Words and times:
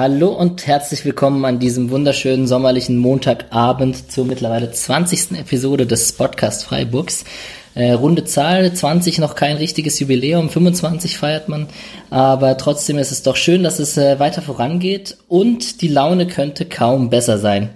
Hallo 0.00 0.30
und 0.30 0.66
herzlich 0.66 1.04
willkommen 1.04 1.44
an 1.44 1.58
diesem 1.58 1.90
wunderschönen 1.90 2.46
sommerlichen 2.46 2.96
Montagabend 2.96 4.10
zur 4.10 4.24
mittlerweile 4.24 4.72
20. 4.72 5.32
Episode 5.32 5.84
des 5.84 6.14
Podcast 6.14 6.64
Freiburgs. 6.64 7.26
Äh, 7.74 7.92
runde 7.92 8.24
Zahl, 8.24 8.72
20 8.72 9.18
noch 9.18 9.34
kein 9.34 9.58
richtiges 9.58 10.00
Jubiläum, 10.00 10.48
25 10.48 11.18
feiert 11.18 11.50
man, 11.50 11.66
aber 12.08 12.56
trotzdem 12.56 12.96
ist 12.96 13.12
es 13.12 13.22
doch 13.22 13.36
schön, 13.36 13.62
dass 13.62 13.78
es 13.78 13.98
äh, 13.98 14.18
weiter 14.18 14.40
vorangeht 14.40 15.18
und 15.28 15.82
die 15.82 15.88
Laune 15.88 16.26
könnte 16.26 16.64
kaum 16.64 17.10
besser 17.10 17.36
sein. 17.36 17.68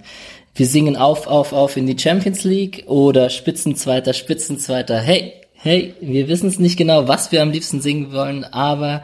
Wir 0.55 0.65
singen 0.65 0.95
auf, 0.95 1.27
auf, 1.27 1.53
auf 1.53 1.77
in 1.77 1.85
die 1.85 1.99
Champions 1.99 2.43
League 2.43 2.85
oder 2.87 3.29
Spitzenzweiter, 3.29 4.13
Spitzenzweiter. 4.15 4.99
Hey, 4.99 5.33
hey, 5.53 5.93
wir 6.01 6.27
wissen 6.27 6.49
es 6.49 6.57
nicht 6.57 6.75
genau, 6.75 7.07
was 7.07 7.31
wir 7.31 7.43
am 7.43 7.51
liebsten 7.51 7.81
singen 7.81 8.11
wollen, 8.13 8.45
aber 8.45 9.03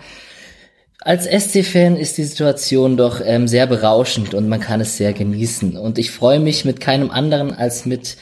als 1.04 1.26
SC-Fan 1.26 1.98
ist 1.98 2.18
die 2.20 2.24
Situation 2.24 2.96
doch 2.96 3.22
ähm, 3.24 3.48
sehr 3.48 3.66
berauschend 3.66 4.36
und 4.36 4.48
man 4.48 4.60
kann 4.60 4.82
es 4.82 4.98
sehr 4.98 5.14
genießen. 5.14 5.76
Und 5.76 5.98
ich 5.98 6.12
freue 6.12 6.40
mich 6.40 6.64
mit 6.64 6.80
keinem 6.80 7.10
anderen 7.10 7.54
als 7.54 7.88
mit, 7.88 8.18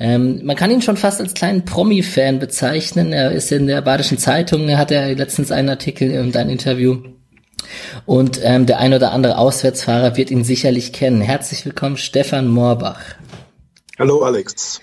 ähm, 0.00 0.40
man 0.42 0.56
kann 0.56 0.70
ihn 0.70 0.80
schon 0.80 0.96
fast 0.96 1.20
als 1.20 1.34
kleinen 1.34 1.66
Promi-Fan 1.66 2.38
bezeichnen. 2.38 3.12
Er 3.12 3.32
ist 3.32 3.52
in 3.52 3.66
der 3.66 3.82
Badischen 3.82 4.16
Zeitung, 4.16 4.76
hat 4.78 4.90
er 4.90 5.14
letztens 5.14 5.52
einen 5.52 5.68
Artikel 5.68 6.18
und 6.20 6.34
ein 6.36 6.48
Interview. 6.48 7.02
Und 8.06 8.40
ähm, 8.42 8.64
der 8.64 8.78
ein 8.78 8.94
oder 8.94 9.12
andere 9.12 9.36
Auswärtsfahrer 9.36 10.16
wird 10.16 10.30
ihn 10.30 10.42
sicherlich 10.42 10.94
kennen. 10.94 11.20
Herzlich 11.20 11.64
willkommen, 11.66 11.98
Stefan 11.98 12.48
Moorbach. 12.48 13.00
Hallo 13.98 14.22
Alex. 14.22 14.80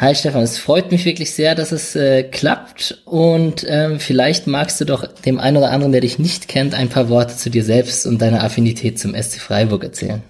Hi 0.00 0.14
Stefan, 0.14 0.42
es 0.42 0.56
freut 0.56 0.90
mich 0.90 1.04
wirklich 1.04 1.30
sehr, 1.32 1.54
dass 1.54 1.72
es 1.72 1.94
äh, 1.94 2.22
klappt 2.22 3.02
und 3.04 3.66
ähm, 3.68 4.00
vielleicht 4.00 4.46
magst 4.46 4.80
du 4.80 4.86
doch 4.86 5.06
dem 5.06 5.38
einen 5.38 5.58
oder 5.58 5.72
anderen, 5.72 5.92
der 5.92 6.00
dich 6.00 6.18
nicht 6.18 6.48
kennt, 6.48 6.72
ein 6.72 6.88
paar 6.88 7.10
Worte 7.10 7.36
zu 7.36 7.50
dir 7.50 7.62
selbst 7.62 8.06
und 8.06 8.22
deiner 8.22 8.42
Affinität 8.42 8.98
zum 8.98 9.14
SC 9.14 9.38
Freiburg 9.40 9.84
erzählen. 9.84 10.22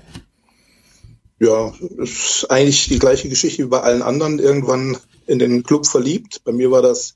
Ja, 1.38 1.72
es 2.02 2.10
ist 2.10 2.50
eigentlich 2.50 2.88
die 2.88 2.98
gleiche 2.98 3.28
Geschichte 3.28 3.62
wie 3.62 3.68
bei 3.68 3.78
allen 3.78 4.02
anderen. 4.02 4.40
Irgendwann 4.40 4.96
in 5.28 5.38
den 5.38 5.62
Club 5.62 5.86
verliebt. 5.86 6.42
Bei 6.42 6.50
mir 6.50 6.72
war 6.72 6.82
das 6.82 7.14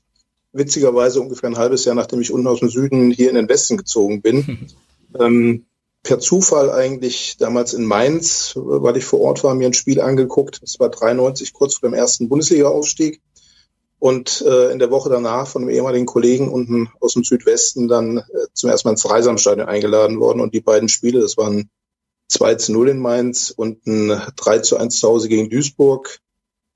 witzigerweise 0.53 1.19
ungefähr 1.19 1.49
ein 1.49 1.57
halbes 1.57 1.83
Jahr, 1.83 1.95
nachdem 1.95 2.21
ich 2.21 2.31
unten 2.31 2.47
aus 2.47 2.61
dem 2.61 2.69
Süden 2.69 3.11
hier 3.11 3.27
in 3.27 3.35
den 3.35 3.49
Westen 3.49 3.75
gezogen 3.75 4.21
bin. 4.21 4.69
ähm, 5.19 5.65
per 6.05 6.19
Zufall 6.19 6.71
eigentlich 6.71 7.35
damals 7.37 7.73
in 7.73 7.83
Mainz, 7.83 8.53
weil 8.55 8.95
ich 8.95 9.05
vor 9.05 9.21
Ort 9.21 9.43
war, 9.43 9.55
mir 9.55 9.65
ein 9.65 9.73
Spiel 9.73 9.99
angeguckt. 9.99 10.61
Es 10.63 10.79
war 10.79 10.89
93, 10.89 11.51
kurz 11.51 11.75
vor 11.75 11.89
dem 11.89 11.95
ersten 11.95 12.29
Bundesliga-Aufstieg. 12.29 13.21
Und 13.97 14.43
äh, 14.47 14.71
in 14.71 14.77
der 14.77 14.91
Woche 14.91 15.09
danach 15.09 15.47
von 15.47 15.63
einem 15.63 15.71
ehemaligen 15.71 16.05
Kollegen 16.05 16.49
unten 16.49 16.89
aus 16.99 17.13
dem 17.13 17.23
Südwesten 17.23 17.87
dann 17.87 18.19
äh, 18.19 18.23
zum 18.53 18.69
ersten 18.69 18.87
Mal 18.87 18.91
ins 18.91 19.01
Dreisamstadion 19.01 19.67
eingeladen 19.67 20.19
worden. 20.19 20.41
Und 20.41 20.53
die 20.53 20.61
beiden 20.61 20.89
Spiele, 20.89 21.21
das 21.21 21.37
waren 21.37 21.71
2 22.27 22.55
zu 22.55 22.73
0 22.73 22.89
in 22.89 22.99
Mainz 22.99 23.51
und 23.55 23.87
ein 23.87 24.21
3 24.35 24.59
zu 24.59 24.77
1 24.77 24.99
zu 24.99 25.07
Hause 25.07 25.27
gegen 25.27 25.49
Duisburg. 25.49 26.19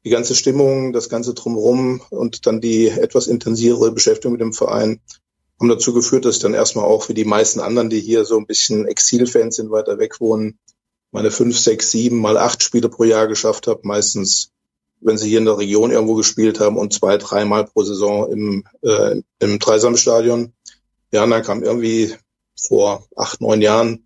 Die 0.05 0.09
ganze 0.09 0.33
Stimmung, 0.33 0.91
das 0.91 1.07
ganze 1.07 1.35
Drumherum 1.35 2.01
und 2.09 2.47
dann 2.47 2.61
die 2.61 2.87
etwas 2.87 3.27
intensivere 3.27 3.91
Beschäftigung 3.91 4.31
mit 4.31 4.41
dem 4.41 4.53
Verein 4.53 5.01
haben 5.59 5.69
dazu 5.69 5.93
geführt, 5.93 6.25
dass 6.25 6.37
ich 6.37 6.41
dann 6.41 6.53
erstmal 6.53 6.85
auch 6.85 7.09
wie 7.09 7.13
die 7.13 7.25
meisten 7.25 7.59
anderen, 7.59 7.89
die 7.89 7.99
hier 7.99 8.23
so 8.23 8.37
ein 8.37 8.45
bisschen 8.45 8.87
Exilfans 8.87 9.57
sind, 9.57 9.71
weiter 9.71 9.99
weg 9.99 10.21
wohnen, 10.21 10.57
meine 11.11 11.31
fünf, 11.31 11.59
sechs, 11.59 11.91
sieben 11.91 12.19
mal 12.19 12.37
acht 12.37 12.63
Spiele 12.63 12.87
pro 12.87 13.03
Jahr 13.03 13.27
geschafft 13.27 13.67
habe. 13.67 13.81
Meistens, 13.83 14.51
wenn 15.01 15.17
sie 15.17 15.27
hier 15.27 15.39
in 15.39 15.45
der 15.45 15.57
Region 15.57 15.91
irgendwo 15.91 16.15
gespielt 16.15 16.59
haben 16.59 16.77
und 16.77 16.93
zwei, 16.93 17.17
dreimal 17.17 17.65
pro 17.65 17.83
Saison 17.83 18.31
im, 18.31 18.63
äh, 18.81 19.21
im 19.39 19.59
Dreisamstadion. 19.59 20.53
Ja, 21.11 21.23
und 21.23 21.31
dann 21.31 21.43
kam 21.43 21.63
irgendwie 21.63 22.13
vor 22.55 23.05
acht, 23.15 23.41
neun 23.41 23.61
Jahren 23.61 24.05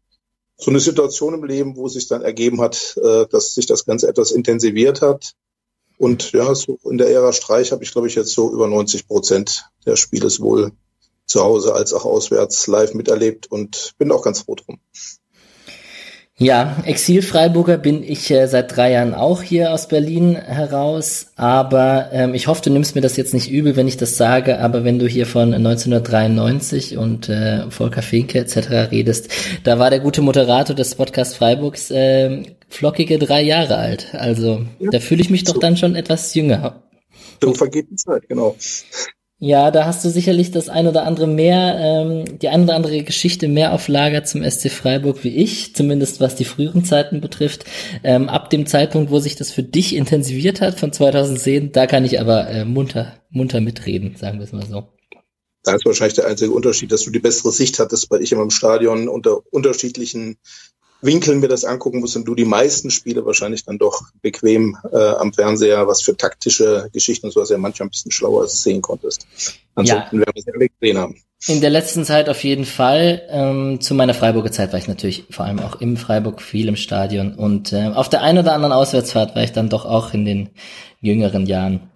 so 0.57 0.71
eine 0.71 0.79
Situation 0.79 1.33
im 1.33 1.43
Leben, 1.43 1.75
wo 1.75 1.87
sich 1.87 2.07
dann 2.07 2.21
ergeben 2.21 2.61
hat, 2.61 2.97
äh, 3.03 3.25
dass 3.27 3.53
sich 3.53 3.65
das 3.65 3.85
Ganze 3.85 4.07
etwas 4.07 4.31
intensiviert 4.31 5.01
hat. 5.01 5.33
Und 5.97 6.31
ja, 6.31 6.55
so 6.55 6.79
in 6.89 6.97
der 6.97 7.09
Ära 7.09 7.33
Streich 7.33 7.71
habe 7.71 7.83
ich, 7.83 7.91
glaube 7.91 8.07
ich, 8.07 8.15
jetzt 8.15 8.31
so 8.31 8.51
über 8.51 8.67
90 8.67 9.07
Prozent 9.07 9.65
der 9.85 9.95
Spieles 9.97 10.39
wohl 10.39 10.71
zu 11.33 11.43
Hause 11.43 11.73
als 11.73 11.93
auch 11.93 12.05
auswärts 12.05 12.67
live 12.67 12.93
miterlebt 12.93 13.47
und 13.47 13.93
bin 13.97 14.11
auch 14.11 14.21
ganz 14.21 14.41
froh 14.41 14.53
drum. 14.53 14.77
Ja, 16.37 16.77
Exil-Freiburger 16.85 17.77
bin 17.77 18.03
ich 18.03 18.29
äh, 18.29 18.47
seit 18.47 18.75
drei 18.75 18.91
Jahren 18.91 19.13
auch 19.15 19.41
hier 19.41 19.71
aus 19.71 19.87
Berlin 19.87 20.35
heraus, 20.35 21.27
aber 21.35 22.09
ähm, 22.11 22.33
ich 22.33 22.47
hoffe, 22.47 22.61
du 22.61 22.69
nimmst 22.69 22.95
mir 22.95 23.01
das 23.01 23.17
jetzt 23.17 23.33
nicht 23.33 23.49
übel, 23.51 23.75
wenn 23.75 23.87
ich 23.87 23.97
das 23.97 24.17
sage, 24.17 24.59
aber 24.59 24.83
wenn 24.83 24.99
du 24.99 25.07
hier 25.07 25.25
von 25.25 25.53
1993 25.53 26.97
und 26.97 27.29
äh, 27.29 27.69
Volker 27.71 28.01
Finke 28.03 28.39
etc. 28.39 28.91
redest, 28.91 29.29
da 29.63 29.79
war 29.79 29.89
der 29.89 30.01
gute 30.01 30.21
Moderator 30.21 30.75
des 30.75 30.95
Podcast 30.95 31.35
Freiburgs 31.35 31.89
äh, 31.89 32.43
flockige 32.67 33.17
drei 33.17 33.41
Jahre 33.41 33.77
alt. 33.77 34.13
Also 34.13 34.65
ja, 34.79 34.89
da 34.91 34.99
fühle 34.99 35.21
ich 35.21 35.31
mich 35.31 35.45
doch 35.45 35.55
so. 35.55 35.59
dann 35.59 35.77
schon 35.77 35.95
etwas 35.95 36.33
jünger. 36.33 36.83
So 37.41 37.53
vergeht 37.53 37.87
die 37.89 37.95
Zeit, 37.95 38.27
genau. 38.27 38.55
Ja, 39.39 39.71
da 39.71 39.85
hast 39.85 40.05
du 40.05 40.09
sicherlich 40.09 40.51
das 40.51 40.69
ein 40.69 40.87
oder 40.87 41.05
andere 41.05 41.27
mehr, 41.27 41.77
ähm, 41.77 42.39
die 42.39 42.47
ein 42.47 42.63
oder 42.63 42.75
andere 42.75 43.03
Geschichte 43.03 43.47
mehr 43.47 43.73
auf 43.73 43.87
Lager 43.89 44.23
zum 44.23 44.43
SC 44.49 44.69
Freiburg 44.69 45.23
wie 45.23 45.35
ich, 45.35 45.75
zumindest 45.75 46.21
was 46.21 46.35
die 46.35 46.45
früheren 46.45 46.85
Zeiten 46.85 47.19
betrifft. 47.19 47.65
Ähm, 48.03 48.29
ab 48.29 48.49
dem 48.49 48.65
Zeitpunkt, 48.65 49.11
wo 49.11 49.19
sich 49.19 49.35
das 49.35 49.51
für 49.51 49.63
dich 49.63 49.95
intensiviert 49.95 50.61
hat, 50.61 50.79
von 50.79 50.93
2010, 50.93 51.73
da 51.73 51.87
kann 51.87 52.05
ich 52.05 52.21
aber 52.21 52.47
äh, 52.47 52.63
munter, 52.63 53.19
munter 53.31 53.59
mitreden, 53.59 54.15
sagen 54.15 54.37
wir 54.37 54.45
es 54.45 54.53
mal 54.53 54.65
so. 54.65 54.87
Da 55.63 55.75
ist 55.75 55.85
wahrscheinlich 55.85 56.15
der 56.15 56.27
einzige 56.27 56.51
Unterschied, 56.51 56.91
dass 56.91 57.03
du 57.03 57.11
die 57.11 57.19
bessere 57.19 57.51
Sicht 57.51 57.79
hattest, 57.79 58.11
weil 58.11 58.21
ich 58.21 58.31
immer 58.31 58.43
im 58.43 58.49
Stadion 58.49 59.07
unter 59.07 59.41
unterschiedlichen 59.51 60.37
Winkeln 61.03 61.39
mir 61.39 61.47
das 61.47 61.65
angucken 61.65 61.99
muss 61.99 62.15
und 62.15 62.25
du 62.25 62.35
die 62.35 62.45
meisten 62.45 62.89
Spiele 62.89 63.25
wahrscheinlich 63.25 63.65
dann 63.65 63.77
doch 63.77 64.01
bequem 64.21 64.77
äh, 64.91 64.97
am 64.97 65.33
Fernseher, 65.33 65.87
was 65.87 66.01
für 66.01 66.15
taktische 66.15 66.89
Geschichten 66.93 67.27
und 67.27 67.31
sowas 67.31 67.49
ja 67.49 67.57
manchmal 67.57 67.87
ein 67.87 67.91
bisschen 67.91 68.11
schlauer 68.11 68.47
sehen 68.47 68.81
konntest. 68.81 69.27
Ansonsten 69.75 70.17
ja. 70.17 70.21
werden 70.21 70.33
wir 70.35 70.41
sehr 70.41 70.69
gesehen 70.79 70.97
haben. 70.97 71.15
In 71.45 71.59
der 71.59 71.71
letzten 71.71 72.05
Zeit 72.05 72.29
auf 72.29 72.41
jeden 72.43 72.63
Fall. 72.63 73.21
Ähm, 73.29 73.81
zu 73.81 73.95
meiner 73.95 74.13
Freiburger 74.13 74.51
Zeit 74.51 74.71
war 74.71 74.79
ich 74.79 74.87
natürlich 74.87 75.25
vor 75.29 75.45
allem 75.45 75.59
auch 75.59 75.81
im 75.81 75.97
Freiburg 75.97 76.41
viel 76.41 76.69
im 76.69 76.77
Stadion 76.77 77.33
und 77.35 77.73
äh, 77.73 77.91
auf 77.93 78.07
der 78.07 78.21
einen 78.21 78.39
oder 78.39 78.53
anderen 78.53 78.71
Auswärtsfahrt 78.71 79.35
war 79.35 79.43
ich 79.43 79.51
dann 79.51 79.69
doch 79.69 79.85
auch 79.85 80.13
in 80.13 80.23
den 80.23 80.49
jüngeren 81.01 81.45
Jahren. 81.45 81.89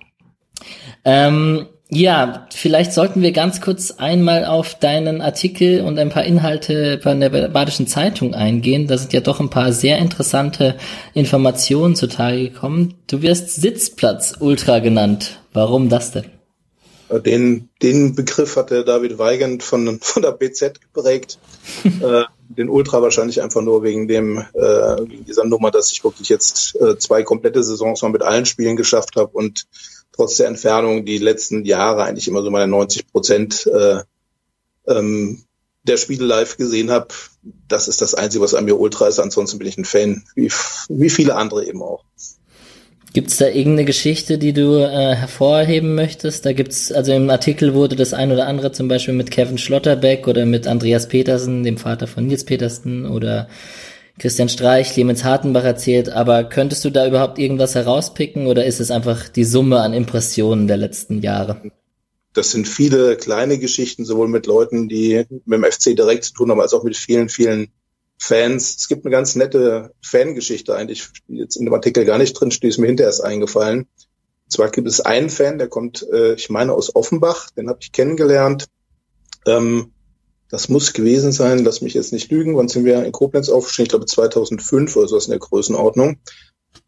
Ähm, 1.06 1.68
ja, 1.90 2.48
vielleicht 2.54 2.92
sollten 2.92 3.22
wir 3.22 3.32
ganz 3.32 3.62
kurz 3.62 3.92
einmal 3.92 4.46
auf 4.46 4.76
deinen 4.76 5.22
Artikel 5.22 5.82
und 5.82 5.98
ein 5.98 6.10
paar 6.10 6.26
Inhalte 6.26 7.00
von 7.02 7.22
der 7.22 7.30
Badischen 7.30 7.88
Zeitung 7.88 8.34
eingehen. 8.34 8.88
Da 8.88 8.98
sind 8.98 9.14
ja 9.14 9.22
doch 9.22 9.40
ein 9.40 9.50
paar 9.50 9.72
sehr 9.72 9.98
interessante 9.98 10.76
Informationen 11.14 11.96
zutage 11.96 12.50
gekommen. 12.50 12.96
Du 13.08 13.22
wirst 13.22 13.56
Sitzplatz 13.56 14.36
Ultra 14.40 14.80
genannt. 14.80 15.40
Warum 15.54 15.88
das 15.88 16.12
denn? 16.12 16.26
Den, 17.10 17.70
den 17.82 18.16
Begriff 18.16 18.58
hat 18.58 18.70
der 18.70 18.84
David 18.84 19.18
Weigand 19.18 19.64
von, 19.64 20.00
von 20.02 20.22
der 20.22 20.32
BZ 20.32 20.82
geprägt. 20.82 21.40
äh, 21.86 22.24
den 22.50 22.68
Ultra 22.70 23.02
wahrscheinlich 23.02 23.42
einfach 23.42 23.62
nur 23.62 23.82
wegen 23.84 24.10
dem 24.10 24.40
äh, 24.54 24.62
wegen 24.62 25.24
dieser 25.24 25.46
Nummer, 25.46 25.72
dass 25.72 25.92
ich 25.92 26.04
wirklich 26.04 26.28
jetzt 26.28 26.76
äh, 26.82 26.98
zwei 26.98 27.24
komplette 27.24 27.64
Saisons 27.64 28.02
mal 28.02 28.12
mit 28.12 28.24
allen 28.24 28.46
Spielen 28.46 28.76
geschafft 28.76 29.16
habe 29.16 29.30
und 29.32 29.68
trotz 30.18 30.38
der 30.38 30.48
Entfernung 30.48 31.06
die 31.06 31.20
letzten 31.20 31.64
Jahre 31.64 32.04
eigentlich 32.04 32.28
immer 32.28 32.44
so 32.44 32.52
meine 32.52 32.68
90 32.68 33.12
Prozent 33.12 33.68
äh, 33.68 34.02
ähm, 34.88 35.44
der 35.84 35.98
Spiele 35.98 36.26
live 36.26 36.58
gesehen 36.58 36.92
habe. 36.92 37.08
Das 37.68 37.88
ist 37.88 38.02
das 38.02 38.14
Einzige, 38.14 38.44
was 38.44 38.54
an 38.54 38.66
mir 38.66 38.78
ultra 38.78 39.08
ist. 39.08 39.20
Ansonsten 39.20 39.60
bin 39.60 39.68
ich 39.68 39.78
ein 39.78 39.86
Fan, 39.86 40.24
wie, 40.36 40.52
wie 40.90 41.10
viele 41.10 41.36
andere 41.36 41.66
eben 41.66 41.82
auch. 41.82 42.04
Gibt 43.14 43.30
es 43.30 43.38
da 43.38 43.48
irgendeine 43.48 43.86
Geschichte, 43.86 44.38
die 44.38 44.54
du 44.54 44.76
äh, 44.76 45.16
hervorheben 45.16 45.96
möchtest? 45.96 46.46
Da 46.46 46.54
gibt's, 46.54 46.92
also 46.92 47.14
im 47.14 47.30
Artikel 47.30 47.74
wurde 47.74 47.96
das 47.96 48.14
ein 48.14 48.32
oder 48.32 48.48
andere 48.48 48.74
zum 48.74 48.90
Beispiel 48.90 49.14
mit 49.14 49.32
Kevin 49.32 49.58
Schlotterbeck 49.58 50.28
oder 50.28 50.46
mit 50.46 50.68
Andreas 50.68 51.08
Petersen, 51.08 51.64
dem 51.64 51.78
Vater 51.78 52.08
von 52.08 52.28
Nils 52.28 52.44
Petersen 52.44 53.06
oder 53.06 53.48
Christian 54.20 54.50
Streich, 54.50 54.94
Clemens 54.94 55.24
Hartenbach 55.24 55.64
erzählt, 55.64 56.10
aber 56.10 56.44
könntest 56.44 56.84
du 56.84 56.90
da 56.90 57.08
überhaupt 57.08 57.38
irgendwas 57.38 57.76
herauspicken 57.76 58.48
oder 58.48 58.66
ist 58.66 58.80
es 58.80 58.90
einfach 58.90 59.30
die 59.30 59.44
Summe 59.44 59.80
an 59.80 59.94
Impressionen 59.94 60.68
der 60.68 60.78
letzten 60.78 61.22
Jahre? 61.22 61.62
Das 62.34 62.52
sind 62.52 62.68
viele 62.68 63.16
kleine 63.18 63.60
Geschichten, 63.60 64.06
sowohl 64.06 64.28
mit 64.28 64.48
Leuten, 64.48 64.88
die 64.88 65.26
mit 65.46 65.60
dem 65.60 65.64
FC 65.64 65.96
direkt 65.96 66.24
zu 66.24 66.34
tun 66.34 66.52
haben, 66.52 66.62
als 66.62 66.74
auch 66.74 66.84
mit 66.84 66.98
vielen, 66.98 67.30
vielen 67.30 67.72
Fans. 68.20 68.76
Es 68.78 68.88
gibt 68.88 69.06
eine 69.06 69.12
ganz 69.12 69.36
nette 69.36 69.94
Fangeschichte 70.02 70.76
eigentlich, 70.76 71.08
die 71.28 71.38
jetzt 71.38 71.56
in 71.56 71.66
dem 71.66 71.74
Artikel 71.74 72.06
gar 72.06 72.18
nicht 72.18 72.34
drin 72.34 72.52
steht, 72.52 72.72
ist 72.72 72.78
mir 72.80 72.88
hinterher 72.88 73.10
erst 73.10 73.24
eingefallen. 73.24 73.82
Und 73.82 74.52
zwar 74.52 74.70
gibt 74.70 74.88
es 74.88 75.02
einen 75.02 75.30
Fan, 75.30 75.58
der 75.58 75.68
kommt, 75.68 76.08
äh, 76.12 76.34
ich 76.34 76.50
meine, 76.50 76.74
aus 76.74 76.96
Offenbach, 76.96 77.52
den 77.52 77.70
habe 77.70 77.80
ich 77.82 77.92
kennengelernt. 77.92 78.66
Ähm, 79.46 79.92
das 80.50 80.70
muss 80.70 80.94
gewesen 80.94 81.32
sein, 81.32 81.64
lass 81.64 81.82
mich 81.82 81.94
jetzt 81.94 82.14
nicht 82.14 82.32
lügen, 82.32 82.56
wann 82.56 82.70
sind 82.70 82.86
wir 82.86 83.04
in 83.04 83.12
Koblenz 83.12 83.50
aufgestiegen? 83.50 83.86
Ich 83.86 83.90
glaube 83.90 84.06
2005 84.06 84.96
oder 84.96 85.08
so 85.08 85.18
ist 85.18 85.26
in 85.26 85.32
der 85.32 85.40
Größenordnung. 85.40 86.20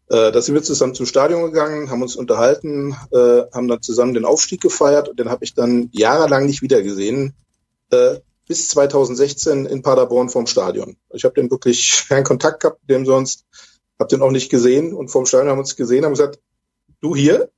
Äh, 0.08 0.32
da 0.32 0.40
sind 0.40 0.54
wir 0.54 0.62
zusammen 0.62 0.94
zum 0.94 1.06
Stadion 1.06 1.42
gegangen, 1.44 1.90
haben 1.90 2.02
uns 2.02 2.16
unterhalten, 2.16 2.96
äh, 3.12 3.42
haben 3.52 3.68
dann 3.68 3.82
zusammen 3.82 4.14
den 4.14 4.24
Aufstieg 4.24 4.60
gefeiert 4.60 5.08
und 5.08 5.18
den 5.20 5.30
habe 5.30 5.44
ich 5.44 5.54
dann 5.54 5.88
jahrelang 5.92 6.46
nicht 6.46 6.62
wiedergesehen. 6.62 7.34
Äh, 7.90 8.16
bis 8.48 8.68
2016 8.70 9.66
in 9.66 9.82
Paderborn 9.82 10.28
vorm 10.28 10.48
Stadion. 10.48 10.96
Ich 11.12 11.22
habe 11.24 11.34
den 11.34 11.50
wirklich 11.50 12.04
keinen 12.08 12.24
Kontakt 12.24 12.60
gehabt 12.60 12.80
mit 12.80 12.90
dem 12.90 13.06
sonst, 13.06 13.46
habe 13.98 14.08
den 14.08 14.22
auch 14.22 14.32
nicht 14.32 14.50
gesehen 14.50 14.94
und 14.94 15.08
vorm 15.08 15.26
Stadion 15.26 15.50
haben 15.50 15.58
wir 15.58 15.62
uns 15.62 15.76
gesehen, 15.76 16.04
haben 16.04 16.12
gesagt, 16.12 16.40
du 17.00 17.14
hier, 17.14 17.50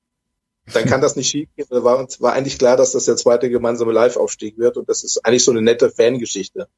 dann 0.72 0.84
kann 0.84 1.00
das 1.00 1.16
nicht 1.16 1.28
schiefgehen. 1.28 1.68
Da 1.70 1.82
war 1.82 2.06
war 2.20 2.32
eigentlich 2.32 2.58
klar, 2.58 2.76
dass 2.76 2.92
das 2.92 3.06
der 3.06 3.16
zweite 3.16 3.50
gemeinsame 3.50 3.92
Live-Aufstieg 3.92 4.58
wird 4.58 4.76
und 4.76 4.88
das 4.88 5.04
ist 5.04 5.24
eigentlich 5.24 5.44
so 5.44 5.50
eine 5.50 5.62
nette 5.62 5.90
Fangeschichte, 5.90 6.68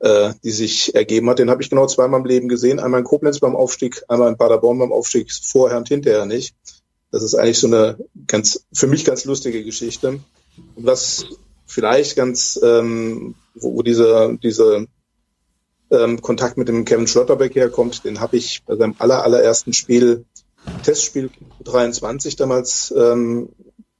äh, 0.00 0.32
die 0.44 0.50
sich 0.50 0.94
ergeben 0.94 1.30
hat. 1.30 1.38
Den 1.38 1.50
habe 1.50 1.62
ich 1.62 1.70
genau 1.70 1.86
zweimal 1.86 2.20
im 2.20 2.26
Leben 2.26 2.48
gesehen, 2.48 2.80
einmal 2.80 3.00
in 3.00 3.06
Koblenz 3.06 3.40
beim 3.40 3.56
Aufstieg, 3.56 4.02
einmal 4.08 4.28
in 4.30 4.36
Paderborn 4.36 4.78
beim 4.78 4.92
Aufstieg, 4.92 5.32
vorher 5.32 5.78
und 5.78 5.88
hinterher 5.88 6.26
nicht. 6.26 6.54
Das 7.10 7.22
ist 7.22 7.34
eigentlich 7.34 7.58
so 7.58 7.66
eine 7.66 7.98
ganz, 8.26 8.64
für 8.72 8.86
mich 8.86 9.04
ganz 9.04 9.24
lustige 9.24 9.64
Geschichte. 9.64 10.08
Und 10.08 10.22
was 10.76 11.26
vielleicht 11.66 12.16
ganz, 12.16 12.58
ähm, 12.62 13.34
wo, 13.54 13.76
wo 13.76 13.82
diese, 13.82 14.38
diese 14.42 14.86
ähm, 15.90 16.20
Kontakt 16.22 16.56
mit 16.56 16.68
dem 16.68 16.84
Kevin 16.84 17.06
Schlotterbeck 17.06 17.54
herkommt, 17.54 18.04
den 18.04 18.20
habe 18.20 18.36
ich 18.36 18.62
bei 18.64 18.76
seinem 18.76 18.94
aller, 18.98 19.22
allerersten 19.22 19.72
Spiel, 19.72 20.24
Testspiel 20.82 21.30
23 21.64 22.36
damals 22.36 22.92
ähm, 22.96 23.50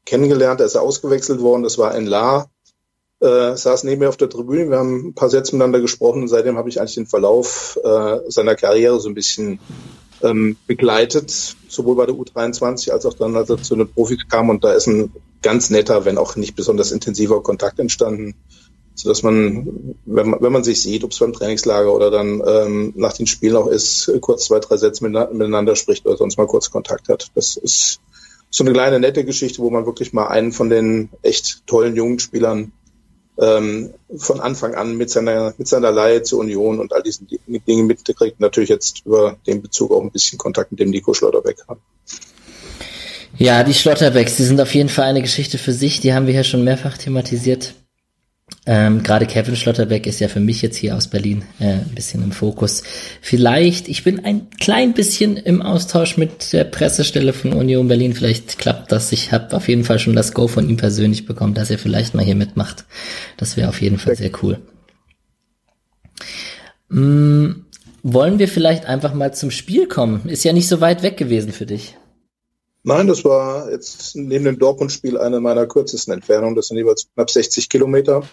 kennengelernt. 0.05 0.61
Da 0.61 0.65
ist 0.65 0.75
er 0.75 0.83
ausgewechselt 0.83 1.41
worden. 1.41 1.63
Das 1.63 1.79
war 1.79 1.95
in 1.95 2.07
La. 2.07 2.47
Äh, 3.21 3.57
saß 3.57 3.85
neben 3.85 4.01
mir 4.01 4.09
auf 4.09 4.17
der 4.17 4.29
Tribüne. 4.29 4.69
Wir 4.69 4.79
haben 4.79 5.09
ein 5.09 5.15
paar 5.15 5.31
Sätze 5.31 5.55
miteinander 5.55 5.81
gesprochen 5.81 6.23
und 6.23 6.29
seitdem 6.29 6.57
habe 6.57 6.69
ich 6.69 6.81
eigentlich 6.81 6.97
den 6.97 7.07
Verlauf 7.07 7.79
äh, 7.85 8.19
seiner 8.29 8.57
Karriere 8.57 8.99
so 8.99 9.09
ein 9.09 9.15
bisschen 9.15 9.61
ähm, 10.23 10.57
begleitet, 10.67 11.57
sowohl 11.69 11.97
bei 11.97 12.07
der 12.07 12.17
U23 12.17 12.91
als 12.91 13.07
auch 13.07 13.15
dann, 13.15 13.37
als 13.37 13.49
er 13.51 13.63
zu 13.63 13.77
den 13.77 13.89
Profis 13.89 14.27
kam. 14.29 14.49
Und 14.49 14.65
da 14.65 14.73
ist 14.73 14.89
ein 14.89 15.13
ganz 15.41 15.71
netter, 15.71 16.05
wenn 16.05 16.19
auch 16.19 16.35
nicht 16.35 16.57
besonders 16.57 16.91
intensiver 16.91 17.43
Kontakt 17.43 17.79
entstanden, 17.79 18.35
so 18.95 19.09
dass 19.09 19.23
man, 19.23 19.97
wenn 20.05 20.31
man, 20.31 20.43
wenn 20.43 20.53
man 20.53 20.65
sich 20.65 20.83
sieht, 20.83 21.05
ob 21.05 21.13
es 21.13 21.19
beim 21.19 21.33
Trainingslager 21.33 21.93
oder 21.93 22.11
dann 22.11 22.43
ähm, 22.47 22.93
nach 22.97 23.15
den 23.15 23.27
Spielen 23.27 23.57
auch 23.57 23.67
ist, 23.67 24.13
kurz 24.21 24.47
zwei, 24.47 24.59
drei 24.59 24.77
Sätze 24.77 25.05
miteinander 25.05 25.77
spricht 25.77 26.07
oder 26.07 26.17
sonst 26.17 26.37
mal 26.37 26.47
kurz 26.47 26.71
Kontakt 26.71 27.09
hat. 27.09 27.31
Das 27.35 27.57
ist 27.57 28.01
so 28.51 28.65
eine 28.65 28.73
kleine 28.73 29.01
nette 29.01 29.25
Geschichte, 29.25 29.63
wo 29.63 29.71
man 29.71 29.87
wirklich 29.87 30.13
mal 30.13 30.29
einen 30.29 30.53
von 30.53 30.69
den 30.69 31.09
echt 31.23 31.67
tollen 31.67 31.97
jungen 31.97 32.19
Spielern 32.19 32.73
ähm, 33.39 33.95
von 34.17 34.41
Anfang 34.41 34.75
an 34.75 34.97
mit 34.97 35.09
seiner, 35.09 35.55
mit 35.57 35.67
seiner 35.67 35.91
Leihe 35.91 36.23
zur 36.23 36.41
Union 36.41 36.79
und 36.79 36.93
all 36.93 37.03
diesen 37.03 37.27
Dingen 37.27 37.87
mitkriegt. 37.87 38.41
Natürlich 38.41 38.69
jetzt 38.69 39.07
über 39.07 39.37
den 39.47 39.63
Bezug 39.63 39.91
auch 39.91 40.03
ein 40.03 40.11
bisschen 40.11 40.39
Kontakt 40.39 40.71
mit 40.71 40.81
dem 40.81 40.91
Nico 40.91 41.15
Schlotterbeck 41.15 41.57
haben. 41.67 41.81
Ja, 43.39 43.65
die 43.65 43.73
Schlotterbecks, 43.73 44.37
die 44.37 44.45
sind 44.45 44.61
auf 44.61 44.75
jeden 44.75 44.91
Fall 44.91 45.07
eine 45.07 45.23
Geschichte 45.23 45.57
für 45.57 45.73
sich. 45.73 46.01
Die 46.01 46.13
haben 46.13 46.27
wir 46.27 46.35
hier 46.35 46.45
schon 46.45 46.65
mehrfach 46.65 46.99
thematisiert. 46.99 47.75
Ähm, 48.65 49.03
Gerade 49.03 49.27
Kevin 49.27 49.57
Schlotterbeck 49.57 50.07
ist 50.07 50.21
ja 50.21 50.29
für 50.29 50.41
mich 50.41 50.63
jetzt 50.63 50.77
hier 50.77 50.97
aus 50.97 51.09
Berlin 51.09 51.45
äh, 51.59 51.65
ein 51.65 51.93
bisschen 51.95 52.23
im 52.23 52.33
Fokus. 52.33 52.85
Vielleicht, 53.21 53.89
ich 53.89 54.05
bin 54.05 54.25
ein 54.25 54.49
klein 54.61 54.95
bisschen 54.95 55.37
im 55.37 55.63
Austausch 55.63 56.17
mit 56.17 56.53
der 56.53 56.65
Pressestelle 56.65 57.33
von 57.33 57.53
Union 57.53 57.89
Berlin. 57.89 58.15
Vielleicht 58.15 58.59
klappt 58.59 58.93
das. 58.93 59.11
Ich 59.11 59.33
habe 59.33 59.57
auf 59.57 59.69
jeden 59.69 59.85
Fall 59.85 59.99
schon 59.99 60.15
das 60.15 60.33
Go 60.33 60.47
von 60.47 60.69
ihm 60.69 60.77
persönlich 60.77 61.27
bekommen, 61.27 61.55
dass 61.55 61.71
er 61.71 61.79
vielleicht 61.79 62.15
mal 62.15 62.25
hier 62.25 62.37
mitmacht. 62.37 62.85
Das 63.37 63.57
wäre 63.57 63.69
auf 63.69 63.81
jeden 63.81 63.99
Fall 63.99 64.15
sehr 64.15 64.31
cool. 64.43 64.59
Mm, 66.89 67.65
wollen 68.05 68.39
wir 68.39 68.49
vielleicht 68.49 68.87
einfach 68.87 69.15
mal 69.15 69.35
zum 69.35 69.51
Spiel 69.51 69.89
kommen? 69.89 70.29
Ist 70.29 70.45
ja 70.45 70.53
nicht 70.53 70.69
so 70.69 70.81
weit 70.81 71.03
weg 71.03 71.17
gewesen 71.17 71.53
für 71.53 71.67
dich. 71.67 71.97
Nein, 72.85 73.07
das 73.07 73.25
war 73.25 73.71
jetzt 73.71 74.17
neben 74.17 74.45
dem 74.45 74.59
Dortmund-Spiel 74.59 75.17
eine 75.17 75.41
meiner 75.41 75.67
kürzesten 75.67 76.13
Entfernungen. 76.13 76.57
Das 76.57 76.69
sind 76.69 76.79
jeweils 76.79 77.07
knapp 77.15 77.31
60 77.31 77.69
Kilometer. 77.69 78.25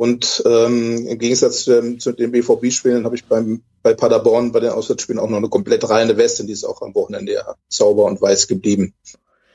Und 0.00 0.42
ähm, 0.46 1.06
im 1.08 1.18
Gegensatz 1.18 1.64
zu, 1.64 1.72
dem, 1.72 2.00
zu 2.00 2.12
den 2.12 2.32
BVB-Spielen 2.32 3.04
habe 3.04 3.16
ich 3.16 3.26
beim, 3.26 3.60
bei 3.82 3.92
Paderborn 3.92 4.50
bei 4.50 4.60
den 4.60 4.70
Auswärtsspielen 4.70 5.18
auch 5.18 5.28
noch 5.28 5.36
eine 5.36 5.50
komplett 5.50 5.86
reine 5.90 6.16
Weste, 6.16 6.46
die 6.46 6.54
ist 6.54 6.64
auch 6.64 6.80
am 6.80 6.94
Wochenende 6.94 7.34
ja 7.34 7.54
sauber 7.68 8.06
und 8.06 8.18
weiß 8.18 8.48
geblieben. 8.48 8.94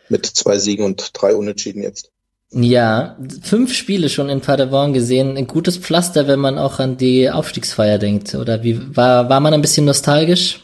Mit 0.07 0.27
zwei 0.27 0.59
Siegen 0.59 0.85
und 0.85 1.09
drei 1.13 1.33
Unentschieden 1.33 1.81
jetzt. 1.81 2.11
Ja, 2.51 3.17
fünf 3.41 3.73
Spiele 3.73 4.07
schon 4.07 4.29
in 4.29 4.39
Paderborn 4.39 4.93
gesehen. 4.93 5.35
Ein 5.35 5.47
gutes 5.47 5.77
Pflaster, 5.77 6.27
wenn 6.27 6.39
man 6.39 6.59
auch 6.59 6.77
an 6.77 6.97
die 6.97 7.27
Aufstiegsfeier 7.27 7.97
denkt. 7.97 8.35
Oder 8.35 8.61
wie 8.61 8.95
war, 8.95 9.27
war 9.27 9.39
man 9.39 9.55
ein 9.55 9.61
bisschen 9.61 9.87
nostalgisch? 9.87 10.63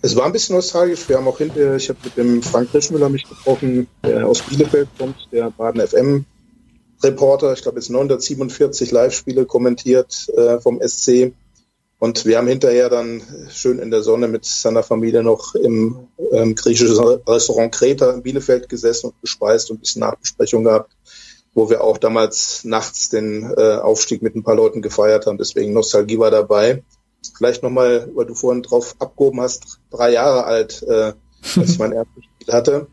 Es 0.00 0.16
war 0.16 0.24
ein 0.24 0.32
bisschen 0.32 0.56
nostalgisch. 0.56 1.06
Wir 1.06 1.18
haben 1.18 1.28
auch 1.28 1.36
hinterher, 1.36 1.76
ich 1.76 1.90
habe 1.90 1.98
mit 2.02 2.16
dem 2.16 2.42
Frank 2.42 2.72
Rischmüller 2.72 3.10
mich 3.10 3.28
getroffen, 3.28 3.88
der 4.02 4.26
aus 4.26 4.40
Bielefeld 4.40 4.88
kommt, 4.96 5.16
der 5.30 5.50
Baden 5.50 5.86
FM 5.86 6.24
Reporter, 7.02 7.52
ich 7.52 7.62
glaube 7.62 7.78
jetzt 7.78 7.90
947 7.90 8.90
Live-Spiele 8.90 9.46
kommentiert 9.46 10.28
äh, 10.36 10.60
vom 10.60 10.80
SC. 10.80 11.32
Und 11.98 12.26
wir 12.26 12.38
haben 12.38 12.48
hinterher 12.48 12.90
dann 12.90 13.22
schön 13.50 13.78
in 13.78 13.90
der 13.90 14.02
Sonne 14.02 14.28
mit 14.28 14.44
seiner 14.44 14.82
Familie 14.82 15.22
noch 15.22 15.54
im 15.54 16.08
ähm, 16.32 16.54
griechischen 16.54 16.98
Restaurant 17.26 17.72
Kreta 17.72 18.10
in 18.10 18.22
Bielefeld 18.22 18.68
gesessen 18.68 19.06
und 19.06 19.20
gespeist 19.20 19.70
und 19.70 19.78
ein 19.78 19.80
bisschen 19.80 20.00
Nachbesprechung 20.00 20.64
gehabt, 20.64 20.92
wo 21.54 21.70
wir 21.70 21.82
auch 21.82 21.96
damals 21.96 22.64
nachts 22.64 23.08
den 23.08 23.50
äh, 23.56 23.76
Aufstieg 23.76 24.22
mit 24.22 24.34
ein 24.34 24.42
paar 24.42 24.56
Leuten 24.56 24.82
gefeiert 24.82 25.26
haben. 25.26 25.38
Deswegen 25.38 25.72
Nostalgie 25.72 26.18
war 26.18 26.30
dabei. 26.30 26.82
Vielleicht 27.36 27.62
nochmal, 27.62 28.10
weil 28.14 28.26
du 28.26 28.34
vorhin 28.34 28.62
drauf 28.62 28.96
abgehoben 28.98 29.40
hast, 29.40 29.80
drei 29.90 30.12
Jahre 30.12 30.44
alt, 30.44 30.82
äh, 30.82 31.14
als 31.56 31.70
ich 31.70 31.78
mein 31.78 31.92
erstes 31.92 32.24
hatte. 32.50 32.88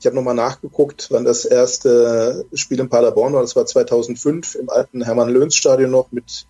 Ich 0.00 0.06
habe 0.06 0.16
nochmal 0.16 0.34
nachgeguckt, 0.34 1.08
wann 1.10 1.24
das 1.24 1.44
erste 1.44 2.46
Spiel 2.54 2.80
in 2.80 2.88
Paderborn 2.88 3.34
war. 3.34 3.42
Das 3.42 3.54
war 3.54 3.66
2005 3.66 4.54
im 4.54 4.70
alten 4.70 5.02
Hermann-Löhns-Stadion 5.04 5.90
noch 5.90 6.10
mit 6.10 6.46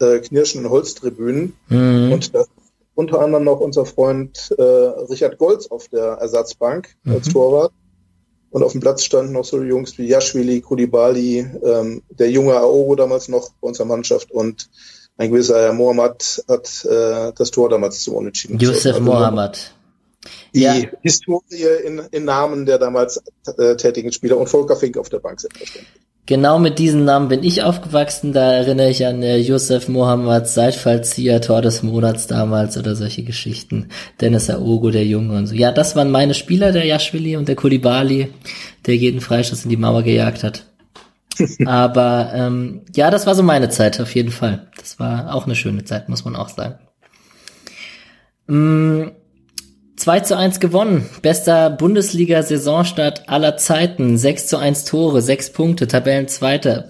äh, 0.00 0.20
knirschenden 0.20 0.70
Holztribünen. 0.70 1.56
Mhm. 1.68 2.12
Und 2.12 2.34
da 2.34 2.44
unter 2.94 3.20
anderem 3.20 3.44
noch 3.44 3.60
unser 3.60 3.86
Freund 3.86 4.54
äh, 4.56 4.62
Richard 4.62 5.36
Golz 5.38 5.66
auf 5.66 5.88
der 5.88 6.04
Ersatzbank 6.14 6.96
mhm. 7.02 7.14
als 7.14 7.28
Torwart. 7.28 7.72
Und 8.50 8.62
auf 8.62 8.72
dem 8.72 8.80
Platz 8.80 9.04
standen 9.04 9.32
noch 9.32 9.44
so 9.44 9.60
Jungs 9.62 9.98
wie 9.98 10.06
Yashvili, 10.06 10.60
Kulibali, 10.62 11.40
ähm, 11.62 12.02
der 12.08 12.30
junge 12.30 12.56
Aogo 12.56 12.94
damals 12.94 13.28
noch 13.28 13.50
bei 13.60 13.68
unserer 13.68 13.86
Mannschaft 13.86 14.30
und 14.30 14.70
ein 15.18 15.30
gewisser 15.30 15.60
Herr 15.60 15.72
Mohammad 15.72 16.44
hat 16.48 16.84
äh, 16.84 17.32
das 17.34 17.50
Tor 17.50 17.68
damals 17.68 18.02
zum 18.02 18.14
Unentschieden 18.14 18.58
Josef 18.58 18.94
also, 18.94 19.04
Mohammad 19.04 19.74
die 20.54 20.62
ja. 20.62 20.74
Historie 21.02 21.64
in, 21.84 21.98
in 22.10 22.24
Namen 22.24 22.66
der 22.66 22.78
damals 22.78 23.22
äh, 23.58 23.76
tätigen 23.76 24.12
Spieler 24.12 24.38
und 24.38 24.48
Volker 24.48 24.76
Fink 24.76 24.96
auf 24.98 25.08
der 25.08 25.18
Bank 25.18 25.40
selbstverständlich. 25.40 26.06
Genau 26.28 26.58
mit 26.58 26.80
diesen 26.80 27.04
Namen 27.04 27.28
bin 27.28 27.44
ich 27.44 27.62
aufgewachsen. 27.62 28.32
Da 28.32 28.52
erinnere 28.52 28.90
ich 28.90 29.06
an 29.06 29.22
äh, 29.22 29.36
Josef 29.36 29.86
Mohammed, 29.86 30.48
Seitfallzieher, 30.48 31.40
Tor 31.40 31.62
des 31.62 31.84
Monats 31.84 32.26
damals 32.26 32.76
oder 32.76 32.96
solche 32.96 33.22
Geschichten. 33.22 33.90
Dennis 34.20 34.50
Aogo, 34.50 34.90
der 34.90 35.06
Junge 35.06 35.36
und 35.36 35.46
so. 35.46 35.54
Ja, 35.54 35.70
das 35.70 35.94
waren 35.94 36.10
meine 36.10 36.34
Spieler, 36.34 36.72
der 36.72 36.84
Yashvili 36.84 37.36
und 37.36 37.46
der 37.46 37.54
Kulibali, 37.54 38.32
der 38.86 38.96
jeden 38.96 39.20
Freistoß 39.20 39.64
in 39.64 39.70
die 39.70 39.76
Mauer 39.76 40.02
gejagt 40.02 40.42
hat. 40.42 40.66
Aber 41.64 42.32
ähm, 42.34 42.82
ja, 42.96 43.10
das 43.12 43.26
war 43.28 43.36
so 43.36 43.44
meine 43.44 43.68
Zeit 43.68 44.00
auf 44.00 44.12
jeden 44.16 44.32
Fall. 44.32 44.66
Das 44.76 44.98
war 44.98 45.32
auch 45.32 45.44
eine 45.46 45.54
schöne 45.54 45.84
Zeit, 45.84 46.08
muss 46.08 46.24
man 46.24 46.34
auch 46.34 46.48
sagen. 46.48 46.74
Mm, 48.48 49.12
2 49.96 50.20
zu 50.20 50.36
1 50.36 50.60
gewonnen. 50.60 51.08
Bester 51.22 51.70
Bundesliga-Saisonstart 51.70 53.28
aller 53.28 53.56
Zeiten. 53.56 54.18
6 54.18 54.46
zu 54.46 54.58
1 54.58 54.84
Tore, 54.84 55.22
6 55.22 55.52
Punkte, 55.52 55.88
Tabellenzweiter. 55.88 56.88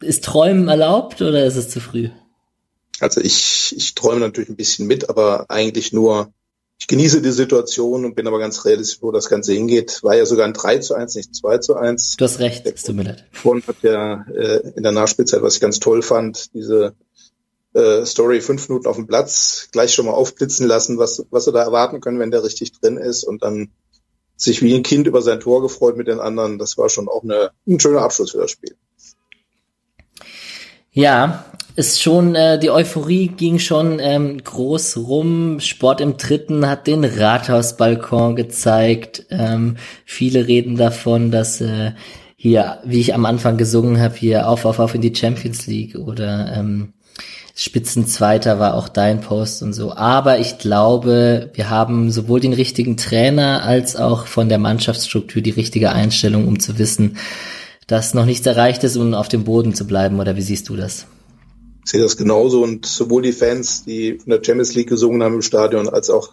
Ist 0.00 0.24
Träumen 0.24 0.68
erlaubt 0.68 1.20
oder 1.22 1.44
ist 1.44 1.56
es 1.56 1.68
zu 1.68 1.80
früh? 1.80 2.10
Also 3.00 3.20
ich, 3.20 3.74
ich 3.76 3.94
träume 3.94 4.20
natürlich 4.20 4.50
ein 4.50 4.56
bisschen 4.56 4.86
mit, 4.86 5.08
aber 5.08 5.46
eigentlich 5.48 5.92
nur, 5.92 6.32
ich 6.78 6.86
genieße 6.86 7.22
die 7.22 7.32
Situation 7.32 8.04
und 8.04 8.14
bin 8.14 8.26
aber 8.26 8.38
ganz 8.38 8.64
realistisch, 8.66 8.98
wo 9.00 9.10
das 9.10 9.28
Ganze 9.28 9.54
hingeht. 9.54 10.02
War 10.02 10.16
ja 10.16 10.26
sogar 10.26 10.46
ein 10.46 10.52
3 10.52 10.78
zu 10.78 10.94
1, 10.94 11.14
nicht 11.14 11.34
2 11.34 11.58
zu 11.58 11.76
1. 11.76 12.16
Du 12.16 12.24
hast 12.24 12.40
recht, 12.40 12.66
es 12.66 12.82
tut 12.82 12.96
mir 12.96 13.04
leid. 13.04 13.24
Vorhin 13.32 13.66
hat 13.66 13.76
ja 13.82 14.24
äh, 14.34 14.72
in 14.76 14.82
der 14.82 14.92
Nachspielzeit, 14.92 15.42
was 15.42 15.54
ich 15.54 15.60
ganz 15.60 15.80
toll 15.80 16.02
fand, 16.02 16.52
diese 16.52 16.94
äh, 17.74 18.04
Story 18.04 18.40
fünf 18.40 18.68
Minuten 18.68 18.88
auf 18.88 18.96
dem 18.96 19.06
Platz 19.06 19.68
gleich 19.72 19.94
schon 19.94 20.06
mal 20.06 20.12
aufblitzen 20.12 20.66
lassen, 20.66 20.98
was, 20.98 21.24
was 21.30 21.44
sie 21.44 21.52
da 21.52 21.62
erwarten 21.62 22.00
können, 22.00 22.18
wenn 22.18 22.30
der 22.30 22.44
richtig 22.44 22.72
drin 22.72 22.96
ist 22.96 23.24
und 23.24 23.42
dann 23.42 23.70
sich 24.36 24.62
wie 24.62 24.74
ein 24.74 24.82
Kind 24.82 25.06
über 25.06 25.22
sein 25.22 25.40
Tor 25.40 25.62
gefreut 25.62 25.96
mit 25.96 26.08
den 26.08 26.18
anderen. 26.18 26.58
Das 26.58 26.78
war 26.78 26.88
schon 26.88 27.08
auch 27.08 27.22
eine, 27.22 27.50
ein 27.66 27.78
schöner 27.78 28.02
Abschluss 28.02 28.32
für 28.32 28.38
das 28.38 28.50
Spiel. 28.50 28.74
Ja, 30.92 31.44
ist 31.76 32.02
schon, 32.02 32.34
äh, 32.34 32.58
die 32.58 32.70
Euphorie 32.70 33.28
ging 33.28 33.58
schon 33.58 34.00
ähm, 34.00 34.42
groß 34.42 34.96
rum. 34.96 35.60
Sport 35.60 36.00
im 36.00 36.16
Dritten 36.16 36.68
hat 36.68 36.86
den 36.86 37.04
Rathausbalkon 37.04 38.34
gezeigt. 38.34 39.26
Ähm, 39.30 39.76
viele 40.04 40.48
reden 40.48 40.76
davon, 40.76 41.30
dass 41.30 41.60
äh, 41.60 41.92
hier, 42.34 42.78
wie 42.84 43.00
ich 43.00 43.14
am 43.14 43.24
Anfang 43.24 43.56
gesungen 43.56 44.00
habe, 44.00 44.16
hier 44.16 44.48
auf, 44.48 44.64
auf, 44.64 44.78
auf 44.78 44.94
in 44.94 45.00
die 45.00 45.14
Champions 45.14 45.66
League 45.66 45.94
oder 45.94 46.52
ähm, 46.56 46.94
Spitzenzweiter 47.62 48.58
war 48.58 48.72
auch 48.72 48.88
dein 48.88 49.20
Post 49.20 49.62
und 49.62 49.74
so. 49.74 49.92
Aber 49.92 50.38
ich 50.38 50.56
glaube, 50.56 51.50
wir 51.52 51.68
haben 51.68 52.10
sowohl 52.10 52.40
den 52.40 52.54
richtigen 52.54 52.96
Trainer 52.96 53.62
als 53.64 53.96
auch 53.96 54.26
von 54.26 54.48
der 54.48 54.56
Mannschaftsstruktur 54.56 55.42
die 55.42 55.50
richtige 55.50 55.92
Einstellung, 55.92 56.48
um 56.48 56.58
zu 56.58 56.78
wissen, 56.78 57.18
dass 57.86 58.14
noch 58.14 58.24
nichts 58.24 58.46
erreicht 58.46 58.82
ist, 58.82 58.96
um 58.96 59.12
auf 59.12 59.28
dem 59.28 59.44
Boden 59.44 59.74
zu 59.74 59.86
bleiben? 59.86 60.20
Oder 60.20 60.36
wie 60.36 60.40
siehst 60.40 60.70
du 60.70 60.76
das? 60.76 61.04
Ich 61.84 61.90
sehe 61.90 62.00
das 62.00 62.16
genauso 62.16 62.62
und 62.62 62.86
sowohl 62.86 63.20
die 63.20 63.32
Fans, 63.32 63.84
die 63.84 64.16
von 64.16 64.30
der 64.30 64.42
Champions 64.42 64.74
League 64.74 64.88
gesungen 64.88 65.22
haben 65.22 65.34
im 65.34 65.42
Stadion, 65.42 65.86
als 65.86 66.08
auch 66.08 66.32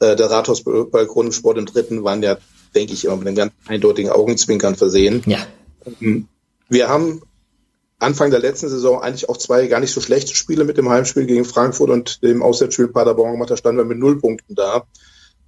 äh, 0.00 0.16
der 0.16 0.30
Rathausbalkon 0.30 1.28
im 1.28 1.32
Sport 1.32 1.56
im 1.56 1.64
Dritten 1.64 2.04
waren 2.04 2.22
ja, 2.22 2.36
denke 2.74 2.92
ich, 2.92 3.06
immer 3.06 3.16
mit 3.16 3.28
einem 3.28 3.36
ganz 3.36 3.52
eindeutigen 3.68 4.10
Augenzwinkern 4.10 4.74
versehen. 4.74 5.22
Ja. 5.24 5.38
Ähm, 6.02 6.28
wir 6.68 6.90
haben 6.90 7.22
Anfang 7.98 8.30
der 8.30 8.40
letzten 8.40 8.68
Saison 8.68 9.00
eigentlich 9.00 9.28
auch 9.28 9.36
zwei 9.36 9.66
gar 9.66 9.80
nicht 9.80 9.92
so 9.92 10.00
schlechte 10.00 10.34
Spiele 10.34 10.64
mit 10.64 10.78
dem 10.78 10.88
Heimspiel 10.88 11.26
gegen 11.26 11.44
Frankfurt 11.44 11.90
und 11.90 12.22
dem 12.22 12.42
Auswärtsspiel 12.42 12.88
Paderborn 12.88 13.32
gemacht. 13.32 13.50
Da 13.50 13.56
standen 13.56 13.78
wir 13.78 13.84
mit 13.84 13.98
null 13.98 14.20
Punkten 14.20 14.54
da. 14.54 14.84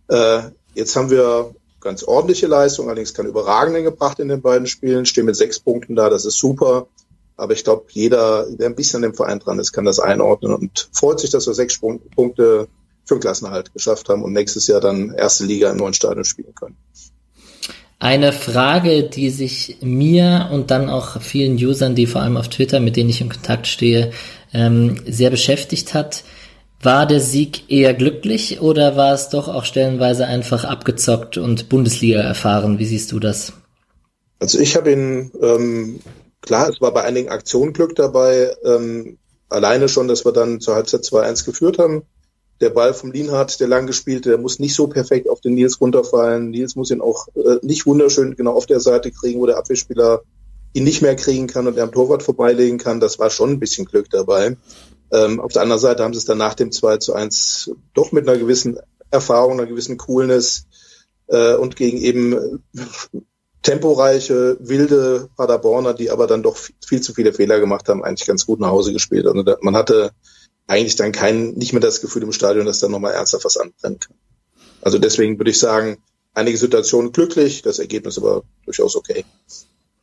Äh, 0.08 0.50
jetzt 0.74 0.96
haben 0.96 1.10
wir 1.10 1.54
ganz 1.80 2.02
ordentliche 2.02 2.46
Leistung, 2.46 2.86
allerdings 2.86 3.14
keine 3.14 3.28
überragenden 3.28 3.84
gebracht 3.84 4.18
in 4.18 4.28
den 4.28 4.42
beiden 4.42 4.66
Spielen, 4.66 5.06
stehen 5.06 5.26
mit 5.26 5.36
sechs 5.36 5.60
Punkten 5.60 5.94
da, 5.96 6.10
das 6.10 6.24
ist 6.24 6.38
super. 6.38 6.88
Aber 7.36 7.54
ich 7.54 7.64
glaube, 7.64 7.86
jeder, 7.90 8.46
der 8.50 8.66
ein 8.66 8.74
bisschen 8.74 8.98
an 8.98 9.10
dem 9.10 9.14
Verein 9.14 9.38
dran 9.38 9.58
ist, 9.58 9.72
kann 9.72 9.86
das 9.86 9.98
einordnen 9.98 10.52
und 10.52 10.90
freut 10.92 11.20
sich, 11.20 11.30
dass 11.30 11.46
wir 11.46 11.54
sechs 11.54 11.80
Punkte 11.80 12.68
für 13.06 13.14
den 13.14 13.20
Klassenerhalt 13.20 13.72
geschafft 13.72 14.10
haben 14.10 14.22
und 14.22 14.34
nächstes 14.34 14.66
Jahr 14.66 14.80
dann 14.80 15.14
erste 15.14 15.44
Liga 15.44 15.70
im 15.70 15.78
neuen 15.78 15.94
Stadion 15.94 16.24
spielen 16.24 16.54
können. 16.54 16.76
Eine 18.02 18.32
Frage, 18.32 19.02
die 19.02 19.28
sich 19.28 19.76
mir 19.82 20.48
und 20.50 20.70
dann 20.70 20.88
auch 20.88 21.20
vielen 21.20 21.56
Usern, 21.56 21.94
die 21.94 22.06
vor 22.06 22.22
allem 22.22 22.38
auf 22.38 22.48
Twitter, 22.48 22.80
mit 22.80 22.96
denen 22.96 23.10
ich 23.10 23.20
in 23.20 23.28
Kontakt 23.28 23.66
stehe, 23.66 24.12
ähm, 24.54 24.96
sehr 25.06 25.28
beschäftigt 25.28 25.92
hat. 25.92 26.24
War 26.82 27.06
der 27.06 27.20
Sieg 27.20 27.70
eher 27.70 27.92
glücklich 27.92 28.62
oder 28.62 28.96
war 28.96 29.12
es 29.12 29.28
doch 29.28 29.48
auch 29.48 29.66
stellenweise 29.66 30.26
einfach 30.26 30.64
abgezockt 30.64 31.36
und 31.36 31.68
Bundesliga 31.68 32.20
erfahren? 32.20 32.78
Wie 32.78 32.86
siehst 32.86 33.12
du 33.12 33.20
das? 33.20 33.52
Also 34.38 34.58
ich 34.58 34.76
habe 34.76 34.92
ihn, 34.92 35.30
ähm, 35.42 36.00
klar, 36.40 36.70
es 36.70 36.80
war 36.80 36.94
bei 36.94 37.04
einigen 37.04 37.28
Aktionen 37.28 37.74
Glück 37.74 37.94
dabei, 37.96 38.50
ähm, 38.64 39.18
alleine 39.50 39.90
schon, 39.90 40.08
dass 40.08 40.24
wir 40.24 40.32
dann 40.32 40.62
zur 40.62 40.74
Halbzeit 40.74 41.04
2-1 41.04 41.44
geführt 41.44 41.78
haben 41.78 42.04
der 42.60 42.70
Ball 42.70 42.92
vom 42.92 43.10
Lienhardt, 43.10 43.58
der 43.60 43.68
lang 43.68 43.86
gespielt, 43.86 44.26
der 44.26 44.38
muss 44.38 44.58
nicht 44.58 44.74
so 44.74 44.86
perfekt 44.86 45.28
auf 45.28 45.40
den 45.40 45.54
Nils 45.54 45.80
runterfallen. 45.80 46.50
Nils 46.50 46.76
muss 46.76 46.90
ihn 46.90 47.00
auch 47.00 47.28
äh, 47.34 47.56
nicht 47.62 47.86
wunderschön 47.86 48.36
genau 48.36 48.52
auf 48.52 48.66
der 48.66 48.80
Seite 48.80 49.10
kriegen, 49.10 49.40
wo 49.40 49.46
der 49.46 49.58
Abwehrspieler 49.58 50.22
ihn 50.72 50.84
nicht 50.84 51.02
mehr 51.02 51.16
kriegen 51.16 51.46
kann 51.46 51.66
und 51.66 51.76
er 51.76 51.84
am 51.84 51.92
Torwart 51.92 52.22
vorbeilegen 52.22 52.78
kann. 52.78 53.00
Das 53.00 53.18
war 53.18 53.30
schon 53.30 53.50
ein 53.50 53.60
bisschen 53.60 53.86
Glück 53.86 54.10
dabei. 54.10 54.56
Ähm, 55.12 55.40
auf 55.40 55.52
der 55.52 55.62
anderen 55.62 55.80
Seite 55.80 56.04
haben 56.04 56.12
sie 56.12 56.18
es 56.18 56.26
dann 56.26 56.38
nach 56.38 56.54
dem 56.54 56.70
2 56.70 56.98
zu 56.98 57.14
1 57.14 57.72
doch 57.94 58.12
mit 58.12 58.28
einer 58.28 58.38
gewissen 58.38 58.78
Erfahrung, 59.10 59.54
einer 59.54 59.66
gewissen 59.66 59.96
Coolness 59.96 60.66
äh, 61.28 61.54
und 61.54 61.76
gegen 61.76 61.98
eben 61.98 62.62
temporeiche, 63.62 64.56
wilde 64.60 65.28
Paderborner, 65.36 65.94
die 65.94 66.10
aber 66.10 66.26
dann 66.26 66.42
doch 66.42 66.56
viel 66.56 67.00
zu 67.00 67.12
viele 67.12 67.32
Fehler 67.32 67.58
gemacht 67.58 67.88
haben, 67.88 68.04
eigentlich 68.04 68.26
ganz 68.26 68.46
gut 68.46 68.60
nach 68.60 68.70
Hause 68.70 68.92
gespielt. 68.92 69.26
Also 69.26 69.44
man 69.60 69.76
hatte 69.76 70.12
eigentlich 70.70 70.94
dann 70.94 71.10
kein, 71.10 71.50
nicht 71.54 71.72
mehr 71.72 71.80
das 71.80 72.00
Gefühl 72.00 72.22
im 72.22 72.32
Stadion, 72.32 72.64
dass 72.64 72.78
da 72.78 72.88
nochmal 72.88 73.12
ernsthaft 73.12 73.44
was 73.44 73.56
anbrennen 73.56 73.98
kann. 73.98 74.16
Also 74.82 74.98
deswegen 74.98 75.36
würde 75.36 75.50
ich 75.50 75.58
sagen, 75.58 75.98
einige 76.32 76.56
Situationen 76.56 77.10
glücklich, 77.12 77.62
das 77.62 77.80
Ergebnis 77.80 78.18
aber 78.18 78.44
durchaus 78.64 78.94
okay. 78.94 79.24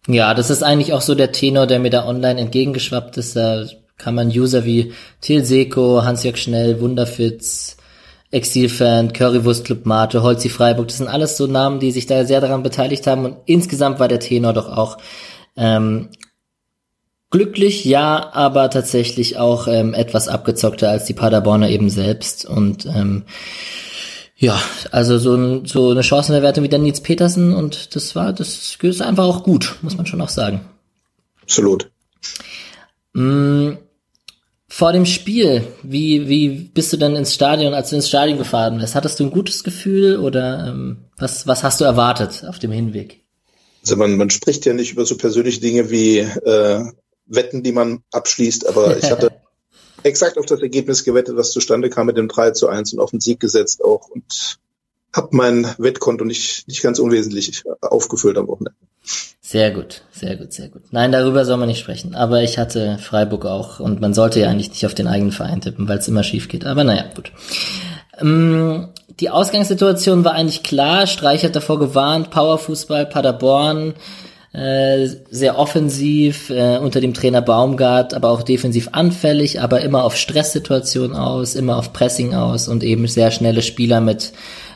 Ja, 0.07 0.33
das 0.33 0.49
ist 0.49 0.63
eigentlich 0.63 0.91
auch 0.91 1.01
so 1.01 1.15
der 1.15 1.31
Tenor, 1.31 1.67
der 1.67 1.79
mir 1.79 1.89
da 1.89 2.05
online 2.05 2.39
entgegengeschwappt 2.39 3.17
ist. 3.17 3.35
Da 3.35 3.65
kann 3.97 4.13
man 4.13 4.27
User 4.27 4.65
wie 4.65 4.93
Til 5.21 5.45
Seko, 5.45 6.03
Hans-Jörg 6.03 6.37
Schnell, 6.37 6.81
Wunderfitz, 6.81 7.77
Exilfan, 8.29 9.13
Currywurst 9.13 9.63
Club 9.63 9.85
Mate, 9.85 10.21
Holzi 10.21 10.49
Freiburg, 10.49 10.89
das 10.89 10.97
sind 10.97 11.07
alles 11.07 11.37
so 11.37 11.47
Namen, 11.47 11.79
die 11.79 11.91
sich 11.91 12.07
da 12.07 12.25
sehr 12.25 12.41
daran 12.41 12.61
beteiligt 12.61 13.07
haben 13.07 13.23
und 13.23 13.37
insgesamt 13.45 13.99
war 13.99 14.09
der 14.09 14.19
Tenor 14.19 14.51
doch 14.51 14.67
auch 14.67 14.97
ähm, 15.55 16.09
Glücklich, 17.29 17.83
ja, 17.83 18.31
aber 18.33 18.69
tatsächlich 18.69 19.37
auch 19.37 19.67
ähm, 19.67 19.93
etwas 19.93 20.29
abgezockter 20.29 20.89
als 20.89 21.05
die 21.05 21.13
Paderborner 21.13 21.69
eben 21.69 21.89
selbst. 21.89 22.45
Und 22.45 22.85
ähm, 22.85 23.23
ja, 24.37 24.61
also 24.91 25.17
so, 25.17 25.35
ein, 25.35 25.65
so 25.65 25.89
eine 25.89 26.03
Chancenverwertung 26.03 26.63
wie 26.63 26.69
der 26.69 26.79
Nils 26.79 27.01
Petersen 27.01 27.53
und 27.53 27.95
das 27.95 28.15
war, 28.15 28.31
das 28.31 28.77
ist 28.81 29.01
einfach 29.01 29.25
auch 29.25 29.43
gut, 29.43 29.75
muss 29.81 29.97
man 29.97 30.05
schon 30.05 30.21
auch 30.21 30.29
sagen. 30.29 30.61
Absolut. 31.41 31.89
Mm, 33.13 33.71
vor 34.69 34.93
dem 34.93 35.05
Spiel, 35.05 35.63
wie, 35.81 36.29
wie 36.29 36.49
bist 36.49 36.93
du 36.93 36.97
denn 36.97 37.15
ins 37.15 37.33
Stadion, 37.33 37.73
als 37.73 37.89
du 37.89 37.95
ins 37.95 38.07
Stadion 38.07 38.37
gefahren 38.37 38.77
bist? 38.77 38.95
Hattest 38.95 39.19
du 39.19 39.25
ein 39.25 39.31
gutes 39.31 39.63
Gefühl 39.63 40.17
oder 40.17 40.67
ähm, 40.67 41.05
was, 41.17 41.47
was 41.47 41.63
hast 41.63 41.81
du 41.81 41.85
erwartet 41.85 42.45
auf 42.47 42.59
dem 42.59 42.71
Hinweg? 42.71 43.21
Also 43.81 43.95
man, 43.95 44.17
man 44.17 44.29
spricht 44.29 44.65
ja 44.65 44.73
nicht 44.73 44.91
über 44.91 45.05
so 45.05 45.17
persönliche 45.17 45.61
Dinge 45.61 45.89
wie 45.89 46.19
äh, 46.19 46.85
Wetten, 47.27 47.63
die 47.63 47.71
man 47.71 48.03
abschließt, 48.11 48.67
aber 48.67 48.97
ich 49.03 49.11
hatte 49.11 49.31
exakt 50.03 50.37
auf 50.37 50.45
das 50.45 50.61
Ergebnis 50.61 51.03
gewettet, 51.03 51.35
was 51.35 51.51
zustande 51.51 51.89
kam 51.89 52.07
mit 52.07 52.17
dem 52.17 52.27
3 52.27 52.51
zu 52.51 52.67
1 52.67 52.93
und 52.93 52.99
auf 52.99 53.11
den 53.11 53.19
Sieg 53.19 53.39
gesetzt 53.39 53.83
auch 53.83 54.09
und 54.09 54.59
habe 55.15 55.29
mein 55.31 55.67
Wettkonto 55.77 56.25
nicht, 56.25 56.67
nicht 56.67 56.83
ganz 56.83 56.99
unwesentlich 56.99 57.63
aufgefüllt 57.81 58.37
am 58.37 58.47
Wochenende. 58.47 58.77
Sehr 59.41 59.71
gut, 59.71 60.01
sehr 60.11 60.35
gut, 60.35 60.51
sehr 60.51 60.67
gut. 60.67 60.83
Nein, 60.91 61.13
darüber 61.13 61.45
soll 61.45 61.57
man 61.57 61.69
nicht 61.69 61.79
sprechen. 61.79 62.15
Aber 62.15 62.43
ich 62.43 62.57
hatte 62.57 62.97
Freiburg 63.01 63.45
auch 63.45 63.79
und 63.79 64.01
man 64.01 64.13
sollte 64.13 64.41
ja 64.41 64.49
eigentlich 64.49 64.69
nicht 64.69 64.85
auf 64.85 64.93
den 64.93 65.07
eigenen 65.07 65.31
Verein 65.31 65.61
tippen, 65.61 65.87
weil 65.87 65.99
es 65.99 66.07
immer 66.09 66.23
schief 66.23 66.49
geht. 66.49 66.65
Aber 66.65 66.83
naja, 66.83 67.05
gut. 67.15 67.31
Ähm, 68.19 68.89
die 69.21 69.29
Ausgangssituation 69.29 70.25
war 70.25 70.33
eigentlich 70.33 70.63
klar. 70.63 71.07
Streich 71.07 71.45
hat 71.45 71.55
davor 71.55 71.79
gewarnt. 71.79 72.29
Powerfußball, 72.29 73.05
Paderborn 73.05 73.93
äh, 74.53 75.07
sehr 75.29 75.57
offensiv 75.57 76.49
äh, 76.49 76.77
unter 76.77 77.01
dem 77.01 77.13
Trainer 77.13 77.41
Baumgart, 77.41 78.13
aber 78.13 78.29
auch 78.29 78.43
defensiv 78.43 78.89
anfällig, 78.91 79.61
aber 79.61 79.81
immer 79.81 80.03
auf 80.03 80.15
Stresssituationen 80.15 81.15
aus, 81.15 81.55
immer 81.55 81.77
auf 81.77 81.93
Pressing 81.93 82.33
aus 82.33 82.67
und 82.67 82.83
eben 82.83 83.07
sehr 83.07 83.31
schnelle 83.31 83.61
Spieler 83.61 84.01
mit 84.01 84.33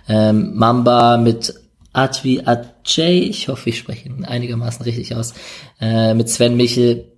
ähm, 0.08 0.52
Mamba, 0.56 1.18
mit 1.18 1.56
Atwi 1.94 2.42
Acey, 2.46 3.20
ich 3.30 3.48
hoffe, 3.48 3.70
ich 3.70 3.78
spreche 3.78 4.08
ihn 4.08 4.26
einigermaßen 4.26 4.84
richtig 4.84 5.16
aus, 5.16 5.34
äh, 5.80 6.14
mit 6.14 6.30
Sven 6.30 6.56
Michel, 6.56 7.12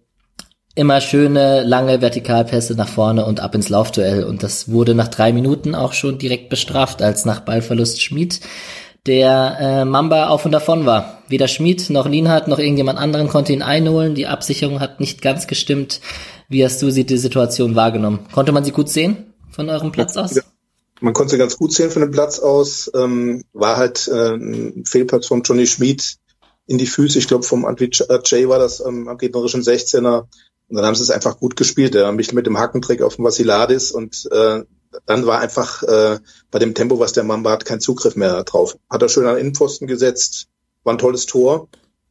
immer 0.75 1.01
schöne, 1.01 1.63
lange 1.63 2.01
Vertikalpässe 2.01 2.73
nach 2.73 2.87
vorne 2.87 3.25
und 3.25 3.39
ab 3.39 3.53
ins 3.53 3.69
Laufduell. 3.69 4.23
Und 4.23 4.41
das 4.41 4.71
wurde 4.71 4.95
nach 4.95 5.07
drei 5.07 5.31
Minuten 5.31 5.75
auch 5.75 5.93
schon 5.93 6.17
direkt 6.17 6.49
bestraft, 6.49 7.01
als 7.01 7.25
nach 7.25 7.41
Ballverlust 7.41 8.01
Schmid 8.01 8.39
der 9.05 9.57
äh, 9.59 9.85
Mamba 9.85 10.27
auf 10.29 10.45
und 10.45 10.51
davon 10.51 10.85
war. 10.85 11.23
Weder 11.27 11.47
Schmid 11.47 11.89
noch 11.89 12.07
Lienhardt 12.07 12.47
noch 12.47 12.59
irgendjemand 12.59 12.99
anderen 12.99 13.27
konnte 13.27 13.51
ihn 13.51 13.61
einholen. 13.61 14.15
Die 14.15 14.27
Absicherung 14.27 14.79
hat 14.79 14.99
nicht 14.99 15.21
ganz 15.21 15.47
gestimmt. 15.47 15.99
Wie 16.47 16.63
hast 16.63 16.81
du 16.81 16.89
sie 16.89 17.05
die 17.05 17.17
Situation 17.17 17.75
wahrgenommen? 17.75 18.19
Konnte 18.31 18.51
man 18.51 18.63
sie 18.63 18.71
gut 18.71 18.89
sehen 18.89 19.33
von 19.51 19.69
eurem 19.69 19.91
Platz 19.91 20.15
aus? 20.15 20.39
Man 21.01 21.13
konnte 21.13 21.31
sie 21.31 21.37
ganz 21.37 21.57
gut 21.57 21.73
sehen 21.73 21.91
von 21.91 22.01
dem 22.01 22.11
Platz 22.11 22.39
aus. 22.39 22.89
Ähm, 22.95 23.43
war 23.51 23.75
halt 23.75 24.07
äh, 24.07 24.35
ein 24.35 24.85
Fehlplatz 24.85 25.27
von 25.27 25.43
Johnny 25.43 25.67
Schmid 25.67 26.15
in 26.65 26.77
die 26.77 26.85
Füße. 26.85 27.19
Ich 27.19 27.27
glaube, 27.27 27.43
vom 27.43 27.65
Antwi 27.65 27.89
Jay 28.23 28.47
war 28.47 28.59
das 28.59 28.79
ähm, 28.79 29.09
am 29.09 29.17
gegnerischen 29.17 29.63
16er. 29.63 30.27
Und 30.69 30.77
dann 30.77 30.85
haben 30.85 30.95
sie 30.95 31.03
es 31.03 31.11
einfach 31.11 31.37
gut 31.37 31.57
gespielt. 31.57 31.93
Er 31.93 32.11
mich 32.13 32.31
mit 32.31 32.45
dem 32.45 32.57
Hackentrick 32.57 33.01
auf 33.01 33.17
dem 33.17 33.25
Vasiladis 33.25 33.91
und 33.91 34.29
äh, 34.31 34.63
dann 35.05 35.25
war 35.25 35.39
einfach 35.39 35.83
äh, 35.83 36.19
bei 36.51 36.59
dem 36.59 36.73
Tempo, 36.73 36.99
was 36.99 37.13
der 37.13 37.23
Mamba 37.23 37.51
hat, 37.51 37.65
kein 37.65 37.79
Zugriff 37.79 38.15
mehr 38.15 38.43
drauf. 38.43 38.77
Hat 38.89 39.01
er 39.01 39.09
schön 39.09 39.25
an 39.25 39.37
Innenpfosten 39.37 39.87
gesetzt, 39.87 40.47
war 40.83 40.93
ein 40.93 40.99
tolles 40.99 41.25
Tor. 41.25 41.67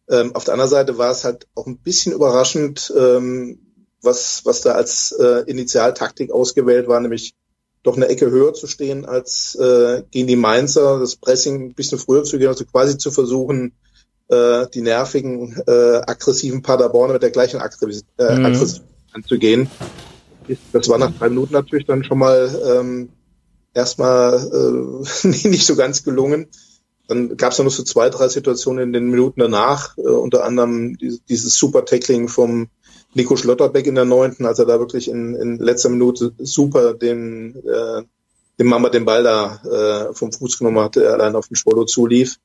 Ähm, 0.09 0.35
auf 0.35 0.45
der 0.45 0.55
anderen 0.55 0.71
Seite 0.71 0.99
war 0.99 1.11
es 1.11 1.25
halt 1.25 1.47
auch 1.55 1.67
ein 1.67 1.79
bisschen 1.79 2.13
überraschend, 2.13 2.93
ähm, 2.97 3.59
was, 4.03 4.43
was 4.45 4.63
da 4.63 4.73
als 4.73 5.13
äh, 5.13 5.45
Initialtaktik 5.47 6.33
ausgewählt 6.33 6.89
war, 6.89 7.01
nämlich 7.01 7.35
doch 7.83 7.97
eine 7.97 8.09
Ecke 8.09 8.31
höher 8.31 8.55
zu 8.55 8.67
stehen 8.67 9.07
als 9.07 9.55
äh, 9.57 10.03
gegen 10.11 10.29
die 10.29 10.37
Mainzer, 10.37 11.01
das 11.01 11.17
Pressing 11.17 11.71
ein 11.71 11.75
bisschen 11.75 11.99
früher 11.99 12.25
zu 12.25 12.39
gehen, 12.39 12.49
also 12.49 12.65
quasi 12.65 12.99
zu 12.99 13.11
versuchen, 13.11 13.73
äh, 14.29 14.67
die 14.73 14.83
nervigen, 14.83 15.61
äh, 15.67 16.01
aggressiven 16.07 16.63
Paderborner 16.63 17.15
mit 17.15 17.23
der 17.23 17.31
gleichen 17.31 17.61
Aggression 17.61 18.07
äh, 18.19 18.37
mhm. 18.39 18.71
anzugehen 19.13 19.71
das 20.73 20.89
war 20.89 20.99
nach 20.99 21.13
drei 21.19 21.29
Minuten 21.29 21.53
natürlich 21.53 21.87
dann 21.87 22.05
schon 22.05 22.19
mal 22.19 22.61
ähm, 22.65 23.09
erstmal 23.75 24.35
äh, 24.35 25.27
nicht 25.49 25.67
so 25.67 25.77
ganz 25.77 26.05
gelungen. 26.05 26.49
Dann 27.09 27.37
gab 27.37 27.53
es 27.53 27.59
noch 27.59 27.71
so 27.71 27.83
zwei, 27.83 28.11
drei 28.11 28.29
Situationen 28.29 28.85
in 28.85 28.93
den 28.93 29.11
Minuten 29.11 29.41
danach, 29.41 29.97
äh, 29.99 30.03
unter 30.03 30.45
anderem 30.45 30.97
dieses, 31.29 31.57
super 31.57 31.85
Tackling 31.85 32.29
vom 32.29 32.69
Nico 33.15 33.37
Schlotterbeck 33.37 33.87
in 33.87 33.95
der 33.95 34.05
neunten, 34.05 34.47
als 34.47 34.59
er 34.59 34.67
da 34.67 34.79
wirklich 34.79 35.09
in, 35.09 35.35
in 35.35 35.59
letzter 35.59 35.91
Minute 35.91 36.33
super 36.39 36.95
den, 36.95 37.57
äh, 37.67 38.03
dem 38.59 38.67
Mama 38.67 38.89
den 38.89 39.05
Ball 39.05 39.23
da 39.23 39.61
äh, 39.65 40.15
vom 40.15 40.33
Fuß 40.33 40.59
genommen 40.59 40.81
hatte, 40.81 41.01
der 41.01 41.13
allein 41.13 41.37
auf 41.37 41.49
den 41.49 41.57
Schwollo 41.57 41.85
zulief. 41.85 42.37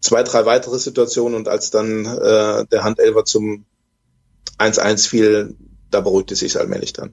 Zwei, 0.00 0.22
drei 0.22 0.44
weitere 0.44 0.78
Situationen 0.78 1.36
und 1.36 1.48
als 1.48 1.70
dann 1.70 2.04
äh, 2.04 2.66
der 2.66 2.84
Handelfer 2.84 3.24
zum 3.24 3.64
1-1 4.58 5.08
fiel, 5.08 5.56
da 5.90 6.00
beruhigt 6.00 6.32
es 6.32 6.40
sich 6.40 6.58
allmählich 6.58 6.92
dann. 6.92 7.10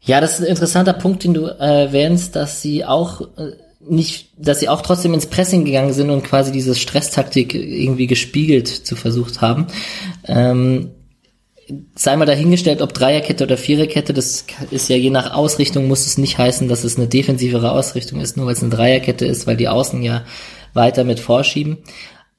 Ja, 0.00 0.20
das 0.20 0.34
ist 0.34 0.40
ein 0.40 0.46
interessanter 0.46 0.94
Punkt, 0.94 1.24
den 1.24 1.34
du 1.34 1.46
äh, 1.46 1.84
erwähnst, 1.84 2.34
dass 2.34 2.62
sie 2.62 2.84
auch 2.84 3.20
äh, 3.36 3.52
nicht, 3.80 4.30
dass 4.36 4.60
sie 4.60 4.68
auch 4.68 4.82
trotzdem 4.82 5.14
ins 5.14 5.26
Pressing 5.26 5.64
gegangen 5.64 5.92
sind 5.92 6.10
und 6.10 6.24
quasi 6.24 6.52
diese 6.52 6.74
Stresstaktik 6.74 7.54
irgendwie 7.54 8.06
gespiegelt 8.06 8.68
zu 8.68 8.96
versucht 8.96 9.40
haben. 9.40 9.66
Ähm, 10.24 10.90
sei 11.94 12.16
mal 12.16 12.26
dahingestellt, 12.26 12.80
ob 12.80 12.94
Dreierkette 12.94 13.44
oder 13.44 13.56
Viererkette, 13.56 14.14
das 14.14 14.44
ist 14.70 14.88
ja 14.88 14.96
je 14.96 15.10
nach 15.10 15.32
Ausrichtung, 15.32 15.86
muss 15.86 16.06
es 16.06 16.18
nicht 16.18 16.38
heißen, 16.38 16.68
dass 16.68 16.84
es 16.84 16.96
eine 16.96 17.08
defensivere 17.08 17.72
Ausrichtung 17.72 18.20
ist, 18.20 18.36
nur 18.36 18.46
weil 18.46 18.54
es 18.54 18.62
eine 18.62 18.70
Dreierkette 18.70 19.26
ist, 19.26 19.46
weil 19.46 19.56
die 19.56 19.68
Außen 19.68 20.02
ja 20.02 20.24
weiter 20.74 21.04
mit 21.04 21.20
vorschieben. 21.20 21.78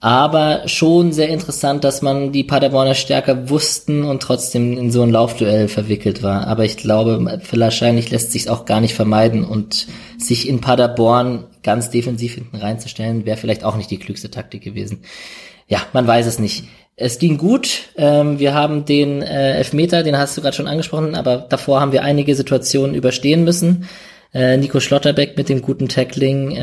Aber 0.02 0.66
schon 0.66 1.12
sehr 1.12 1.28
interessant, 1.28 1.84
dass 1.84 2.02
man 2.02 2.32
die 2.32 2.46
Paderborner 2.46 2.96
stärker 2.96 3.50
wussten 3.50 4.04
und 4.04 4.22
trotzdem 4.22 4.78
in 4.78 4.92
so 4.92 5.02
ein 5.02 5.12
Laufduell 5.12 5.68
verwickelt 5.68 6.24
war. 6.24 6.48
Aber 6.48 6.64
ich 6.64 6.78
glaube, 6.78 7.42
wahrscheinlich 7.52 8.10
lässt 8.10 8.32
sich 8.32 8.50
auch 8.50 8.64
gar 8.64 8.80
nicht 8.80 8.94
vermeiden 8.94 9.44
und 9.44 9.88
sich 10.18 10.48
in 10.48 10.62
Paderborn 10.62 11.48
ganz 11.64 11.90
defensiv 11.90 12.36
hinten 12.36 12.56
reinzustellen, 12.56 13.26
wäre 13.26 13.36
vielleicht 13.36 13.66
auch 13.66 13.76
nicht 13.76 13.92
die 13.92 14.00
klügste 14.00 14.32
Taktik 14.32 14.64
gewesen. 14.64 15.02
Ja, 15.68 15.80
man 15.92 16.08
weiß 16.08 16.28
es 16.28 16.40
nicht. 16.40 16.64
Es 16.96 17.20
ging 17.20 17.38
gut. 17.38 17.90
Ähm, 17.98 18.40
wir 18.40 18.54
haben 18.54 18.86
den 18.86 19.22
äh, 19.22 19.58
Elfmeter, 19.58 20.04
den 20.04 20.18
hast 20.18 20.38
du 20.38 20.42
gerade 20.42 20.56
schon 20.56 20.68
angesprochen, 20.68 21.16
aber 21.16 21.38
davor 21.38 21.82
haben 21.82 21.92
wir 21.92 22.04
einige 22.04 22.36
Situationen 22.36 22.96
überstehen 22.96 23.44
müssen. 23.44 23.88
Äh, 24.34 24.56
Nico 24.58 24.80
Schlotterbeck 24.80 25.36
mit 25.38 25.50
dem 25.50 25.62
guten 25.62 25.90
Tackling. 25.90 26.56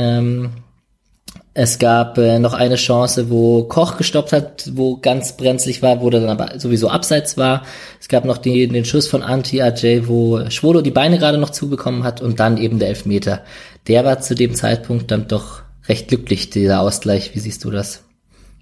Es 1.58 1.78
gab 1.78 2.18
äh, 2.18 2.38
noch 2.38 2.52
eine 2.52 2.74
Chance, 2.74 3.30
wo 3.30 3.64
Koch 3.64 3.96
gestoppt 3.96 4.32
hat, 4.32 4.70
wo 4.74 4.98
ganz 4.98 5.38
brenzlig 5.38 5.80
war, 5.80 6.02
wo 6.02 6.10
der 6.10 6.20
dann 6.20 6.38
aber 6.38 6.60
sowieso 6.60 6.90
abseits 6.90 7.38
war. 7.38 7.64
Es 7.98 8.08
gab 8.08 8.26
noch 8.26 8.36
die, 8.36 8.68
den 8.68 8.84
Schuss 8.84 9.08
von 9.08 9.22
Anti-Ajay, 9.22 10.06
wo 10.06 10.50
Schwolo 10.50 10.82
die 10.82 10.90
Beine 10.90 11.18
gerade 11.18 11.38
noch 11.38 11.48
zubekommen 11.48 12.04
hat 12.04 12.20
und 12.20 12.40
dann 12.40 12.58
eben 12.58 12.78
der 12.78 12.88
Elfmeter. 12.88 13.42
Der 13.86 14.04
war 14.04 14.20
zu 14.20 14.34
dem 14.34 14.54
Zeitpunkt 14.54 15.10
dann 15.10 15.28
doch 15.28 15.62
recht 15.88 16.08
glücklich, 16.08 16.50
dieser 16.50 16.82
Ausgleich. 16.82 17.34
Wie 17.34 17.40
siehst 17.40 17.64
du 17.64 17.70
das? 17.70 18.02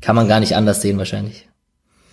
Kann 0.01 0.15
man 0.15 0.29
gar 0.29 0.39
nicht 0.39 0.55
anders 0.55 0.81
sehen 0.81 0.97
wahrscheinlich. 0.97 1.49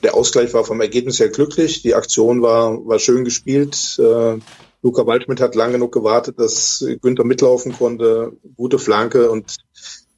Der 0.01 0.15
Ausgleich 0.15 0.51
war 0.55 0.63
vom 0.63 0.81
Ergebnis 0.81 1.19
her 1.19 1.29
glücklich. 1.29 1.83
Die 1.83 1.93
Aktion 1.93 2.41
war, 2.41 2.83
war 2.87 2.97
schön 2.97 3.23
gespielt. 3.23 3.99
Äh, 3.99 4.39
Luca 4.81 5.05
Waldschmidt 5.05 5.41
hat 5.41 5.53
lang 5.53 5.73
genug 5.73 5.91
gewartet, 5.91 6.39
dass 6.39 6.83
Günther 7.03 7.23
mitlaufen 7.23 7.71
konnte. 7.71 8.31
Gute 8.55 8.79
Flanke 8.79 9.29
und 9.29 9.57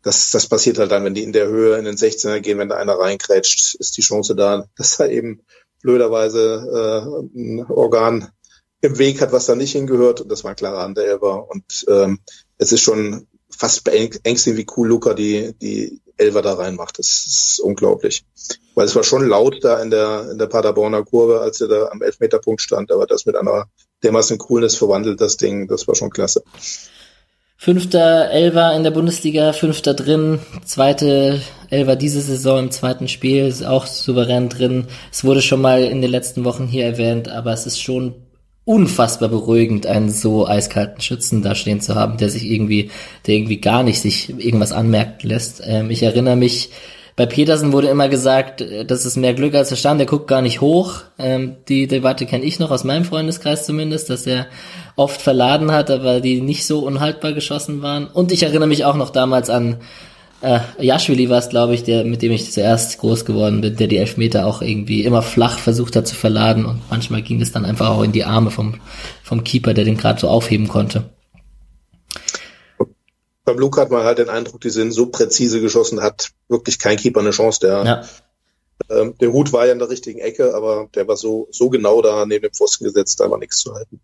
das, 0.03 0.31
das 0.31 0.47
passiert 0.47 0.77
halt 0.77 0.91
dann, 0.91 1.05
wenn 1.05 1.13
die 1.13 1.23
in 1.23 1.33
der 1.33 1.47
Höhe 1.47 1.77
in 1.77 1.85
den 1.85 1.95
16er 1.95 2.41
gehen, 2.41 2.59
wenn 2.59 2.69
da 2.69 2.75
einer 2.75 2.99
reinkrätscht, 2.99 3.75
ist 3.75 3.97
die 3.97 4.01
Chance 4.01 4.35
da, 4.35 4.65
dass 4.75 4.99
er 4.99 5.09
eben 5.09 5.41
blöderweise 5.81 7.25
äh, 7.35 7.39
ein 7.39 7.65
Organ 7.69 8.29
im 8.81 8.97
Weg 8.97 9.21
hat, 9.21 9.31
was 9.31 9.45
da 9.45 9.55
nicht 9.55 9.71
hingehört. 9.71 10.21
Und 10.21 10.29
das 10.29 10.43
war 10.43 10.51
ein 10.51 10.57
klarer 10.57 10.81
Handelber. 10.81 11.49
Und 11.49 11.85
ähm, 11.87 12.19
es 12.57 12.73
ist 12.73 12.81
schon 12.81 13.27
fast 13.49 13.85
beängstigend, 13.85 14.57
wie 14.57 14.67
cool 14.75 14.89
Luca 14.89 15.13
die, 15.13 15.53
die 15.61 16.01
Elfer 16.17 16.41
da 16.41 16.53
reinmacht. 16.53 16.99
Das 16.99 17.25
ist 17.25 17.59
unglaublich. 17.61 18.25
Weil 18.75 18.85
es 18.85 18.95
war 18.95 19.03
schon 19.03 19.27
laut 19.27 19.63
da 19.63 19.81
in 19.81 19.89
der, 19.89 20.31
in 20.31 20.37
der 20.37 20.47
Paderborner 20.47 21.03
Kurve, 21.03 21.39
als 21.39 21.61
er 21.61 21.69
da 21.69 21.87
am 21.87 22.01
Elfmeterpunkt 22.01 22.61
stand, 22.61 22.91
aber 22.91 23.07
das 23.07 23.25
mit 23.25 23.37
einer 23.37 23.67
dermaßen 24.03 24.37
Coolness 24.37 24.75
verwandelt, 24.75 25.21
das 25.21 25.37
Ding, 25.37 25.67
das 25.67 25.87
war 25.87 25.95
schon 25.95 26.09
klasse. 26.09 26.43
Fünfter 27.57 28.29
Elver 28.31 28.75
in 28.75 28.83
der 28.83 28.91
Bundesliga, 28.91 29.53
fünfter 29.53 29.93
drin, 29.93 30.39
zweite 30.65 31.41
Elver 31.69 31.95
diese 31.95 32.21
Saison 32.21 32.59
im 32.59 32.71
zweiten 32.71 33.07
Spiel, 33.07 33.45
ist 33.45 33.65
auch 33.65 33.85
souverän 33.85 34.49
drin. 34.49 34.87
Es 35.11 35.23
wurde 35.23 35.41
schon 35.41 35.61
mal 35.61 35.83
in 35.83 36.01
den 36.01 36.11
letzten 36.11 36.43
Wochen 36.43 36.67
hier 36.67 36.85
erwähnt, 36.85 37.29
aber 37.29 37.53
es 37.53 37.65
ist 37.65 37.81
schon 37.81 38.15
unfassbar 38.65 39.29
beruhigend, 39.29 39.85
einen 39.85 40.09
so 40.09 40.47
eiskalten 40.47 41.01
Schützen 41.01 41.41
da 41.41 41.55
stehen 41.55 41.81
zu 41.81 41.95
haben, 41.95 42.17
der 42.17 42.29
sich 42.29 42.45
irgendwie, 42.49 42.91
der 43.27 43.35
irgendwie 43.35 43.59
gar 43.59 43.83
nicht 43.83 43.99
sich 43.99 44.29
irgendwas 44.29 44.71
anmerken 44.71 45.27
lässt. 45.27 45.61
Ähm, 45.65 45.89
ich 45.89 46.03
erinnere 46.03 46.35
mich, 46.35 46.69
bei 47.15 47.25
Petersen 47.25 47.71
wurde 47.73 47.87
immer 47.87 48.09
gesagt, 48.09 48.61
äh, 48.61 48.85
das 48.85 49.05
ist 49.05 49.17
mehr 49.17 49.33
Glück 49.33 49.53
als 49.55 49.67
Verstand, 49.69 49.99
der 49.99 50.07
guckt 50.07 50.27
gar 50.27 50.41
nicht 50.41 50.61
hoch. 50.61 51.01
Ähm, 51.19 51.57
die 51.67 51.87
Debatte 51.87 52.25
kenne 52.25 52.43
ich 52.43 52.59
noch 52.59 52.71
aus 52.71 52.83
meinem 52.83 53.05
Freundeskreis 53.05 53.65
zumindest, 53.65 54.09
dass 54.09 54.25
er 54.25 54.47
oft 54.95 55.21
verladen 55.21 55.71
hat, 55.71 55.91
aber 55.91 56.21
die 56.21 56.41
nicht 56.41 56.65
so 56.65 56.79
unhaltbar 56.79 57.33
geschossen 57.33 57.81
waren. 57.81 58.07
Und 58.07 58.31
ich 58.31 58.43
erinnere 58.43 58.67
mich 58.67 58.85
auch 58.85 58.95
noch 58.95 59.09
damals 59.09 59.49
an 59.49 59.77
äh, 60.43 60.59
Jaschwili 60.77 61.29
war 61.29 61.39
es, 61.39 61.47
glaube 61.47 61.73
ich, 61.73 61.83
der, 61.83 62.03
mit 62.03 62.21
dem 62.21 62.33
ich 62.33 62.51
zuerst 62.51 62.99
groß 62.99 63.23
geworden 63.23 63.61
bin, 63.61 63.77
der 63.77 63.87
die 63.87 63.97
Elfmeter 63.97 64.45
auch 64.45 64.61
irgendwie 64.61 65.05
immer 65.05 65.21
flach 65.21 65.57
versucht 65.57 65.95
hat 65.95 66.05
zu 66.05 66.15
verladen 66.15 66.65
und 66.65 66.81
manchmal 66.89 67.21
ging 67.21 67.41
es 67.41 67.53
dann 67.53 67.63
einfach 67.63 67.89
auch 67.89 68.03
in 68.03 68.11
die 68.11 68.25
Arme 68.25 68.51
vom, 68.51 68.75
vom 69.23 69.45
Keeper, 69.45 69.73
der 69.73 69.85
den 69.85 69.95
gerade 69.95 70.19
so 70.19 70.27
aufheben 70.27 70.67
konnte. 70.67 71.05
Beim 73.45 73.57
Luke 73.57 73.79
hat 73.79 73.91
man 73.91 74.03
halt 74.03 74.19
den 74.19 74.29
Eindruck, 74.29 74.61
die 74.61 74.69
sind 74.69 74.91
so 74.91 75.07
präzise 75.07 75.59
geschossen, 75.59 76.01
hat 76.01 76.31
wirklich 76.47 76.79
kein 76.79 76.97
Keeper 76.97 77.19
eine 77.19 77.31
Chance. 77.31 77.59
Der, 77.61 77.83
ja. 77.83 78.03
ähm, 78.89 79.15
der 79.19 79.33
Hut 79.33 79.51
war 79.51 79.65
ja 79.65 79.73
in 79.73 79.79
der 79.79 79.89
richtigen 79.89 80.19
Ecke, 80.19 80.55
aber 80.55 80.87
der 80.95 81.07
war 81.07 81.17
so, 81.17 81.47
so 81.51 81.69
genau 81.69 82.01
da 82.01 82.25
neben 82.25 82.43
dem 82.43 82.53
Pfosten 82.53 82.85
gesetzt, 82.85 83.19
da 83.19 83.29
war 83.29 83.37
nichts 83.37 83.57
zu 83.57 83.73
halten. 83.73 83.99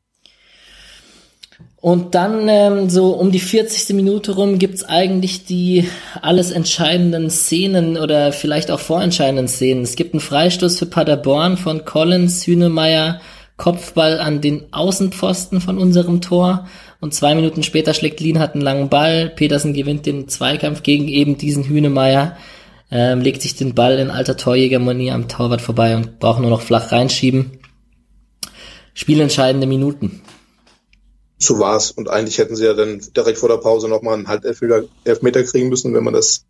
Und 1.82 2.14
dann 2.14 2.50
ähm, 2.50 2.90
so 2.90 3.12
um 3.12 3.32
die 3.32 3.40
40. 3.40 3.96
Minute 3.96 4.34
rum 4.34 4.60
gibt's 4.60 4.84
eigentlich 4.84 5.46
die 5.46 5.88
alles 6.22 6.52
entscheidenden 6.52 7.30
Szenen 7.30 7.98
oder 7.98 8.34
vielleicht 8.34 8.70
auch 8.70 8.82
vorentscheidenden 8.82 9.48
Szenen. 9.48 9.84
Es 9.84 9.96
gibt 9.96 10.14
einen 10.14 10.20
Freistoß 10.20 10.78
für 10.78 10.86
Paderborn 10.86 11.56
von 11.56 11.86
Collins, 11.86 12.46
Hünemeyer, 12.46 13.22
Kopfball 13.56 14.20
an 14.20 14.42
den 14.42 14.74
Außenpfosten 14.74 15.62
von 15.62 15.78
unserem 15.78 16.20
Tor. 16.20 16.68
Und 17.00 17.14
zwei 17.14 17.36
Minuten 17.36 17.64
später 17.64 17.94
schlägt 17.94 18.20
Lienhardt 18.20 18.56
einen 18.56 18.64
langen 18.64 18.90
Ball. 18.90 19.30
Petersen 19.30 19.74
gewinnt 19.74 20.06
den 20.06 20.28
Zweikampf 20.28 20.84
gegen 20.84 21.08
eben 21.08 21.38
diesen 21.38 21.64
Hünemeyer, 21.64 22.38
ähm, 22.92 23.22
legt 23.22 23.42
sich 23.42 23.56
den 23.56 23.76
Ball 23.76 23.98
in 24.00 24.10
alter 24.12 24.36
Torjägermanie 24.36 25.12
am 25.12 25.28
Torwart 25.28 25.62
vorbei 25.62 25.96
und 25.96 26.20
braucht 26.20 26.42
nur 26.42 26.50
noch 26.50 26.62
flach 26.62 26.92
reinschieben. 26.92 27.60
Spielentscheidende 28.94 29.68
Minuten 29.68 30.22
so 31.40 31.58
war's. 31.58 31.92
Und 31.92 32.10
eigentlich 32.10 32.38
hätten 32.38 32.56
sie 32.56 32.66
ja 32.66 32.74
dann 32.74 33.00
direkt 33.16 33.40
vor 33.40 33.50
der 33.50 33.58
Pause 33.58 33.88
nochmal 33.88 34.16
einen 34.16 34.28
Halbelfmeter 34.28 34.84
Elfmeter 35.06 35.44
kriegen 35.44 35.70
müssen, 35.70 35.94
wenn 35.94 36.04
man 36.04 36.14
das 36.14 36.46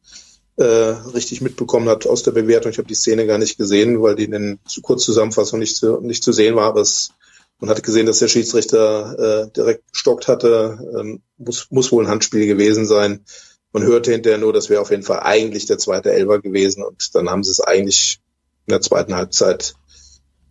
äh, 0.58 0.64
richtig 0.64 1.42
mitbekommen 1.42 1.88
hat 1.88 2.08
aus 2.08 2.24
der 2.24 2.32
Bewertung. 2.32 2.72
Ich 2.72 2.80
habe 2.80 2.88
die 2.88 2.96
Szene 2.96 3.28
gar 3.28 3.38
nicht 3.38 3.58
gesehen, 3.58 4.02
weil 4.02 4.16
die 4.16 4.26
in 4.26 4.32
den 4.32 4.60
zu 4.66 4.82
Kurzzusammenfassung 4.82 5.60
nicht 5.60 5.78
zu, 5.78 6.02
nicht 6.02 6.24
zu 6.24 6.34
sehen 6.34 6.56
war. 6.56 6.66
Aber 6.66 6.82
es, 6.82 7.12
man 7.60 7.70
hatte 7.70 7.82
gesehen, 7.82 8.06
dass 8.06 8.20
der 8.20 8.30
Schiedsrichter 8.30 9.48
äh, 9.48 9.52
direkt 9.52 9.92
gestockt 9.92 10.28
hatte. 10.28 10.80
Ähm, 10.98 11.22
muss, 11.38 11.68
muss 11.72 11.92
wohl 11.92 12.06
ein 12.06 12.10
Handspiel 12.10 12.48
gewesen 12.48 12.86
sein. 12.86 13.26
Man 13.74 13.84
hörte 13.84 14.12
hinterher 14.12 14.38
nur, 14.38 14.54
das 14.54 14.70
wäre 14.70 14.82
auf 14.82 14.92
jeden 14.92 15.04
Fall 15.04 15.20
eigentlich 15.20 15.66
der 15.66 15.78
zweite 15.78 16.12
Elfer 16.12 16.40
gewesen. 16.40 16.84
Und 16.84 17.14
dann 17.14 17.30
haben 17.30 17.44
sie 17.44 17.52
es 17.52 17.60
eigentlich 17.60 18.20
in 18.66 18.72
der 18.72 18.82
zweiten 18.82 19.16
Halbzeit 19.16 19.76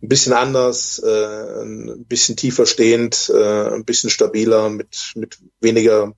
ein 0.01 0.07
bisschen 0.07 0.33
anders, 0.33 0.99
äh, 0.99 1.61
ein 1.61 2.05
bisschen 2.05 2.37
tiefer 2.37 2.65
stehend, 2.65 3.29
äh, 3.33 3.69
ein 3.73 3.85
bisschen 3.85 4.09
stabiler, 4.09 4.69
mit, 4.69 5.13
mit 5.15 5.39
weniger 5.59 6.13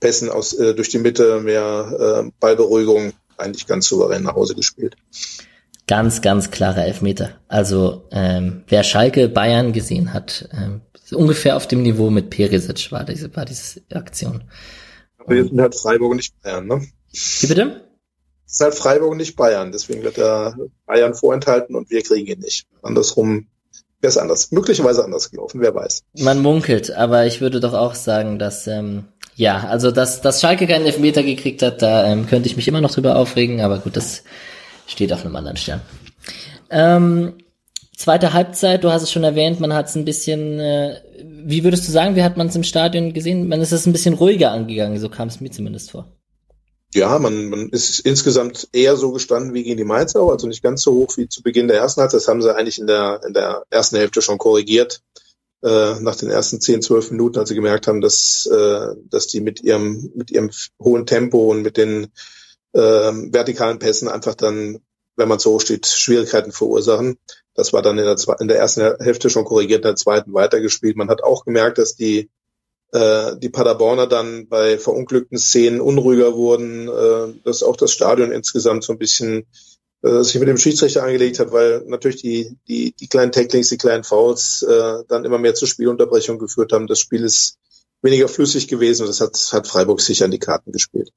Pässen 0.00 0.30
aus, 0.30 0.52
äh, 0.54 0.74
durch 0.74 0.88
die 0.88 0.98
Mitte, 0.98 1.40
mehr 1.40 2.24
äh, 2.24 2.30
Ballberuhigung, 2.40 3.12
eigentlich 3.36 3.66
ganz 3.66 3.86
souverän 3.88 4.22
nach 4.22 4.34
Hause 4.34 4.54
gespielt. 4.54 4.96
Ganz, 5.90 6.22
ganz 6.22 6.52
klare 6.52 6.84
Elfmeter. 6.84 7.30
Also 7.48 8.04
ähm, 8.12 8.62
wer 8.68 8.84
Schalke 8.84 9.28
Bayern 9.28 9.72
gesehen 9.72 10.14
hat, 10.14 10.48
ähm, 10.52 10.82
ungefähr 11.10 11.56
auf 11.56 11.66
dem 11.66 11.82
Niveau 11.82 12.10
mit 12.10 12.30
Perisic 12.30 12.92
war 12.92 13.02
diese, 13.02 13.34
war 13.34 13.44
diese 13.44 13.80
Aktion. 13.92 14.44
Aber 15.18 15.34
jetzt 15.34 15.48
sind 15.48 15.60
halt 15.60 15.74
Freiburg 15.74 16.14
nicht 16.14 16.32
Bayern, 16.44 16.68
ne? 16.68 16.86
Wie 17.40 17.46
bitte? 17.48 17.80
Es 18.46 18.52
ist 18.52 18.60
halt 18.60 18.74
Freiburg 18.76 19.16
nicht 19.16 19.34
Bayern. 19.34 19.72
Deswegen 19.72 20.04
wird 20.04 20.16
er 20.16 20.56
Bayern 20.86 21.12
vorenthalten 21.12 21.74
und 21.74 21.90
wir 21.90 22.04
kriegen 22.04 22.28
ihn 22.28 22.38
nicht. 22.38 22.68
Andersrum 22.82 23.48
wäre 24.00 24.10
es 24.10 24.16
anders. 24.16 24.52
Möglicherweise 24.52 25.04
anders 25.04 25.28
gelaufen, 25.28 25.60
wer 25.60 25.74
weiß. 25.74 26.04
Man 26.20 26.40
munkelt, 26.40 26.92
aber 26.92 27.26
ich 27.26 27.40
würde 27.40 27.58
doch 27.58 27.74
auch 27.74 27.96
sagen, 27.96 28.38
dass, 28.38 28.68
ähm, 28.68 29.06
ja, 29.34 29.66
also 29.66 29.90
dass, 29.90 30.20
dass 30.20 30.40
Schalke 30.40 30.68
keinen 30.68 30.86
Elfmeter 30.86 31.24
gekriegt 31.24 31.62
hat, 31.62 31.82
da 31.82 32.06
ähm, 32.06 32.28
könnte 32.28 32.48
ich 32.48 32.54
mich 32.54 32.68
immer 32.68 32.80
noch 32.80 32.92
drüber 32.92 33.16
aufregen, 33.16 33.60
aber 33.60 33.80
gut, 33.80 33.96
das 33.96 34.22
steht 34.90 35.12
auf 35.12 35.24
einem 35.24 35.36
anderen 35.36 35.56
Stern. 35.56 35.80
Ähm, 36.70 37.34
zweite 37.96 38.32
Halbzeit, 38.32 38.84
du 38.84 38.90
hast 38.90 39.02
es 39.02 39.10
schon 39.10 39.24
erwähnt, 39.24 39.60
man 39.60 39.74
hat 39.74 39.88
es 39.88 39.96
ein 39.96 40.04
bisschen, 40.04 40.58
äh, 40.58 41.00
wie 41.24 41.64
würdest 41.64 41.86
du 41.88 41.92
sagen, 41.92 42.16
wie 42.16 42.22
hat 42.22 42.36
man 42.36 42.48
es 42.48 42.56
im 42.56 42.64
Stadion 42.64 43.12
gesehen? 43.12 43.48
Man 43.48 43.60
ist 43.60 43.72
es 43.72 43.86
ein 43.86 43.92
bisschen 43.92 44.14
ruhiger 44.14 44.50
angegangen, 44.50 44.98
so 44.98 45.08
kam 45.08 45.28
es 45.28 45.40
mir 45.40 45.50
zumindest 45.50 45.90
vor 45.90 46.06
ja, 46.94 47.18
man, 47.18 47.48
man 47.48 47.68
ist 47.68 48.00
insgesamt 48.00 48.68
eher 48.72 48.96
so 48.96 49.12
gestanden 49.12 49.54
wie 49.54 49.62
gegen 49.62 49.76
die 49.76 49.84
Mainzer, 49.84 50.22
also 50.22 50.46
nicht 50.46 50.62
ganz 50.62 50.82
so 50.82 50.92
hoch 50.92 51.16
wie 51.16 51.28
zu 51.28 51.42
Beginn 51.42 51.68
der 51.68 51.78
ersten 51.78 52.00
Halbzeit. 52.00 52.20
Das 52.20 52.28
haben 52.28 52.42
sie 52.42 52.54
eigentlich 52.54 52.78
in 52.78 52.86
der, 52.86 53.20
in 53.26 53.32
der 53.32 53.64
ersten 53.70 53.96
Hälfte 53.96 54.22
schon 54.22 54.38
korrigiert. 54.38 55.00
Äh, 55.62 56.00
nach 56.00 56.16
den 56.16 56.30
ersten 56.30 56.60
10, 56.60 56.82
12 56.82 57.10
Minuten, 57.12 57.38
als 57.38 57.50
sie 57.50 57.54
gemerkt 57.54 57.86
haben, 57.86 58.00
dass, 58.00 58.46
äh, 58.46 58.94
dass 59.10 59.26
die 59.26 59.40
mit 59.40 59.60
ihrem, 59.62 60.10
mit 60.14 60.30
ihrem 60.30 60.50
hohen 60.82 61.06
Tempo 61.06 61.50
und 61.50 61.62
mit 61.62 61.76
den 61.76 62.08
äh, 62.72 62.78
vertikalen 62.80 63.78
Pässen 63.78 64.08
einfach 64.08 64.34
dann, 64.34 64.78
wenn 65.16 65.28
man 65.28 65.38
so 65.38 65.58
steht, 65.58 65.86
Schwierigkeiten 65.86 66.52
verursachen. 66.52 67.18
Das 67.54 67.72
war 67.72 67.82
dann 67.82 67.98
in 67.98 68.04
der, 68.04 68.16
in 68.40 68.48
der 68.48 68.58
ersten 68.58 68.80
Hälfte 69.00 69.28
schon 69.28 69.44
korrigiert, 69.44 69.80
in 69.80 69.88
der 69.88 69.96
zweiten 69.96 70.32
weitergespielt. 70.32 70.96
Man 70.96 71.10
hat 71.10 71.22
auch 71.22 71.44
gemerkt, 71.44 71.78
dass 71.78 71.94
die 71.94 72.30
äh, 72.92 73.36
die 73.36 73.50
Paderborner 73.50 74.06
dann 74.06 74.48
bei 74.48 74.78
verunglückten 74.78 75.38
Szenen 75.38 75.80
unruhiger 75.80 76.34
wurden, 76.34 76.88
äh, 76.88 77.40
dass 77.44 77.62
auch 77.62 77.76
das 77.76 77.92
Stadion 77.92 78.32
insgesamt 78.32 78.82
so 78.82 78.92
ein 78.92 78.98
bisschen 78.98 79.46
äh, 80.02 80.22
sich 80.22 80.38
mit 80.40 80.48
dem 80.48 80.56
Schiedsrichter 80.56 81.04
angelegt 81.04 81.38
hat, 81.38 81.52
weil 81.52 81.84
natürlich 81.86 82.20
die, 82.20 82.56
die, 82.66 82.92
die 82.92 83.08
kleinen 83.08 83.32
Tacklings, 83.32 83.68
die 83.68 83.76
kleinen 83.76 84.04
Fouls 84.04 84.62
äh, 84.62 85.04
dann 85.08 85.24
immer 85.24 85.38
mehr 85.38 85.54
zur 85.54 85.68
Spielunterbrechung 85.68 86.38
geführt 86.38 86.72
haben. 86.72 86.86
Das 86.86 86.98
Spiel 86.98 87.22
ist 87.22 87.58
weniger 88.02 88.28
flüssig 88.28 88.66
gewesen 88.66 89.02
und 89.02 89.08
das 89.08 89.20
hat, 89.20 89.36
hat 89.52 89.68
Freiburg 89.68 90.00
sicher 90.00 90.24
an 90.24 90.30
die 90.30 90.38
Karten 90.38 90.72
gespielt. 90.72 91.10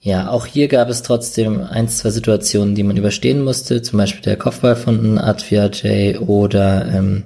Ja, 0.00 0.30
auch 0.30 0.46
hier 0.46 0.68
gab 0.68 0.88
es 0.88 1.02
trotzdem 1.02 1.60
ein, 1.60 1.88
zwei 1.88 2.10
Situationen, 2.10 2.74
die 2.74 2.84
man 2.84 2.96
überstehen 2.96 3.42
musste, 3.42 3.82
zum 3.82 3.98
Beispiel 3.98 4.22
der 4.22 4.36
Kopfball 4.36 4.76
von 4.76 5.18
Advia 5.18 5.66
J 5.66 6.20
oder 6.20 6.86
ähm, 6.92 7.24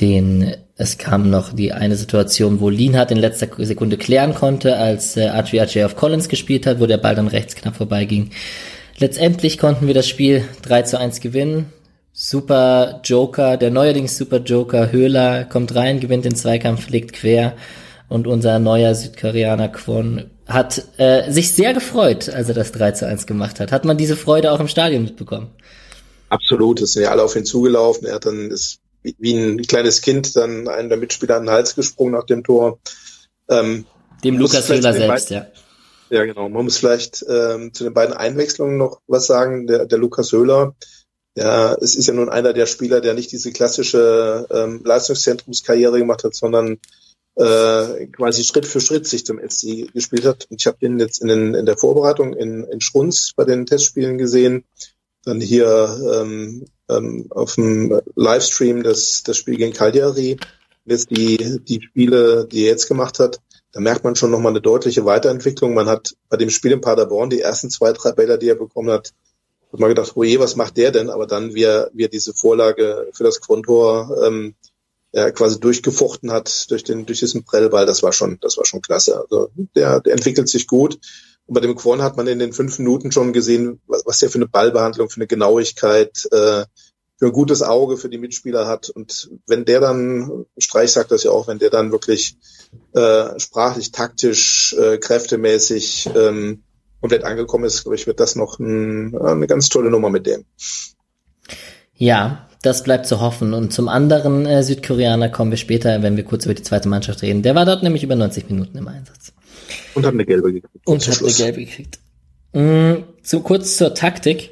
den 0.00 0.56
es 0.78 0.98
kam 0.98 1.30
noch 1.30 1.54
die 1.54 1.72
eine 1.72 1.96
Situation, 1.96 2.60
wo 2.60 2.68
Lienhardt 2.68 3.10
in 3.10 3.16
letzter 3.16 3.48
Sekunde 3.64 3.96
klären 3.96 4.34
konnte, 4.34 4.76
als 4.76 5.16
äh, 5.16 5.28
Advia 5.28 5.64
J 5.64 5.86
auf 5.86 5.96
Collins 5.96 6.28
gespielt 6.28 6.66
hat, 6.66 6.80
wo 6.80 6.86
der 6.86 6.98
Ball 6.98 7.14
dann 7.14 7.28
rechts 7.28 7.54
knapp 7.54 7.76
vorbeiging. 7.76 8.30
Letztendlich 8.98 9.56
konnten 9.56 9.86
wir 9.86 9.94
das 9.94 10.06
Spiel 10.06 10.44
3 10.62 10.82
zu 10.82 10.98
1 10.98 11.20
gewinnen. 11.20 11.72
Super 12.12 13.00
Joker, 13.04 13.56
der 13.56 13.70
neuerdings 13.70 14.18
Super 14.18 14.38
Joker 14.38 14.92
Höhler 14.92 15.44
kommt 15.44 15.74
rein, 15.74 16.00
gewinnt 16.00 16.26
den 16.26 16.34
Zweikampf, 16.34 16.90
legt 16.90 17.14
quer 17.14 17.54
und 18.08 18.26
unser 18.26 18.58
neuer 18.58 18.94
Südkoreaner 18.94 19.68
Kwon 19.68 20.24
hat 20.46 20.86
äh, 20.98 21.30
sich 21.30 21.52
sehr 21.52 21.74
gefreut, 21.74 22.28
als 22.28 22.48
er 22.48 22.54
das 22.54 22.72
3 22.72 22.92
zu 22.92 23.06
1 23.06 23.26
gemacht 23.26 23.60
hat. 23.60 23.72
Hat 23.72 23.84
man 23.84 23.96
diese 23.96 24.16
Freude 24.16 24.52
auch 24.52 24.60
im 24.60 24.68
Stadion 24.68 25.04
mitbekommen? 25.04 25.50
Absolut, 26.28 26.80
es 26.80 26.92
sind 26.92 27.02
ja 27.02 27.10
alle 27.10 27.22
auf 27.22 27.36
ihn 27.36 27.44
zugelaufen. 27.44 28.06
Er 28.06 28.14
hat 28.16 28.26
dann 28.26 28.50
ist 28.50 28.78
wie 29.02 29.34
ein 29.34 29.62
kleines 29.62 30.00
Kind 30.00 30.34
dann 30.36 30.68
einen 30.68 30.88
der 30.88 30.98
Mitspieler 30.98 31.36
an 31.36 31.44
den 31.44 31.50
Hals 31.50 31.74
gesprungen 31.74 32.12
nach 32.12 32.26
dem 32.26 32.42
Tor. 32.42 32.78
Ähm, 33.48 33.86
dem 34.24 34.38
Lukas 34.38 34.68
Höhler 34.68 34.92
selbst, 34.92 35.30
ja. 35.30 35.46
Ja, 36.10 36.24
genau. 36.24 36.48
Man 36.48 36.64
muss 36.64 36.78
vielleicht 36.78 37.24
ähm, 37.28 37.72
zu 37.74 37.84
den 37.84 37.94
beiden 37.94 38.14
Einwechslungen 38.14 38.76
noch 38.76 39.00
was 39.06 39.26
sagen. 39.26 39.66
Der, 39.66 39.86
der 39.86 39.98
Lukas 39.98 40.32
Höhler, 40.32 40.74
ja, 41.36 41.74
es 41.74 41.96
ist 41.96 42.06
ja 42.06 42.14
nun 42.14 42.28
einer 42.28 42.52
der 42.52 42.66
Spieler, 42.66 43.00
der 43.00 43.14
nicht 43.14 43.32
diese 43.32 43.52
klassische 43.52 44.46
ähm, 44.50 44.82
Leistungszentrumskarriere 44.84 45.98
gemacht 45.98 46.24
hat, 46.24 46.34
sondern 46.34 46.78
äh, 47.36 48.06
quasi 48.06 48.44
Schritt 48.44 48.66
für 48.66 48.80
Schritt 48.80 49.06
sich 49.06 49.26
zum 49.26 49.38
SC 49.38 49.92
gespielt 49.92 50.24
hat. 50.24 50.46
Ich 50.50 50.66
habe 50.66 50.78
den 50.80 50.98
jetzt 50.98 51.20
in, 51.20 51.28
den, 51.28 51.54
in 51.54 51.66
der 51.66 51.76
Vorbereitung 51.76 52.34
in, 52.34 52.64
in 52.64 52.80
Schrunz 52.80 53.32
bei 53.36 53.44
den 53.44 53.66
Testspielen 53.66 54.18
gesehen. 54.18 54.64
Dann 55.24 55.40
hier 55.40 55.98
ähm, 56.14 56.64
ähm, 56.88 57.26
auf 57.30 57.56
dem 57.56 58.00
Livestream 58.14 58.82
das, 58.82 59.22
das 59.22 59.36
Spiel 59.36 59.56
gegen 59.56 59.72
Cagliari. 59.72 60.38
Jetzt 60.84 61.10
die, 61.10 61.60
die 61.62 61.82
Spiele, 61.82 62.46
die 62.46 62.62
er 62.62 62.70
jetzt 62.70 62.88
gemacht 62.88 63.18
hat, 63.18 63.40
da 63.72 63.80
merkt 63.80 64.04
man 64.04 64.16
schon 64.16 64.30
nochmal 64.30 64.52
eine 64.52 64.60
deutliche 64.62 65.04
Weiterentwicklung. 65.04 65.74
Man 65.74 65.88
hat 65.88 66.14
bei 66.28 66.36
dem 66.36 66.48
Spiel 66.48 66.72
in 66.72 66.80
Paderborn 66.80 67.28
die 67.28 67.40
ersten 67.40 67.68
zwei, 67.68 67.92
drei 67.92 68.12
Bälle, 68.12 68.38
die 68.38 68.48
er 68.48 68.54
bekommen 68.54 68.90
hat, 68.90 69.12
hat 69.72 69.80
man 69.80 69.90
gedacht, 69.90 70.12
oh 70.14 70.22
je, 70.22 70.38
was 70.38 70.56
macht 70.56 70.76
der 70.76 70.92
denn? 70.92 71.10
Aber 71.10 71.26
dann, 71.26 71.54
wie 71.54 71.64
er, 71.64 71.90
wie 71.92 72.04
er 72.04 72.08
diese 72.08 72.32
Vorlage 72.32 73.08
für 73.12 73.24
das 73.24 73.40
Kontor 73.40 74.16
ähm, 74.24 74.54
ja, 75.16 75.30
quasi 75.30 75.58
durchgefochten 75.58 76.30
hat 76.30 76.70
durch 76.70 76.84
den 76.84 77.06
durch 77.06 77.20
diesen 77.20 77.42
Prellball, 77.42 77.86
das 77.86 78.02
war 78.02 78.12
schon, 78.12 78.38
das 78.42 78.58
war 78.58 78.66
schon 78.66 78.82
klasse. 78.82 79.18
Also 79.18 79.48
der, 79.74 80.00
der 80.00 80.12
entwickelt 80.12 80.46
sich 80.46 80.66
gut. 80.66 80.98
Und 81.46 81.54
bei 81.54 81.60
dem 81.60 81.74
Quon 81.74 82.02
hat 82.02 82.18
man 82.18 82.26
in 82.26 82.38
den 82.38 82.52
fünf 82.52 82.78
Minuten 82.78 83.12
schon 83.12 83.32
gesehen, 83.32 83.80
was, 83.86 84.02
was 84.04 84.18
der 84.18 84.28
für 84.28 84.36
eine 84.36 84.46
Ballbehandlung, 84.46 85.08
für 85.08 85.16
eine 85.16 85.26
Genauigkeit, 85.26 86.28
äh, 86.32 86.66
für 87.18 87.26
ein 87.26 87.32
gutes 87.32 87.62
Auge 87.62 87.96
für 87.96 88.10
die 88.10 88.18
Mitspieler 88.18 88.66
hat. 88.66 88.90
Und 88.90 89.30
wenn 89.46 89.64
der 89.64 89.80
dann, 89.80 90.44
Streich 90.58 90.92
sagt 90.92 91.10
das 91.12 91.22
ja 91.22 91.30
auch, 91.30 91.48
wenn 91.48 91.60
der 91.60 91.70
dann 91.70 91.92
wirklich 91.92 92.36
äh, 92.92 93.40
sprachlich, 93.40 93.92
taktisch, 93.92 94.76
äh, 94.78 94.98
kräftemäßig 94.98 96.10
ähm, 96.14 96.62
komplett 97.00 97.24
angekommen 97.24 97.64
ist, 97.64 97.84
glaube 97.84 97.96
ich, 97.96 98.06
wird 98.06 98.20
das 98.20 98.36
noch 98.36 98.58
ein, 98.58 99.16
eine 99.16 99.46
ganz 99.46 99.70
tolle 99.70 99.90
Nummer 99.90 100.10
mit 100.10 100.26
dem. 100.26 100.44
Ja, 101.94 102.50
das 102.66 102.82
bleibt 102.82 103.06
zu 103.06 103.20
hoffen. 103.20 103.54
Und 103.54 103.72
zum 103.72 103.88
anderen 103.88 104.44
äh, 104.46 104.62
Südkoreaner 104.62 105.28
kommen 105.28 105.50
wir 105.50 105.58
später, 105.58 106.02
wenn 106.02 106.16
wir 106.16 106.24
kurz 106.24 106.44
über 106.44 106.54
die 106.54 106.62
zweite 106.62 106.88
Mannschaft 106.88 107.22
reden. 107.22 107.42
Der 107.42 107.54
war 107.54 107.64
dort 107.64 107.82
nämlich 107.82 108.02
über 108.02 108.16
90 108.16 108.50
Minuten 108.50 108.76
im 108.76 108.88
Einsatz. 108.88 109.32
Und 109.94 110.04
hat 110.04 110.14
eine 110.14 110.24
gelbe 110.24 110.52
gekriegt. 110.52 110.86
Und 110.86 111.06
hat 111.06 111.22
eine 111.22 111.32
gelbe 111.32 111.64
gekriegt. 111.64 111.98
Mm, 112.52 113.04
so 113.22 113.40
kurz 113.40 113.76
zur 113.76 113.94
Taktik 113.94 114.50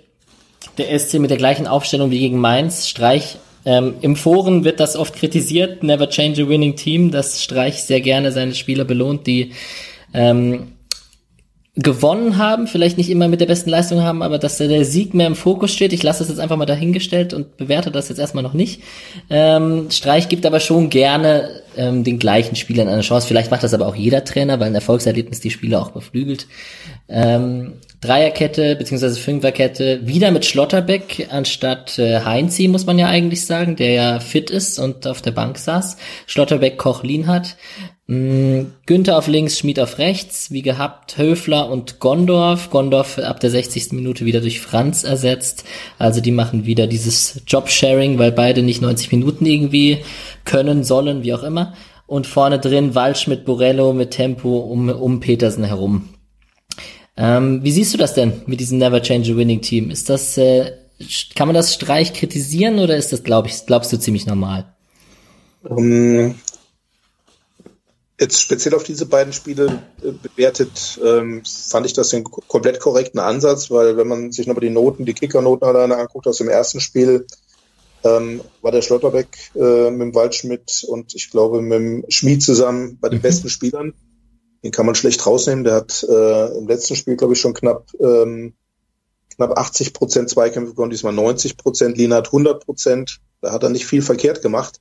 der 0.79 0.99
SC 0.99 1.15
mit 1.15 1.31
der 1.31 1.37
gleichen 1.37 1.67
Aufstellung 1.67 2.11
wie 2.11 2.19
gegen 2.19 2.39
Mainz. 2.39 2.89
Streich 2.89 3.39
ähm, 3.65 3.95
Im 4.03 4.17
Foren 4.17 4.65
wird 4.65 4.79
das 4.79 4.97
oft 4.97 5.15
kritisiert, 5.15 5.83
never 5.83 6.09
change 6.09 6.43
a 6.43 6.49
winning 6.49 6.77
team, 6.77 7.11
dass 7.11 7.43
Streich 7.43 7.83
sehr 7.83 8.01
gerne 8.01 8.31
seine 8.31 8.55
Spieler 8.55 8.85
belohnt, 8.85 9.27
die 9.27 9.53
ähm, 10.13 10.74
gewonnen 11.77 12.37
haben, 12.37 12.69
vielleicht 12.69 12.99
nicht 12.99 13.11
immer 13.11 13.27
mit 13.27 13.41
der 13.41 13.47
besten 13.47 13.69
Leistung 13.69 14.01
haben, 14.01 14.23
aber 14.23 14.39
dass 14.39 14.59
der 14.59 14.85
Sieg 14.85 15.13
mehr 15.13 15.27
im 15.27 15.35
Fokus 15.35 15.73
steht. 15.73 15.93
Ich 15.93 16.05
lasse 16.05 16.21
das 16.21 16.29
jetzt 16.29 16.39
einfach 16.39 16.57
mal 16.57 16.67
dahingestellt 16.67 17.35
und 17.35 17.57
bewerte 17.57 17.91
das 17.91 18.09
jetzt 18.09 18.19
erstmal 18.19 18.45
noch 18.45 18.53
nicht. 18.53 18.81
Ähm, 19.29 19.91
Streich 19.91 20.29
gibt 20.29 20.47
aber 20.47 20.61
schon 20.61 20.89
gerne 20.89 21.63
ähm, 21.77 22.05
den 22.05 22.21
gleichen 22.21 22.55
Spielern 22.55 22.87
eine 22.87 23.03
Chance. 23.03 23.27
Vielleicht 23.27 23.51
macht 23.51 23.65
das 23.65 23.75
aber 23.75 23.89
auch 23.89 23.97
jeder 23.97 24.25
Trainer, 24.25 24.61
weil 24.61 24.69
ein 24.69 24.75
Erfolgserlebnis 24.77 25.41
die 25.41 25.51
Spieler 25.51 25.83
auch 25.83 25.91
beflügelt. 25.91 26.47
Ähm, 27.09 27.73
Dreierkette 28.01 28.77
beziehungsweise 28.77 29.19
Fünferkette 29.19 30.07
wieder 30.07 30.31
mit 30.31 30.45
Schlotterbeck 30.45 31.29
anstatt 31.31 31.99
äh, 31.99 32.21
Heinzi, 32.21 32.69
muss 32.69 32.87
man 32.87 32.99
ja 32.99 33.07
eigentlich 33.09 33.47
sagen, 33.47 33.77
der 33.77 33.91
ja 33.93 34.21
fit 34.21 34.51
ist 34.51 34.79
und 34.79 35.07
auf 35.07 35.23
der 35.23 35.33
Bank 35.33 35.59
saß. 35.59 35.97
Schlotterbeck 36.27 36.77
Koch 36.77 37.03
hat. 37.27 37.57
Mm, 38.07 38.67
Günther 38.85 39.17
auf 39.17 39.29
links, 39.29 39.59
Schmid 39.59 39.81
auf 39.81 39.99
rechts, 39.99 40.51
wie 40.51 40.61
gehabt, 40.61 41.17
Höfler 41.17 41.71
und 41.71 42.01
Gondorf. 42.01 42.71
Gondorf 42.71 43.19
ab 43.19 43.41
der 43.41 43.51
60. 43.51 43.93
Minute 43.93 44.27
wieder 44.27 44.41
durch 44.41 44.61
Franz 44.61 45.05
ersetzt. 45.05 45.65
Also 45.99 46.21
die 46.21 46.33
machen 46.33 46.67
wieder 46.67 46.87
dieses 46.87 47.43
Jobsharing, 47.47 48.19
weil 48.19 48.33
beide 48.33 48.63
nicht 48.63 48.83
90 48.83 49.11
Minuten 49.13 49.47
irgendwie 49.47 49.99
können, 50.45 50.85
sollen, 50.85 51.23
wie 51.23 51.33
auch 51.33 51.43
immer. 51.43 51.75
Und 52.07 52.27
vorne 52.27 52.59
drin 52.59 52.95
Walsch 52.95 53.27
mit 53.27 53.47
Borello 53.47 53.95
mit 53.95 54.11
Tempo 54.11 54.59
um, 54.59 54.91
um 54.91 55.21
Petersen 55.21 55.65
herum. 55.65 56.11
Ähm, 57.17 57.61
wie 57.63 57.71
siehst 57.71 57.95
du 57.95 57.99
das 57.99 58.13
denn 58.13 58.43
mit 58.47 58.61
diesem 58.61 58.79
Never 58.79 59.01
Change 59.01 59.33
a 59.33 59.37
Winning 59.37 59.63
Team? 59.63 59.91
Ist 59.91 60.11
das, 60.11 60.37
äh, 60.37 60.73
kann 61.35 61.49
man 61.49 61.55
das 61.55 61.73
Streich 61.73 62.13
kritisieren 62.13 62.79
oder 62.81 62.97
ist 62.97 63.13
das, 63.13 63.23
glaube 63.23 63.49
ich, 63.49 63.65
glaubst 63.67 63.93
du 63.93 63.99
ziemlich 63.99 64.27
normal? 64.27 64.67
Um, 65.63 65.79
ähm, 65.79 66.35
jetzt 68.21 68.41
speziell 68.41 68.75
auf 68.75 68.85
diese 68.85 69.07
beiden 69.07 69.33
Spiele 69.33 69.83
äh, 70.03 70.13
bewertet, 70.13 71.01
ähm, 71.05 71.43
fand 71.45 71.87
ich 71.87 71.93
das 71.93 72.11
den 72.11 72.25
komplett 72.25 72.81
korrekten 72.81 73.21
Ansatz, 73.21 73.71
weil 73.71 73.97
wenn 73.97 74.09
man 74.09 74.33
sich 74.33 74.47
nochmal 74.47 74.61
die 74.61 74.71
Noten, 74.71 75.05
die 75.05 75.15
Kickernoten 75.15 75.67
alleine 75.67 75.97
anguckt 75.97 76.27
aus 76.27 76.39
dem 76.39 76.49
ersten 76.49 76.81
Spiel, 76.81 77.27
ähm, 78.05 78.43
war 78.61 78.71
der 78.71 78.83
Schlotterbeck 78.83 79.29
äh, 79.57 79.91
mit 79.91 80.01
dem 80.01 80.15
Waldschmidt 80.15 80.85
und 80.87 81.15
ich 81.15 81.31
glaube 81.31 81.63
mit 81.63 81.79
dem 81.79 82.05
Schmied 82.09 82.43
zusammen 82.43 82.99
bei 83.01 83.09
den 83.09 83.19
mhm. 83.19 83.23
besten 83.23 83.49
Spielern. 83.49 83.95
Den 84.63 84.73
kann 84.73 84.87
man 84.87 84.95
schlecht 84.95 85.27
rausnehmen. 85.27 85.65
Der 85.65 85.75
hat 85.75 86.07
äh, 86.09 86.59
im 86.59 86.69
letzten 86.69 86.97
Spiel, 86.97 87.17
glaube 87.17 87.35
ich, 87.35 87.41
schon 87.41 87.55
knapp 87.55 87.87
ähm, 88.01 88.55
knapp 89.37 89.59
80 89.59 89.93
Prozent 89.93 90.31
Zweikämpfe 90.31 90.71
bekommen, 90.71 90.91
diesmal 90.91 91.13
90 91.13 91.57
Prozent. 91.57 91.99
Lina 91.99 92.17
hat 92.17 92.27
100 92.27 92.65
Prozent. 92.65 93.21
Da 93.41 93.53
hat 93.53 93.63
er 93.63 93.69
nicht 93.69 93.87
viel 93.87 94.03
verkehrt 94.03 94.43
gemacht. 94.43 94.81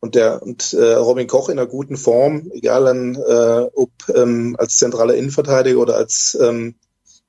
Und 0.00 0.14
der 0.14 0.42
und 0.42 0.72
äh, 0.74 0.94
Robin 0.94 1.26
Koch 1.26 1.48
in 1.48 1.58
einer 1.58 1.68
guten 1.68 1.96
Form, 1.96 2.50
egal 2.52 2.86
an, 2.86 3.16
äh, 3.16 3.68
ob 3.74 3.90
ähm, 4.14 4.54
als 4.58 4.78
zentraler 4.78 5.14
Innenverteidiger 5.14 5.80
oder 5.80 5.96
als 5.96 6.38
ähm, 6.40 6.76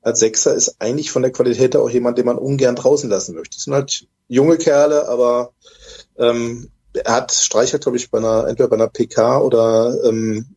als 0.01 0.19
Sechser, 0.19 0.53
ist 0.53 0.75
eigentlich 0.79 1.11
von 1.11 1.23
der 1.23 1.31
Qualität 1.31 1.73
her 1.73 1.81
auch 1.81 1.89
jemand, 1.89 2.17
den 2.17 2.25
man 2.25 2.37
ungern 2.37 2.75
draußen 2.75 3.09
lassen 3.09 3.35
möchte. 3.35 3.57
Das 3.57 3.63
sind 3.63 3.73
halt 3.73 4.07
junge 4.27 4.57
Kerle, 4.57 5.07
aber 5.07 5.51
ähm, 6.17 6.69
er 6.93 7.13
hat 7.13 7.31
Streicher, 7.31 7.79
glaube 7.79 7.97
ich, 7.97 8.09
bei 8.09 8.19
einer 8.19 8.47
entweder 8.47 8.69
bei 8.69 8.75
einer 8.75 8.87
PK 8.87 9.41
oder 9.41 10.03
ähm, 10.05 10.55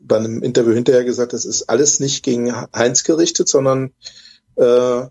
bei 0.00 0.16
einem 0.16 0.42
Interview 0.42 0.72
hinterher 0.72 1.04
gesagt, 1.04 1.32
das 1.32 1.44
ist 1.44 1.68
alles 1.68 2.00
nicht 2.00 2.24
gegen 2.24 2.54
Heinz 2.74 3.04
gerichtet, 3.04 3.48
sondern 3.48 3.92
äh, 4.56 5.02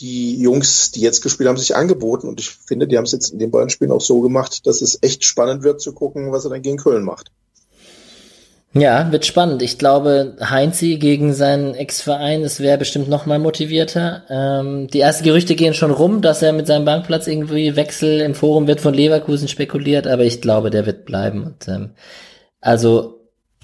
die 0.00 0.40
Jungs, 0.40 0.92
die 0.92 1.00
jetzt 1.00 1.22
gespielt 1.22 1.48
haben, 1.48 1.56
sich 1.56 1.76
angeboten. 1.76 2.28
Und 2.28 2.40
ich 2.40 2.50
finde, 2.50 2.86
die 2.86 2.96
haben 2.96 3.04
es 3.04 3.12
jetzt 3.12 3.32
in 3.32 3.38
den 3.38 3.50
beiden 3.50 3.70
Spielen 3.70 3.92
auch 3.92 4.00
so 4.00 4.20
gemacht, 4.20 4.66
dass 4.66 4.80
es 4.82 4.98
echt 5.02 5.24
spannend 5.24 5.62
wird 5.62 5.80
zu 5.80 5.92
gucken, 5.92 6.32
was 6.32 6.44
er 6.44 6.50
dann 6.50 6.62
gegen 6.62 6.76
Köln 6.76 7.04
macht. 7.04 7.30
Ja, 8.74 9.10
wird 9.10 9.24
spannend. 9.24 9.62
Ich 9.62 9.78
glaube, 9.78 10.36
Heinzi 10.40 10.98
gegen 10.98 11.32
seinen 11.32 11.74
Ex-Verein, 11.74 12.42
es 12.42 12.60
wäre 12.60 12.76
bestimmt 12.76 13.08
noch 13.08 13.24
mal 13.24 13.38
motivierter. 13.38 14.24
Ähm, 14.28 14.88
die 14.88 15.00
ersten 15.00 15.24
Gerüchte 15.24 15.54
gehen 15.54 15.72
schon 15.72 15.90
rum, 15.90 16.20
dass 16.20 16.42
er 16.42 16.52
mit 16.52 16.66
seinem 16.66 16.84
Bankplatz 16.84 17.26
irgendwie 17.26 17.76
Wechsel 17.76 18.20
im 18.20 18.34
Forum 18.34 18.66
wird 18.66 18.80
von 18.80 18.92
Leverkusen 18.92 19.48
spekuliert, 19.48 20.06
aber 20.06 20.24
ich 20.24 20.42
glaube, 20.42 20.68
der 20.68 20.84
wird 20.84 21.06
bleiben. 21.06 21.44
Und, 21.44 21.66
ähm, 21.66 21.90
also 22.60 23.17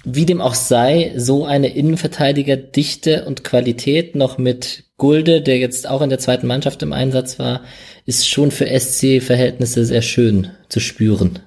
wie 0.05 0.25
dem 0.25 0.39
auch 0.39 0.53
sei, 0.53 1.13
so 1.17 1.45
eine 1.45 1.75
Innenverteidigerdichte 1.75 3.25
und 3.25 3.43
Qualität 3.43 4.15
noch 4.15 4.37
mit 4.37 4.83
Gulde, 4.97 5.41
der 5.41 5.57
jetzt 5.57 5.89
auch 5.89 6.01
in 6.01 6.09
der 6.09 6.19
zweiten 6.19 6.47
Mannschaft 6.47 6.81
im 6.83 6.93
Einsatz 6.93 7.39
war, 7.39 7.61
ist 8.05 8.29
schon 8.29 8.51
für 8.51 8.67
SC-Verhältnisse 8.67 9.83
sehr 9.83 10.03
schön 10.03 10.51
zu 10.69 10.79
spüren. 10.79 11.39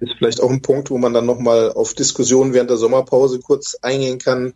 ist 0.00 0.14
vielleicht 0.16 0.40
auch 0.40 0.50
ein 0.50 0.62
Punkt, 0.62 0.90
wo 0.90 0.98
man 0.98 1.12
dann 1.12 1.26
nochmal 1.26 1.72
auf 1.72 1.94
Diskussionen 1.94 2.54
während 2.54 2.70
der 2.70 2.78
Sommerpause 2.78 3.40
kurz 3.40 3.76
eingehen 3.82 4.18
kann. 4.18 4.54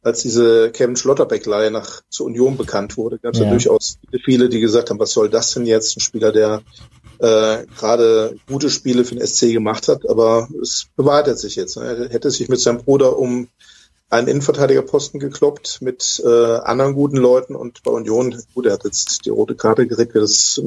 Als 0.00 0.22
diese 0.22 0.70
Kevin 0.70 0.96
Schlotterbeck-Leihe 0.96 1.72
nach 1.72 2.02
zur 2.08 2.26
Union 2.26 2.56
bekannt 2.56 2.96
wurde, 2.96 3.18
gab 3.18 3.34
es 3.34 3.40
ja. 3.40 3.46
ja. 3.46 3.50
durchaus 3.50 3.98
viele, 4.24 4.48
die 4.48 4.60
gesagt 4.60 4.90
haben, 4.90 5.00
was 5.00 5.12
soll 5.12 5.28
das 5.28 5.52
denn 5.52 5.66
jetzt? 5.66 5.96
Ein 5.96 6.00
Spieler, 6.00 6.30
der 6.30 6.62
äh, 7.18 7.66
gerade 7.78 8.36
gute 8.46 8.70
Spiele 8.70 9.04
für 9.04 9.14
den 9.14 9.26
SC 9.26 9.52
gemacht 9.52 9.88
hat, 9.88 10.08
aber 10.08 10.48
es 10.62 10.86
bewahrheitet 10.96 11.38
sich 11.38 11.56
jetzt. 11.56 11.76
Ne? 11.76 11.84
Er 11.84 12.08
hätte 12.08 12.30
sich 12.30 12.48
mit 12.48 12.60
seinem 12.60 12.78
Bruder 12.78 13.18
um 13.18 13.48
einen 14.10 14.28
Innenverteidigerposten 14.28 15.20
gekloppt 15.20 15.78
mit 15.82 16.22
äh, 16.24 16.28
anderen 16.28 16.94
guten 16.94 17.18
Leuten 17.18 17.54
und 17.54 17.82
bei 17.82 17.90
Union, 17.90 18.42
gut, 18.54 18.66
er 18.66 18.72
hat 18.72 18.84
jetzt 18.84 19.26
die 19.26 19.30
rote 19.30 19.54
Karte 19.54 19.86
gekriegt, 19.86 20.14
wir 20.14 20.22
das 20.22 20.60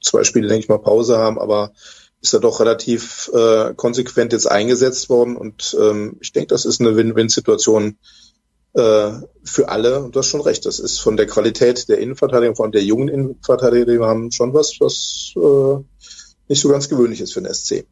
zwei 0.00 0.24
Spiele, 0.24 0.48
denke 0.48 0.64
ich 0.64 0.68
mal, 0.68 0.78
Pause 0.78 1.18
haben, 1.18 1.38
aber 1.38 1.72
ist 2.20 2.34
er 2.34 2.40
doch 2.40 2.58
relativ 2.58 3.30
äh, 3.32 3.72
konsequent 3.74 4.32
jetzt 4.32 4.50
eingesetzt 4.50 5.08
worden 5.08 5.36
und 5.36 5.76
ähm, 5.80 6.16
ich 6.20 6.32
denke, 6.32 6.48
das 6.48 6.64
ist 6.64 6.80
eine 6.80 6.96
Win-Win-Situation 6.96 7.96
äh, 8.78 9.12
für 9.44 9.68
alle 9.68 10.00
und 10.00 10.14
du 10.14 10.20
hast 10.20 10.28
schon 10.28 10.40
recht, 10.40 10.64
das 10.66 10.78
ist 10.78 10.98
von 10.98 11.16
der 11.16 11.26
Qualität 11.26 11.88
der 11.88 11.98
Innenverteidigung, 11.98 12.56
vor 12.56 12.64
allem 12.64 12.72
der 12.72 12.84
jungen 12.84 13.08
Innenverteidiger, 13.08 13.86
die 13.86 13.98
haben 13.98 14.30
schon 14.30 14.54
was, 14.54 14.76
was 14.80 15.32
äh, 15.36 15.82
nicht 16.48 16.60
so 16.60 16.68
ganz 16.68 16.88
gewöhnlich 16.88 17.20
ist 17.20 17.34
für 17.34 17.42
den 17.42 17.52
SC. 17.52 17.84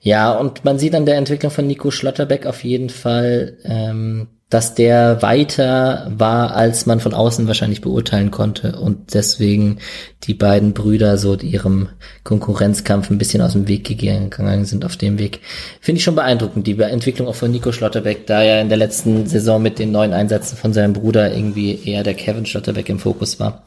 Ja, 0.00 0.32
und 0.38 0.64
man 0.64 0.78
sieht 0.78 0.94
an 0.94 1.04
der 1.04 1.16
Entwicklung 1.16 1.52
von 1.52 1.66
Nico 1.66 1.90
Schlotterbeck 1.90 2.46
auf 2.46 2.64
jeden 2.64 2.88
Fall, 2.88 3.58
ähm, 3.64 4.28
dass 4.50 4.74
der 4.74 5.22
weiter 5.22 6.10
war, 6.10 6.56
als 6.56 6.84
man 6.84 6.98
von 6.98 7.14
außen 7.14 7.46
wahrscheinlich 7.46 7.80
beurteilen 7.80 8.32
konnte 8.32 8.80
und 8.80 9.14
deswegen 9.14 9.78
die 10.24 10.34
beiden 10.34 10.74
Brüder 10.74 11.18
so 11.18 11.36
ihrem 11.36 11.88
Konkurrenzkampf 12.24 13.10
ein 13.10 13.18
bisschen 13.18 13.42
aus 13.42 13.52
dem 13.52 13.68
Weg 13.68 13.84
gegangen 13.84 14.64
sind 14.64 14.84
auf 14.84 14.96
dem 14.96 15.20
Weg. 15.20 15.40
Finde 15.80 15.98
ich 15.98 16.04
schon 16.04 16.16
beeindruckend, 16.16 16.66
die 16.66 16.78
Entwicklung 16.80 17.28
auch 17.28 17.36
von 17.36 17.52
Nico 17.52 17.70
Schlotterbeck, 17.70 18.26
da 18.26 18.42
ja 18.42 18.60
in 18.60 18.68
der 18.68 18.78
letzten 18.78 19.26
Saison 19.26 19.62
mit 19.62 19.78
den 19.78 19.92
neuen 19.92 20.12
Einsätzen 20.12 20.56
von 20.56 20.72
seinem 20.72 20.94
Bruder 20.94 21.32
irgendwie 21.32 21.78
eher 21.88 22.02
der 22.02 22.14
Kevin 22.14 22.44
Schlotterbeck 22.44 22.88
im 22.88 22.98
Fokus 22.98 23.38
war. 23.38 23.62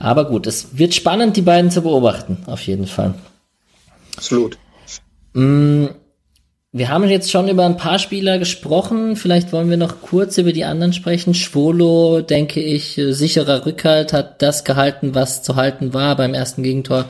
Aber 0.00 0.26
gut, 0.26 0.48
es 0.48 0.76
wird 0.76 0.94
spannend, 0.94 1.36
die 1.36 1.42
beiden 1.42 1.70
zu 1.70 1.82
beobachten, 1.82 2.38
auf 2.46 2.60
jeden 2.62 2.86
Fall. 2.86 3.14
Absolut. 4.16 4.58
Mm, 5.34 5.86
wir 6.76 6.90
haben 6.90 7.08
jetzt 7.08 7.30
schon 7.30 7.48
über 7.48 7.64
ein 7.64 7.78
paar 7.78 7.98
Spieler 7.98 8.38
gesprochen. 8.38 9.16
Vielleicht 9.16 9.50
wollen 9.50 9.70
wir 9.70 9.78
noch 9.78 10.02
kurz 10.02 10.36
über 10.36 10.52
die 10.52 10.66
anderen 10.66 10.92
sprechen. 10.92 11.32
Schwolo, 11.32 12.20
denke 12.20 12.60
ich, 12.60 13.00
sicherer 13.08 13.64
Rückhalt, 13.64 14.12
hat 14.12 14.42
das 14.42 14.62
gehalten, 14.62 15.14
was 15.14 15.42
zu 15.42 15.56
halten 15.56 15.94
war. 15.94 16.16
Beim 16.16 16.34
ersten 16.34 16.62
Gegentor 16.62 17.06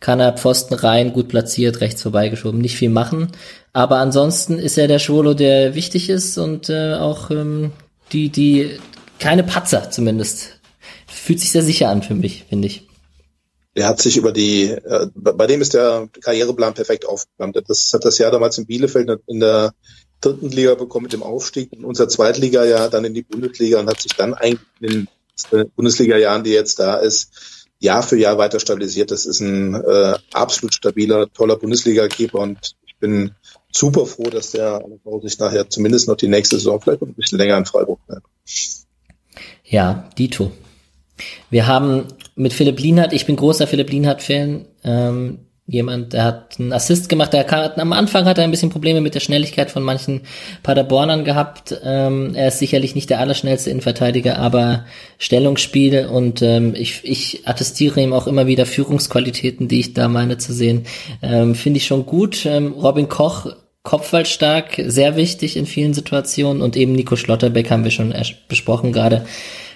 kann 0.00 0.18
er 0.18 0.32
Pfosten 0.32 0.74
rein, 0.74 1.12
gut 1.12 1.28
platziert, 1.28 1.80
rechts 1.80 2.02
vorbeigeschoben, 2.02 2.60
nicht 2.60 2.76
viel 2.76 2.90
machen. 2.90 3.28
Aber 3.72 3.98
ansonsten 3.98 4.58
ist 4.58 4.78
er 4.78 4.88
der 4.88 4.98
Schwolo, 4.98 5.34
der 5.34 5.76
wichtig 5.76 6.10
ist 6.10 6.36
und 6.36 6.68
äh, 6.68 6.94
auch 6.94 7.30
ähm, 7.30 7.70
die, 8.12 8.30
die, 8.30 8.78
keine 9.20 9.44
Patzer 9.44 9.92
zumindest. 9.92 10.58
Fühlt 11.06 11.38
sich 11.38 11.52
sehr 11.52 11.62
sicher 11.62 11.88
an 11.88 12.02
für 12.02 12.14
mich, 12.14 12.46
finde 12.48 12.66
ich 12.66 12.83
der 13.76 13.88
hat 13.88 14.00
sich 14.00 14.16
über 14.16 14.32
die, 14.32 14.70
äh, 14.70 15.08
bei 15.14 15.46
dem 15.46 15.60
ist 15.60 15.74
der 15.74 16.08
Karriereplan 16.20 16.74
perfekt 16.74 17.06
aufgegangen. 17.06 17.54
Das 17.66 17.92
hat 17.92 18.04
das 18.04 18.18
Jahr 18.18 18.30
damals 18.30 18.58
in 18.58 18.66
Bielefeld 18.66 19.10
in 19.26 19.40
der 19.40 19.74
dritten 20.20 20.50
Liga 20.50 20.74
bekommen 20.74 21.04
mit 21.04 21.12
dem 21.12 21.22
Aufstieg 21.22 21.72
in 21.72 21.84
unser 21.84 22.08
Zweitliga-Jahr, 22.08 22.88
dann 22.88 23.04
in 23.04 23.14
die 23.14 23.22
Bundesliga 23.22 23.80
und 23.80 23.88
hat 23.88 24.00
sich 24.00 24.12
dann 24.12 24.34
eigentlich 24.34 24.60
in 24.80 25.08
den 25.52 25.70
Bundesliga-Jahren, 25.70 26.44
die 26.44 26.52
jetzt 26.52 26.78
da 26.78 26.96
ist, 26.96 27.66
Jahr 27.78 28.02
für 28.02 28.16
Jahr 28.16 28.38
weiter 28.38 28.60
stabilisiert. 28.60 29.10
Das 29.10 29.26
ist 29.26 29.40
ein 29.40 29.74
äh, 29.74 30.14
absolut 30.32 30.74
stabiler, 30.74 31.30
toller 31.32 31.56
Bundesliga-Keeper 31.56 32.38
und 32.38 32.76
ich 32.86 32.96
bin 32.96 33.34
super 33.72 34.06
froh, 34.06 34.30
dass 34.30 34.52
der 34.52 34.82
sich 35.22 35.38
nachher 35.38 35.68
zumindest 35.68 36.08
noch 36.08 36.16
die 36.16 36.28
nächste 36.28 36.56
Saison 36.56 36.80
vielleicht 36.80 37.02
ein 37.02 37.14
bisschen 37.14 37.38
länger 37.38 37.58
in 37.58 37.66
Freiburg 37.66 37.98
bleibt. 38.06 38.26
Ja, 39.64 40.08
Dito. 40.16 40.52
Wir 41.50 41.66
haben 41.66 42.06
mit 42.36 42.52
Philipp 42.52 42.80
Lienhardt, 42.80 43.12
ich 43.12 43.26
bin 43.26 43.36
großer 43.36 43.66
Philipp 43.66 43.90
Lienhardt-Fan, 43.90 44.66
ähm, 44.84 45.38
jemand, 45.66 46.12
der 46.12 46.24
hat 46.24 46.56
einen 46.58 46.72
Assist 46.72 47.08
gemacht, 47.08 47.32
der 47.32 47.44
kann, 47.44 47.70
am 47.76 47.92
Anfang 47.94 48.26
hat 48.26 48.36
er 48.36 48.44
ein 48.44 48.50
bisschen 48.50 48.68
Probleme 48.68 49.00
mit 49.00 49.14
der 49.14 49.20
Schnelligkeit 49.20 49.70
von 49.70 49.82
manchen 49.82 50.22
Paderbornern 50.62 51.24
gehabt. 51.24 51.74
Ähm, 51.82 52.34
er 52.34 52.48
ist 52.48 52.58
sicherlich 52.58 52.94
nicht 52.94 53.08
der 53.08 53.18
allerschnellste 53.18 53.70
Innenverteidiger, 53.70 54.38
aber 54.38 54.84
Stellungsspiel 55.18 56.06
und 56.06 56.42
ähm, 56.42 56.74
ich, 56.76 57.00
ich 57.04 57.48
attestiere 57.48 58.02
ihm 58.02 58.12
auch 58.12 58.26
immer 58.26 58.46
wieder 58.46 58.66
Führungsqualitäten, 58.66 59.68
die 59.68 59.80
ich 59.80 59.94
da 59.94 60.08
meine 60.08 60.36
zu 60.36 60.52
sehen. 60.52 60.84
Ähm, 61.22 61.54
Finde 61.54 61.78
ich 61.78 61.86
schon 61.86 62.04
gut. 62.04 62.44
Ähm, 62.44 62.72
Robin 62.72 63.08
Koch 63.08 63.46
Kopfballstark, 63.84 64.80
sehr 64.86 65.14
wichtig 65.14 65.58
in 65.58 65.66
vielen 65.66 65.92
Situationen 65.92 66.62
und 66.62 66.74
eben 66.74 66.92
Nico 66.92 67.16
Schlotterbeck 67.16 67.70
haben 67.70 67.84
wir 67.84 67.90
schon 67.90 68.14
besprochen 68.48 68.92
gerade 68.92 69.26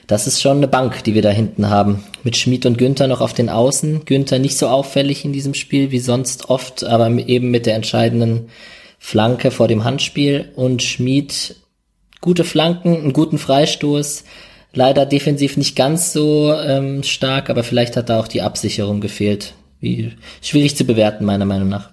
das 0.09 0.27
ist 0.27 0.40
schon 0.40 0.57
eine 0.57 0.68
Bank, 0.68 1.05
die 1.05 1.14
wir 1.14 1.21
da 1.21 1.29
hinten 1.29 1.68
haben. 1.68 2.03
Mit 2.25 2.37
Schmid 2.37 2.64
und 2.64 2.79
Günther 2.79 3.07
noch 3.07 3.21
auf 3.21 3.35
den 3.35 3.51
Außen. 3.51 4.07
Günther 4.07 4.38
nicht 4.38 4.57
so 4.57 4.66
auffällig 4.66 5.27
in 5.27 5.35
diesem 5.35 5.53
Spiel 5.53 5.90
wie 5.90 6.01
sonst 6.01 6.49
oft, 6.49 6.83
aber 6.83 7.11
eben 7.11 7.51
mit 7.51 7.66
der 7.66 7.75
entscheidenden 7.75 8.49
Flanke 8.99 9.51
vor 9.51 9.68
dem 9.68 9.85
Handspiel. 9.85 10.51
Und 10.57 10.83
Schmid 10.83 11.57
gute 12.23 12.44
Flanken, 12.44 12.97
einen 12.97 13.12
guten 13.12 13.37
Freistoß. 13.37 14.25
Leider 14.73 15.05
defensiv 15.05 15.59
nicht 15.59 15.77
ganz 15.77 16.14
so 16.14 16.55
ähm, 16.55 17.03
stark, 17.03 17.51
aber 17.51 17.62
vielleicht 17.62 17.94
hat 17.94 18.09
da 18.09 18.18
auch 18.18 18.29
die 18.29 18.40
Absicherung 18.40 19.03
gefehlt. 19.03 19.55
Wie, 19.79 20.14
schwierig 20.40 20.75
zu 20.75 20.85
bewerten, 20.85 21.27
meiner 21.27 21.44
Meinung 21.44 21.68
nach. 21.68 21.90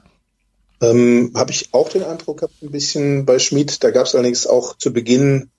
Ähm, 0.81 1.31
Habe 1.35 1.51
ich 1.51 1.73
auch 1.73 1.89
den 1.89 2.03
Eindruck 2.03 2.39
gehabt, 2.39 2.63
ein 2.63 2.71
bisschen 2.71 3.25
bei 3.25 3.39
Schmid. 3.39 3.83
Da 3.83 3.91
gab 3.91 4.05
es 4.05 4.15
allerdings 4.15 4.47
auch 4.47 4.77
zu 4.77 4.93
Beginn 4.93 5.49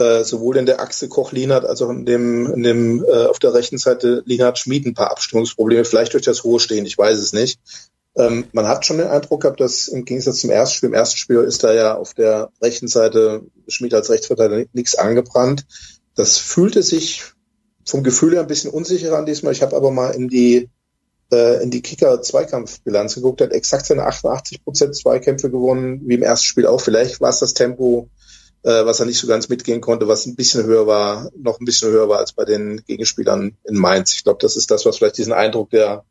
äh, 0.00 0.24
sowohl 0.24 0.56
in 0.56 0.66
der 0.66 0.80
Achse 0.80 1.08
Koch-Lienert 1.08 1.64
als 1.64 1.82
auch 1.82 1.90
in 1.90 2.06
dem, 2.06 2.46
in 2.52 2.62
dem 2.62 3.04
äh, 3.04 3.26
auf 3.26 3.38
der 3.38 3.54
rechten 3.54 3.78
Seite 3.78 4.22
Lienert-Schmied 4.26 4.86
ein 4.86 4.94
paar 4.94 5.10
Abstimmungsprobleme, 5.10 5.84
vielleicht 5.84 6.14
durch 6.14 6.24
das 6.24 6.44
hohe 6.44 6.60
Stehen, 6.60 6.86
ich 6.86 6.98
weiß 6.98 7.18
es 7.18 7.32
nicht. 7.32 7.60
Ähm, 8.16 8.46
man 8.52 8.66
hat 8.66 8.84
schon 8.84 8.98
den 8.98 9.06
Eindruck 9.06 9.42
gehabt, 9.42 9.60
dass 9.60 9.88
im 9.88 10.04
Gegensatz 10.04 10.40
zum 10.40 10.50
ersten 10.50 10.74
Spiel, 10.74 10.88
im 10.88 10.94
ersten 10.94 11.16
Spiel 11.16 11.38
ist 11.38 11.62
da 11.62 11.72
ja 11.72 11.96
auf 11.96 12.14
der 12.14 12.50
rechten 12.60 12.88
Seite 12.88 13.42
Schmied 13.68 13.94
als 13.94 14.10
Rechtsverteidiger 14.10 14.68
nichts 14.72 14.96
angebrannt. 14.96 15.64
Das 16.16 16.38
fühlte 16.38 16.82
sich 16.82 17.22
vom 17.84 18.02
Gefühl 18.02 18.34
her 18.34 18.40
ein 18.40 18.48
bisschen 18.48 18.70
unsicherer 18.70 19.18
an 19.18 19.26
diesmal. 19.26 19.52
Ich 19.52 19.62
habe 19.62 19.76
aber 19.76 19.90
mal 19.90 20.10
in 20.10 20.28
die 20.28 20.68
äh, 21.32 21.62
in 21.62 21.70
die 21.70 21.82
Kicker-Zweikampfbilanz 21.82 23.14
geguckt, 23.14 23.40
hat 23.40 23.52
exakt 23.52 23.86
seine 23.86 24.04
88 24.04 24.64
Prozent 24.64 24.96
Zweikämpfe 24.96 25.50
gewonnen, 25.50 26.02
wie 26.04 26.14
im 26.14 26.22
ersten 26.22 26.46
Spiel 26.46 26.66
auch. 26.66 26.80
Vielleicht 26.80 27.20
war 27.20 27.30
es 27.30 27.38
das 27.38 27.54
Tempo 27.54 28.08
äh, 28.62 28.84
was 28.84 29.00
er 29.00 29.06
nicht 29.06 29.18
so 29.18 29.26
ganz 29.26 29.48
mitgehen 29.48 29.80
konnte, 29.80 30.08
was 30.08 30.26
ein 30.26 30.36
bisschen 30.36 30.64
höher 30.64 30.86
war, 30.86 31.30
noch 31.36 31.60
ein 31.60 31.64
bisschen 31.64 31.90
höher 31.90 32.08
war 32.08 32.18
als 32.18 32.32
bei 32.32 32.44
den 32.44 32.82
Gegenspielern 32.86 33.56
in 33.64 33.76
Mainz. 33.76 34.14
Ich 34.14 34.24
glaube, 34.24 34.38
das 34.40 34.56
ist 34.56 34.70
das, 34.70 34.84
was 34.84 34.98
vielleicht 34.98 35.18
diesen 35.18 35.32
Eindruck 35.32 35.70
der, 35.70 36.04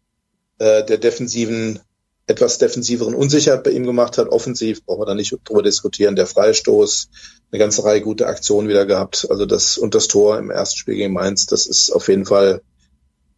äh, 0.58 0.84
der 0.84 0.98
defensiven, 0.98 1.80
etwas 2.28 2.58
defensiveren 2.58 3.16
Unsicherheit 3.16 3.64
bei 3.64 3.72
ihm 3.72 3.86
gemacht 3.86 4.18
hat. 4.18 4.30
Offensiv 4.30 4.86
brauchen 4.86 5.02
wir 5.02 5.06
da 5.06 5.16
nicht 5.16 5.36
drüber 5.44 5.64
diskutieren. 5.64 6.16
Der 6.16 6.28
Freistoß, 6.28 7.10
eine 7.52 7.60
ganze 7.60 7.84
Reihe 7.84 8.02
gute 8.02 8.28
Aktionen 8.28 8.68
wieder 8.68 8.86
gehabt. 8.86 9.28
Also 9.30 9.46
das 9.46 9.78
und 9.78 9.96
das 9.96 10.08
Tor 10.08 10.38
im 10.38 10.52
ersten 10.52 10.78
Spiel 10.78 10.96
gegen 10.96 11.14
Mainz, 11.14 11.46
das 11.48 11.66
ist 11.66 11.92
auf 11.92 12.08
jeden 12.08 12.26
Fall 12.26 12.62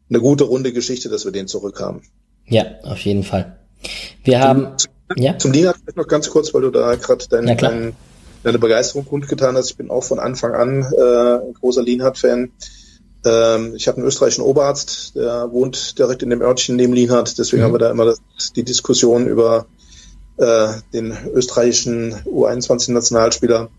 eine 0.10 0.20
gute 0.20 0.44
runde 0.44 0.74
Geschichte, 0.74 1.10
dass 1.10 1.24
wir 1.24 1.32
den 1.32 1.48
zurückhaben. 1.48 2.02
Ja, 2.46 2.66
auf 2.84 3.00
jeden 3.00 3.24
Fall. 3.24 3.58
Wir 4.24 4.42
haben 4.42 4.78
zum, 4.78 4.92
ja? 5.16 5.38
zum 5.38 5.54
Lina 5.54 5.74
noch 5.96 6.08
ganz 6.08 6.30
kurz, 6.30 6.54
weil 6.54 6.64
du 6.64 6.70
da 6.70 6.96
gerade 6.96 7.28
deinen, 7.30 7.58
deinen 7.58 7.96
deine 8.44 8.60
Begeisterung 8.60 9.06
kundgetan 9.06 9.56
hast. 9.56 9.72
Ich 9.72 9.78
bin 9.78 9.90
auch 9.90 10.04
von 10.04 10.20
Anfang 10.20 10.54
an 10.54 10.84
äh, 10.84 11.48
ein 11.48 11.54
großer 11.54 11.84
Lienhardt-Fan. 11.84 12.52
Ähm, 13.24 13.76
ich 13.76 13.88
habe 13.88 13.98
einen 13.98 14.08
österreichischen 14.08 14.44
Oberarzt, 14.44 15.16
der 15.16 15.52
wohnt 15.52 16.00
direkt 16.00 16.24
in 16.24 16.30
dem 16.30 16.42
Örtchen 16.42 16.76
neben 16.76 16.94
Lienhardt. 16.94 17.38
Deswegen 17.38 17.62
mhm. 17.62 17.66
haben 17.66 17.74
wir 17.74 17.80
da 17.80 17.92
immer 17.92 18.06
das, 18.06 18.20
die 18.56 18.64
Diskussion 18.64 19.28
über 19.28 19.68
äh, 20.38 20.70
den 20.94 21.16
österreichischen 21.34 22.16
U21-Nationalspieler. 22.26 23.70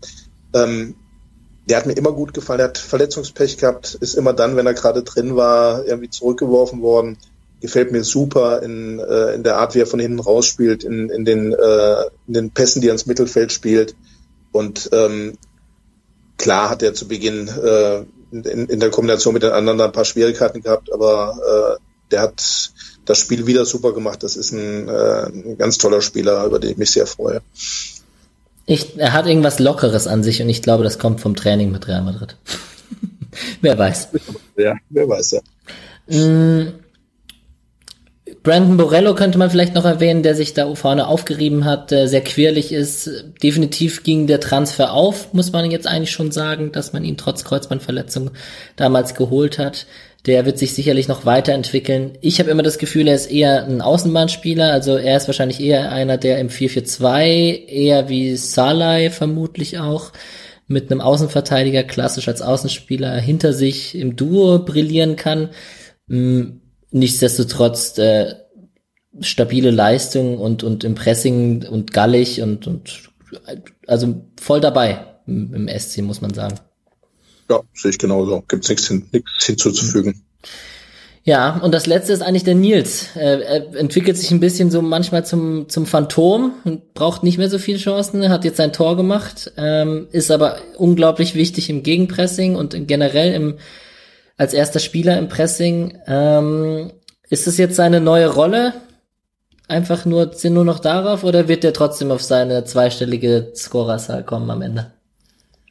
Ähm, 0.53 0.95
der 1.67 1.77
hat 1.77 1.85
mir 1.85 1.93
immer 1.93 2.11
gut 2.11 2.33
gefallen. 2.33 2.59
Der 2.59 2.67
hat 2.67 2.77
Verletzungspech 2.77 3.57
gehabt, 3.57 3.95
ist 3.99 4.15
immer 4.15 4.33
dann, 4.33 4.55
wenn 4.55 4.65
er 4.65 4.73
gerade 4.73 5.03
drin 5.03 5.35
war, 5.35 5.85
irgendwie 5.85 6.09
zurückgeworfen 6.09 6.81
worden. 6.81 7.17
Gefällt 7.61 7.91
mir 7.91 8.03
super 8.03 8.61
in, 8.61 8.99
äh, 8.99 9.33
in 9.33 9.43
der 9.43 9.57
Art, 9.57 9.73
wie 9.73 9.79
er 9.79 9.87
von 9.87 9.99
hinten 9.99 10.19
rausspielt, 10.19 10.83
in, 10.83 11.09
in, 11.09 11.23
den, 11.23 11.53
äh, 11.53 12.03
in 12.27 12.33
den 12.33 12.51
Pässen, 12.51 12.81
die 12.81 12.89
er 12.89 12.93
ins 12.93 13.05
Mittelfeld 13.05 13.53
spielt. 13.53 13.95
Und 14.53 14.89
ähm, 14.93 15.37
klar 16.37 16.69
hat 16.69 16.81
er 16.81 16.93
zu 16.93 17.09
Beginn 17.09 17.49
äh, 17.49 18.03
in, 18.31 18.69
in 18.69 18.79
der 18.79 18.89
Kombination 18.89 19.33
mit 19.33 19.43
den 19.43 19.51
anderen 19.51 19.81
ein 19.81 19.91
paar 19.91 20.05
Schwierigkeiten 20.05 20.61
gehabt, 20.61 20.91
aber 20.93 21.77
äh, 21.77 22.11
der 22.11 22.21
hat 22.21 22.71
das 23.05 23.17
Spiel 23.17 23.45
wieder 23.45 23.65
super 23.65 23.91
gemacht. 23.91 24.23
Das 24.23 24.37
ist 24.37 24.51
ein, 24.51 24.87
äh, 24.87 25.25
ein 25.25 25.57
ganz 25.57 25.77
toller 25.77 26.01
Spieler, 26.01 26.45
über 26.45 26.59
den 26.59 26.71
ich 26.71 26.77
mich 26.77 26.91
sehr 26.91 27.07
freue. 27.07 27.41
Ich, 28.65 28.97
er 28.97 29.11
hat 29.11 29.27
irgendwas 29.27 29.59
Lockeres 29.59 30.07
an 30.07 30.23
sich 30.23 30.41
und 30.41 30.47
ich 30.47 30.61
glaube, 30.61 30.83
das 30.83 30.97
kommt 30.97 31.19
vom 31.19 31.35
Training 31.35 31.71
mit 31.71 31.87
Real 31.87 32.03
Madrid. 32.03 32.37
wer 33.61 33.77
weiß. 33.77 34.09
Ja, 34.57 34.75
wer 34.89 35.09
weiß 35.09 35.31
ja. 35.31 35.41
Mm, 36.07 36.73
Brandon 38.43 38.75
Borello 38.75 39.15
könnte 39.15 39.37
man 39.37 39.49
vielleicht 39.49 39.73
noch 39.73 39.85
erwähnen, 39.85 40.21
der 40.21 40.35
sich 40.35 40.53
da 40.53 40.75
vorne 40.75 41.07
aufgerieben 41.07 41.63
hat, 41.63 41.91
sehr 41.91 42.21
quirlig 42.21 42.73
ist. 42.73 43.09
Definitiv 43.41 44.03
ging 44.03 44.27
der 44.27 44.41
Transfer 44.41 44.91
auf, 44.91 45.33
muss 45.33 45.53
man 45.53 45.71
jetzt 45.71 45.87
eigentlich 45.87 46.11
schon 46.11 46.31
sagen, 46.31 46.73
dass 46.73 46.91
man 46.91 47.05
ihn 47.05 47.15
trotz 47.15 47.45
Kreuzbandverletzung 47.45 48.31
damals 48.75 49.15
geholt 49.15 49.59
hat. 49.59 49.87
Der 50.25 50.45
wird 50.45 50.59
sich 50.59 50.73
sicherlich 50.73 51.07
noch 51.07 51.25
weiterentwickeln. 51.25 52.17
Ich 52.19 52.39
habe 52.39 52.49
immer 52.49 52.63
das 52.63 52.77
Gefühl, 52.77 53.07
er 53.07 53.15
ist 53.15 53.31
eher 53.31 53.65
ein 53.65 53.81
Außenbahnspieler, 53.81 54.71
also 54.71 54.97
er 54.97 55.15
ist 55.15 55.27
wahrscheinlich 55.27 55.61
eher 55.61 55.93
einer, 55.93 56.17
der 56.17 56.39
im 56.39 56.49
4-4-2 56.49 57.65
eher 57.67 58.09
wie 58.09 58.35
Salai 58.35 59.09
vermutlich 59.09 59.79
auch 59.79 60.11
mit 60.67 60.91
einem 60.91 60.99
Außenverteidiger 60.99 61.83
klassisch 61.83 62.27
als 62.27 62.41
Außenspieler 62.41 63.15
hinter 63.19 63.53
sich 63.53 63.95
im 63.95 64.17
Duo 64.17 64.59
brillieren 64.59 65.15
kann. 65.15 65.49
Hm, 66.09 66.59
nichtsdestotrotz 66.93 67.97
äh, 67.97 68.35
stabile 69.19 69.71
Leistung 69.71 70.37
und, 70.37 70.63
und 70.63 70.83
im 70.83 70.95
Pressing 70.95 71.65
und 71.67 71.91
gallig 71.91 72.41
und, 72.41 72.67
und 72.67 73.09
also 73.87 74.23
voll 74.39 74.61
dabei 74.61 75.05
im, 75.27 75.53
im 75.53 75.79
SC, 75.79 76.01
muss 76.01 76.21
man 76.21 76.33
sagen. 76.33 76.59
Ja, 77.49 77.61
sehe 77.73 77.91
ich 77.91 77.97
genauso. 77.97 78.43
Gibt 78.47 78.63
es 78.63 78.69
nichts, 78.69 78.87
hin, 78.87 79.07
nichts 79.11 79.45
hinzuzufügen. 79.45 80.23
Ja, 81.25 81.57
und 81.59 81.73
das 81.73 81.87
letzte 81.87 82.11
ist 82.11 82.21
eigentlich 82.21 82.43
der 82.43 82.55
Nils. 82.55 83.07
Er 83.15 83.75
entwickelt 83.77 84.17
sich 84.17 84.31
ein 84.31 84.41
bisschen 84.41 84.71
so 84.71 84.81
manchmal 84.81 85.25
zum, 85.25 85.69
zum 85.69 85.85
Phantom 85.85 86.53
und 86.65 86.93
braucht 86.93 87.23
nicht 87.23 87.37
mehr 87.37 87.49
so 87.49 87.59
viele 87.59 87.77
Chancen. 87.77 88.21
Er 88.21 88.29
hat 88.29 88.43
jetzt 88.43 88.57
sein 88.57 88.73
Tor 88.73 88.97
gemacht, 88.97 89.53
ähm, 89.55 90.07
ist 90.11 90.31
aber 90.31 90.57
unglaublich 90.77 91.33
wichtig 91.33 91.69
im 91.69 91.81
Gegenpressing 91.81 92.55
und 92.55 92.75
generell 92.87 93.33
im, 93.33 93.57
als 94.37 94.53
erster 94.53 94.79
Spieler 94.79 95.17
im 95.17 95.29
Pressing. 95.29 95.97
Ähm, 96.07 96.91
ist 97.29 97.47
es 97.47 97.57
jetzt 97.57 97.75
seine 97.75 98.01
neue 98.01 98.27
Rolle? 98.27 98.73
Einfach 99.67 100.05
nur, 100.05 100.33
sind 100.33 100.53
nur 100.53 100.65
noch 100.65 100.79
darauf 100.79 101.23
oder 101.23 101.47
wird 101.47 101.63
er 101.63 101.73
trotzdem 101.73 102.11
auf 102.11 102.21
seine 102.21 102.65
zweistellige 102.65 103.51
Scorerzahl 103.55 104.23
kommen 104.23 104.49
am 104.51 104.61
Ende? 104.61 104.91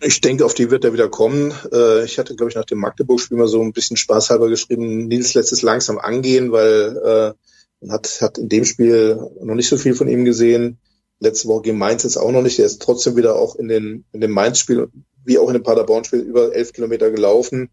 Ich 0.01 0.21
denke, 0.21 0.45
auf 0.45 0.55
die 0.55 0.71
wird 0.71 0.85
er 0.85 0.93
wieder 0.93 1.09
kommen. 1.09 1.55
Äh, 1.73 2.05
ich 2.05 2.19
hatte, 2.19 2.35
glaube 2.35 2.51
ich, 2.51 2.57
nach 2.57 2.65
dem 2.65 2.79
Magdeburg-Spiel 2.79 3.39
mal 3.39 3.47
so 3.47 3.63
ein 3.63 3.73
bisschen 3.73 3.97
spaßhalber 3.97 4.49
geschrieben, 4.49 5.07
Nils 5.07 5.35
lässt 5.35 5.53
es 5.53 5.63
langsam 5.63 5.99
angehen, 5.99 6.51
weil 6.51 6.97
äh, 7.05 7.33
man 7.81 7.93
hat, 7.93 8.21
hat 8.21 8.39
in 8.39 8.49
dem 8.49 8.65
Spiel 8.65 9.21
noch 9.41 9.55
nicht 9.55 9.69
so 9.69 9.77
viel 9.77 9.95
von 9.95 10.09
ihm 10.09 10.25
gesehen. 10.25 10.79
Letzte 11.21 11.47
Woche 11.47 11.63
gegen 11.63 11.79
Mainz 11.79 12.03
jetzt 12.03 12.17
auch 12.17 12.33
noch 12.33 12.43
nicht. 12.43 12.59
Der 12.59 12.67
ist 12.67 12.83
trotzdem 12.83 13.15
wieder 13.15 13.37
auch 13.37 13.55
in, 13.55 13.69
den, 13.69 14.05
in 14.13 14.21
dem 14.21 14.33
Mainz-Spiel, 14.33 14.89
wie 15.25 15.39
auch 15.39 15.47
in 15.49 15.55
dem 15.55 15.63
Paderborn-Spiel, 15.63 16.21
über 16.21 16.53
elf 16.53 16.73
Kilometer 16.73 17.11
gelaufen. 17.13 17.71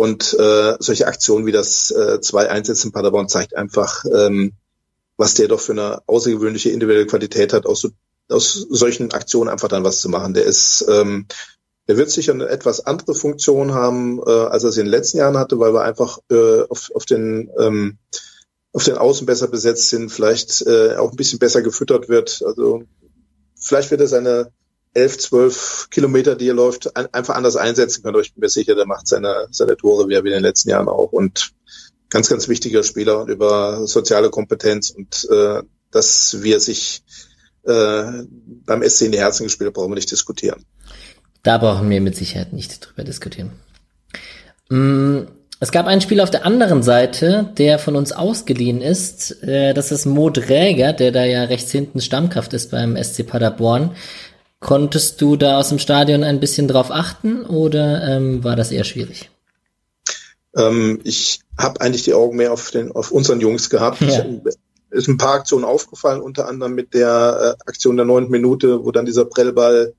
Und 0.00 0.32
äh, 0.32 0.76
solche 0.78 1.06
Aktionen 1.06 1.44
wie 1.44 1.52
das 1.52 1.90
äh, 1.90 2.22
zwei 2.22 2.48
Einsätze 2.48 2.86
in 2.86 2.92
Paderborn 2.92 3.28
zeigt 3.28 3.54
einfach, 3.54 4.06
ähm, 4.06 4.54
was 5.18 5.34
der 5.34 5.46
doch 5.46 5.60
für 5.60 5.72
eine 5.72 6.00
außergewöhnliche 6.06 6.70
individuelle 6.70 7.06
Qualität 7.06 7.52
hat, 7.52 7.66
aus, 7.66 7.82
so, 7.82 7.90
aus 8.30 8.66
solchen 8.70 9.12
Aktionen 9.12 9.50
einfach 9.50 9.68
dann 9.68 9.84
was 9.84 10.00
zu 10.00 10.08
machen. 10.08 10.32
Der 10.32 10.44
ist 10.44 10.86
ähm, 10.88 11.26
der 11.86 11.98
wird 11.98 12.10
sicher 12.10 12.32
eine 12.32 12.48
etwas 12.48 12.86
andere 12.86 13.14
Funktion 13.14 13.74
haben, 13.74 14.22
äh, 14.26 14.30
als 14.30 14.62
er 14.64 14.70
es 14.70 14.78
in 14.78 14.86
den 14.86 14.90
letzten 14.90 15.18
Jahren 15.18 15.36
hatte, 15.36 15.58
weil 15.58 15.74
wir 15.74 15.82
einfach 15.82 16.18
äh, 16.30 16.62
auf, 16.62 16.90
auf 16.94 17.04
den 17.04 17.50
ähm, 17.58 17.98
auf 18.72 18.84
den 18.84 18.96
Außen 18.96 19.26
besser 19.26 19.48
besetzt 19.48 19.90
sind, 19.90 20.08
vielleicht 20.08 20.62
äh, 20.62 20.96
auch 20.96 21.10
ein 21.10 21.16
bisschen 21.16 21.40
besser 21.40 21.60
gefüttert 21.60 22.08
wird. 22.08 22.42
Also 22.46 22.84
vielleicht 23.54 23.90
wird 23.90 24.00
er 24.00 24.08
seine 24.08 24.50
elf, 24.94 25.18
zwölf 25.18 25.88
Kilometer, 25.90 26.36
die 26.36 26.48
er 26.48 26.54
läuft, 26.54 26.96
ein, 26.96 27.12
einfach 27.12 27.36
anders 27.36 27.56
einsetzen 27.56 28.02
können. 28.02 28.14
Aber 28.14 28.22
ich 28.22 28.34
bin 28.34 28.40
mir 28.40 28.48
sicher, 28.48 28.74
der 28.74 28.86
macht 28.86 29.06
seine, 29.06 29.46
seine 29.50 29.76
Tore 29.76 30.08
wie 30.08 30.14
er 30.14 30.20
in 30.20 30.24
den 30.26 30.42
letzten 30.42 30.70
Jahren 30.70 30.88
auch. 30.88 31.12
Und 31.12 31.52
ganz, 32.10 32.28
ganz 32.28 32.48
wichtiger 32.48 32.82
Spieler 32.82 33.26
über 33.26 33.86
soziale 33.86 34.30
Kompetenz 34.30 34.90
und 34.90 35.28
äh, 35.30 35.62
dass 35.90 36.42
wir 36.42 36.60
sich 36.60 37.02
äh, 37.64 38.04
beim 38.66 38.82
SC 38.88 39.02
in 39.02 39.12
die 39.12 39.18
Herzen 39.18 39.44
gespielt 39.44 39.68
haben, 39.68 39.74
brauchen 39.74 39.90
wir 39.90 39.96
nicht 39.96 40.10
diskutieren. 40.10 40.64
Da 41.42 41.58
brauchen 41.58 41.88
wir 41.88 42.00
mit 42.00 42.16
Sicherheit 42.16 42.52
nicht 42.52 42.86
drüber 42.86 43.04
diskutieren. 43.04 43.52
Mm, 44.68 45.20
es 45.62 45.72
gab 45.72 45.86
einen 45.86 46.00
Spieler 46.00 46.22
auf 46.22 46.30
der 46.30 46.46
anderen 46.46 46.82
Seite, 46.82 47.52
der 47.58 47.78
von 47.78 47.96
uns 47.96 48.12
ausgeliehen 48.12 48.80
ist. 48.80 49.42
Äh, 49.42 49.74
das 49.74 49.92
ist 49.92 50.06
Mo 50.06 50.30
Dräger, 50.30 50.92
der 50.92 51.12
da 51.12 51.24
ja 51.24 51.44
rechts 51.44 51.70
hinten 51.70 52.00
Stammkraft 52.00 52.52
ist 52.52 52.70
beim 52.70 52.96
SC 53.02 53.26
Paderborn. 53.26 53.90
Konntest 54.60 55.20
du 55.22 55.36
da 55.36 55.58
aus 55.58 55.70
dem 55.70 55.78
Stadion 55.78 56.22
ein 56.22 56.38
bisschen 56.38 56.68
drauf 56.68 56.90
achten 56.90 57.44
oder 57.46 58.06
ähm, 58.06 58.44
war 58.44 58.56
das 58.56 58.70
eher 58.70 58.84
schwierig? 58.84 59.30
Ähm, 60.54 61.00
ich 61.02 61.40
habe 61.56 61.80
eigentlich 61.80 62.02
die 62.02 62.14
Augen 62.14 62.36
mehr 62.36 62.52
auf, 62.52 62.70
den, 62.70 62.92
auf 62.92 63.10
unseren 63.10 63.40
Jungs 63.40 63.70
gehabt. 63.70 64.02
Ja. 64.02 64.24
ist 64.90 65.08
ein 65.08 65.16
paar 65.16 65.34
Aktionen 65.34 65.64
aufgefallen, 65.64 66.20
unter 66.20 66.46
anderem 66.46 66.74
mit 66.74 66.92
der 66.92 67.56
äh, 67.58 67.62
Aktion 67.68 67.96
der 67.96 68.04
neunten 68.04 68.30
Minute, 68.30 68.84
wo 68.84 68.90
dann 68.90 69.06
dieser 69.06 69.24
Prellball 69.24 69.94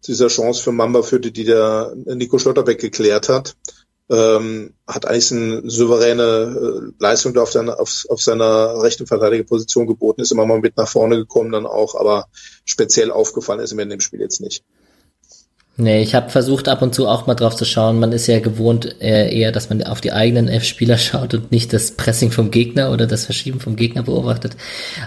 zu 0.00 0.12
dieser 0.12 0.28
Chance 0.28 0.62
für 0.62 0.72
Mamba 0.72 1.02
führte, 1.02 1.32
die 1.32 1.44
der 1.44 1.92
Nico 1.96 2.38
Schlotterbeck 2.38 2.80
geklärt 2.80 3.28
hat. 3.28 3.56
Ähm, 4.08 4.74
hat 4.86 5.04
eigentlich 5.06 5.32
eine 5.32 5.68
souveräne 5.68 6.22
äh, 6.22 6.92
Leistung 7.02 7.34
da 7.34 7.42
auf, 7.42 7.50
seiner, 7.50 7.80
auf, 7.80 8.06
auf 8.08 8.22
seiner 8.22 8.80
rechten 8.80 9.06
Verteidigerposition 9.06 9.88
geboten, 9.88 10.20
ist 10.20 10.30
immer 10.30 10.46
mal 10.46 10.60
mit 10.60 10.76
nach 10.76 10.86
vorne 10.86 11.16
gekommen 11.16 11.50
dann 11.50 11.66
auch, 11.66 11.96
aber 11.96 12.28
speziell 12.64 13.10
aufgefallen 13.10 13.58
ist 13.58 13.74
mir 13.74 13.82
in 13.82 13.90
dem 13.90 14.00
Spiel 14.00 14.20
jetzt 14.20 14.40
nicht. 14.40 14.64
Nee, 15.78 16.00
ich 16.00 16.14
habe 16.14 16.30
versucht 16.30 16.68
ab 16.68 16.80
und 16.80 16.94
zu 16.94 17.06
auch 17.06 17.26
mal 17.26 17.34
drauf 17.34 17.54
zu 17.54 17.66
schauen. 17.66 17.98
Man 18.00 18.12
ist 18.12 18.26
ja 18.28 18.40
gewohnt 18.40 18.96
äh, 19.02 19.30
eher, 19.30 19.52
dass 19.52 19.68
man 19.68 19.82
auf 19.82 20.00
die 20.00 20.12
eigenen 20.12 20.48
F-Spieler 20.48 20.96
schaut 20.98 21.34
und 21.34 21.52
nicht 21.52 21.74
das 21.74 21.90
Pressing 21.90 22.30
vom 22.30 22.50
Gegner 22.50 22.92
oder 22.92 23.06
das 23.06 23.26
Verschieben 23.26 23.60
vom 23.60 23.76
Gegner 23.76 24.02
beobachtet. 24.02 24.56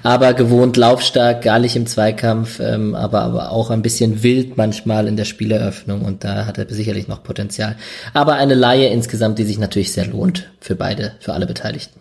Aber 0.03 0.35
gewohnt 0.35 0.77
laufstark, 0.77 1.41
gar 1.41 1.57
nicht 1.57 1.75
im 1.75 1.87
Zweikampf, 1.87 2.59
ähm, 2.59 2.93
aber, 2.93 3.21
aber 3.21 3.51
auch 3.51 3.71
ein 3.71 3.81
bisschen 3.81 4.21
wild 4.21 4.57
manchmal 4.57 5.07
in 5.07 5.17
der 5.17 5.25
Spieleröffnung 5.25 6.03
und 6.03 6.23
da 6.23 6.45
hat 6.45 6.59
er 6.59 6.69
sicherlich 6.69 7.07
noch 7.07 7.23
Potenzial. 7.23 7.75
Aber 8.13 8.35
eine 8.35 8.53
Laie 8.53 8.89
insgesamt, 8.89 9.39
die 9.39 9.45
sich 9.45 9.57
natürlich 9.57 9.91
sehr 9.91 10.05
lohnt 10.05 10.51
für 10.59 10.75
beide, 10.75 11.13
für 11.19 11.33
alle 11.33 11.47
Beteiligten. 11.47 11.99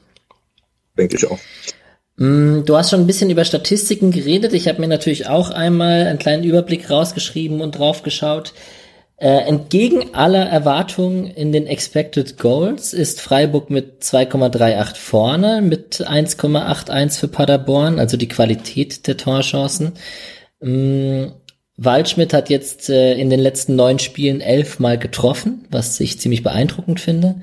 Denke 0.98 1.16
ich 1.16 1.26
auch. 1.26 1.38
Mm, 2.18 2.64
du 2.64 2.76
hast 2.76 2.90
schon 2.90 3.00
ein 3.00 3.06
bisschen 3.06 3.30
über 3.30 3.44
Statistiken 3.44 4.10
geredet. 4.10 4.52
Ich 4.52 4.68
habe 4.68 4.80
mir 4.80 4.88
natürlich 4.88 5.28
auch 5.28 5.50
einmal 5.50 6.06
einen 6.06 6.18
kleinen 6.18 6.44
Überblick 6.44 6.90
rausgeschrieben 6.90 7.60
und 7.60 7.78
draufgeschaut. 7.78 8.52
Äh, 9.16 9.46
entgegen 9.48 10.14
aller 10.14 10.46
Erwartungen 10.46 11.26
in 11.26 11.52
den 11.52 11.66
Expected 11.66 12.38
Goals 12.38 12.92
ist 12.92 13.20
Freiburg 13.20 13.70
mit 13.70 14.02
2,38 14.02 14.96
vorne, 14.96 15.60
mit 15.60 16.06
1,81 16.08 17.18
für 17.18 17.28
Paderborn, 17.28 17.98
also 17.98 18.16
die 18.16 18.28
Qualität 18.28 19.06
der 19.06 19.16
Torchancen. 19.16 19.92
Ähm, 20.62 21.32
Waldschmidt 21.76 22.32
hat 22.32 22.50
jetzt 22.50 22.90
äh, 22.90 23.14
in 23.14 23.30
den 23.30 23.40
letzten 23.40 23.76
neun 23.76 24.00
Spielen 24.00 24.40
elfmal 24.40 24.98
getroffen, 24.98 25.66
was 25.70 25.98
ich 26.00 26.20
ziemlich 26.20 26.42
beeindruckend 26.42 27.00
finde. 27.00 27.42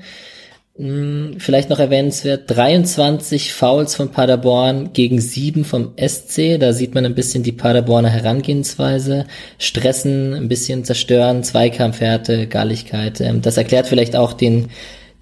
Hm, 0.78 1.36
vielleicht 1.38 1.70
noch 1.70 1.78
erwähnenswert, 1.78 2.44
23 2.48 3.54
Fouls 3.54 3.94
von 3.94 4.10
Paderborn 4.10 4.92
gegen 4.92 5.22
7 5.22 5.64
vom 5.64 5.92
SC. 5.96 6.58
Da 6.58 6.74
sieht 6.74 6.94
man 6.94 7.06
ein 7.06 7.14
bisschen 7.14 7.42
die 7.42 7.52
Paderborner 7.52 8.10
Herangehensweise. 8.10 9.24
Stressen, 9.58 10.34
ein 10.34 10.48
bisschen 10.48 10.84
zerstören, 10.84 11.42
Zweikampfhärte, 11.42 12.46
Galligkeit. 12.46 13.22
Ähm, 13.22 13.40
das 13.40 13.56
erklärt 13.56 13.86
vielleicht 13.86 14.16
auch 14.16 14.34
den, 14.34 14.68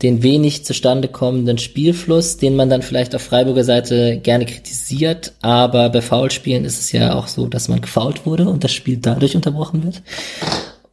den 0.03 0.25
wenig 0.25 0.65
zustande 0.65 1.07
kommenden 1.07 1.59
Spielfluss, 1.59 2.37
den 2.37 2.57
man 2.57 2.69
dann 2.69 2.83
vielleicht 2.83 3.15
auf 3.15 3.23
Freiburger 3.23 3.63
Seite 3.63 4.19
gerne 4.21 4.47
kritisiert. 4.47 5.35
Aber 5.41 5.89
bei 5.89 6.01
Foulspielen 6.01 6.65
ist 6.65 6.81
es 6.81 6.91
ja 6.91 7.15
auch 7.15 7.29
so, 7.29 7.47
dass 7.47 7.69
man 7.69 7.81
gefault 7.81 8.27
wurde 8.27 8.49
und 8.49 8.65
das 8.65 8.73
Spiel 8.73 8.97
dadurch 8.97 9.37
unterbrochen 9.37 9.85
wird. 9.85 10.03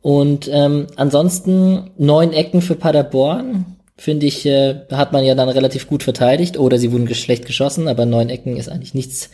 Und 0.04 0.48
ähm, 0.54 0.86
ansonsten 0.98 1.90
neun 1.98 2.32
Ecken 2.32 2.62
für 2.62 2.76
Paderborn 2.76 3.78
finde 4.02 4.26
ich, 4.26 4.48
äh, 4.48 4.80
hat 4.92 5.14
man 5.14 5.24
ja 5.24 5.36
dann 5.36 5.48
relativ 5.48 5.88
gut 5.88 6.02
verteidigt 6.02 6.58
oder 6.58 6.80
sie 6.80 6.92
wurden 6.92 7.14
schlecht 7.14 7.46
geschossen, 7.46 7.88
aber 7.88 8.08
neun 8.08 8.30
Ecken 8.30 8.58
ist 8.58 8.68
eigentlich 8.68 8.96
nichts 8.96 9.30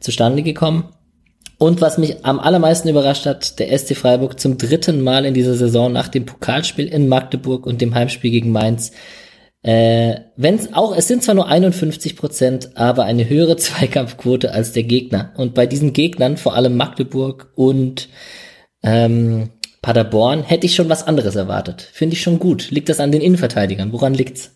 zustande 0.00 0.42
gekommen. 0.42 0.90
Und 1.56 1.80
was 1.80 1.96
mich 1.96 2.24
am 2.24 2.38
allermeisten 2.38 2.88
überrascht 2.88 3.24
hat, 3.24 3.58
der 3.58 3.76
SC 3.78 3.96
Freiburg 3.96 4.38
zum 4.38 4.58
dritten 4.58 5.00
Mal 5.00 5.24
in 5.24 5.32
dieser 5.32 5.54
Saison 5.54 5.90
nach 5.90 6.08
dem 6.08 6.26
Pokalspiel 6.26 6.88
in 6.88 7.08
Magdeburg 7.08 7.66
und 7.66 7.80
dem 7.80 7.94
Heimspiel 7.94 8.30
gegen 8.30 8.52
Mainz. 8.52 8.92
Äh, 9.62 10.16
wenn's 10.36 10.74
auch, 10.74 10.94
es 10.94 11.08
sind 11.08 11.22
zwar 11.22 11.36
nur 11.36 11.46
51 11.46 12.16
Prozent, 12.16 12.76
aber 12.76 13.04
eine 13.04 13.26
höhere 13.26 13.56
Zweikampfquote 13.56 14.52
als 14.52 14.72
der 14.72 14.82
Gegner. 14.82 15.32
Und 15.36 15.54
bei 15.54 15.66
diesen 15.66 15.94
Gegnern, 15.94 16.36
vor 16.36 16.54
allem 16.54 16.76
Magdeburg 16.76 17.50
und 17.54 18.10
ähm, 18.82 19.50
Paderborn 19.82 20.44
hätte 20.44 20.66
ich 20.66 20.76
schon 20.76 20.88
was 20.88 21.02
anderes 21.02 21.34
erwartet. 21.34 21.82
Finde 21.82 22.14
ich 22.14 22.22
schon 22.22 22.38
gut. 22.38 22.70
Liegt 22.70 22.88
das 22.88 23.00
an 23.00 23.10
den 23.10 23.20
Innenverteidigern? 23.20 23.92
Woran 23.92 24.14
liegt's? 24.14 24.52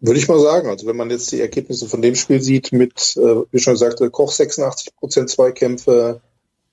Würde 0.00 0.18
ich 0.18 0.28
mal 0.28 0.38
sagen. 0.38 0.68
Also 0.68 0.86
wenn 0.86 0.96
man 0.96 1.10
jetzt 1.10 1.32
die 1.32 1.40
Ergebnisse 1.40 1.88
von 1.88 2.02
dem 2.02 2.14
Spiel 2.14 2.42
sieht 2.42 2.72
mit, 2.72 3.16
äh, 3.16 3.42
wie 3.50 3.58
schon 3.58 3.76
sagte, 3.76 4.10
Koch 4.10 4.30
86 4.30 4.94
Prozent 4.96 5.30
Zweikämpfe, 5.30 6.20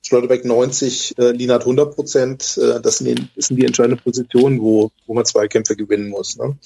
Schlotterbeck 0.01 0.43
90, 0.43 1.17
äh, 1.17 1.31
Lienert 1.31 1.61
100 1.61 1.95
Prozent. 1.95 2.59
Äh, 2.61 2.81
das, 2.81 2.97
sind 2.97 3.17
die, 3.17 3.55
die 3.55 3.65
entscheidenden 3.65 4.03
Positionen, 4.03 4.59
wo, 4.61 4.91
wo 5.07 5.13
man 5.13 5.25
Zweikämpfe 5.25 5.77
gewinnen 5.77 6.09
muss. 6.09 6.37
Ne? 6.37 6.57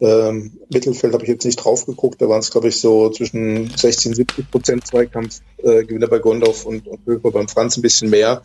Ähm, 0.00 0.52
Mittelfeld 0.72 1.12
habe 1.12 1.24
ich 1.24 1.28
jetzt 1.28 1.44
nicht 1.44 1.56
drauf 1.56 1.84
geguckt, 1.84 2.22
da 2.22 2.28
waren 2.28 2.40
es, 2.40 2.50
glaube 2.50 2.68
ich, 2.68 2.80
so 2.80 3.10
zwischen 3.10 3.68
16 3.68 4.14
70 4.14 4.50
Prozent 4.50 4.86
Zweikampf 4.86 5.40
äh, 5.58 5.82
bei 5.82 6.18
Gondorf 6.18 6.64
und, 6.64 6.86
und 6.88 7.04
Höfer 7.04 7.30
beim 7.30 7.48
Franz 7.48 7.76
ein 7.76 7.82
bisschen 7.82 8.08
mehr. 8.08 8.42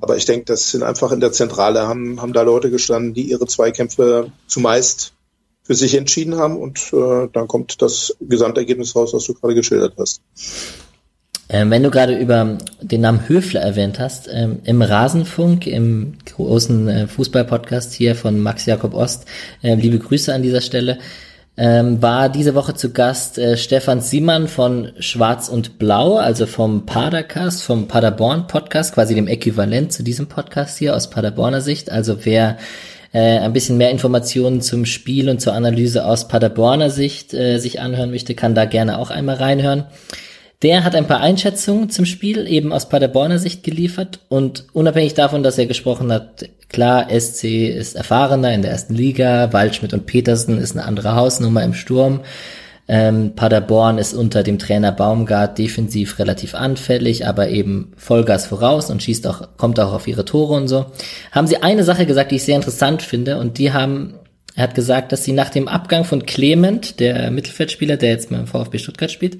Aber 0.00 0.16
ich 0.16 0.24
denke, 0.24 0.46
das 0.46 0.70
sind 0.70 0.82
einfach 0.82 1.12
in 1.12 1.20
der 1.20 1.32
Zentrale, 1.32 1.86
haben, 1.86 2.20
haben 2.20 2.32
da 2.32 2.42
Leute 2.42 2.70
gestanden, 2.70 3.14
die 3.14 3.30
ihre 3.30 3.46
Zweikämpfe 3.46 4.32
zumeist 4.46 5.12
für 5.62 5.74
sich 5.74 5.94
entschieden 5.94 6.36
haben 6.36 6.56
und 6.56 6.92
äh, 6.92 7.28
dann 7.32 7.46
kommt 7.46 7.82
das 7.82 8.16
Gesamtergebnis 8.20 8.96
raus, 8.96 9.14
was 9.14 9.24
du 9.24 9.34
gerade 9.34 9.54
geschildert 9.54 9.94
hast. 9.96 10.20
Ähm, 11.48 11.70
wenn 11.70 11.82
du 11.82 11.90
gerade 11.90 12.18
über 12.18 12.58
den 12.80 13.02
Namen 13.02 13.28
Höfler 13.28 13.60
erwähnt 13.60 13.98
hast, 13.98 14.28
ähm, 14.32 14.60
im 14.64 14.80
Rasenfunk, 14.80 15.66
im 15.66 16.14
großen 16.24 16.88
äh, 16.88 17.06
Fußballpodcast 17.06 17.92
hier 17.92 18.16
von 18.16 18.40
Max 18.40 18.66
Jakob 18.66 18.94
Ost, 18.94 19.26
äh, 19.62 19.74
liebe 19.74 19.98
Grüße 19.98 20.32
an 20.32 20.42
dieser 20.42 20.62
Stelle, 20.62 20.98
ähm, 21.56 22.00
war 22.00 22.28
diese 22.28 22.54
Woche 22.54 22.74
zu 22.74 22.92
Gast 22.92 23.38
äh, 23.38 23.56
Stefan 23.56 24.00
Siemann 24.00 24.48
von 24.48 24.92
Schwarz 24.98 25.48
und 25.48 25.78
Blau, 25.78 26.16
also 26.16 26.46
vom 26.46 26.86
Padercast, 26.86 27.62
vom 27.62 27.88
Paderborn 27.88 28.46
Podcast, 28.46 28.94
quasi 28.94 29.14
dem 29.14 29.28
Äquivalent 29.28 29.92
zu 29.92 30.02
diesem 30.02 30.28
Podcast 30.28 30.78
hier 30.78 30.96
aus 30.96 31.10
Paderborner 31.10 31.60
Sicht. 31.60 31.90
Also 31.90 32.24
wer 32.24 32.56
äh, 33.12 33.38
ein 33.38 33.52
bisschen 33.52 33.76
mehr 33.76 33.90
Informationen 33.90 34.62
zum 34.62 34.86
Spiel 34.86 35.28
und 35.28 35.40
zur 35.40 35.52
Analyse 35.52 36.06
aus 36.06 36.26
Paderborner 36.26 36.88
Sicht 36.88 37.34
äh, 37.34 37.58
sich 37.58 37.80
anhören 37.80 38.10
möchte, 38.10 38.34
kann 38.34 38.54
da 38.54 38.64
gerne 38.64 38.98
auch 38.98 39.10
einmal 39.10 39.36
reinhören. 39.36 39.84
Der 40.62 40.84
hat 40.84 40.94
ein 40.94 41.08
paar 41.08 41.20
Einschätzungen 41.20 41.90
zum 41.90 42.06
Spiel 42.06 42.46
eben 42.46 42.72
aus 42.72 42.88
Paderborner 42.88 43.38
Sicht 43.38 43.64
geliefert 43.64 44.20
und 44.28 44.66
unabhängig 44.72 45.14
davon, 45.14 45.42
dass 45.42 45.58
er 45.58 45.66
gesprochen 45.66 46.12
hat, 46.12 46.48
klar, 46.68 47.08
SC 47.10 47.68
ist 47.68 47.96
erfahrener 47.96 48.54
in 48.54 48.62
der 48.62 48.70
ersten 48.70 48.94
Liga, 48.94 49.52
Waldschmidt 49.52 49.92
und 49.92 50.06
Petersen 50.06 50.58
ist 50.58 50.76
eine 50.76 50.84
andere 50.84 51.16
Hausnummer 51.16 51.64
im 51.64 51.74
Sturm. 51.74 52.20
Ähm, 52.86 53.34
Paderborn 53.34 53.98
ist 53.98 54.12
unter 54.12 54.42
dem 54.42 54.58
Trainer 54.58 54.92
Baumgart 54.92 55.58
defensiv 55.58 56.18
relativ 56.18 56.54
anfällig, 56.54 57.26
aber 57.26 57.48
eben 57.48 57.92
Vollgas 57.96 58.46
voraus 58.46 58.90
und 58.90 59.02
schießt 59.02 59.26
auch, 59.26 59.56
kommt 59.56 59.80
auch 59.80 59.92
auf 59.92 60.06
ihre 60.06 60.24
Tore 60.24 60.54
und 60.54 60.68
so. 60.68 60.86
Haben 61.32 61.46
sie 61.46 61.62
eine 61.62 61.84
Sache 61.84 62.06
gesagt, 62.06 62.30
die 62.30 62.36
ich 62.36 62.44
sehr 62.44 62.56
interessant 62.56 63.02
finde 63.02 63.38
und 63.38 63.58
die 63.58 63.72
haben 63.72 64.14
er 64.54 64.64
hat 64.64 64.74
gesagt, 64.74 65.12
dass 65.12 65.24
sie 65.24 65.32
nach 65.32 65.48
dem 65.48 65.66
Abgang 65.66 66.04
von 66.04 66.26
Clement, 66.26 67.00
der 67.00 67.30
Mittelfeldspieler, 67.30 67.96
der 67.96 68.10
jetzt 68.10 68.28
beim 68.28 68.46
VfB 68.46 68.78
Stuttgart 68.78 69.10
spielt, 69.10 69.38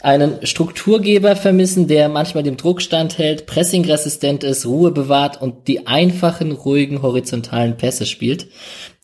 einen 0.00 0.44
Strukturgeber 0.46 1.36
vermissen, 1.36 1.86
der 1.86 2.08
manchmal 2.08 2.42
dem 2.42 2.56
Druck 2.56 2.82
standhält, 2.82 3.46
pressingresistent 3.46 4.42
ist, 4.42 4.66
Ruhe 4.66 4.90
bewahrt 4.90 5.40
und 5.40 5.68
die 5.68 5.86
einfachen, 5.86 6.52
ruhigen, 6.52 7.02
horizontalen 7.02 7.76
Pässe 7.76 8.06
spielt. 8.06 8.48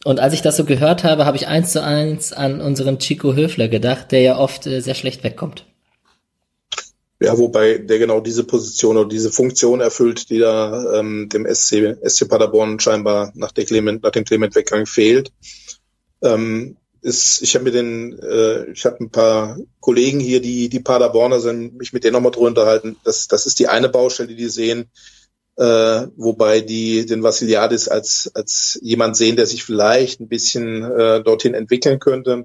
Und 0.04 0.20
als 0.20 0.34
ich 0.34 0.42
das 0.42 0.56
so 0.56 0.64
gehört 0.64 1.04
habe, 1.04 1.26
habe 1.26 1.36
ich 1.36 1.46
eins 1.46 1.72
zu 1.72 1.82
eins 1.82 2.32
an 2.32 2.60
unseren 2.60 2.98
Chico 2.98 3.34
Höfler 3.34 3.68
gedacht, 3.68 4.12
der 4.12 4.22
ja 4.22 4.38
oft 4.38 4.66
äh, 4.66 4.80
sehr 4.80 4.94
schlecht 4.94 5.22
wegkommt. 5.24 5.66
Ja, 7.20 7.36
wobei 7.36 7.78
der 7.78 7.98
genau 7.98 8.20
diese 8.20 8.44
Position 8.44 8.96
oder 8.96 9.08
diese 9.08 9.32
Funktion 9.32 9.80
erfüllt, 9.80 10.30
die 10.30 10.38
da 10.38 11.00
ähm, 11.00 11.28
dem 11.28 11.46
SC, 11.52 11.96
SC 12.04 12.28
Paderborn 12.28 12.78
scheinbar 12.78 13.32
nach, 13.34 13.50
der 13.50 13.64
Clement, 13.64 14.04
nach 14.04 14.12
dem 14.12 14.24
Clement-Weggang 14.24 14.86
fehlt. 14.86 15.32
Ähm, 16.22 16.76
ist, 17.02 17.42
ich 17.42 17.54
habe 17.54 17.64
mir 17.64 17.72
den, 17.72 18.18
äh, 18.18 18.70
ich 18.70 18.84
habe 18.84 19.02
ein 19.04 19.10
paar 19.10 19.58
Kollegen 19.80 20.20
hier, 20.20 20.40
die 20.40 20.68
die 20.68 20.80
Paderborner 20.80 21.40
sind, 21.40 21.76
mich 21.76 21.92
mit 21.92 22.04
denen 22.04 22.14
nochmal 22.14 22.32
drüber 22.32 22.48
unterhalten. 22.48 22.96
Das, 23.04 23.28
das 23.28 23.46
ist 23.46 23.58
die 23.58 23.68
eine 23.68 23.88
Baustelle, 23.88 24.28
die 24.28 24.36
die 24.36 24.48
sehen, 24.48 24.90
äh, 25.56 26.06
wobei 26.16 26.60
die 26.60 27.06
den 27.06 27.22
Vassiliadis 27.22 27.88
als 27.88 28.30
als 28.34 28.78
jemand 28.82 29.16
sehen, 29.16 29.36
der 29.36 29.46
sich 29.46 29.64
vielleicht 29.64 30.20
ein 30.20 30.28
bisschen 30.28 30.82
äh, 30.84 31.22
dorthin 31.22 31.54
entwickeln 31.54 31.98
könnte. 31.98 32.44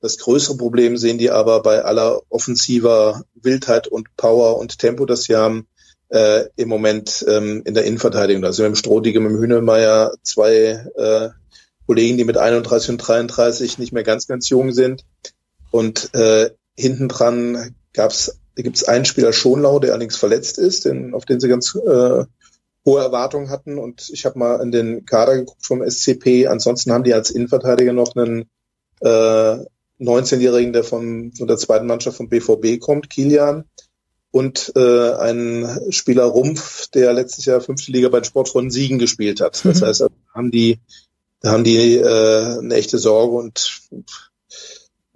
Das 0.00 0.18
größere 0.18 0.56
Problem 0.56 0.96
sehen 0.96 1.18
die 1.18 1.30
aber 1.30 1.62
bei 1.62 1.84
aller 1.84 2.22
offensiver 2.30 3.22
Wildheit 3.34 3.86
und 3.86 4.08
Power 4.16 4.58
und 4.58 4.78
Tempo, 4.78 5.04
das 5.04 5.24
sie 5.24 5.36
haben, 5.36 5.68
äh, 6.08 6.44
im 6.56 6.68
Moment 6.68 7.24
ähm, 7.28 7.62
in 7.64 7.74
der 7.74 7.84
Innenverteidigung. 7.84 8.44
Also 8.44 8.62
mit 8.62 8.72
dem 8.72 8.76
Strohdige, 8.76 9.20
mit 9.20 9.32
dem 9.32 9.38
Hühnemeier 9.38 10.12
zwei 10.22 10.86
äh, 10.96 11.28
Kollegen, 11.90 12.18
die 12.18 12.24
mit 12.24 12.36
31 12.36 12.90
und 12.90 12.98
33 12.98 13.78
nicht 13.78 13.92
mehr 13.92 14.04
ganz, 14.04 14.28
ganz 14.28 14.48
jung 14.48 14.70
sind. 14.70 15.04
Und 15.72 16.14
äh, 16.14 16.50
hinten 16.76 17.08
dran 17.08 17.74
gab's, 17.92 18.38
gibt 18.54 18.76
es 18.76 18.84
einen 18.84 19.04
Spieler 19.04 19.32
Schonlau, 19.32 19.80
der 19.80 19.90
allerdings 19.90 20.16
verletzt 20.16 20.56
ist, 20.58 20.84
den, 20.84 21.14
auf 21.14 21.24
den 21.24 21.40
sie 21.40 21.48
ganz 21.48 21.74
äh, 21.74 22.24
hohe 22.86 23.00
Erwartungen 23.00 23.50
hatten. 23.50 23.76
Und 23.76 24.08
ich 24.08 24.24
habe 24.24 24.38
mal 24.38 24.62
in 24.62 24.70
den 24.70 25.04
Kader 25.04 25.34
geguckt 25.34 25.66
vom 25.66 25.82
SCP. 25.82 26.46
Ansonsten 26.46 26.92
haben 26.92 27.02
die 27.02 27.12
als 27.12 27.32
Innenverteidiger 27.32 27.92
noch 27.92 28.14
einen 28.14 28.48
äh, 29.00 29.56
19-Jährigen, 29.98 30.72
der 30.72 30.84
vom, 30.84 31.32
von 31.32 31.48
der 31.48 31.56
zweiten 31.56 31.88
Mannschaft 31.88 32.18
vom 32.18 32.28
BVB 32.28 32.78
kommt, 32.78 33.10
Kilian. 33.10 33.64
Und 34.30 34.72
äh, 34.76 35.10
ein 35.14 35.90
Spieler 35.90 36.26
Rumpf, 36.26 36.86
der 36.90 37.12
letztes 37.14 37.46
Jahr 37.46 37.60
fünfte 37.60 37.90
Liga 37.90 38.10
bei 38.10 38.20
den 38.20 38.26
Sportfreunden 38.26 38.70
Siegen 38.70 39.00
gespielt 39.00 39.40
hat. 39.40 39.64
Das 39.64 39.80
mhm. 39.80 39.86
heißt, 39.86 40.06
haben 40.32 40.52
die, 40.52 40.78
da 41.40 41.52
haben 41.52 41.64
die 41.64 41.96
äh, 41.96 42.58
eine 42.58 42.74
echte 42.74 42.98
Sorge 42.98 43.36
und 43.36 43.80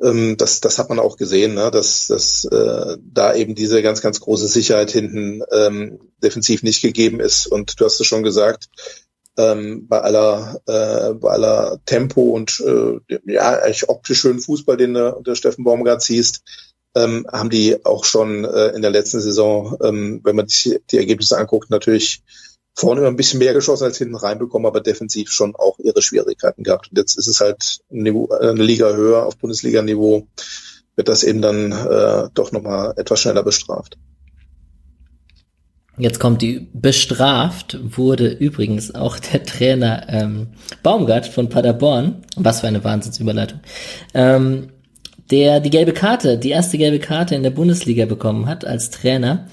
ähm, 0.03 0.37
das, 0.37 0.61
das 0.61 0.79
hat 0.79 0.89
man 0.89 0.99
auch 0.99 1.16
gesehen, 1.16 1.55
ne? 1.55 1.70
dass, 1.70 2.07
dass 2.09 2.45
äh, 2.45 2.97
da 3.01 3.35
eben 3.35 3.55
diese 3.55 3.83
ganz, 3.83 4.01
ganz 4.01 4.20
große 4.20 4.49
Sicherheit 4.49 4.91
hinten 4.91 5.43
ähm, 5.53 6.01
defensiv 6.22 6.62
nicht 6.62 6.83
gegeben 6.83 7.20
ist. 7.20 7.47
Und 7.47 7.81
du 7.81 7.85
hast 7.85 8.01
es 8.01 8.07
schon 8.07 8.22
gesagt, 8.22 8.68
ähm, 9.37 9.89
bei 9.89 10.01
aller 10.01 10.61
äh, 10.66 11.14
bei 11.14 11.31
aller 11.31 11.81
Tempo 11.87 12.22
und 12.22 12.61
äh, 12.61 13.01
ja 13.27 13.59
eigentlich 13.59 13.89
optisch 13.89 14.20
schönen 14.20 14.41
Fußball, 14.41 14.77
den 14.77 14.95
du 14.95 15.14
unter 15.14 15.35
Steffen 15.35 15.64
Baumgart 15.64 16.03
siehst, 16.03 16.43
ähm, 16.95 17.27
haben 17.33 17.51
die 17.51 17.85
auch 17.85 18.05
schon 18.05 18.45
äh, 18.45 18.68
in 18.68 18.83
der 18.83 18.93
letzten 18.93 19.20
Saison, 19.20 19.77
ähm, 19.83 20.20
wenn 20.22 20.37
man 20.37 20.47
sich 20.47 20.79
die 20.91 20.99
Ergebnisse 20.99 21.37
anguckt, 21.37 21.70
natürlich 21.70 22.22
vorne 22.75 23.01
immer 23.01 23.09
ein 23.09 23.16
bisschen 23.16 23.39
mehr 23.39 23.55
geschossen 23.55 23.85
als 23.85 23.99
hinten 23.99 24.16
reinbekommen, 24.16 24.66
aber 24.66 24.81
defensiv 24.81 25.31
schon 25.31 25.55
auch 25.55 25.79
ihre 25.79 26.03
Schwierigkeiten 26.03 26.64
gehabt. 26.64 26.91
Und 26.91 26.99
jetzt 26.99 27.16
ist 27.16 27.29
es 27.29 27.41
halt 27.41 27.79
Niveau, 27.89 28.29
eine 28.29 28.62
Liga 28.62 28.93
höher 28.93 29.27
auf 29.27 29.37
Bundesliga-Niveau, 29.39 30.27
wird 30.97 31.09
das 31.09 31.22
eben 31.22 31.41
dann 31.41 31.72
äh, 31.72 32.29
doch 32.35 32.53
nochmal 32.53 32.95
etwas 32.97 33.20
schneller 33.20 33.43
bestraft. 33.43 33.97
Jetzt 35.97 36.18
kommt 36.18 36.43
die 36.43 36.68
bestraft 36.72 37.79
wurde 37.97 38.29
übrigens 38.29 38.93
auch 38.95 39.16
der 39.20 39.45
Trainer 39.45 40.07
ähm, 40.09 40.49
Baumgart 40.83 41.27
von 41.29 41.49
Paderborn. 41.49 42.25
Was 42.37 42.61
für 42.61 42.66
eine 42.66 42.83
Wahnsinnsüberleitung. 42.83 43.61
Ähm, 44.12 44.70
der 45.31 45.61
die 45.61 45.70
gelbe 45.70 45.93
Karte, 45.93 46.37
die 46.37 46.51
erste 46.51 46.79
gelbe 46.79 46.99
Karte 46.99 47.37
in 47.37 47.45
der 47.45 47.51
Bundesliga 47.51 48.07
bekommen 48.07 48.47
hat 48.47 48.64
als 48.64 48.91
Trainer. 48.91 49.47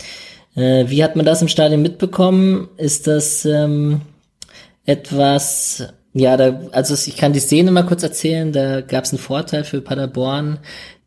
Äh, 0.56 0.86
wie 0.88 1.04
hat 1.04 1.16
man 1.16 1.26
das 1.26 1.42
im 1.42 1.48
Stadion 1.48 1.82
mitbekommen? 1.82 2.70
Ist 2.78 3.08
das 3.08 3.46
ähm, 3.46 4.02
etwas, 4.86 5.88
ja, 6.14 6.38
da, 6.38 6.62
also 6.72 6.94
ich 6.94 7.18
kann 7.18 7.34
die 7.34 7.40
Szene 7.40 7.72
mal 7.72 7.86
kurz 7.86 8.04
erzählen, 8.04 8.52
da 8.52 8.82
gab 8.82 9.06
es 9.06 9.12
einen 9.12 9.20
Vorteil 9.20 9.64
für 9.64 9.82
Paderborn 9.82 10.60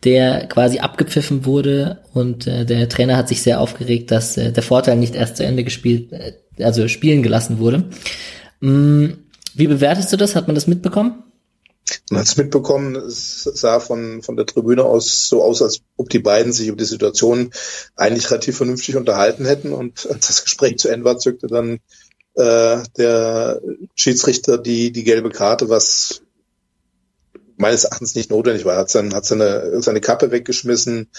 der 0.05 0.47
quasi 0.47 0.79
abgepfiffen 0.79 1.45
wurde 1.45 2.01
und 2.13 2.47
äh, 2.47 2.65
der 2.65 2.89
Trainer 2.89 3.17
hat 3.17 3.29
sich 3.29 3.43
sehr 3.43 3.61
aufgeregt, 3.61 4.11
dass 4.11 4.37
äh, 4.37 4.53
der 4.53 4.63
Vorteil 4.63 4.97
nicht 4.97 5.15
erst 5.15 5.39
zu 5.39 5.45
Ende 5.45 5.65
gespielt, 5.65 6.13
äh, 6.13 6.35
also 6.63 6.89
spielen 6.89 7.23
gelassen 7.23 7.59
wurde. 7.59 7.85
Mm, 8.61 9.07
wie 9.55 9.67
bewertest 9.67 10.13
du 10.13 10.17
das? 10.17 10.37
Hat 10.37 10.47
man 10.47 10.55
das 10.55 10.67
mitbekommen? 10.67 11.23
Man 12.11 12.21
hat 12.21 12.27
es 12.27 12.37
mitbekommen, 12.37 12.97
es 12.97 13.43
sah 13.43 13.79
von, 13.81 14.23
von 14.23 14.37
der 14.37 14.47
Tribüne 14.47 14.85
aus 14.85 15.29
so 15.29 15.43
aus, 15.43 15.61
als 15.61 15.83
ob 15.97 16.09
die 16.09 16.19
beiden 16.19 16.53
sich 16.53 16.69
über 16.69 16.77
die 16.77 16.85
Situation 16.85 17.51
eigentlich 17.95 18.31
relativ 18.31 18.57
vernünftig 18.57 18.97
unterhalten 18.97 19.45
hätten. 19.45 19.73
Und 19.73 20.07
als 20.11 20.27
das 20.27 20.43
Gespräch 20.45 20.79
zu 20.79 20.89
Ende 20.89 21.05
war, 21.05 21.19
zückte 21.19 21.47
dann 21.47 21.81
äh, 22.35 22.83
der 22.97 23.61
Schiedsrichter 23.95 24.59
die, 24.59 24.93
die 24.93 25.05
gelbe 25.05 25.31
Karte, 25.31 25.69
was 25.69 26.23
meines 27.57 27.85
Erachtens 27.85 28.15
nicht 28.15 28.31
notwendig 28.31 28.65
war. 28.65 28.77
Hat, 28.77 28.91
sein, 28.91 29.15
hat 29.15 29.25
seine, 29.25 29.81
seine 29.83 30.01
Kappe 30.01 30.31
weggeschmissen, 30.31 31.11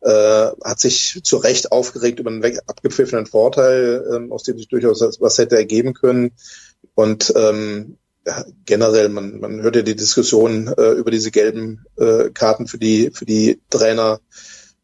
äh, 0.00 0.10
hat 0.64 0.80
sich 0.80 1.20
zu 1.22 1.36
Recht 1.36 1.72
aufgeregt 1.72 2.20
über 2.20 2.30
einen 2.30 2.42
weg, 2.42 2.58
abgepfiffenen 2.66 3.26
Vorteil, 3.26 4.04
ähm, 4.14 4.32
aus 4.32 4.44
dem 4.44 4.56
sich 4.56 4.68
durchaus 4.68 5.00
was 5.20 5.38
hätte 5.38 5.56
ergeben 5.56 5.94
können. 5.94 6.32
Und 6.94 7.32
ähm, 7.36 7.98
ja, 8.26 8.44
generell, 8.64 9.08
man, 9.08 9.40
man 9.40 9.62
hört 9.62 9.76
ja 9.76 9.82
die 9.82 9.96
Diskussion 9.96 10.68
äh, 10.68 10.92
über 10.92 11.10
diese 11.10 11.30
gelben 11.30 11.84
äh, 11.96 12.30
Karten 12.30 12.66
für 12.66 12.78
die, 12.78 13.10
für 13.12 13.24
die 13.24 13.60
Trainer 13.70 14.20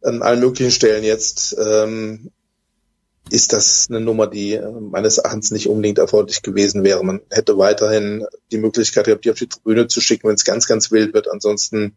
an 0.02 0.22
allen 0.22 0.40
möglichen 0.40 0.72
Stellen 0.72 1.04
jetzt. 1.04 1.56
Ähm, 1.58 2.30
ist 3.30 3.52
das 3.52 3.88
eine 3.90 4.00
Nummer, 4.00 4.26
die 4.26 4.54
äh, 4.54 4.70
meines 4.70 5.18
Erachtens 5.18 5.50
nicht 5.50 5.68
unbedingt 5.68 5.98
erforderlich 5.98 6.42
gewesen 6.42 6.82
wäre. 6.82 7.04
Man 7.04 7.20
hätte 7.30 7.58
weiterhin 7.58 8.26
die 8.50 8.58
Möglichkeit 8.58 9.06
gehabt, 9.06 9.24
die 9.24 9.30
auf 9.30 9.38
die 9.38 9.48
Tribüne 9.48 9.86
zu 9.86 10.00
schicken, 10.00 10.28
wenn 10.28 10.34
es 10.34 10.44
ganz, 10.44 10.66
ganz 10.66 10.90
wild 10.90 11.14
wird. 11.14 11.30
Ansonsten 11.30 11.96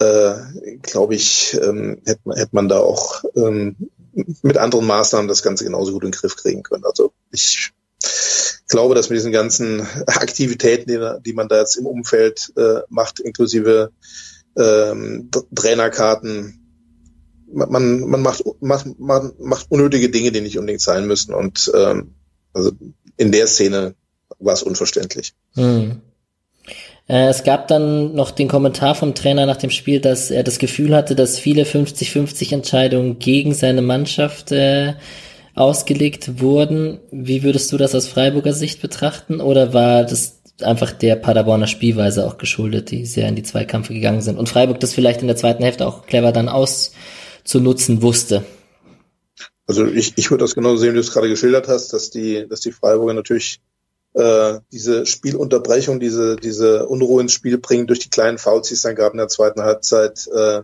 äh, 0.00 0.34
glaube 0.82 1.14
ich, 1.14 1.56
ähm, 1.62 2.02
hätte, 2.04 2.20
man, 2.24 2.36
hätte 2.36 2.54
man 2.54 2.68
da 2.68 2.78
auch 2.80 3.24
ähm, 3.36 3.76
mit 4.42 4.58
anderen 4.58 4.86
Maßnahmen 4.86 5.28
das 5.28 5.42
Ganze 5.42 5.64
genauso 5.64 5.92
gut 5.92 6.04
in 6.04 6.10
den 6.10 6.18
Griff 6.18 6.36
kriegen 6.36 6.62
können. 6.62 6.84
Also 6.84 7.12
ich 7.30 7.72
glaube, 8.68 8.94
dass 8.94 9.10
mit 9.10 9.16
diesen 9.16 9.32
ganzen 9.32 9.80
Aktivitäten, 10.06 10.90
die, 10.90 11.22
die 11.24 11.32
man 11.32 11.48
da 11.48 11.58
jetzt 11.58 11.76
im 11.76 11.86
Umfeld 11.86 12.52
äh, 12.56 12.80
macht, 12.88 13.20
inklusive 13.20 13.90
ähm, 14.56 15.30
Trainerkarten, 15.54 16.58
man, 17.52 18.00
man 18.00 18.20
macht, 18.20 18.44
macht, 18.60 18.86
man 18.98 19.32
macht 19.38 19.66
unnötige 19.70 20.10
Dinge, 20.10 20.32
die 20.32 20.40
nicht 20.40 20.58
unbedingt 20.58 20.82
sein 20.82 21.06
müssen. 21.06 21.32
Und 21.32 21.70
ähm, 21.74 22.14
also 22.52 22.72
in 23.16 23.32
der 23.32 23.46
Szene 23.46 23.94
war 24.38 24.54
es 24.54 24.62
unverständlich. 24.62 25.32
Hm. 25.54 26.02
Äh, 27.08 27.28
es 27.28 27.42
gab 27.44 27.68
dann 27.68 28.14
noch 28.14 28.30
den 28.30 28.48
Kommentar 28.48 28.94
vom 28.94 29.14
Trainer 29.14 29.46
nach 29.46 29.56
dem 29.56 29.70
Spiel, 29.70 30.00
dass 30.00 30.30
er 30.30 30.44
das 30.44 30.58
Gefühl 30.58 30.94
hatte, 30.94 31.14
dass 31.14 31.38
viele 31.38 31.64
50-50 31.64 32.52
Entscheidungen 32.52 33.18
gegen 33.18 33.54
seine 33.54 33.82
Mannschaft 33.82 34.52
äh, 34.52 34.94
ausgelegt 35.58 36.40
wurden. 36.40 37.00
Wie 37.10 37.42
würdest 37.42 37.70
du 37.72 37.76
das 37.76 37.94
aus 37.94 38.06
Freiburger 38.06 38.52
Sicht 38.52 38.80
betrachten? 38.80 39.40
Oder 39.40 39.74
war 39.74 40.04
das 40.04 40.40
einfach 40.62 40.92
der 40.92 41.16
Paderborner 41.16 41.66
Spielweise 41.66 42.26
auch 42.26 42.38
geschuldet, 42.38 42.90
die 42.90 43.06
sehr 43.06 43.28
in 43.28 43.36
die 43.36 43.42
Zweikampfe 43.42 43.94
gegangen 43.94 44.22
sind? 44.22 44.38
Und 44.38 44.48
Freiburg 44.48 44.80
das 44.80 44.94
vielleicht 44.94 45.20
in 45.20 45.26
der 45.26 45.36
zweiten 45.36 45.62
Hälfte 45.62 45.86
auch 45.86 46.06
clever 46.06 46.32
dann 46.32 46.48
auszunutzen 46.48 48.02
wusste? 48.02 48.44
Also 49.66 49.86
ich, 49.86 50.14
ich 50.16 50.30
würde 50.30 50.44
das 50.44 50.54
genauso 50.54 50.78
sehen, 50.78 50.92
wie 50.92 50.94
du 50.94 51.00
es 51.00 51.12
gerade 51.12 51.28
geschildert 51.28 51.68
hast, 51.68 51.92
dass 51.92 52.10
die, 52.10 52.46
dass 52.48 52.60
die 52.60 52.72
Freiburger 52.72 53.12
natürlich 53.12 53.60
äh, 54.14 54.60
diese 54.72 55.04
Spielunterbrechung, 55.04 56.00
diese, 56.00 56.36
diese 56.36 56.86
Unruhe 56.86 57.20
ins 57.20 57.32
Spiel 57.32 57.58
bringen 57.58 57.86
durch 57.86 57.98
die 57.98 58.10
kleinen 58.10 58.38
Fouls, 58.38 58.68
die 58.68 58.74
es 58.74 58.82
dann 58.82 58.94
gab 58.94 59.12
in 59.12 59.18
der 59.18 59.28
zweiten 59.28 59.62
Halbzeit, 59.62 60.26
äh, 60.34 60.62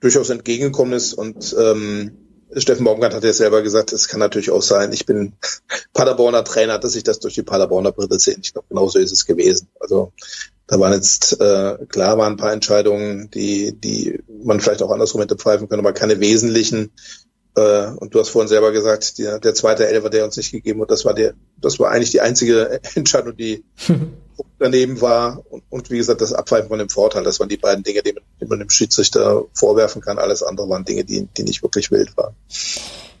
durchaus 0.00 0.30
entgegengekommen 0.30 0.94
ist. 0.94 1.12
Und 1.12 1.54
ähm, 1.58 2.12
Steffen 2.56 2.84
Baumgart 2.84 3.14
hat 3.14 3.24
ja 3.24 3.32
selber 3.32 3.62
gesagt, 3.62 3.92
es 3.92 4.08
kann 4.08 4.20
natürlich 4.20 4.50
auch 4.50 4.62
sein, 4.62 4.92
ich 4.92 5.06
bin 5.06 5.34
Paderborner 5.92 6.44
Trainer, 6.44 6.78
dass 6.78 6.96
ich 6.96 7.04
das 7.04 7.20
durch 7.20 7.34
die 7.34 7.42
Paderborner 7.42 7.92
Brille 7.92 8.18
sehe. 8.18 8.36
Ich 8.40 8.52
glaube, 8.52 8.68
genauso 8.68 8.98
ist 8.98 9.12
es 9.12 9.26
gewesen. 9.26 9.68
Also 9.78 10.12
da 10.66 10.78
waren 10.78 10.92
jetzt, 10.92 11.40
äh, 11.40 11.78
klar 11.88 12.16
waren 12.18 12.34
ein 12.34 12.36
paar 12.36 12.52
Entscheidungen, 12.52 13.30
die, 13.30 13.72
die 13.72 14.22
man 14.28 14.60
vielleicht 14.60 14.82
auch 14.82 14.90
andersrum 14.90 15.20
hätte 15.20 15.36
pfeifen 15.36 15.68
können, 15.68 15.80
aber 15.80 15.92
keine 15.92 16.20
wesentlichen. 16.20 16.92
Äh, 17.56 17.88
und 17.96 18.14
du 18.14 18.20
hast 18.20 18.28
vorhin 18.28 18.48
selber 18.48 18.70
gesagt, 18.72 19.18
der, 19.18 19.38
der 19.38 19.54
zweite 19.54 19.88
Elfer, 19.88 20.10
der 20.10 20.24
uns 20.24 20.36
nicht 20.36 20.52
gegeben 20.52 20.80
wird, 20.80 20.90
das 20.90 21.04
war 21.04 21.14
der, 21.14 21.34
das 21.60 21.78
war 21.80 21.90
eigentlich 21.90 22.10
die 22.10 22.20
einzige 22.20 22.80
Entscheidung, 22.94 23.36
die 23.36 23.64
daneben 24.58 25.00
war. 25.00 25.42
Und, 25.50 25.62
und, 25.68 25.90
wie 25.90 25.98
gesagt, 25.98 26.20
das 26.20 26.32
Abpfeifen 26.32 26.68
von 26.68 26.78
dem 26.78 26.88
Vorteil, 26.88 27.24
das 27.24 27.40
waren 27.40 27.48
die 27.48 27.56
beiden 27.56 27.82
Dinge, 27.82 28.02
die 28.02 28.12
man, 28.12 28.22
die 28.40 28.46
man 28.46 28.58
dem 28.60 28.70
Schiedsrichter 28.70 29.44
vorwerfen 29.52 30.00
kann. 30.00 30.18
Alles 30.18 30.42
andere 30.42 30.68
waren 30.68 30.84
Dinge, 30.84 31.04
die, 31.04 31.26
die 31.36 31.42
nicht 31.42 31.62
wirklich 31.62 31.90
wild 31.90 32.16
waren. 32.16 32.34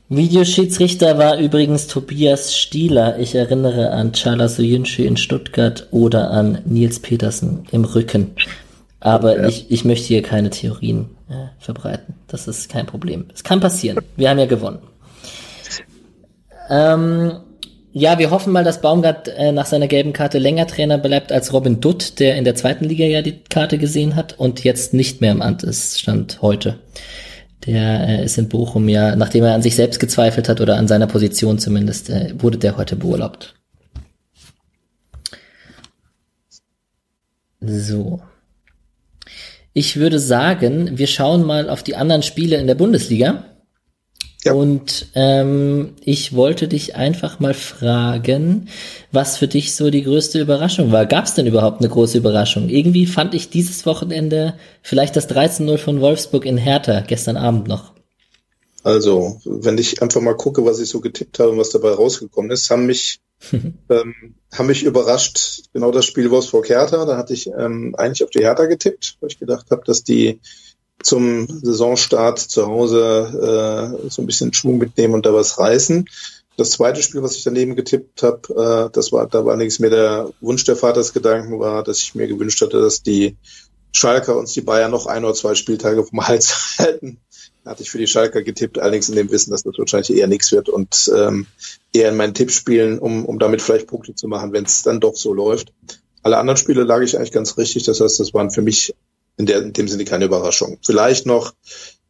Videoschiedsrichter 0.08 1.18
war 1.18 1.38
übrigens 1.38 1.86
Tobias 1.86 2.56
Stieler. 2.56 3.20
Ich 3.20 3.36
erinnere 3.36 3.90
an 3.90 4.12
Charles 4.12 4.56
Soyuncu 4.56 5.02
in 5.02 5.16
Stuttgart 5.16 5.86
oder 5.92 6.30
an 6.30 6.62
Nils 6.64 6.98
Petersen 6.98 7.68
im 7.70 7.84
Rücken. 7.84 8.32
Aber 8.98 9.38
ja. 9.38 9.48
ich, 9.48 9.70
ich 9.70 9.84
möchte 9.84 10.08
hier 10.08 10.22
keine 10.22 10.50
Theorien 10.50 11.10
äh, 11.30 11.48
verbreiten. 11.58 12.14
Das 12.26 12.48
ist 12.48 12.68
kein 12.68 12.86
Problem. 12.86 13.26
Es 13.32 13.44
kann 13.44 13.60
passieren. 13.60 14.04
Wir 14.16 14.30
haben 14.30 14.38
ja 14.38 14.46
gewonnen. 14.46 14.80
Ähm, 16.68 17.40
ja, 17.92 18.18
wir 18.18 18.30
hoffen 18.30 18.52
mal, 18.52 18.62
dass 18.62 18.80
Baumgart 18.80 19.28
äh, 19.28 19.50
nach 19.50 19.66
seiner 19.66 19.88
gelben 19.88 20.12
Karte 20.12 20.38
länger 20.38 20.66
Trainer 20.66 20.98
bleibt 20.98 21.32
als 21.32 21.52
Robin 21.52 21.80
Dutt, 21.80 22.20
der 22.20 22.36
in 22.36 22.44
der 22.44 22.54
zweiten 22.54 22.84
Liga 22.84 23.04
ja 23.04 23.22
die 23.22 23.42
Karte 23.48 23.78
gesehen 23.78 24.14
hat 24.14 24.38
und 24.38 24.62
jetzt 24.62 24.94
nicht 24.94 25.20
mehr 25.20 25.32
im 25.32 25.42
Amt 25.42 25.64
ist, 25.64 25.98
stand 25.98 26.40
heute. 26.42 26.78
Der 27.66 28.08
äh, 28.08 28.24
ist 28.24 28.38
in 28.38 28.48
Bochum 28.48 28.88
ja, 28.88 29.16
nachdem 29.16 29.44
er 29.44 29.54
an 29.54 29.62
sich 29.62 29.74
selbst 29.74 29.98
gezweifelt 29.98 30.48
hat 30.48 30.60
oder 30.60 30.76
an 30.76 30.88
seiner 30.88 31.08
Position 31.08 31.58
zumindest, 31.58 32.10
äh, 32.10 32.32
wurde 32.38 32.58
der 32.58 32.76
heute 32.76 32.96
beurlaubt. 32.96 33.54
So. 37.60 38.20
Ich 39.72 39.96
würde 39.96 40.18
sagen, 40.18 40.98
wir 40.98 41.06
schauen 41.06 41.44
mal 41.44 41.68
auf 41.70 41.82
die 41.82 41.96
anderen 41.96 42.22
Spiele 42.22 42.56
in 42.56 42.66
der 42.66 42.74
Bundesliga. 42.74 43.44
Ja. 44.44 44.54
Und 44.54 45.08
ähm, 45.14 45.94
ich 46.02 46.34
wollte 46.34 46.66
dich 46.66 46.96
einfach 46.96 47.40
mal 47.40 47.52
fragen, 47.52 48.68
was 49.12 49.36
für 49.36 49.48
dich 49.48 49.74
so 49.74 49.90
die 49.90 50.02
größte 50.02 50.40
Überraschung 50.40 50.92
war. 50.92 51.04
Gab 51.04 51.26
es 51.26 51.34
denn 51.34 51.46
überhaupt 51.46 51.80
eine 51.80 51.90
große 51.90 52.16
Überraschung? 52.16 52.70
Irgendwie 52.70 53.06
fand 53.06 53.34
ich 53.34 53.50
dieses 53.50 53.84
Wochenende 53.84 54.54
vielleicht 54.82 55.14
das 55.14 55.28
13-0 55.28 55.76
von 55.76 56.00
Wolfsburg 56.00 56.46
in 56.46 56.56
Hertha 56.56 57.00
gestern 57.00 57.36
Abend 57.36 57.68
noch. 57.68 57.92
Also, 58.82 59.40
wenn 59.44 59.76
ich 59.76 60.00
einfach 60.00 60.22
mal 60.22 60.36
gucke, 60.36 60.64
was 60.64 60.80
ich 60.80 60.88
so 60.88 61.00
getippt 61.00 61.38
habe 61.38 61.50
und 61.50 61.58
was 61.58 61.68
dabei 61.68 61.90
rausgekommen 61.90 62.50
ist, 62.50 62.70
haben 62.70 62.86
mich 62.86 63.20
ähm, 63.88 64.34
haben 64.52 64.66
mich 64.66 64.82
überrascht, 64.82 65.62
genau 65.72 65.90
das 65.90 66.06
Spiel 66.06 66.30
Wolfsburg-Hertha. 66.30 67.04
Da 67.04 67.16
hatte 67.16 67.32
ich 67.32 67.48
ähm, 67.48 67.94
eigentlich 67.96 68.24
auf 68.24 68.30
die 68.30 68.40
Hertha 68.40 68.66
getippt, 68.66 69.16
weil 69.20 69.30
ich 69.30 69.38
gedacht 69.38 69.66
habe, 69.70 69.82
dass 69.84 70.04
die 70.04 70.40
zum 71.02 71.46
Saisonstart 71.62 72.38
zu 72.38 72.66
Hause 72.66 73.96
äh, 74.04 74.10
so 74.10 74.22
ein 74.22 74.26
bisschen 74.26 74.52
Schwung 74.52 74.78
mitnehmen 74.78 75.14
und 75.14 75.24
da 75.24 75.32
was 75.32 75.58
reißen. 75.58 76.04
Das 76.56 76.70
zweite 76.70 77.02
Spiel, 77.02 77.22
was 77.22 77.36
ich 77.36 77.44
daneben 77.44 77.74
getippt 77.74 78.22
habe, 78.22 78.88
äh, 78.88 78.92
das 78.92 79.12
war, 79.12 79.26
da 79.26 79.44
war 79.44 79.52
allerdings 79.52 79.78
mir 79.78 79.88
der 79.88 80.30
Wunsch 80.40 80.64
der 80.64 80.76
Vatersgedanken 80.76 81.58
war, 81.58 81.82
dass 81.82 82.00
ich 82.00 82.14
mir 82.14 82.26
gewünscht 82.26 82.60
hatte, 82.60 82.82
dass 82.82 83.02
die 83.02 83.36
Schalker 83.92 84.36
uns 84.36 84.52
die 84.52 84.60
Bayern 84.60 84.90
noch 84.90 85.06
ein 85.06 85.24
oder 85.24 85.34
zwei 85.34 85.54
Spieltage 85.54 86.04
vom 86.04 86.26
Hals 86.26 86.74
halten 86.78 87.18
hatte 87.64 87.82
ich 87.82 87.90
für 87.90 87.98
die 87.98 88.06
Schalker 88.06 88.42
getippt, 88.42 88.78
allerdings 88.78 89.08
in 89.08 89.16
dem 89.16 89.30
Wissen, 89.30 89.50
dass 89.50 89.62
das 89.62 89.78
wahrscheinlich 89.78 90.16
eher 90.16 90.26
nichts 90.26 90.52
wird 90.52 90.68
und 90.68 91.10
ähm, 91.14 91.46
eher 91.92 92.08
in 92.08 92.16
meinen 92.16 92.34
Tipps 92.34 92.54
spielen, 92.54 92.98
um, 92.98 93.24
um 93.24 93.38
damit 93.38 93.62
vielleicht 93.62 93.86
Punkte 93.86 94.14
zu 94.14 94.28
machen, 94.28 94.52
wenn 94.52 94.64
es 94.64 94.82
dann 94.82 95.00
doch 95.00 95.16
so 95.16 95.32
läuft. 95.32 95.72
Alle 96.22 96.38
anderen 96.38 96.56
Spiele 96.56 96.84
lag 96.84 97.00
ich 97.00 97.16
eigentlich 97.16 97.32
ganz 97.32 97.56
richtig. 97.56 97.84
Das 97.84 98.00
heißt, 98.00 98.20
das 98.20 98.34
waren 98.34 98.50
für 98.50 98.62
mich 98.62 98.94
in, 99.36 99.46
der, 99.46 99.62
in 99.62 99.72
dem 99.72 99.88
Sinne 99.88 100.04
keine 100.04 100.26
Überraschung. 100.26 100.78
Vielleicht 100.82 101.26
noch, 101.26 101.54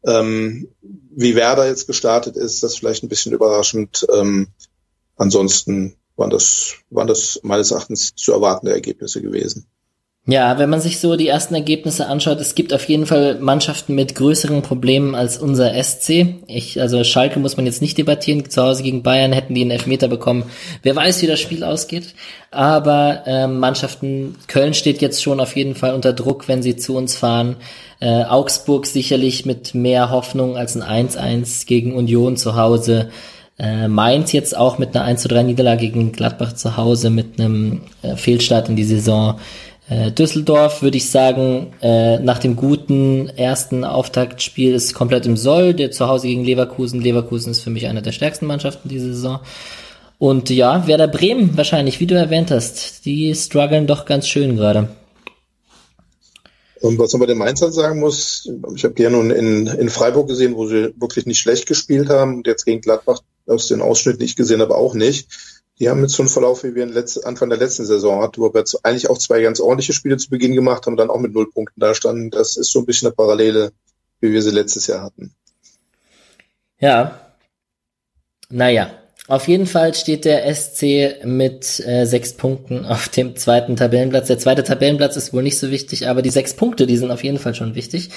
ähm, 0.04 0.68
wie 0.82 1.34
Werder 1.34 1.66
jetzt 1.66 1.86
gestartet 1.86 2.36
ist, 2.36 2.62
das 2.62 2.76
vielleicht 2.76 3.02
ein 3.02 3.08
bisschen 3.08 3.32
überraschend. 3.32 4.06
Ähm, 4.12 4.48
ansonsten 5.16 5.96
waren 6.16 6.30
das, 6.30 6.74
waren 6.90 7.08
das 7.08 7.40
meines 7.42 7.70
Erachtens 7.70 8.14
zu 8.14 8.32
erwartende 8.32 8.72
Ergebnisse 8.72 9.22
gewesen. 9.22 9.66
Ja, 10.26 10.58
wenn 10.58 10.68
man 10.68 10.82
sich 10.82 11.00
so 11.00 11.16
die 11.16 11.28
ersten 11.28 11.54
Ergebnisse 11.54 12.06
anschaut, 12.06 12.40
es 12.40 12.54
gibt 12.54 12.74
auf 12.74 12.84
jeden 12.84 13.06
Fall 13.06 13.38
Mannschaften 13.40 13.94
mit 13.94 14.14
größeren 14.14 14.60
Problemen 14.60 15.14
als 15.14 15.38
unser 15.38 15.72
SC. 15.82 16.36
Ich, 16.46 16.78
also 16.78 17.02
Schalke 17.04 17.40
muss 17.40 17.56
man 17.56 17.64
jetzt 17.64 17.80
nicht 17.80 17.96
debattieren. 17.96 18.48
Zu 18.48 18.62
Hause 18.62 18.82
gegen 18.82 19.02
Bayern 19.02 19.32
hätten 19.32 19.54
die 19.54 19.62
einen 19.62 19.70
Elfmeter 19.70 20.08
bekommen. 20.08 20.44
Wer 20.82 20.94
weiß, 20.94 21.22
wie 21.22 21.26
das 21.26 21.40
Spiel 21.40 21.64
ausgeht. 21.64 22.14
Aber 22.50 23.22
ähm, 23.26 23.58
Mannschaften, 23.60 24.36
Köln 24.46 24.74
steht 24.74 25.00
jetzt 25.00 25.22
schon 25.22 25.40
auf 25.40 25.56
jeden 25.56 25.74
Fall 25.74 25.94
unter 25.94 26.12
Druck, 26.12 26.48
wenn 26.48 26.62
sie 26.62 26.76
zu 26.76 26.96
uns 26.96 27.16
fahren. 27.16 27.56
Äh, 27.98 28.24
Augsburg 28.24 28.86
sicherlich 28.86 29.46
mit 29.46 29.74
mehr 29.74 30.10
Hoffnung 30.10 30.56
als 30.56 30.76
ein 30.76 31.08
1-1 31.08 31.66
gegen 31.66 31.94
Union 31.94 32.36
zu 32.36 32.56
Hause. 32.56 33.08
Äh, 33.58 33.88
Mainz 33.88 34.32
jetzt 34.32 34.56
auch 34.56 34.78
mit 34.78 34.94
einer 34.94 35.04
1 35.04 35.24
3 35.24 35.42
Niederlage 35.42 35.88
gegen 35.88 36.12
Gladbach 36.12 36.54
zu 36.54 36.76
Hause 36.76 37.10
mit 37.10 37.38
einem 37.38 37.82
äh, 38.02 38.16
Fehlstart 38.16 38.68
in 38.68 38.76
die 38.76 38.84
Saison. 38.84 39.38
Äh, 39.90 40.12
Düsseldorf 40.12 40.82
würde 40.82 40.98
ich 40.98 41.10
sagen, 41.10 41.74
äh, 41.82 42.20
nach 42.20 42.38
dem 42.38 42.54
guten 42.54 43.28
ersten 43.28 43.84
Auftaktspiel 43.84 44.72
ist 44.72 44.94
komplett 44.94 45.26
im 45.26 45.36
Soll. 45.36 45.74
Der 45.74 45.90
zu 45.90 46.06
Hause 46.06 46.28
gegen 46.28 46.44
Leverkusen. 46.44 47.00
Leverkusen 47.00 47.50
ist 47.50 47.60
für 47.60 47.70
mich 47.70 47.88
eine 47.88 48.00
der 48.00 48.12
stärksten 48.12 48.46
Mannschaften 48.46 48.88
diese 48.88 49.12
Saison. 49.12 49.40
Und 50.18 50.48
ja, 50.48 50.86
Werder 50.86 51.08
Bremen 51.08 51.56
wahrscheinlich, 51.56 51.98
wie 51.98 52.06
du 52.06 52.14
erwähnt 52.14 52.52
hast, 52.52 53.04
die 53.04 53.34
strugglen 53.34 53.88
doch 53.88 54.04
ganz 54.04 54.28
schön 54.28 54.56
gerade. 54.56 54.88
Und 56.80 56.98
was 56.98 57.12
man 57.12 57.20
bei 57.20 57.26
den 57.26 57.38
Mainzern 57.38 57.72
sagen 57.72 57.98
muss, 57.98 58.48
ich 58.74 58.84
habe 58.84 58.94
die 58.94 59.02
ja 59.02 59.10
nun 59.10 59.30
in, 59.30 59.66
in 59.66 59.90
Freiburg 59.90 60.28
gesehen, 60.28 60.54
wo 60.54 60.66
sie 60.66 60.94
wirklich 60.98 61.26
nicht 61.26 61.40
schlecht 61.40 61.66
gespielt 61.66 62.08
haben 62.08 62.36
und 62.36 62.46
jetzt 62.46 62.64
gegen 62.64 62.80
Gladbach 62.80 63.22
aus 63.46 63.66
den 63.66 63.82
Ausschnitten 63.82 64.22
nicht 64.22 64.36
gesehen, 64.36 64.62
aber 64.62 64.76
auch 64.76 64.94
nicht. 64.94 65.26
Die 65.80 65.88
haben 65.88 66.02
jetzt 66.02 66.12
so 66.12 66.22
einen 66.22 66.28
Verlauf, 66.28 66.62
wie 66.62 66.74
wir 66.74 66.82
in 66.82 66.92
letzt, 66.92 67.24
Anfang 67.24 67.48
der 67.48 67.58
letzten 67.58 67.86
Saison 67.86 68.22
hatten, 68.22 68.40
wo 68.40 68.52
wir 68.52 68.64
eigentlich 68.82 69.08
auch 69.08 69.16
zwei 69.16 69.40
ganz 69.40 69.60
ordentliche 69.60 69.94
Spiele 69.94 70.18
zu 70.18 70.28
Beginn 70.28 70.54
gemacht 70.54 70.84
haben 70.84 70.92
und 70.92 70.98
dann 70.98 71.08
auch 71.08 71.18
mit 71.18 71.32
null 71.32 71.50
Punkten 71.50 71.80
da 71.80 71.94
standen. 71.94 72.30
Das 72.30 72.58
ist 72.58 72.70
so 72.70 72.80
ein 72.80 72.86
bisschen 72.86 73.08
eine 73.08 73.14
Parallele, 73.14 73.72
wie 74.20 74.30
wir 74.30 74.42
sie 74.42 74.50
letztes 74.50 74.86
Jahr 74.86 75.02
hatten. 75.02 75.34
Ja. 76.78 77.32
Naja, 78.50 78.90
auf 79.26 79.48
jeden 79.48 79.66
Fall 79.66 79.94
steht 79.94 80.26
der 80.26 80.54
SC 80.54 81.24
mit 81.24 81.80
äh, 81.86 82.04
sechs 82.04 82.34
Punkten 82.34 82.84
auf 82.84 83.08
dem 83.08 83.36
zweiten 83.36 83.76
Tabellenplatz. 83.76 84.26
Der 84.26 84.38
zweite 84.38 84.64
Tabellenplatz 84.64 85.16
ist 85.16 85.32
wohl 85.32 85.42
nicht 85.42 85.58
so 85.58 85.70
wichtig, 85.70 86.08
aber 86.08 86.20
die 86.20 86.30
sechs 86.30 86.52
Punkte, 86.52 86.86
die 86.86 86.96
sind 86.98 87.10
auf 87.10 87.24
jeden 87.24 87.38
Fall 87.38 87.54
schon 87.54 87.74
wichtig. 87.74 88.10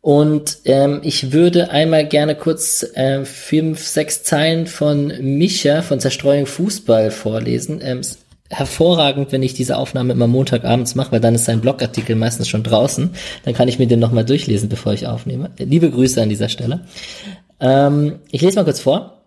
Und 0.00 0.58
ähm, 0.64 1.00
ich 1.02 1.32
würde 1.32 1.70
einmal 1.70 2.06
gerne 2.06 2.34
kurz 2.34 2.86
äh, 2.94 3.24
fünf, 3.24 3.84
sechs 3.84 4.22
Zeilen 4.22 4.66
von 4.66 5.12
Micha 5.20 5.82
von 5.82 6.00
Zerstreuung 6.00 6.46
Fußball 6.46 7.10
vorlesen. 7.10 7.80
Ähm, 7.82 8.02
hervorragend, 8.50 9.32
wenn 9.32 9.42
ich 9.42 9.54
diese 9.54 9.76
Aufnahme 9.76 10.12
immer 10.12 10.26
Montagabends 10.26 10.94
mache, 10.94 11.12
weil 11.12 11.20
dann 11.20 11.34
ist 11.34 11.44
sein 11.44 11.60
Blogartikel 11.60 12.16
meistens 12.16 12.48
schon 12.48 12.62
draußen. 12.62 13.10
Dann 13.44 13.54
kann 13.54 13.68
ich 13.68 13.78
mir 13.78 13.86
den 13.86 14.00
nochmal 14.00 14.24
durchlesen, 14.24 14.68
bevor 14.68 14.92
ich 14.92 15.06
aufnehme. 15.06 15.50
Liebe 15.58 15.90
Grüße 15.90 16.22
an 16.22 16.28
dieser 16.28 16.48
Stelle. 16.48 16.80
Ähm, 17.60 18.20
ich 18.30 18.40
lese 18.40 18.56
mal 18.56 18.64
kurz 18.64 18.80
vor. 18.80 19.17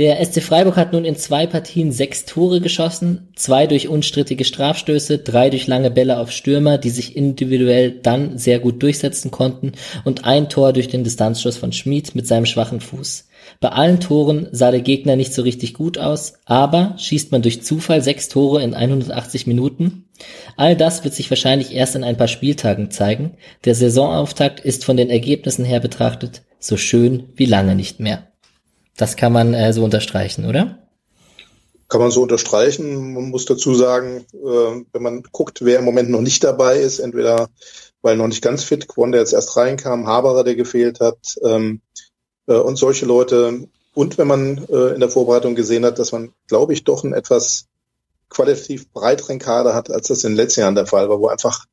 Der 0.00 0.24
SC 0.24 0.42
Freiburg 0.42 0.78
hat 0.78 0.94
nun 0.94 1.04
in 1.04 1.14
zwei 1.14 1.46
Partien 1.46 1.92
sechs 1.92 2.24
Tore 2.24 2.62
geschossen, 2.62 3.28
zwei 3.36 3.66
durch 3.66 3.86
unstrittige 3.86 4.46
Strafstöße, 4.46 5.18
drei 5.18 5.50
durch 5.50 5.66
lange 5.66 5.90
Bälle 5.90 6.18
auf 6.18 6.32
Stürmer, 6.32 6.78
die 6.78 6.88
sich 6.88 7.16
individuell 7.16 7.90
dann 7.90 8.38
sehr 8.38 8.60
gut 8.60 8.82
durchsetzen 8.82 9.30
konnten 9.30 9.72
und 10.06 10.24
ein 10.24 10.48
Tor 10.48 10.72
durch 10.72 10.88
den 10.88 11.04
Distanzschuss 11.04 11.58
von 11.58 11.74
Schmid 11.74 12.14
mit 12.14 12.26
seinem 12.26 12.46
schwachen 12.46 12.80
Fuß. 12.80 13.28
Bei 13.60 13.68
allen 13.68 14.00
Toren 14.00 14.48
sah 14.52 14.70
der 14.70 14.80
Gegner 14.80 15.16
nicht 15.16 15.34
so 15.34 15.42
richtig 15.42 15.74
gut 15.74 15.98
aus, 15.98 16.32
aber 16.46 16.94
schießt 16.96 17.30
man 17.30 17.42
durch 17.42 17.62
Zufall 17.62 18.00
sechs 18.00 18.30
Tore 18.30 18.62
in 18.62 18.72
180 18.72 19.46
Minuten? 19.46 20.06
All 20.56 20.76
das 20.76 21.04
wird 21.04 21.12
sich 21.12 21.28
wahrscheinlich 21.28 21.74
erst 21.74 21.94
in 21.94 22.04
ein 22.04 22.16
paar 22.16 22.28
Spieltagen 22.28 22.90
zeigen. 22.90 23.32
Der 23.66 23.74
Saisonauftakt 23.74 24.60
ist 24.60 24.82
von 24.82 24.96
den 24.96 25.10
Ergebnissen 25.10 25.66
her 25.66 25.80
betrachtet 25.80 26.40
so 26.58 26.78
schön 26.78 27.24
wie 27.36 27.44
lange 27.44 27.74
nicht 27.74 28.00
mehr. 28.00 28.29
Das 29.00 29.16
kann 29.16 29.32
man 29.32 29.54
äh, 29.54 29.72
so 29.72 29.82
unterstreichen, 29.82 30.44
oder? 30.44 30.78
Kann 31.88 32.00
man 32.02 32.10
so 32.10 32.22
unterstreichen. 32.22 33.14
Man 33.14 33.30
muss 33.30 33.46
dazu 33.46 33.74
sagen, 33.74 34.26
äh, 34.34 34.84
wenn 34.92 35.02
man 35.02 35.22
guckt, 35.32 35.64
wer 35.64 35.78
im 35.78 35.86
Moment 35.86 36.10
noch 36.10 36.20
nicht 36.20 36.44
dabei 36.44 36.78
ist, 36.78 36.98
entweder 36.98 37.48
weil 38.02 38.16
noch 38.16 38.28
nicht 38.28 38.42
ganz 38.42 38.62
fit, 38.62 38.88
Quan, 38.88 39.12
der 39.12 39.20
jetzt 39.20 39.32
erst 39.32 39.56
reinkam, 39.56 40.06
Haberer, 40.06 40.44
der 40.44 40.54
gefehlt 40.54 41.00
hat, 41.00 41.18
ähm, 41.42 41.80
äh, 42.46 42.54
und 42.54 42.76
solche 42.76 43.06
Leute. 43.06 43.68
Und 43.94 44.18
wenn 44.18 44.28
man 44.28 44.66
äh, 44.68 44.94
in 44.94 45.00
der 45.00 45.10
Vorbereitung 45.10 45.54
gesehen 45.54 45.84
hat, 45.84 45.98
dass 45.98 46.12
man, 46.12 46.32
glaube 46.46 46.74
ich, 46.74 46.84
doch 46.84 47.02
einen 47.02 47.14
etwas 47.14 47.66
qualitativ 48.28 48.90
breiteren 48.92 49.38
Kader 49.38 49.74
hat, 49.74 49.90
als 49.90 50.08
das 50.08 50.24
in 50.24 50.32
den 50.32 50.36
letzten 50.36 50.60
Jahren 50.60 50.74
der 50.74 50.86
Fall 50.86 51.08
war, 51.08 51.20
wo 51.20 51.28
einfach 51.28 51.64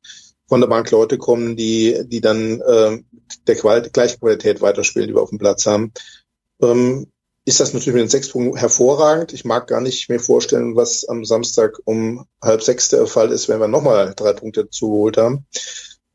von 0.48 0.60
der 0.60 0.68
Bank 0.68 0.90
Leute 0.90 1.18
kommen, 1.18 1.56
die, 1.56 2.04
die 2.06 2.22
dann 2.22 2.60
äh, 2.60 2.98
der 3.46 3.56
Qual 3.56 3.82
gleiche 3.82 4.18
Qualität 4.18 4.62
weiterspielen, 4.62 5.08
die 5.08 5.14
wir 5.14 5.22
auf 5.22 5.30
dem 5.30 5.38
Platz 5.38 5.66
haben. 5.66 5.92
Ähm, 6.60 7.06
ist 7.48 7.60
das 7.60 7.72
natürlich 7.72 7.94
mit 7.94 8.02
den 8.02 8.10
sechs 8.10 8.28
Punkten 8.28 8.58
hervorragend. 8.58 9.32
Ich 9.32 9.46
mag 9.46 9.66
gar 9.66 9.80
nicht 9.80 10.10
mir 10.10 10.20
vorstellen, 10.20 10.76
was 10.76 11.08
am 11.08 11.24
Samstag 11.24 11.78
um 11.86 12.26
halb 12.42 12.62
sechs 12.62 12.90
der 12.90 13.06
Fall 13.06 13.32
ist, 13.32 13.48
wenn 13.48 13.58
wir 13.58 13.68
nochmal 13.68 14.12
drei 14.14 14.34
Punkte 14.34 14.68
zugeholt 14.68 15.16
haben. 15.16 15.46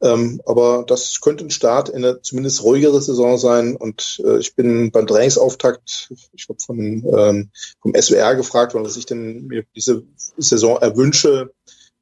Ähm, 0.04 0.42
aber 0.46 0.84
das 0.86 1.22
könnte 1.22 1.44
ein 1.44 1.50
Start 1.50 1.90
in 1.90 2.06
eine 2.06 2.22
zumindest 2.22 2.62
ruhigere 2.62 3.02
Saison 3.02 3.40
sein. 3.40 3.76
Und 3.76 4.22
äh, 4.24 4.38
ich 4.38 4.56
bin 4.56 4.92
beim 4.92 5.08
Trainingsauftakt, 5.08 6.14
ich 6.34 6.50
habe 6.50 6.60
von 6.64 6.78
ähm, 6.80 7.50
vom 7.82 7.96
SWR 8.00 8.36
gefragt, 8.36 8.76
was 8.76 8.98
ich 8.98 9.08
denn 9.08 9.48
mir 9.48 9.64
diese 9.76 10.04
Saison 10.38 10.78
erwünsche. 10.78 11.52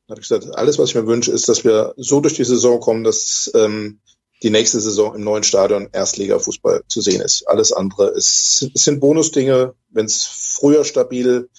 Da 0.08 0.14
habe 0.14 0.22
ich 0.22 0.28
gesagt, 0.28 0.54
alles, 0.56 0.78
was 0.78 0.90
ich 0.90 0.96
mir 0.96 1.08
wünsche, 1.08 1.32
ist, 1.32 1.48
dass 1.48 1.64
wir 1.64 1.94
so 1.96 2.20
durch 2.20 2.34
die 2.34 2.44
Saison 2.44 2.82
kommen, 2.82 3.06
dass 3.06 3.50
ähm, 3.56 4.02
die 4.44 4.50
nächste 4.50 4.80
Saison 4.80 5.16
im 5.16 5.24
neuen 5.24 5.44
Stadion 5.44 5.90
Erstliga-Fußball 5.92 6.84
zu 6.88 7.02
sehen 7.02 7.22
ist. 7.22 7.48
Alles 7.48 7.72
andere 7.72 8.10
ist, 8.10 8.70
es 8.74 8.84
sind 8.84 9.00
Bonusdinge. 9.00 9.74
Wenn 9.90 10.06
es 10.06 10.24
früher 10.24 10.84
stabil 10.84 11.50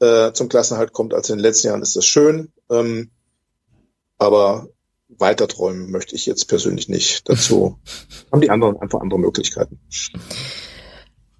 äh, 0.00 0.32
zum 0.32 0.48
Klassenhalt 0.48 0.92
kommt 0.92 1.12
als 1.12 1.28
in 1.28 1.36
den 1.36 1.42
letzten 1.42 1.68
Jahren, 1.68 1.82
ist 1.82 1.96
das 1.96 2.06
schön. 2.06 2.52
Ähm, 2.70 3.10
aber 4.18 4.68
weiter 5.08 5.48
träumen 5.48 5.90
möchte 5.90 6.14
ich 6.14 6.26
jetzt 6.26 6.46
persönlich 6.46 6.88
nicht. 6.88 7.28
Dazu 7.28 7.78
haben 8.32 8.40
die 8.40 8.50
anderen 8.50 8.76
einfach 8.80 9.00
andere 9.00 9.18
Möglichkeiten. 9.18 9.80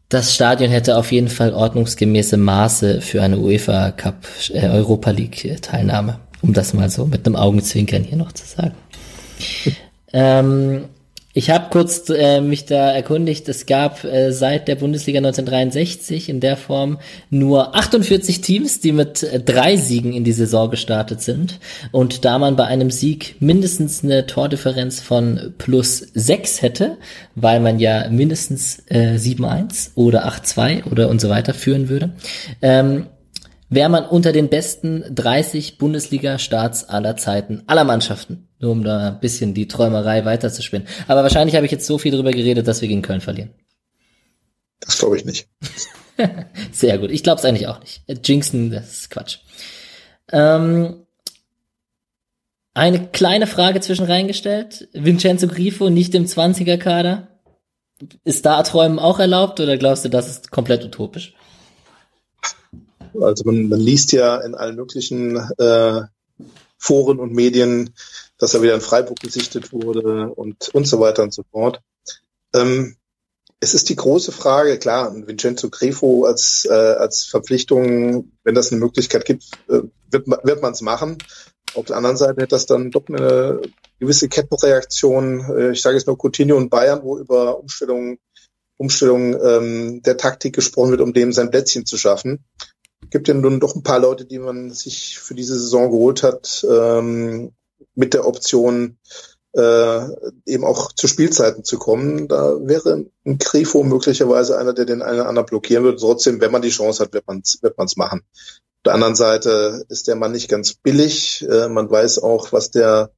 Das 0.09 0.34
Stadion 0.34 0.70
hätte 0.70 0.97
auf 0.97 1.12
jeden 1.12 1.28
Fall 1.28 1.55
ordnungsgemäße 1.55 2.36
Maße 2.36 3.01
für 3.01 3.22
eine 3.22 3.38
UEFA 3.38 3.93
Cup 3.93 4.26
äh, 4.49 4.68
Europa 4.68 5.12
League 5.12 5.59
Teilnahme, 5.62 6.18
um 6.43 6.53
das 6.53 6.74
mal 6.74 6.91
so 6.91 7.07
mit 7.07 7.24
einem 7.26 7.36
Augenzwinkern 7.36 8.03
hier 8.03 8.16
noch 8.16 8.32
zu 8.32 8.45
sagen. 8.45 8.74
Ähm, 10.13 10.85
ich 11.33 11.49
habe 11.49 11.69
kurz 11.71 12.11
äh, 12.11 12.41
mich 12.41 12.67
da 12.67 12.91
erkundigt, 12.91 13.49
es 13.49 13.67
gab 13.67 14.03
äh, 14.03 14.33
seit 14.33 14.67
der 14.67 14.75
Bundesliga 14.75 15.19
1963 15.19 16.29
in 16.29 16.41
der 16.41 16.57
Form 16.57 16.99
nur 17.31 17.77
48 17.77 18.41
Teams, 18.41 18.81
die 18.81 18.91
mit 18.91 19.23
äh, 19.23 19.39
drei 19.39 19.77
Siegen 19.77 20.13
in 20.13 20.25
die 20.25 20.33
Saison 20.33 20.73
gestartet 20.73 21.21
sind. 21.21 21.61
Und 21.93 22.25
da 22.25 22.41
man 22.41 22.57
bei 22.57 22.65
einem 22.65 22.91
Sieg 22.91 23.37
mindestens 23.39 24.03
eine 24.03 24.27
Tordifferenz 24.27 25.01
von 25.01 25.55
plus 25.57 25.99
sechs 26.15 26.63
hätte, 26.63 26.97
weil 27.37 27.61
man 27.61 27.79
ja 27.79 28.09
mindestens 28.11 28.83
äh, 28.89 29.15
7-1 29.15 29.91
oder 29.95 30.27
8-2 30.27 30.91
oder 30.91 31.09
und 31.09 31.21
so 31.21 31.29
weiter 31.29 31.55
führen 31.55 31.89
würde, 31.89 32.11
ähm, 32.61 33.07
wäre 33.71 33.89
man 33.89 34.05
unter 34.05 34.33
den 34.33 34.49
besten 34.49 35.05
30 35.14 35.79
Bundesliga-Starts 35.79 36.89
aller 36.89 37.16
Zeiten, 37.16 37.62
aller 37.66 37.85
Mannschaften. 37.85 38.49
Nur 38.59 38.73
um 38.73 38.85
da 38.85 39.09
ein 39.09 39.21
bisschen 39.21 39.55
die 39.55 39.68
Träumerei 39.68 40.25
weiterzuspinnen. 40.25 40.87
Aber 41.07 41.23
wahrscheinlich 41.23 41.57
habe 41.57 41.64
ich 41.64 41.73
jetzt 41.73 41.87
so 41.87 41.97
viel 41.97 42.12
drüber 42.12 42.33
geredet, 42.33 42.68
dass 42.68 42.83
wir 42.83 42.89
gegen 42.89 43.03
Köln 43.03 43.21
verlieren. 43.21 43.51
Das 44.81 44.99
glaube 44.99 45.16
ich 45.16 45.25
nicht. 45.25 45.49
Sehr 46.73 46.99
gut. 46.99 47.11
Ich 47.11 47.23
glaube 47.23 47.39
es 47.39 47.45
eigentlich 47.45 47.68
auch 47.68 47.81
nicht. 47.81 48.03
Jinxen, 48.25 48.71
das 48.71 48.93
ist 48.93 49.11
Quatsch. 49.11 49.39
Ähm, 50.33 51.07
eine 52.75 53.09
kleine 53.09 53.47
Frage 53.47 53.81
zwischen 53.81 54.05
reingestellt. 54.05 54.89
Vincenzo 54.93 55.47
Grifo 55.47 55.91
nicht 55.91 56.14
im 56.14 56.27
20er-Kader. 56.27 57.29
Ist 58.25 58.47
da 58.47 58.62
Träumen 58.62 58.99
auch 58.99 59.21
erlaubt 59.21 59.61
oder 59.61 59.77
glaubst 59.77 60.05
du, 60.05 60.09
das 60.09 60.29
ist 60.29 60.51
komplett 60.51 60.85
utopisch? 60.85 61.35
Also 63.21 63.45
man, 63.45 63.69
man 63.69 63.81
liest 63.81 64.13
ja 64.13 64.37
in 64.39 64.55
allen 64.55 64.77
möglichen 64.77 65.37
äh, 65.59 66.03
Foren 66.79 67.19
und 67.19 67.33
Medien, 67.33 67.95
dass 68.39 68.55
er 68.55 68.63
wieder 68.63 68.75
in 68.75 68.81
Freiburg 68.81 69.21
gesichtet 69.21 69.73
wurde 69.73 70.31
und, 70.31 70.71
und 70.75 70.87
so 70.87 70.99
weiter 70.99 71.23
und 71.23 71.35
so 71.35 71.43
fort. 71.51 71.81
Ähm, 72.55 72.97
es 73.61 73.75
ist 73.75 73.91
die 73.91 73.97
große 73.97 74.33
Frage, 74.33 74.79
klar, 74.79 75.15
Vincenzo 75.15 75.69
Grefo 75.69 76.25
als, 76.25 76.67
äh, 76.69 76.73
als 76.73 77.27
Verpflichtung, 77.27 78.33
wenn 78.43 78.55
das 78.55 78.73
eine 78.73 78.81
Möglichkeit 78.81 79.27
gibt, 79.27 79.45
äh, 79.69 79.83
wird, 80.11 80.27
wird 80.27 80.63
man 80.63 80.73
es 80.73 80.81
machen. 80.81 81.19
Auf 81.75 81.85
der 81.85 81.97
anderen 81.97 82.17
Seite 82.17 82.41
hätte 82.41 82.49
das 82.49 82.65
dann 82.65 82.91
doch 82.91 83.07
eine 83.09 83.61
gewisse 83.99 84.29
Kettenreaktion, 84.29 85.41
äh, 85.55 85.71
ich 85.73 85.83
sage 85.83 85.97
jetzt 85.97 86.07
nur 86.07 86.17
Coutinho 86.17 86.57
und 86.57 86.71
Bayern, 86.71 87.03
wo 87.03 87.19
über 87.19 87.61
Umstellungen 87.61 88.19
Umstellung 88.79 89.39
ähm, 89.45 90.03
der 90.03 90.17
Taktik 90.17 90.55
gesprochen 90.55 90.93
wird, 90.93 91.03
um 91.03 91.13
dem 91.13 91.35
sein 91.35 91.51
Plätzchen 91.51 91.85
zu 91.85 91.99
schaffen 91.99 92.47
gibt 93.09 93.29
ja 93.29 93.35
nun 93.35 93.61
doch 93.61 93.75
ein 93.75 93.83
paar 93.83 93.99
Leute, 93.99 94.25
die 94.25 94.39
man 94.39 94.71
sich 94.71 95.19
für 95.19 95.35
diese 95.35 95.59
Saison 95.59 95.91
geholt 95.91 96.23
hat, 96.23 96.67
ähm, 96.69 97.53
mit 97.95 98.15
der 98.15 98.27
Option, 98.27 98.99
äh, 99.53 100.01
eben 100.47 100.65
auch 100.65 100.93
zu 100.93 101.09
Spielzeiten 101.09 101.65
zu 101.65 101.79
kommen. 101.79 102.29
Da 102.29 102.57
wäre 102.61 103.07
ein 103.25 103.39
Grifo 103.39 103.83
möglicherweise 103.83 104.59
einer, 104.59 104.73
der 104.73 104.85
den 104.85 105.03
einen 105.03 105.21
oder 105.21 105.29
anderen 105.29 105.47
blockieren 105.47 105.85
würde. 105.85 105.99
Trotzdem, 105.99 106.41
wenn 106.41 106.53
man 106.53 106.63
die 106.63 106.71
Chance 106.71 107.03
hat, 107.03 107.13
wird 107.13 107.27
man 107.27 107.41
es 107.45 107.59
wird 107.63 107.77
man's 107.77 107.97
machen. 107.97 108.21
Auf 108.23 108.85
der 108.85 108.95
anderen 108.95 109.17
Seite 109.17 109.85
ist 109.89 110.09
der 110.09 110.17
Mann 110.17 110.33
nicht 110.33 110.49
ganz 110.49 110.75
billig. 110.75 111.47
Äh, 111.51 111.69
man 111.69 111.91
weiß 111.91 112.21
auch, 112.21 112.53
was 112.53 112.71
der 112.71 113.11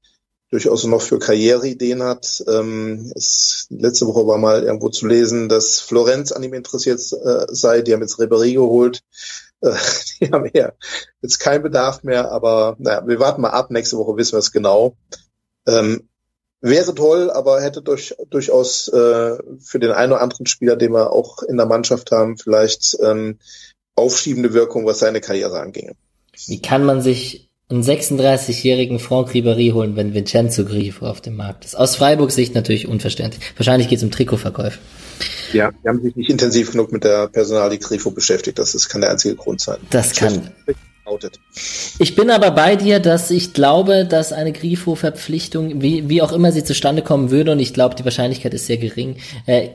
durchaus 0.50 0.84
noch 0.84 1.00
für 1.00 1.18
Karriereideen 1.18 2.02
hat. 2.02 2.44
Ähm, 2.46 3.10
es, 3.14 3.66
letzte 3.70 4.06
Woche 4.06 4.26
war 4.26 4.38
mal 4.38 4.64
irgendwo 4.64 4.90
zu 4.90 5.06
lesen, 5.06 5.48
dass 5.48 5.80
Florenz 5.80 6.30
an 6.30 6.42
ihm 6.42 6.52
interessiert 6.52 7.00
äh, 7.00 7.46
sei. 7.48 7.80
Die 7.82 7.92
haben 7.92 8.02
jetzt 8.02 8.18
Ribéry 8.18 8.54
geholt. 8.54 9.00
Äh, 9.62 9.74
die 10.20 10.30
haben 10.30 10.50
ja 10.52 10.72
jetzt 11.22 11.38
keinen 11.38 11.62
Bedarf 11.62 12.02
mehr, 12.02 12.30
aber 12.30 12.76
naja, 12.78 13.06
wir 13.06 13.20
warten 13.20 13.42
mal 13.42 13.50
ab. 13.50 13.70
Nächste 13.70 13.96
Woche 13.96 14.16
wissen 14.16 14.32
wir 14.32 14.38
es 14.38 14.52
genau. 14.52 14.96
Ähm, 15.66 16.08
wäre 16.60 16.94
toll, 16.94 17.30
aber 17.30 17.60
hätte 17.60 17.82
durch, 17.82 18.14
durchaus 18.30 18.88
äh, 18.88 19.38
für 19.60 19.78
den 19.78 19.92
einen 19.92 20.12
oder 20.12 20.22
anderen 20.22 20.46
Spieler, 20.46 20.76
den 20.76 20.92
wir 20.92 21.12
auch 21.12 21.42
in 21.42 21.56
der 21.56 21.66
Mannschaft 21.66 22.10
haben, 22.12 22.38
vielleicht 22.38 22.96
ähm, 23.02 23.38
aufschiebende 23.94 24.54
Wirkung, 24.54 24.86
was 24.86 25.00
seine 25.00 25.20
Karriere 25.20 25.60
anginge. 25.60 25.94
Wie 26.46 26.62
kann 26.62 26.84
man 26.84 27.02
sich 27.02 27.50
einen 27.74 27.82
36-jährigen 27.82 28.98
Franck 28.98 29.30
Ribéry 29.30 29.72
holen, 29.72 29.96
wenn 29.96 30.14
Vincenzo 30.14 30.64
Grifo 30.64 31.06
auf 31.06 31.20
dem 31.20 31.36
Markt 31.36 31.64
ist? 31.64 31.76
Aus 31.76 31.96
Freiburgs 31.96 32.34
Sicht 32.34 32.54
natürlich 32.54 32.88
unverständlich. 32.88 33.42
Wahrscheinlich 33.56 33.88
geht 33.88 33.98
es 33.98 34.04
um 34.04 34.10
Trikotverkäufe. 34.10 34.78
Ja, 35.52 35.70
die 35.70 35.88
haben 35.88 36.02
sich 36.02 36.16
nicht 36.16 36.30
intensiv 36.30 36.72
genug 36.72 36.92
mit 36.92 37.04
der 37.04 37.28
Personalie 37.28 37.78
Grifo 37.78 38.10
beschäftigt. 38.10 38.58
Das 38.58 38.74
ist, 38.74 38.88
kann 38.88 39.00
der 39.00 39.10
einzige 39.10 39.36
Grund 39.36 39.60
sein. 39.60 39.78
Das 39.90 40.14
kann. 40.14 40.50
Ich 41.98 42.14
bin 42.14 42.30
aber 42.30 42.52
bei 42.52 42.76
dir, 42.76 43.00
dass 43.00 43.30
ich 43.30 43.52
glaube, 43.52 44.06
dass 44.06 44.32
eine 44.32 44.52
Grifo-Verpflichtung, 44.52 45.82
wie, 45.82 46.08
wie 46.08 46.22
auch 46.22 46.32
immer 46.32 46.52
sie 46.52 46.64
zustande 46.64 47.02
kommen 47.02 47.30
würde, 47.30 47.52
und 47.52 47.58
ich 47.58 47.74
glaube, 47.74 47.96
die 47.96 48.04
Wahrscheinlichkeit 48.04 48.54
ist 48.54 48.66
sehr 48.66 48.78
gering, 48.78 49.16
äh, 49.46 49.70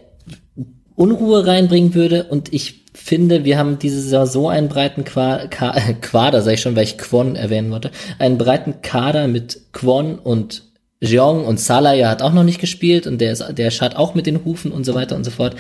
Unruhe 0.97 1.47
reinbringen 1.47 1.93
würde. 1.93 2.25
Und 2.25 2.53
ich 2.53 2.83
finde, 2.93 3.45
wir 3.45 3.57
haben 3.57 3.79
diese 3.79 4.01
Saison 4.01 4.25
so 4.25 4.49
einen 4.49 4.67
breiten 4.67 5.05
Qua 5.05 5.47
Quader, 5.47 6.41
sag 6.41 6.55
ich 6.55 6.61
schon, 6.61 6.75
weil 6.75 6.83
ich 6.83 6.97
Quon 6.97 7.37
erwähnen 7.37 7.71
wollte, 7.71 7.91
einen 8.19 8.37
breiten 8.37 8.81
Kader 8.81 9.29
mit 9.29 9.61
Quon 9.71 10.19
und 10.19 10.63
Jeong 10.99 11.45
und 11.45 11.59
Salah 11.59 11.93
ja 11.93 12.09
hat 12.09 12.23
auch 12.23 12.33
noch 12.33 12.43
nicht 12.43 12.59
gespielt 12.59 13.05
und 13.05 13.21
der 13.21 13.31
ist, 13.31 13.45
der 13.51 13.69
schaut 13.69 13.95
auch 13.95 14.15
mit 14.15 14.25
den 14.25 14.43
Hufen 14.43 14.71
und 14.71 14.83
so 14.83 14.95
weiter 14.95 15.15
und 15.15 15.23
so 15.23 15.29
fort. 15.29 15.55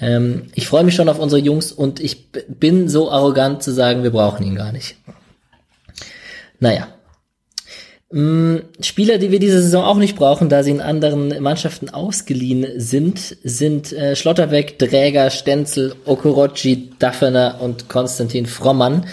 Ähm, 0.00 0.48
ich 0.56 0.66
freue 0.66 0.82
mich 0.82 0.96
schon 0.96 1.08
auf 1.08 1.20
unsere 1.20 1.40
Jungs 1.40 1.70
und 1.70 2.00
ich 2.00 2.32
bin 2.32 2.88
so 2.88 3.08
arrogant 3.08 3.62
zu 3.62 3.70
sagen, 3.70 4.02
wir 4.02 4.10
brauchen 4.10 4.44
ihn 4.44 4.56
gar 4.56 4.72
nicht. 4.72 4.96
Naja. 6.58 6.88
Mm, 8.12 8.56
Spieler, 8.80 9.18
die 9.18 9.30
wir 9.30 9.38
diese 9.38 9.62
Saison 9.62 9.84
auch 9.84 9.96
nicht 9.96 10.16
brauchen, 10.16 10.48
da 10.48 10.64
sie 10.64 10.72
in 10.72 10.80
anderen 10.80 11.40
Mannschaften 11.40 11.90
ausgeliehen 11.90 12.66
sind, 12.76 13.36
sind 13.44 13.92
äh, 13.92 14.16
Schlotterbeck, 14.16 14.80
Dräger, 14.80 15.30
Stenzel, 15.30 15.94
Okorochi, 16.06 16.90
Daffner 16.98 17.58
und 17.60 17.88
Konstantin 17.88 18.46
Frommann. 18.46 19.06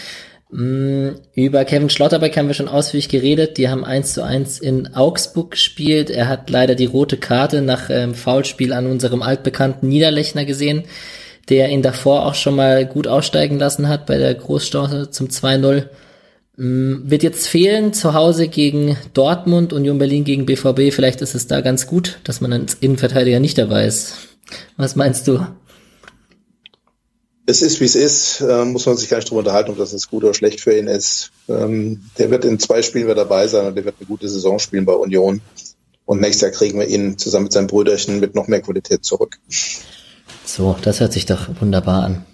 Mm, 0.49 1.09
über 1.35 1.63
Kevin 1.65 1.91
Schlotterbeck 1.91 2.35
haben 2.37 2.47
wir 2.47 2.55
schon 2.55 2.69
ausführlich 2.69 3.07
geredet. 3.07 3.57
Die 3.57 3.69
haben 3.69 3.85
eins 3.85 4.13
zu 4.13 4.23
eins 4.23 4.57
in 4.57 4.95
Augsburg 4.95 5.51
gespielt. 5.51 6.09
Er 6.09 6.27
hat 6.27 6.49
leider 6.49 6.73
die 6.73 6.85
rote 6.85 7.17
Karte 7.17 7.61
nach 7.61 7.91
ähm, 7.91 8.15
Foulspiel 8.15 8.73
an 8.73 8.87
unserem 8.87 9.21
altbekannten 9.21 9.89
Niederlechner 9.89 10.45
gesehen, 10.45 10.85
der 11.49 11.69
ihn 11.69 11.83
davor 11.83 12.25
auch 12.25 12.35
schon 12.35 12.55
mal 12.55 12.87
gut 12.87 13.07
aussteigen 13.07 13.59
lassen 13.59 13.89
hat 13.89 14.07
bei 14.07 14.17
der 14.17 14.33
Großchance 14.33 15.11
zum 15.11 15.27
2-0. 15.27 15.83
Mm, 16.57 17.09
wird 17.09 17.21
jetzt 17.21 17.47
fehlen 17.47 17.93
zu 17.93 18.15
Hause 18.15 18.47
gegen 18.47 18.97
Dortmund, 19.13 19.73
Union 19.73 19.99
Berlin 19.99 20.23
gegen 20.23 20.47
BVB. 20.47 20.91
Vielleicht 20.91 21.21
ist 21.21 21.35
es 21.35 21.45
da 21.45 21.61
ganz 21.61 21.85
gut, 21.85 22.19
dass 22.23 22.41
man 22.41 22.51
als 22.51 22.73
Innenverteidiger 22.73 23.39
nicht 23.39 23.59
dabei 23.59 23.85
ist. 23.85 24.15
Was 24.75 24.95
meinst 24.95 25.27
du? 25.27 25.45
Es 27.45 27.61
ist, 27.61 27.79
wie 27.79 27.85
es 27.85 27.95
ist. 27.95 28.41
Äh, 28.41 28.65
muss 28.65 28.87
man 28.87 28.97
sich 28.97 29.07
gar 29.07 29.17
nicht 29.17 29.29
drüber 29.29 29.39
unterhalten, 29.39 29.69
ob 29.69 29.77
das 29.77 29.91
jetzt 29.91 30.09
gut 30.09 30.23
oder 30.23 30.33
schlecht 30.33 30.59
für 30.59 30.75
ihn 30.75 30.87
ist. 30.87 31.31
Ähm, 31.47 32.01
der 32.17 32.31
wird 32.31 32.43
in 32.43 32.59
zwei 32.59 32.81
Spielen 32.81 33.05
wieder 33.05 33.15
dabei 33.15 33.47
sein 33.47 33.67
und 33.67 33.75
der 33.75 33.85
wird 33.85 33.95
eine 33.99 34.07
gute 34.07 34.27
Saison 34.27 34.57
spielen 34.57 34.85
bei 34.85 34.93
Union. 34.93 35.41
Und 36.05 36.21
nächstes 36.21 36.41
Jahr 36.41 36.51
kriegen 36.51 36.79
wir 36.79 36.87
ihn 36.87 37.19
zusammen 37.19 37.43
mit 37.43 37.53
seinem 37.53 37.67
Brüderchen 37.67 38.19
mit 38.19 38.33
noch 38.33 38.47
mehr 38.47 38.61
Qualität 38.61 39.05
zurück. 39.05 39.37
So, 40.43 40.75
das 40.81 41.01
hört 41.01 41.13
sich 41.13 41.27
doch 41.27 41.49
wunderbar 41.61 42.03
an. 42.03 42.25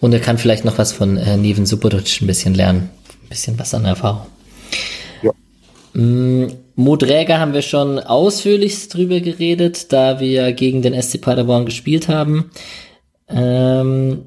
Und 0.00 0.12
er 0.12 0.20
kann 0.20 0.38
vielleicht 0.38 0.64
noch 0.64 0.78
was 0.78 0.92
von 0.92 1.18
äh, 1.18 1.36
Neven 1.36 1.66
Subotic 1.66 2.22
ein 2.22 2.26
bisschen 2.26 2.54
lernen 2.54 2.90
bisschen 3.28 3.58
was 3.58 3.74
an 3.74 3.84
Erfahrung. 3.84 4.26
Ja. 5.22 5.32
Mm, 5.94 6.52
Modräger 6.74 7.38
haben 7.40 7.54
wir 7.54 7.62
schon 7.62 7.98
ausführlichst 7.98 8.94
drüber 8.94 9.20
geredet, 9.20 9.92
da 9.92 10.20
wir 10.20 10.52
gegen 10.52 10.82
den 10.82 11.00
SC 11.00 11.20
Paderborn 11.20 11.66
gespielt 11.66 12.08
haben. 12.08 12.50
Ähm, 13.28 14.22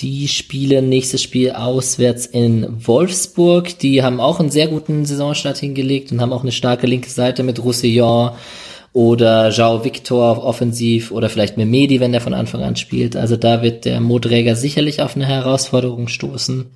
die 0.00 0.28
spielen 0.28 0.88
nächstes 0.88 1.22
Spiel 1.22 1.50
auswärts 1.50 2.26
in 2.26 2.86
Wolfsburg. 2.86 3.78
Die 3.80 4.02
haben 4.02 4.20
auch 4.20 4.40
einen 4.40 4.50
sehr 4.50 4.68
guten 4.68 5.04
Saisonstart 5.04 5.58
hingelegt 5.58 6.10
und 6.10 6.20
haben 6.20 6.32
auch 6.32 6.42
eine 6.42 6.52
starke 6.52 6.86
linke 6.86 7.10
Seite 7.10 7.42
mit 7.42 7.62
Roussillon 7.62 8.30
oder 8.92 9.50
Jao 9.50 9.84
Victor 9.84 10.42
offensiv 10.42 11.12
oder 11.12 11.28
vielleicht 11.28 11.56
Memedi, 11.56 12.00
wenn 12.00 12.12
der 12.12 12.20
von 12.20 12.34
Anfang 12.34 12.62
an 12.62 12.76
spielt. 12.76 13.14
Also 13.14 13.36
da 13.36 13.62
wird 13.62 13.84
der 13.84 14.00
Modräger 14.00 14.56
sicherlich 14.56 15.02
auf 15.02 15.16
eine 15.16 15.26
Herausforderung 15.26 16.08
stoßen. 16.08 16.66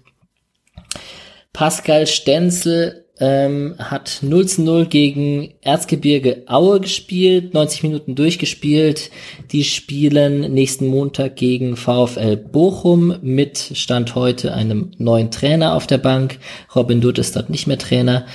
Pascal 1.55 2.07
Stenzel 2.09 3.05
ähm, 3.20 3.76
hat 3.78 4.18
0 4.22 4.46
zu 4.46 4.62
0 4.62 4.86
gegen 4.86 5.55
Erzgebirge 5.62 6.42
Aue 6.46 6.80
gespielt, 6.80 7.55
90 7.55 7.84
Minuten 7.84 8.16
durchgespielt. 8.16 9.11
Die 9.52 9.62
spielen 9.62 10.52
nächsten 10.52 10.88
Montag 10.88 11.36
gegen 11.36 11.76
VfL 11.76 12.36
Bochum 12.36 13.14
mit 13.22 13.70
Stand 13.74 14.16
heute 14.16 14.52
einem 14.52 14.90
neuen 14.98 15.30
Trainer 15.30 15.74
auf 15.74 15.86
der 15.86 15.98
Bank. 15.98 16.40
Robin 16.74 17.00
Dutt 17.00 17.18
ist 17.18 17.36
dort 17.36 17.50
nicht 17.50 17.68
mehr 17.68 17.78
Trainer. 17.78 18.26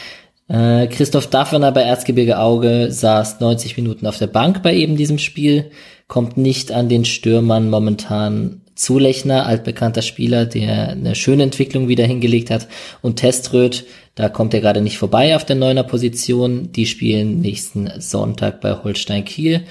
Äh, 0.48 0.88
Christoph 0.88 1.28
Daffner 1.28 1.74
bei 1.74 1.82
Erzgebirge 1.82 2.40
Auge 2.40 2.90
saß 2.90 3.42
90 3.42 3.76
Minuten 3.76 4.08
auf 4.08 4.18
der 4.18 4.28
Bank 4.28 4.64
bei 4.64 4.74
eben 4.74 4.96
diesem 4.96 5.20
Spiel, 5.20 5.72
kommt 6.08 6.38
nicht 6.38 6.72
an 6.72 6.88
den 6.88 7.04
Stürmern 7.04 7.70
momentan 7.70 8.62
Zulechner, 8.80 9.46
altbekannter 9.46 10.02
Spieler, 10.02 10.46
der 10.46 10.90
eine 10.90 11.14
schöne 11.14 11.44
Entwicklung 11.44 11.90
wieder 11.90 12.06
hingelegt 12.06 12.50
hat. 12.50 12.68
Und 13.02 13.18
Teströd, 13.18 13.86
da 14.16 14.30
kommt 14.30 14.54
er 14.54 14.62
gerade 14.62 14.82
nicht 14.82 14.98
vorbei 14.98 15.36
auf 15.36 15.44
der 15.44 15.58
neuner 15.58 15.84
Position. 15.84 16.72
Die 16.72 16.86
spielen 16.86 17.42
nächsten 17.42 17.92
Sonntag 18.00 18.62
bei 18.62 18.74
Holstein 18.82 19.26
Kiel. 19.26 19.66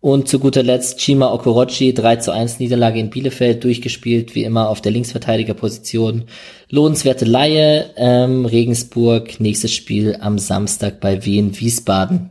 Und 0.00 0.28
zu 0.28 0.40
guter 0.40 0.62
Letzt 0.62 0.98
Chima 0.98 1.32
Okorochi, 1.32 1.94
3 1.94 2.16
zu 2.16 2.32
1 2.32 2.58
Niederlage 2.58 2.98
in 2.98 3.10
Bielefeld, 3.10 3.62
durchgespielt 3.62 4.34
wie 4.34 4.44
immer 4.44 4.68
auf 4.68 4.80
der 4.80 4.92
Linksverteidigerposition. 4.92 6.24
Lohnenswerte 6.68 7.24
Laie, 7.24 7.90
ähm, 7.96 8.44
Regensburg, 8.44 9.40
nächstes 9.40 9.72
Spiel 9.72 10.16
am 10.20 10.38
Samstag 10.38 11.00
bei 11.00 11.24
Wien 11.24 11.58
Wiesbaden. 11.58 12.30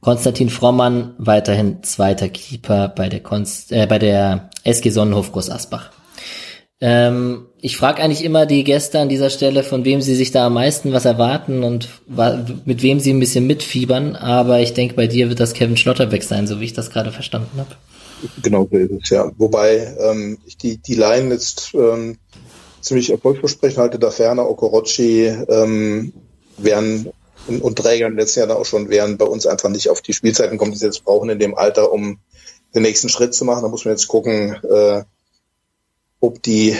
Konstantin 0.00 0.48
Frommann 0.48 1.14
weiterhin 1.18 1.82
zweiter 1.82 2.28
Keeper 2.28 2.88
bei 2.88 3.08
der, 3.08 3.20
Konst 3.20 3.72
äh, 3.72 3.86
bei 3.86 3.98
der 3.98 4.50
SG 4.64 4.90
Sonnenhof 4.90 5.32
Groß 5.32 5.50
Asbach. 5.50 5.90
Ähm, 6.80 7.46
ich 7.60 7.76
frage 7.76 8.00
eigentlich 8.00 8.24
immer 8.24 8.46
die 8.46 8.62
Gäste 8.62 9.00
an 9.00 9.08
dieser 9.08 9.30
Stelle, 9.30 9.64
von 9.64 9.84
wem 9.84 10.00
sie 10.00 10.14
sich 10.14 10.30
da 10.30 10.46
am 10.46 10.54
meisten 10.54 10.92
was 10.92 11.04
erwarten 11.04 11.64
und 11.64 11.88
mit 12.64 12.82
wem 12.82 13.00
sie 13.00 13.12
ein 13.12 13.18
bisschen 13.18 13.48
mitfiebern. 13.48 14.14
Aber 14.14 14.60
ich 14.60 14.74
denke, 14.74 14.94
bei 14.94 15.08
dir 15.08 15.28
wird 15.28 15.40
das 15.40 15.54
Kevin 15.54 15.76
Schlotterbeck 15.76 16.22
sein, 16.22 16.46
so 16.46 16.60
wie 16.60 16.66
ich 16.66 16.74
das 16.74 16.90
gerade 16.90 17.10
verstanden 17.10 17.58
habe. 17.58 17.74
Genau 18.42 18.68
so 18.70 18.76
ist 18.76 18.92
es, 19.02 19.10
ja. 19.10 19.30
Wobei 19.38 19.94
ähm, 20.00 20.38
ich 20.46 20.56
die, 20.56 20.78
die 20.78 20.94
Line 20.94 21.32
jetzt 21.32 21.72
ähm, 21.74 22.18
ziemlich 22.80 23.10
erfolgsversprechend 23.10 23.78
halte, 23.78 23.98
da 23.98 24.10
ferner 24.10 24.48
Okorochi 24.48 25.26
ähm, 25.48 26.12
werden 26.56 27.10
und, 27.48 27.62
und 27.62 27.76
Trägern 27.76 28.16
letzten 28.16 28.40
Jahr 28.40 28.56
auch 28.56 28.66
schon 28.66 28.90
wären 28.90 29.18
bei 29.18 29.24
uns 29.24 29.46
einfach 29.46 29.68
nicht 29.68 29.88
auf 29.88 30.02
die 30.02 30.12
Spielzeiten 30.12 30.58
kommen, 30.58 30.72
die 30.72 30.78
sie 30.78 30.86
jetzt 30.86 31.04
brauchen 31.04 31.30
in 31.30 31.38
dem 31.38 31.54
Alter, 31.54 31.92
um 31.92 32.18
den 32.74 32.82
nächsten 32.82 33.08
Schritt 33.08 33.34
zu 33.34 33.44
machen. 33.44 33.62
Da 33.62 33.68
muss 33.68 33.84
man 33.84 33.94
jetzt 33.94 34.08
gucken, 34.08 34.56
äh, 34.62 35.04
ob 36.20 36.42
die 36.42 36.76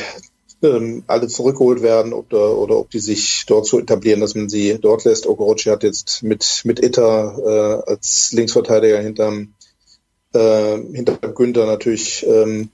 ähm, 0.62 1.04
alle 1.06 1.28
zurückgeholt 1.28 1.82
werden 1.82 2.12
ob 2.12 2.30
da, 2.30 2.36
oder 2.36 2.78
ob 2.78 2.90
die 2.90 2.98
sich 2.98 3.44
dort 3.46 3.66
so 3.66 3.78
etablieren, 3.78 4.20
dass 4.20 4.34
man 4.34 4.48
sie 4.48 4.78
dort 4.80 5.04
lässt. 5.04 5.26
Okorochi 5.26 5.70
hat 5.70 5.82
jetzt 5.82 6.22
mit, 6.22 6.62
mit 6.64 6.82
Itter 6.82 7.82
äh, 7.86 7.90
als 7.90 8.32
Linksverteidiger 8.32 9.00
hinterm, 9.00 9.54
äh, 10.34 10.76
hinterm 10.76 11.34
Günther 11.34 11.66
natürlich 11.66 12.26
ähm, 12.26 12.70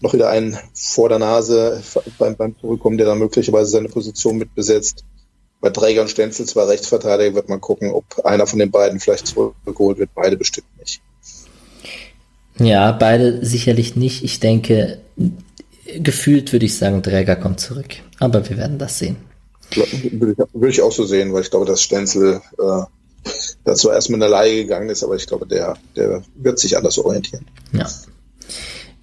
noch 0.00 0.12
wieder 0.12 0.30
einen 0.30 0.58
vor 0.74 1.08
der 1.08 1.18
Nase 1.18 1.82
beim, 2.18 2.34
beim 2.36 2.58
Zurückkommen, 2.58 2.96
der 2.96 3.06
da 3.06 3.14
möglicherweise 3.14 3.70
seine 3.70 3.88
Position 3.88 4.38
mitbesetzt 4.38 5.04
bei 5.60 5.70
Träger 5.70 6.02
und 6.02 6.08
Stenzel 6.08 6.46
zwar 6.46 6.68
Rechtsverteidiger, 6.68 7.34
wird 7.34 7.48
man 7.48 7.60
gucken, 7.60 7.92
ob 7.92 8.24
einer 8.24 8.46
von 8.46 8.58
den 8.58 8.70
beiden 8.70 9.00
vielleicht 9.00 9.26
zurückgeholt 9.26 9.98
wird. 9.98 10.10
Beide 10.14 10.36
bestimmt 10.36 10.66
nicht. 10.78 11.00
Ja, 12.58 12.92
beide 12.92 13.44
sicherlich 13.44 13.96
nicht. 13.96 14.24
Ich 14.24 14.40
denke, 14.40 15.00
gefühlt 15.98 16.52
würde 16.52 16.66
ich 16.66 16.76
sagen, 16.76 17.02
Träger 17.02 17.36
kommt 17.36 17.60
zurück. 17.60 17.96
Aber 18.18 18.48
wir 18.48 18.56
werden 18.56 18.78
das 18.78 18.98
sehen. 18.98 19.16
Würde 19.72 19.90
ich, 19.92 20.12
würde 20.52 20.68
ich 20.68 20.82
auch 20.82 20.92
so 20.92 21.04
sehen, 21.04 21.32
weil 21.32 21.42
ich 21.42 21.50
glaube, 21.50 21.66
dass 21.66 21.82
Stenzel 21.82 22.40
äh, 22.58 22.82
dazu 23.64 23.90
erstmal 23.90 24.16
in 24.16 24.20
der 24.20 24.28
Leihe 24.28 24.56
gegangen 24.62 24.90
ist, 24.90 25.04
aber 25.04 25.14
ich 25.14 25.26
glaube, 25.26 25.46
der, 25.46 25.76
der 25.96 26.22
wird 26.34 26.58
sich 26.58 26.76
anders 26.76 26.98
orientieren. 26.98 27.46
Ja. 27.72 27.88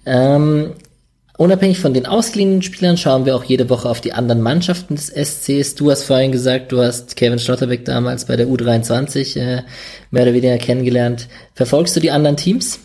Ähm, 0.06 0.74
Unabhängig 1.38 1.78
von 1.78 1.94
den 1.94 2.04
ausgeliehenen 2.04 2.62
Spielern 2.62 2.96
schauen 2.96 3.24
wir 3.24 3.36
auch 3.36 3.44
jede 3.44 3.70
Woche 3.70 3.88
auf 3.88 4.00
die 4.00 4.12
anderen 4.12 4.42
Mannschaften 4.42 4.96
des 4.96 5.06
SCs. 5.06 5.76
Du 5.76 5.88
hast 5.88 6.02
vorhin 6.02 6.32
gesagt, 6.32 6.72
du 6.72 6.82
hast 6.82 7.14
Kevin 7.14 7.38
Schlotterbeck 7.38 7.84
damals 7.84 8.24
bei 8.24 8.34
der 8.34 8.48
U23 8.48 9.38
äh, 9.38 9.62
mehr 10.10 10.22
oder 10.24 10.34
weniger 10.34 10.58
kennengelernt. 10.58 11.28
Verfolgst 11.54 11.94
du 11.94 12.00
die 12.00 12.10
anderen 12.10 12.36
Teams? 12.36 12.80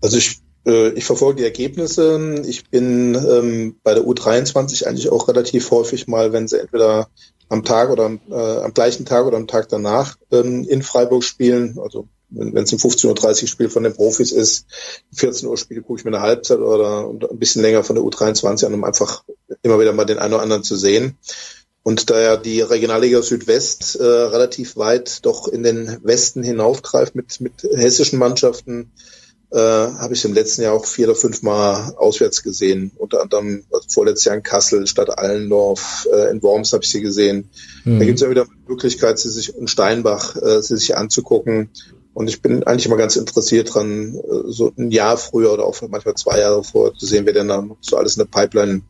Also 0.00 0.18
ich, 0.18 0.38
äh, 0.64 0.90
ich 0.90 1.04
verfolge 1.04 1.38
die 1.38 1.44
Ergebnisse. 1.44 2.44
Ich 2.46 2.70
bin 2.70 3.16
ähm, 3.16 3.74
bei 3.82 3.94
der 3.94 4.04
U23 4.04 4.86
eigentlich 4.86 5.10
auch 5.10 5.26
relativ 5.26 5.68
häufig 5.72 6.06
mal, 6.06 6.32
wenn 6.32 6.46
sie 6.46 6.60
entweder 6.60 7.08
am 7.48 7.64
Tag 7.64 7.90
oder 7.90 8.04
am, 8.04 8.20
äh, 8.30 8.34
am 8.34 8.72
gleichen 8.72 9.04
Tag 9.04 9.26
oder 9.26 9.36
am 9.36 9.48
Tag 9.48 9.68
danach 9.68 10.16
ähm, 10.30 10.62
in 10.62 10.82
Freiburg 10.82 11.24
spielen. 11.24 11.76
Also 11.82 12.06
wenn 12.30 12.64
es 12.64 12.72
ein 12.72 12.78
15.30 12.78 13.42
Uhr 13.42 13.48
Spiel 13.48 13.68
von 13.68 13.82
den 13.82 13.94
Profis 13.94 14.32
ist, 14.32 14.66
14 15.14 15.48
Uhr 15.48 15.56
Spiel 15.56 15.82
gucke 15.82 16.00
ich 16.00 16.04
mir 16.04 16.12
eine 16.12 16.22
Halbzeit 16.22 16.58
oder 16.58 17.08
ein 17.08 17.38
bisschen 17.38 17.62
länger 17.62 17.84
von 17.84 17.96
der 17.96 18.04
U23 18.04 18.66
an, 18.66 18.74
um 18.74 18.84
einfach 18.84 19.24
immer 19.62 19.80
wieder 19.80 19.92
mal 19.92 20.04
den 20.04 20.18
einen 20.18 20.34
oder 20.34 20.42
anderen 20.42 20.62
zu 20.62 20.76
sehen. 20.76 21.16
Und 21.82 22.10
da 22.10 22.20
ja 22.20 22.36
die 22.36 22.60
Regionalliga 22.60 23.22
Südwest 23.22 23.96
äh, 23.96 24.04
relativ 24.04 24.76
weit 24.76 25.24
doch 25.24 25.48
in 25.48 25.62
den 25.62 25.98
Westen 26.02 26.42
hinaufgreift 26.42 27.14
mit, 27.14 27.40
mit 27.40 27.62
hessischen 27.74 28.18
Mannschaften, 28.18 28.92
äh, 29.50 29.58
habe 29.58 30.14
ich 30.14 30.24
im 30.24 30.34
letzten 30.34 30.62
Jahr 30.62 30.74
auch 30.74 30.84
vier 30.84 31.08
oder 31.08 31.16
fünf 31.16 31.42
Mal 31.42 31.94
auswärts 31.96 32.42
gesehen. 32.42 32.92
Unter 32.96 33.22
anderem 33.22 33.64
also 33.72 33.88
vorletztes 33.88 34.26
Jahr 34.26 34.36
in 34.36 34.42
Kassel, 34.42 34.86
Stadt 34.86 35.18
Allendorf, 35.18 36.06
äh, 36.12 36.30
in 36.30 36.42
Worms 36.42 36.72
habe 36.72 36.84
ich 36.84 36.90
sie 36.90 37.00
gesehen. 37.00 37.50
Mhm. 37.84 37.98
Da 37.98 38.04
gibt 38.04 38.16
es 38.16 38.22
ja 38.22 38.30
wieder 38.30 38.46
Möglichkeit, 38.68 39.18
sie 39.18 39.30
sich 39.30 39.56
in 39.56 39.66
Steinbach 39.66 40.36
äh, 40.36 40.62
sie 40.62 40.76
sich 40.76 40.96
anzugucken. 40.96 41.70
Und 42.12 42.28
ich 42.28 42.42
bin 42.42 42.64
eigentlich 42.64 42.86
immer 42.86 42.96
ganz 42.96 43.16
interessiert 43.16 43.74
dran, 43.74 44.14
äh, 44.14 44.50
so 44.50 44.72
ein 44.76 44.90
Jahr 44.90 45.16
früher 45.16 45.52
oder 45.52 45.64
auch 45.64 45.80
manchmal 45.88 46.14
zwei 46.14 46.40
Jahre 46.40 46.64
vorher 46.64 46.94
zu 46.94 47.06
sehen, 47.06 47.26
wer 47.26 47.32
denn 47.32 47.48
da 47.48 47.64
so 47.80 47.96
alles 47.96 48.16
in 48.16 48.20
der 48.20 48.40
Pipeline 48.40 48.82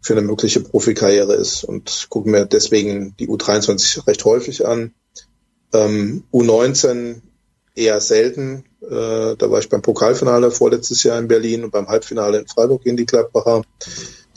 für 0.00 0.14
eine 0.14 0.22
mögliche 0.22 0.60
Profikarriere 0.60 1.34
ist 1.34 1.64
und 1.64 2.06
gucke 2.08 2.28
mir 2.28 2.44
deswegen 2.44 3.14
die 3.18 3.28
U23 3.28 4.06
recht 4.06 4.24
häufig 4.24 4.66
an. 4.66 4.92
Ähm, 5.72 6.24
U19 6.32 7.22
eher 7.74 8.00
selten. 8.00 8.64
Äh, 8.82 9.36
da 9.36 9.50
war 9.50 9.60
ich 9.60 9.68
beim 9.68 9.82
Pokalfinale 9.82 10.50
vorletztes 10.50 11.02
Jahr 11.04 11.18
in 11.18 11.28
Berlin 11.28 11.64
und 11.64 11.70
beim 11.70 11.88
Halbfinale 11.88 12.38
in 12.38 12.48
Freiburg 12.48 12.82
gegen 12.82 12.96
die 12.96 13.06
Gladbacher. 13.06 13.62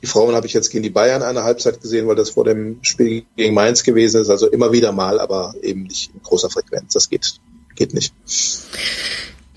Die 0.01 0.07
Frauen 0.07 0.35
habe 0.35 0.45
ich 0.45 0.53
jetzt 0.53 0.69
gegen 0.69 0.83
die 0.83 0.89
Bayern 0.89 1.23
eine 1.23 1.43
Halbzeit 1.43 1.81
gesehen, 1.81 2.07
weil 2.07 2.15
das 2.15 2.29
vor 2.29 2.45
dem 2.45 2.77
Spiel 2.83 3.25
gegen 3.35 3.53
Mainz 3.53 3.83
gewesen 3.83 4.21
ist. 4.21 4.29
Also 4.29 4.47
immer 4.47 4.71
wieder 4.71 4.91
mal, 4.91 5.19
aber 5.19 5.55
eben 5.61 5.83
nicht 5.83 6.13
in 6.13 6.21
großer 6.21 6.49
Frequenz. 6.49 6.93
Das 6.93 7.09
geht, 7.09 7.39
geht 7.75 7.93
nicht. 7.93 8.13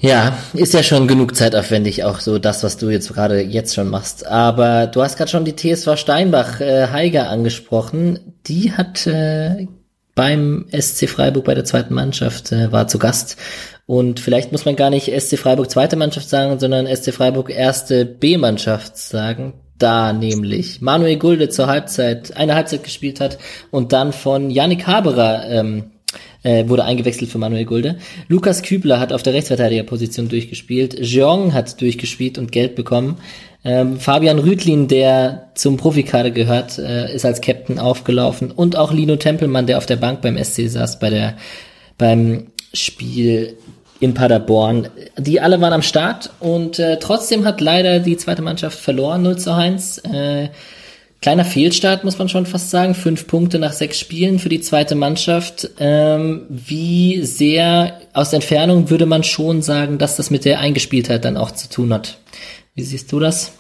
Ja, 0.01 0.39
ist 0.55 0.75
ja 0.75 0.85
schon 0.85 1.09
genug 1.09 1.35
zeitaufwendig, 1.35 2.05
auch 2.05 2.21
so 2.21 2.39
das, 2.39 2.62
was 2.62 2.77
du 2.77 2.89
jetzt 2.89 3.12
gerade 3.12 3.41
jetzt 3.41 3.75
schon 3.75 3.89
machst. 3.89 4.27
Aber 4.27 4.87
du 4.87 5.03
hast 5.03 5.16
gerade 5.16 5.31
schon 5.31 5.45
die 5.45 5.57
TSV 5.57 5.97
Steinbach 5.97 6.61
äh, 6.61 6.87
Heiger 6.89 7.29
angesprochen. 7.31 8.21
Die 8.47 8.73
hat 8.73 9.09
äh, 9.09 9.66
beim 10.14 10.66
SC 10.73 11.09
Freiburg 11.09 11.45
bei 11.45 11.55
der 11.55 11.64
zweiten 11.64 11.95
Mannschaft 11.95 12.53
äh, 12.53 12.71
war 12.71 12.87
zu 12.87 12.99
Gast. 12.99 13.37
Und 13.87 14.21
vielleicht 14.21 14.53
muss 14.53 14.64
man 14.64 14.77
gar 14.77 14.91
nicht 14.91 15.07
SC 15.07 15.37
Freiburg 15.37 15.71
zweite 15.71 15.97
Mannschaft 15.97 16.29
sagen, 16.29 16.61
sondern 16.61 16.87
SC 16.87 17.12
Freiburg 17.12 17.51
erste 17.51 18.05
B-Mannschaft 18.05 18.97
sagen. 18.97 19.55
Da 19.79 20.12
nämlich 20.12 20.81
Manuel 20.81 21.19
Gulde 21.19 21.49
zur 21.49 21.69
Halbzeit, 21.69 22.37
eine 22.37 22.55
Halbzeit 22.55 22.85
gespielt 22.85 23.21
hat 23.21 23.39
und 23.71 23.93
dann 23.93 24.12
von 24.12 24.51
Yannick 24.51 24.87
Haberer 24.87 25.49
ähm, 25.49 25.93
äh, 26.43 26.68
wurde 26.68 26.84
eingewechselt 26.84 27.30
für 27.30 27.39
Manuel 27.39 27.64
Gulde. 27.64 27.99
Lukas 28.28 28.62
Kübler 28.62 29.01
hat 29.01 29.12
auf 29.12 29.22
der 29.22 29.34
Rechtsverteidigerposition 29.34 30.28
durchgespielt. 30.28 30.99
Jeong 31.01 31.53
hat 31.55 31.80
durchgespielt 31.80 32.39
und 32.39 32.53
Geld 32.53 32.74
bekommen. 32.74 33.18
Ähm, 33.64 33.99
Fabian 33.99 34.39
Rüdlin, 34.39 34.89
der 34.89 35.51
zum 35.55 35.76
Profikader 35.76 36.30
gehört, 36.30 36.78
äh, 36.78 37.12
ist 37.12 37.24
als 37.24 37.41
Captain 37.41 37.78
aufgelaufen. 37.78 38.51
Und 38.51 38.76
auch 38.76 38.93
Lino 38.93 39.16
Tempelmann, 39.16 39.66
der 39.66 39.78
auf 39.78 39.86
der 39.86 39.97
Bank 39.97 40.22
beim 40.22 40.43
SC 40.43 40.68
saß, 40.68 41.01
bei 41.01 41.11
der, 41.11 41.36
beim 41.97 42.49
Spiel 42.72 43.57
in 44.01 44.14
Paderborn. 44.14 44.89
Die 45.16 45.41
alle 45.41 45.61
waren 45.61 45.72
am 45.72 45.82
Start 45.82 46.30
und 46.39 46.78
äh, 46.78 46.99
trotzdem 47.01 47.45
hat 47.45 47.61
leider 47.61 47.99
die 47.99 48.16
zweite 48.16 48.43
Mannschaft 48.43 48.78
verloren, 48.78 49.22
0 49.22 49.39
zu 49.39 49.53
1. 49.53 49.99
Äh, 49.99 50.49
Kleiner 51.21 51.45
Fehlstart, 51.45 52.05
muss 52.05 52.19
man 52.19 52.29
schon 52.29 52.47
fast 52.47 52.71
sagen. 52.71 52.95
Fünf 52.95 53.27
Punkte 53.27 53.59
nach 53.59 53.73
sechs 53.73 53.99
Spielen 53.99 54.39
für 54.39 54.49
die 54.49 54.61
zweite 54.61 54.95
Mannschaft. 54.95 55.69
Ähm, 55.79 56.47
wie 56.49 57.25
sehr 57.25 58.01
aus 58.12 58.33
Entfernung 58.33 58.89
würde 58.89 59.07
man 59.07 59.25
schon 59.25 59.61
sagen, 59.62 59.99
dass 59.99 60.14
das 60.14 60.31
mit 60.31 60.45
der 60.45 60.61
Eingespieltheit 60.61 61.25
dann 61.25 61.37
auch 61.37 61.51
zu 61.51 61.69
tun 61.69 61.93
hat? 61.93 62.19
Wie 62.77 62.85
siehst 62.85 63.11
du 63.11 63.19
das? 63.19 63.51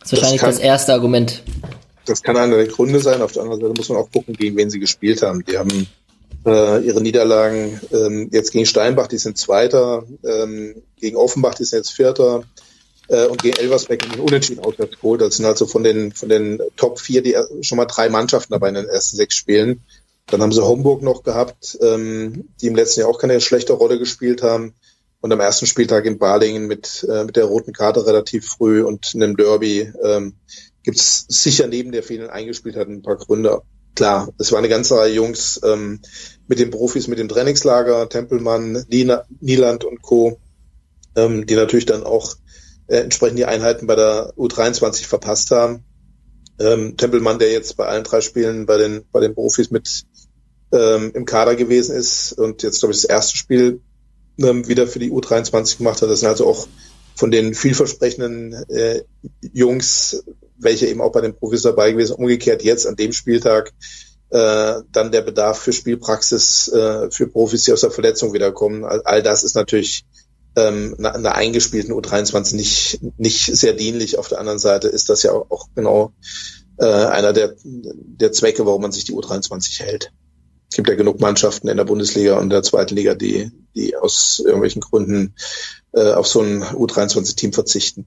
Das 0.00 0.12
ist 0.12 0.18
wahrscheinlich 0.18 0.40
das, 0.40 0.48
kann, 0.48 0.56
das 0.56 0.64
erste 0.64 0.92
Argument. 0.94 1.42
Das 2.06 2.22
kann 2.22 2.36
einer 2.38 2.56
der 2.56 2.66
Gründe 2.66 2.98
sein. 2.98 3.20
Auf 3.20 3.32
der 3.32 3.42
anderen 3.42 3.60
Seite 3.60 3.74
muss 3.76 3.88
man 3.90 3.98
auch 3.98 4.10
gucken, 4.10 4.34
gegen 4.34 4.56
wen 4.56 4.70
sie 4.70 4.80
gespielt 4.80 5.20
haben. 5.20 5.44
Die 5.44 5.58
haben 5.58 5.86
äh, 6.46 6.84
ihre 6.84 7.02
Niederlagen 7.02 7.78
ähm, 7.92 8.30
jetzt 8.32 8.52
gegen 8.52 8.64
Steinbach, 8.66 9.06
die 9.06 9.18
sind 9.18 9.36
Zweiter, 9.36 10.04
ähm, 10.24 10.76
gegen 10.98 11.16
Offenbach, 11.16 11.54
die 11.54 11.64
sind 11.64 11.80
jetzt 11.80 11.92
Vierter 11.92 12.42
äh, 13.12 13.26
und 13.26 13.42
gegen 13.42 13.56
Elversberg 13.58 14.02
einen 14.04 14.20
Unentschieden 14.20 14.64
auswärts 14.64 14.96
geholt. 14.96 15.20
Das 15.20 15.36
sind 15.36 15.46
also 15.46 15.66
von 15.66 15.84
den, 15.84 16.12
von 16.12 16.28
den 16.28 16.60
Top 16.76 16.98
4 16.98 17.22
die 17.22 17.36
schon 17.60 17.76
mal 17.76 17.84
drei 17.84 18.08
Mannschaften 18.08 18.52
dabei 18.52 18.70
in 18.70 18.74
den 18.74 18.88
ersten 18.88 19.16
sechs 19.16 19.36
Spielen. 19.36 19.82
Dann 20.26 20.40
haben 20.40 20.52
sie 20.52 20.64
Homburg 20.64 21.02
noch 21.02 21.22
gehabt, 21.22 21.78
ähm, 21.82 22.48
die 22.60 22.68
im 22.68 22.74
letzten 22.74 23.00
Jahr 23.00 23.10
auch 23.10 23.18
keine 23.18 23.40
schlechte 23.40 23.74
Rolle 23.74 23.98
gespielt 23.98 24.42
haben. 24.42 24.74
Und 25.20 25.32
am 25.32 25.40
ersten 25.40 25.66
Spieltag 25.66 26.04
in 26.06 26.18
Balingen 26.18 26.66
mit, 26.66 27.06
äh, 27.08 27.24
mit 27.24 27.36
der 27.36 27.44
roten 27.44 27.72
Karte 27.72 28.06
relativ 28.06 28.48
früh 28.48 28.82
und 28.82 29.12
einem 29.14 29.36
Derby 29.36 29.92
ähm, 30.02 30.34
gibt 30.82 30.96
es 30.96 31.26
sicher 31.28 31.68
neben 31.68 31.92
der 31.92 32.02
vielen 32.02 32.28
eingespielt 32.28 32.76
hat 32.76 32.88
ein 32.88 33.02
paar 33.02 33.16
Gründe. 33.16 33.60
Klar, 33.94 34.30
es 34.38 34.50
war 34.50 34.58
eine 34.58 34.70
ganze 34.70 34.96
Reihe 34.96 35.14
Jungs 35.14 35.60
ähm, 35.64 36.00
mit 36.48 36.58
den 36.58 36.70
Profis, 36.70 37.08
mit 37.08 37.18
dem 37.18 37.28
Trainingslager, 37.28 38.08
Tempelmann, 38.08 38.84
Nieland 38.88 39.84
und 39.84 40.02
Co., 40.02 40.38
ähm, 41.14 41.46
die 41.46 41.54
natürlich 41.54 41.86
dann 41.86 42.04
auch 42.04 42.34
äh, 42.92 42.98
entsprechend 42.98 43.38
die 43.38 43.46
Einheiten 43.46 43.86
bei 43.86 43.96
der 43.96 44.34
U23 44.36 45.06
verpasst 45.06 45.50
haben. 45.50 45.84
Ähm, 46.60 46.96
Tempelmann, 46.98 47.38
der 47.38 47.50
jetzt 47.50 47.76
bei 47.78 47.86
allen 47.86 48.04
drei 48.04 48.20
Spielen 48.20 48.66
bei 48.66 48.76
den, 48.76 49.04
bei 49.10 49.20
den 49.20 49.34
Profis 49.34 49.70
mit 49.70 50.04
ähm, 50.72 51.10
im 51.14 51.24
Kader 51.24 51.56
gewesen 51.56 51.96
ist 51.96 52.32
und 52.34 52.62
jetzt, 52.62 52.80
glaube 52.80 52.92
ich, 52.92 53.00
das 53.00 53.08
erste 53.08 53.38
Spiel 53.38 53.80
ähm, 54.38 54.68
wieder 54.68 54.86
für 54.86 54.98
die 54.98 55.10
U23 55.10 55.78
gemacht 55.78 56.02
hat. 56.02 56.10
Das 56.10 56.20
sind 56.20 56.28
also 56.28 56.46
auch 56.46 56.68
von 57.16 57.30
den 57.30 57.54
vielversprechenden 57.54 58.52
äh, 58.68 59.02
Jungs, 59.40 60.22
welche 60.58 60.86
eben 60.86 61.00
auch 61.00 61.12
bei 61.12 61.22
den 61.22 61.34
Profis 61.34 61.62
dabei 61.62 61.92
gewesen, 61.92 62.16
umgekehrt 62.16 62.62
jetzt 62.62 62.86
an 62.86 62.96
dem 62.96 63.14
Spieltag 63.14 63.72
äh, 64.30 64.80
dann 64.92 65.12
der 65.12 65.22
Bedarf 65.22 65.58
für 65.58 65.72
Spielpraxis 65.72 66.68
äh, 66.68 67.10
für 67.10 67.26
Profis, 67.26 67.64
die 67.64 67.72
aus 67.72 67.80
der 67.80 67.90
Verletzung 67.90 68.34
wiederkommen. 68.34 68.84
All, 68.84 69.00
all 69.04 69.22
das 69.22 69.44
ist 69.44 69.54
natürlich 69.54 70.04
ähm, 70.56 70.96
einer, 70.98 71.34
eingespielten 71.34 71.94
U23 71.94 72.56
nicht, 72.56 73.00
nicht 73.18 73.44
sehr 73.46 73.72
dienlich. 73.72 74.18
Auf 74.18 74.28
der 74.28 74.38
anderen 74.38 74.58
Seite 74.58 74.88
ist 74.88 75.08
das 75.08 75.22
ja 75.22 75.32
auch, 75.32 75.50
auch 75.50 75.68
genau 75.74 76.12
äh, 76.78 76.86
einer 76.86 77.32
der, 77.32 77.54
der 77.64 78.32
Zwecke, 78.32 78.66
warum 78.66 78.82
man 78.82 78.92
sich 78.92 79.04
die 79.04 79.12
U23 79.12 79.80
hält. 79.80 80.12
Es 80.70 80.76
gibt 80.76 80.88
ja 80.88 80.94
genug 80.94 81.20
Mannschaften 81.20 81.68
in 81.68 81.76
der 81.76 81.84
Bundesliga 81.84 82.38
und 82.38 82.50
der 82.50 82.62
zweiten 82.62 82.96
Liga, 82.96 83.14
die, 83.14 83.50
die 83.74 83.94
aus 83.94 84.40
irgendwelchen 84.42 84.80
Gründen 84.80 85.34
äh, 85.92 86.12
auf 86.12 86.26
so 86.26 86.40
ein 86.40 86.62
U23-Team 86.62 87.52
verzichten. 87.52 88.06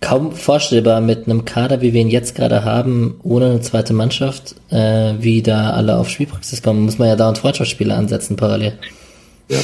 Kaum 0.00 0.32
vorstellbar 0.32 1.02
mit 1.02 1.26
einem 1.26 1.44
Kader, 1.44 1.82
wie 1.82 1.92
wir 1.92 2.00
ihn 2.00 2.08
jetzt 2.08 2.34
gerade 2.34 2.64
haben, 2.64 3.20
ohne 3.22 3.50
eine 3.50 3.60
zweite 3.60 3.92
Mannschaft, 3.92 4.54
äh, 4.70 5.14
wie 5.18 5.42
da 5.42 5.72
alle 5.72 5.98
auf 5.98 6.08
Spielpraxis 6.08 6.62
kommen, 6.62 6.80
muss 6.80 6.98
man 6.98 7.08
ja 7.08 7.16
da 7.16 7.28
und 7.28 7.36
Freundschaftsspiele 7.36 7.94
ansetzen 7.94 8.36
parallel. 8.36 8.78
Ja. 9.50 9.58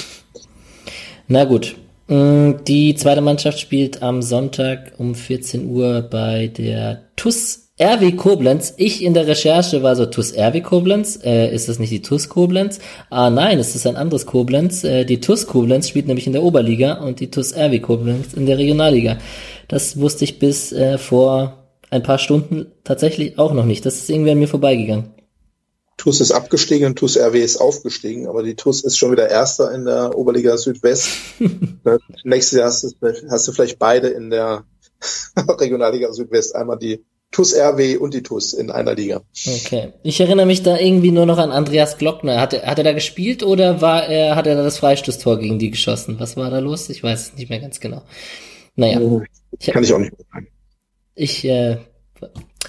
Na 1.27 1.45
gut, 1.45 1.77
die 2.09 2.95
zweite 2.97 3.23
Mannschaft 3.23 3.59
spielt 3.59 4.03
am 4.03 4.21
Sonntag 4.21 4.93
um 4.99 5.15
14 5.15 5.71
Uhr 5.71 6.03
bei 6.03 6.49
der 6.49 7.03
TUS 7.17 7.65
RW 7.81 8.13
Koblenz. 8.13 8.75
Ich 8.77 9.03
in 9.03 9.15
der 9.15 9.27
Recherche 9.27 9.83
war 9.83 9.97
so 9.97 10.07
TUS 10.07 10.33
RW 10.37 10.61
Koblenz. 10.61 11.19
Äh, 11.25 11.53
ist 11.53 11.69
das 11.69 11.81
nicht 11.81 11.91
die 11.91 12.03
TUS 12.03 12.29
Koblenz? 12.29 12.79
Ah 13.11 13.31
nein, 13.31 13.59
es 13.59 13.75
ist 13.75 13.85
ein 13.87 13.97
anderes 13.97 14.27
Koblenz. 14.27 14.85
Äh, 14.85 15.05
die 15.05 15.21
TUS 15.21 15.49
Koblenz 15.49 15.89
spielt 15.89 16.07
nämlich 16.07 16.29
in 16.29 16.35
der 16.35 16.45
Oberliga 16.45 16.95
und 17.03 17.19
die 17.19 17.33
TUS 17.33 17.57
RW 17.57 17.81
Koblenz 17.81 18.35
in 18.35 18.47
der 18.47 18.59
Regionalliga. 18.59 19.19
Das 19.67 19.99
wusste 19.99 20.23
ich 20.23 20.39
bis 20.39 20.73
äh, 20.73 20.99
vor 20.99 21.65
ein 21.91 22.05
paar 22.05 22.19
Stunden 22.19 22.67
tatsächlich 22.85 23.39
auch 23.41 23.53
noch 23.53 23.65
nicht. 23.65 23.85
Das 23.85 23.97
ist 23.97 24.09
irgendwie 24.09 24.31
an 24.31 24.39
mir 24.39 24.49
vorbeigegangen. 24.49 25.07
TUS 25.97 26.21
ist 26.21 26.33
abgestiegen 26.33 26.87
und 26.87 26.99
TUS 26.99 27.17
RW 27.17 27.43
ist 27.43 27.59
aufgestiegen, 27.59 28.27
aber 28.27 28.43
die 28.43 28.57
TUS 28.57 28.83
ist 28.83 28.99
schon 28.99 29.13
wieder 29.13 29.31
Erster 29.31 29.73
in 29.73 29.85
der 29.85 30.17
Oberliga 30.17 30.57
Südwest. 30.57 31.11
Nächstes 32.25 32.59
Jahr 32.59 32.67
hast 32.67 32.83
du, 32.83 32.91
hast 33.31 33.49
du, 33.49 33.53
vielleicht 33.53 33.79
beide 33.79 34.09
in 34.09 34.31
der 34.31 34.65
Regionalliga 35.37 36.13
Südwest, 36.13 36.57
einmal 36.57 36.79
die 36.79 37.05
TUS 37.31 37.55
RW 37.55 37.97
und 37.97 38.15
die 38.15 38.23
TUS 38.23 38.53
in 38.53 38.71
einer 38.71 38.95
Liga. 38.95 39.23
Okay. 39.47 39.93
Ich 40.03 40.21
erinnere 40.21 40.47
mich 40.47 40.63
da 40.63 40.79
irgendwie 40.79 41.11
nur 41.11 41.27
noch 41.27 41.39
an 41.39 41.51
Andreas 41.51 41.99
Glockner. 41.99 42.41
Hat 42.41 42.53
er, 42.53 42.67
hat 42.67 42.79
er 42.79 42.85
da 42.85 42.93
gespielt 42.93 43.43
oder 43.43 43.81
war 43.81 44.07
er, 44.09 44.37
hat 44.37 44.47
er 44.47 44.55
da 44.57 44.63
das 44.63 44.79
Freistoßtor 44.79 45.39
gegen 45.39 45.59
die 45.59 45.71
geschossen? 45.71 46.21
Was 46.21 46.37
war 46.37 46.51
da 46.51 46.61
los? 46.61 46.89
Ich 46.91 47.03
weiß 47.03 47.21
es 47.21 47.35
nicht 47.35 47.51
mehr 47.51 47.61
ganz 47.61 47.81
genau. 47.81 48.03
Naja. 48.77 48.99
Kann 48.99 49.83
ich 49.83 49.93
auch 49.93 49.99
nicht 49.99 50.13
mehr 50.13 50.27
sagen. 50.33 50.49
Ich, 51.17 51.45
äh, 51.45 51.79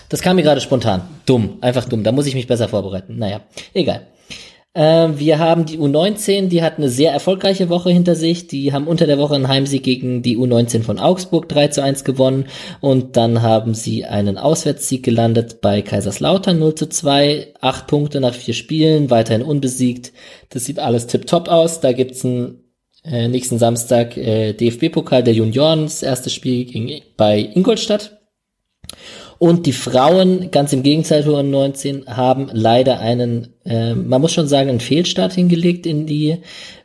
das 0.10 0.22
kam 0.22 0.36
mir 0.36 0.44
gerade 0.44 0.62
spontan. 0.62 1.02
Dumm, 1.26 1.58
einfach 1.62 1.86
dumm. 1.86 2.04
Da 2.04 2.12
muss 2.12 2.28
ich 2.28 2.36
mich 2.36 2.48
besser 2.48 2.68
vorbereiten. 2.68 3.18
Naja, 3.18 3.42
egal. 3.74 4.08
Äh, 4.76 5.18
wir 5.18 5.40
haben 5.40 5.66
die 5.66 5.80
U19, 5.80 6.50
die 6.50 6.62
hat 6.62 6.78
eine 6.78 6.90
sehr 6.90 7.14
erfolgreiche 7.14 7.70
Woche 7.70 7.90
hinter 7.92 8.16
sich. 8.16 8.48
Die 8.48 8.74
haben 8.74 8.88
unter 8.88 9.08
der 9.08 9.18
Woche 9.18 9.36
einen 9.36 9.48
Heimsieg 9.48 9.84
gegen 9.84 10.22
die 10.22 10.38
U19 10.38 10.84
von 10.84 11.00
Augsburg 11.00 11.48
3 11.48 11.70
zu 11.70 11.82
1 11.82 12.04
gewonnen. 12.04 12.48
Und 12.82 13.16
dann 13.16 13.42
haben 13.42 13.74
sie 13.74 14.06
einen 14.06 14.38
Auswärtssieg 14.38 15.02
gelandet 15.02 15.62
bei 15.62 15.82
Kaiserslautern 15.82 16.60
0 16.60 16.76
zu 16.76 16.90
2. 16.90 17.54
Acht 17.62 17.88
Punkte 17.88 18.20
nach 18.20 18.34
vier 18.34 18.54
Spielen, 18.54 19.10
weiterhin 19.10 19.44
unbesiegt. 19.44 20.12
Das 20.50 20.66
sieht 20.66 20.80
alles 20.80 21.08
tipptopp 21.08 21.48
aus. 21.48 21.80
Da 21.80 21.94
gibt's 21.94 22.26
ein 22.26 22.60
äh, 23.06 23.30
nächsten 23.30 23.58
Samstag 23.58 24.18
äh, 24.18 24.54
DFB-Pokal 24.54 25.24
der 25.24 25.34
Junioren, 25.34 25.84
das 25.84 26.04
erste 26.04 26.30
Spiel 26.30 26.66
gegen, 26.66 27.02
bei 27.16 27.40
Ingolstadt. 27.40 28.20
Und 29.38 29.66
die 29.66 29.74
Frauen, 29.74 30.50
ganz 30.52 30.72
im 30.72 30.84
Gegenteil 30.84 31.24
zu 31.24 31.32
19, 31.42 32.08
haben 32.08 32.50
leider 32.52 33.00
einen, 33.00 33.54
äh, 33.66 33.94
man 33.94 34.22
muss 34.22 34.34
schon 34.34 34.48
sagen, 34.48 34.70
einen 34.70 34.80
Fehlstart 34.80 35.34
hingelegt 35.34 35.86
in 35.86 36.06
die 36.06 36.38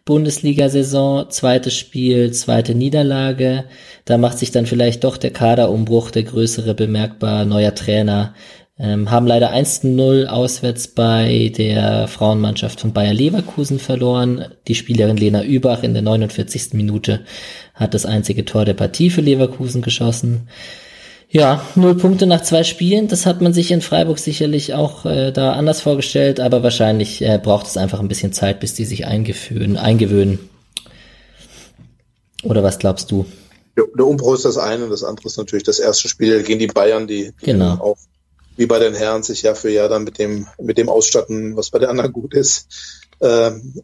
Bundesliga-Saison. 0.04 1.30
Zweites 1.30 1.74
Spiel, 1.74 2.32
zweite 2.32 2.74
Niederlage. 2.74 3.64
Da 4.04 4.18
macht 4.18 4.38
sich 4.38 4.50
dann 4.50 4.66
vielleicht 4.66 5.04
doch 5.04 5.16
der 5.16 5.30
Kaderumbruch, 5.30 6.10
der 6.10 6.24
größere 6.24 6.74
bemerkbar, 6.74 7.44
neuer 7.44 7.74
Trainer. 7.74 8.34
Ähm, 8.78 9.10
haben 9.10 9.26
leider 9.26 9.52
1-0 9.52 10.26
auswärts 10.26 10.88
bei 10.88 11.52
der 11.56 12.08
Frauenmannschaft 12.08 12.80
von 12.80 12.92
Bayer 12.92 13.12
Leverkusen 13.12 13.78
verloren. 13.78 14.46
Die 14.66 14.74
Spielerin 14.74 15.18
Lena 15.18 15.44
Übach 15.44 15.82
in 15.82 15.92
der 15.92 16.02
49. 16.02 16.72
Minute 16.72 17.20
hat 17.74 17.92
das 17.92 18.06
einzige 18.06 18.44
Tor 18.46 18.64
der 18.64 18.74
Partie 18.74 19.10
für 19.10 19.20
Leverkusen 19.20 19.82
geschossen. 19.82 20.48
Ja, 21.32 21.64
null 21.76 21.94
Punkte 21.94 22.26
nach 22.26 22.42
zwei 22.42 22.64
Spielen, 22.64 23.06
das 23.06 23.24
hat 23.24 23.40
man 23.40 23.52
sich 23.52 23.70
in 23.70 23.82
Freiburg 23.82 24.18
sicherlich 24.18 24.74
auch 24.74 25.06
äh, 25.06 25.30
da 25.30 25.52
anders 25.52 25.80
vorgestellt, 25.80 26.40
aber 26.40 26.64
wahrscheinlich 26.64 27.22
äh, 27.22 27.38
braucht 27.40 27.66
es 27.66 27.76
einfach 27.76 28.00
ein 28.00 28.08
bisschen 28.08 28.32
Zeit, 28.32 28.58
bis 28.58 28.74
die 28.74 28.84
sich 28.84 29.06
eingewöhnen. 29.06 30.40
Oder 32.42 32.64
was 32.64 32.80
glaubst 32.80 33.12
du? 33.12 33.26
Ja, 33.76 33.84
der 33.96 34.06
Umbruch 34.08 34.34
ist 34.34 34.44
das 34.44 34.58
eine 34.58 34.84
und 34.84 34.90
das 34.90 35.04
andere 35.04 35.28
ist 35.28 35.38
natürlich 35.38 35.62
das 35.62 35.78
erste 35.78 36.08
Spiel 36.08 36.42
gegen 36.42 36.58
die 36.58 36.66
Bayern, 36.66 37.06
die, 37.06 37.32
genau. 37.40 37.74
auch 37.74 37.98
wie 38.56 38.66
bei 38.66 38.80
den 38.80 38.94
Herren 38.94 39.22
sich 39.22 39.42
Jahr 39.42 39.54
für 39.54 39.70
Jahr 39.70 39.88
dann 39.88 40.02
mit 40.02 40.18
dem, 40.18 40.48
mit 40.60 40.78
dem 40.78 40.88
ausstatten, 40.88 41.56
was 41.56 41.70
bei 41.70 41.78
den 41.78 41.90
anderen 41.90 42.12
gut 42.12 42.34
ist. 42.34 42.66
Ähm, 43.20 43.80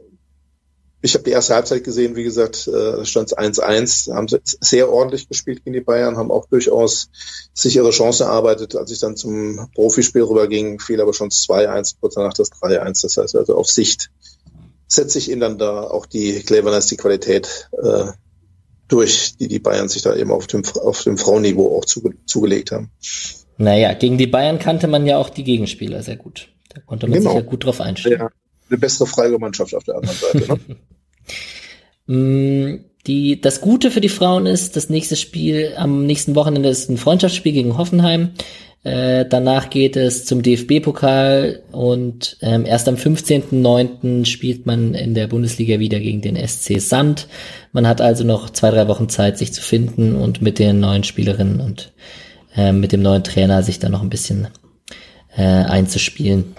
ich 1.03 1.15
habe 1.15 1.25
die 1.25 1.31
erste 1.31 1.55
Halbzeit 1.55 1.85
gesehen, 1.85 2.17
wie 2.17 2.25
gesagt, 2.25 2.67
äh, 2.69 3.05
stand 3.05 3.31
es 3.31 3.37
1-1, 3.37 4.13
haben 4.13 4.29
sie 4.29 4.41
sehr 4.43 4.91
ordentlich 4.91 5.29
gespielt 5.29 5.65
gegen 5.65 5.75
die 5.75 5.81
Bayern, 5.81 6.17
haben 6.17 6.31
auch 6.31 6.47
durchaus 6.47 7.11
sich 7.55 7.77
ihre 7.77 7.91
Chance 7.91 8.25
erarbeitet. 8.25 8.75
Als 8.77 8.91
ich 8.91 8.99
dann 8.99 9.17
zum 9.17 9.69
Profispiel 9.75 10.23
rüberging, 10.23 10.81
fiel 10.81 11.01
aber 11.01 11.13
schon 11.13 11.31
2-1, 11.31 11.97
kurz 12.01 12.15
danach 12.15 12.35
das 12.35 12.51
3-1. 12.51 13.03
Das 13.03 13.17
heißt 13.17 13.37
also 13.37 13.57
auf 13.57 13.69
Sicht 13.69 14.11
setze 14.89 15.19
ich 15.19 15.31
ihnen 15.31 15.41
dann 15.41 15.59
da 15.59 15.83
auch 15.83 16.07
die 16.07 16.43
Cleverness, 16.43 16.87
die 16.87 16.97
Qualität 16.97 17.69
äh, 17.83 18.07
durch, 18.89 19.37
die 19.37 19.49
die 19.49 19.59
Bayern 19.59 19.89
sich 19.89 20.03
da 20.03 20.15
eben 20.15 20.31
auf 20.31 20.47
dem, 20.47 20.63
auf 20.83 21.03
dem 21.03 21.19
Frauenniveau 21.19 21.77
auch 21.77 21.85
zuge 21.85 22.15
zugelegt 22.25 22.71
haben. 22.71 22.91
Naja, 23.59 23.95
gegen 23.95 24.17
die 24.19 24.27
Bayern 24.27 24.59
kannte 24.59 24.87
man 24.87 25.07
ja 25.07 25.19
auch 25.19 25.31
die 25.31 25.45
Gegenspieler 25.45 26.03
sehr 26.03 26.17
gut. 26.17 26.51
Da 26.69 26.81
konnte 26.81 27.09
man 27.09 27.19
genau. 27.19 27.31
sich 27.31 27.43
ja 27.43 27.47
gut 27.47 27.65
drauf 27.65 27.81
einstellen. 27.81 28.21
Ja, 28.21 28.31
eine 28.69 28.79
bessere 28.79 29.07
Freigemannschaft 29.07 29.75
auf 29.75 29.85
der 29.85 29.97
anderen 29.97 30.17
Seite. 30.17 30.53
Ne? 30.53 30.59
Mm, 32.09 32.85
die, 33.09 33.41
das 33.41 33.61
Gute 33.61 33.91
für 33.91 34.01
die 34.01 34.09
Frauen 34.09 34.47
ist, 34.47 34.77
das 34.77 34.91
nächste 34.91 35.17
Spiel 35.17 35.75
am 35.77 36.07
nächsten 36.07 36.37
Wochenende 36.37 36.69
ist 36.69 36.89
ein 36.89 36.99
Freundschaftsspiel 36.99 37.53
gegen 37.53 37.79
Hoffenheim. 37.79 38.31
Äh, 38.85 39.27
danach 39.29 39.71
geht 39.71 39.97
es 39.97 40.25
zum 40.27 40.43
DFB-Pokal 40.43 41.65
und 41.73 42.37
ähm, 42.41 42.65
erst 42.65 42.89
am 42.89 42.95
15.09. 42.95 44.27
spielt 44.27 44.65
man 44.67 44.95
in 44.95 45.15
der 45.15 45.27
Bundesliga 45.27 45.81
wieder 45.81 45.99
gegen 45.99 46.21
den 46.21 46.37
SC 46.37 46.81
Sand. 46.81 47.27
Man 47.73 47.89
hat 47.89 48.01
also 48.01 48.23
noch 48.23 48.51
zwei, 48.51 48.71
drei 48.71 48.87
Wochen 48.87 49.09
Zeit, 49.09 49.39
sich 49.39 49.53
zu 49.53 49.61
finden 49.61 50.15
und 50.15 50.41
mit 50.41 50.61
den 50.61 50.79
neuen 50.79 51.03
Spielerinnen 51.03 51.61
und 51.61 51.93
äh, 52.57 52.71
mit 52.71 52.93
dem 52.93 53.03
neuen 53.03 53.25
Trainer 53.25 53.65
sich 53.65 53.81
da 53.81 53.89
noch 53.89 54.03
ein 54.03 54.11
bisschen 54.11 54.47
äh, 55.37 55.43
einzuspielen. 55.43 56.55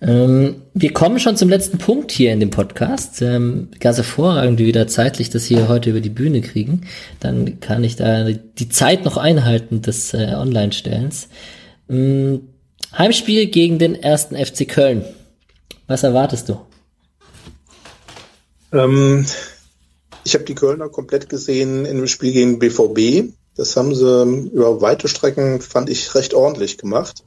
Ähm, 0.00 0.62
wir 0.74 0.92
kommen 0.92 1.18
schon 1.18 1.36
zum 1.36 1.48
letzten 1.48 1.78
Punkt 1.78 2.12
hier 2.12 2.32
in 2.32 2.40
dem 2.40 2.50
Podcast. 2.50 3.20
Ähm, 3.20 3.68
ganz 3.80 3.96
hervorragend, 3.96 4.60
wie 4.60 4.66
wir 4.66 4.72
da 4.72 4.86
zeitlich 4.86 5.30
das 5.30 5.44
hier 5.44 5.68
heute 5.68 5.90
über 5.90 6.00
die 6.00 6.08
Bühne 6.08 6.40
kriegen. 6.40 6.82
Dann 7.18 7.58
kann 7.60 7.82
ich 7.82 7.96
da 7.96 8.30
die 8.30 8.68
Zeit 8.68 9.04
noch 9.04 9.16
einhalten 9.16 9.82
des 9.82 10.14
äh, 10.14 10.34
Online-Stellens. 10.36 11.28
Ähm, 11.90 12.48
Heimspiel 12.96 13.46
gegen 13.46 13.78
den 13.78 13.96
ersten 13.96 14.36
FC 14.36 14.68
Köln. 14.68 15.04
Was 15.88 16.04
erwartest 16.04 16.48
du? 16.48 16.60
Ähm, 18.72 19.26
ich 20.22 20.34
habe 20.34 20.44
die 20.44 20.54
Kölner 20.54 20.88
komplett 20.90 21.28
gesehen 21.28 21.84
in 21.84 21.96
dem 21.96 22.06
Spiel 22.06 22.32
gegen 22.32 22.60
BVB. 22.60 23.32
Das 23.56 23.76
haben 23.76 23.92
sie 23.94 24.48
über 24.52 24.80
weite 24.80 25.08
Strecken, 25.08 25.60
fand 25.60 25.90
ich, 25.90 26.14
recht 26.14 26.34
ordentlich 26.34 26.78
gemacht 26.78 27.24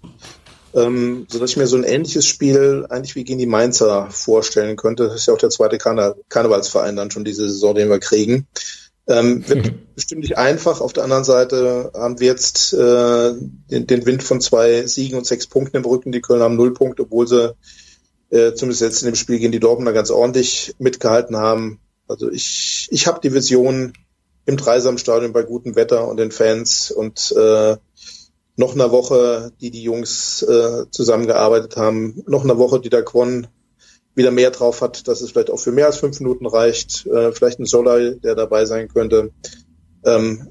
ähm, 0.74 1.26
so 1.30 1.40
dass 1.40 1.52
ich 1.52 1.58
mir 1.58 1.68
so 1.68 1.78
ein 1.78 1.84
ähnliches 1.84 2.26
Spiel 2.26 2.86
eigentlich 2.90 3.16
wie 3.16 3.24
gegen 3.24 3.40
die 3.40 3.46
Mainzer 3.46 4.10
vorstellen 4.10 4.76
könnte. 4.78 5.08
Das 5.08 5.16
ist 5.16 5.28
ja 5.28 5.34
auch 5.34 5.40
der 5.40 5.50
zweite 5.50 5.78
Karne 5.78 6.16
Karnevalsverein 6.30 6.96
dann 6.96 7.12
schon 7.12 7.26
diese 7.26 7.50
Saison, 7.50 7.76
den 7.76 7.90
wir 7.90 8.00
kriegen. 8.00 8.48
Ähm, 9.08 9.48
wird 9.48 9.66
mhm. 9.66 9.80
bestimmt 9.96 10.22
nicht 10.22 10.38
einfach. 10.38 10.80
Auf 10.80 10.94
der 10.94 11.04
anderen 11.04 11.24
Seite 11.24 11.92
haben 11.94 12.20
wir 12.20 12.28
jetzt 12.28 12.74
äh, 12.74 13.34
den, 13.72 13.88
den, 13.88 14.06
Wind 14.06 14.24
von 14.24 14.40
zwei 14.40 14.86
Siegen 14.86 15.18
und 15.18 15.26
sechs 15.26 15.48
Punkten 15.48 15.78
im 15.78 15.86
Rücken. 15.86 16.12
Die 16.12 16.22
Köln 16.22 16.42
haben 16.42 16.56
null 16.56 16.74
Punkte, 16.74 17.04
obwohl 17.04 17.28
sie 17.28 17.56
äh, 18.30 18.54
zumindest 18.54 18.82
jetzt 18.82 19.02
in 19.02 19.08
dem 19.08 19.16
Spiel 19.16 19.40
gegen 19.40 19.52
die 19.52 19.60
Dortmunder 19.60 19.94
ganz 19.94 20.12
ordentlich 20.12 20.76
mitgehalten 20.78 21.36
haben. 21.36 21.80
Also 22.08 22.32
ich, 22.32 22.88
ich 22.92 23.08
habe 23.08 23.20
die 23.22 23.34
Vision 23.34 23.94
im 24.46 24.58
Dreisamstadion 24.58 25.34
bei 25.34 25.44
gutem 25.44 25.76
Wetter 25.76 26.08
und 26.08 26.18
den 26.18 26.32
Fans 26.32 26.92
und 26.92 27.34
äh, 27.38 27.78
noch 28.56 28.74
eine 28.74 28.92
Woche, 28.92 29.52
die 29.62 29.72
die 29.72 29.84
Jungs 29.84 30.44
äh, 30.44 30.86
zusammengearbeitet 30.92 31.78
haben, 31.78 32.24
noch 32.28 32.44
eine 32.44 32.58
Woche, 32.58 32.80
die 32.80 32.90
der 32.90 33.04
Quon 33.04 33.48
wieder 34.14 34.32
mehr 34.32 34.52
drauf 34.52 34.82
hat, 34.82 35.08
dass 35.08 35.22
es 35.22 35.32
vielleicht 35.32 35.50
auch 35.50 35.60
für 35.60 35.72
mehr 35.72 35.86
als 35.86 35.98
fünf 35.98 36.20
Minuten 36.20 36.46
reicht, 36.46 37.06
äh, 37.08 37.32
vielleicht 37.32 37.60
ein 37.60 37.66
Solai, 37.66 38.16
der 38.24 38.36
dabei 38.36 38.66
sein 38.66 38.90
könnte, 38.90 39.32
ähm, 40.06 40.48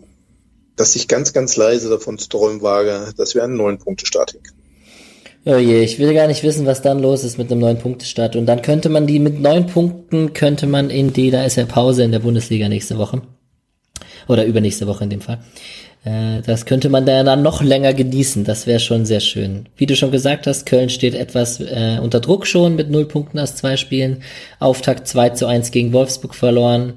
dass 0.76 0.96
ich 0.96 1.09
ganz, 1.09 1.32
ganz 1.32 1.57
leise 1.57 1.90
davon 1.90 2.18
zu 2.18 2.28
träumen 2.28 2.62
wage, 2.62 3.12
dass 3.16 3.34
wir 3.34 3.44
einen 3.44 3.57
neuen 3.57 3.78
Punktestart 3.78 4.32
hinkriegen. 4.32 4.61
Oh 5.46 5.57
je, 5.57 5.82
ich 5.82 5.98
will 5.98 6.12
gar 6.12 6.26
nicht 6.26 6.42
wissen, 6.42 6.66
was 6.66 6.82
dann 6.82 6.98
los 6.98 7.24
ist 7.24 7.38
mit 7.38 7.51
einem 7.51 7.61
neuen 7.61 7.78
Punktestart. 7.78 8.36
Und 8.36 8.44
dann 8.44 8.61
könnte 8.61 8.90
man 8.90 9.07
die 9.07 9.18
mit 9.18 9.40
neun 9.40 9.66
Punkten, 9.66 10.34
könnte 10.34 10.66
man 10.66 10.90
in 10.90 11.14
die, 11.14 11.30
da 11.30 11.44
ist 11.44 11.57
ja 11.57 11.64
Pause 11.64 12.03
in 12.03 12.12
der 12.12 12.18
Bundesliga 12.18 12.68
nächste 12.68 12.98
Woche. 12.98 13.22
Oder 14.28 14.44
übernächste 14.44 14.86
Woche 14.86 15.05
in 15.05 15.11
dem 15.11 15.22
Fall. 15.22 15.42
Äh, 16.05 16.40
das 16.42 16.66
könnte 16.66 16.88
man 16.88 17.07
da 17.07 17.22
dann 17.22 17.42
noch 17.42 17.62
länger 17.62 17.92
genießen. 17.92 18.44
Das 18.44 18.66
wäre 18.66 18.80
schon 18.80 19.05
sehr 19.05 19.20
schön. 19.20 19.68
Wie 19.76 19.86
du 19.86 19.96
schon 19.96 20.11
gesagt 20.11 20.46
hast, 20.46 20.66
Köln 20.66 20.88
steht 20.88 21.14
etwas 21.14 21.61
äh, 21.61 21.98
unter 22.01 22.20
Druck 22.20 22.46
schon 22.46 22.76
mit 22.76 22.90
null 22.90 23.07
Punkten 23.07 23.38
aus 23.38 23.57
zwei 23.57 23.76
Spielen. 23.76 24.22
Auftakt 24.59 25.07
2 25.07 25.30
zu 25.30 25.46
1 25.46 25.70
gegen 25.70 25.92
Wolfsburg 25.92 26.34
verloren. 26.34 26.94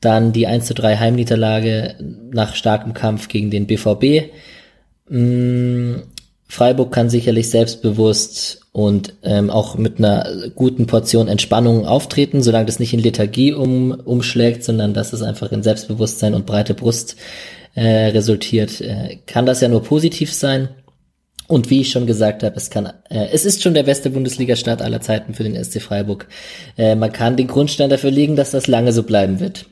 Dann 0.00 0.32
die 0.32 0.46
1 0.46 0.66
zu 0.66 0.74
3 0.74 0.98
Heimniederlage 0.98 1.96
nach 2.30 2.54
starkem 2.54 2.94
Kampf 2.94 3.28
gegen 3.28 3.50
den 3.50 3.66
BVB. 3.66 4.30
Mm, 5.08 5.96
Freiburg 6.48 6.92
kann 6.92 7.10
sicherlich 7.10 7.50
selbstbewusst 7.50 8.60
und 8.72 9.14
ähm, 9.22 9.50
auch 9.50 9.76
mit 9.76 9.98
einer 9.98 10.50
guten 10.54 10.86
Portion 10.86 11.28
Entspannung 11.28 11.86
auftreten, 11.86 12.42
solange 12.42 12.66
das 12.66 12.78
nicht 12.78 12.92
in 12.92 13.00
Lethargie 13.00 13.52
um, 13.52 13.90
umschlägt, 13.90 14.62
sondern 14.62 14.94
dass 14.94 15.12
es 15.12 15.22
einfach 15.22 15.50
in 15.50 15.62
Selbstbewusstsein 15.62 16.34
und 16.34 16.46
breite 16.46 16.74
Brust 16.74 17.16
äh, 17.76 18.08
resultiert, 18.08 18.80
äh, 18.80 19.18
kann 19.26 19.46
das 19.46 19.60
ja 19.60 19.68
nur 19.68 19.84
positiv 19.84 20.32
sein. 20.32 20.70
Und 21.46 21.70
wie 21.70 21.82
ich 21.82 21.92
schon 21.92 22.06
gesagt 22.06 22.42
habe, 22.42 22.56
es 22.56 22.70
kann, 22.70 22.86
äh, 23.08 23.28
es 23.30 23.44
ist 23.44 23.62
schon 23.62 23.74
der 23.74 23.84
beste 23.84 24.10
Bundesliga-Start 24.10 24.82
aller 24.82 25.00
Zeiten 25.00 25.34
für 25.34 25.44
den 25.44 25.62
SC 25.62 25.80
Freiburg. 25.80 26.26
Äh, 26.76 26.96
man 26.96 27.12
kann 27.12 27.36
den 27.36 27.46
Grundstein 27.46 27.90
dafür 27.90 28.10
legen, 28.10 28.34
dass 28.34 28.50
das 28.50 28.66
lange 28.66 28.92
so 28.92 29.04
bleiben 29.04 29.38
wird. 29.38 29.66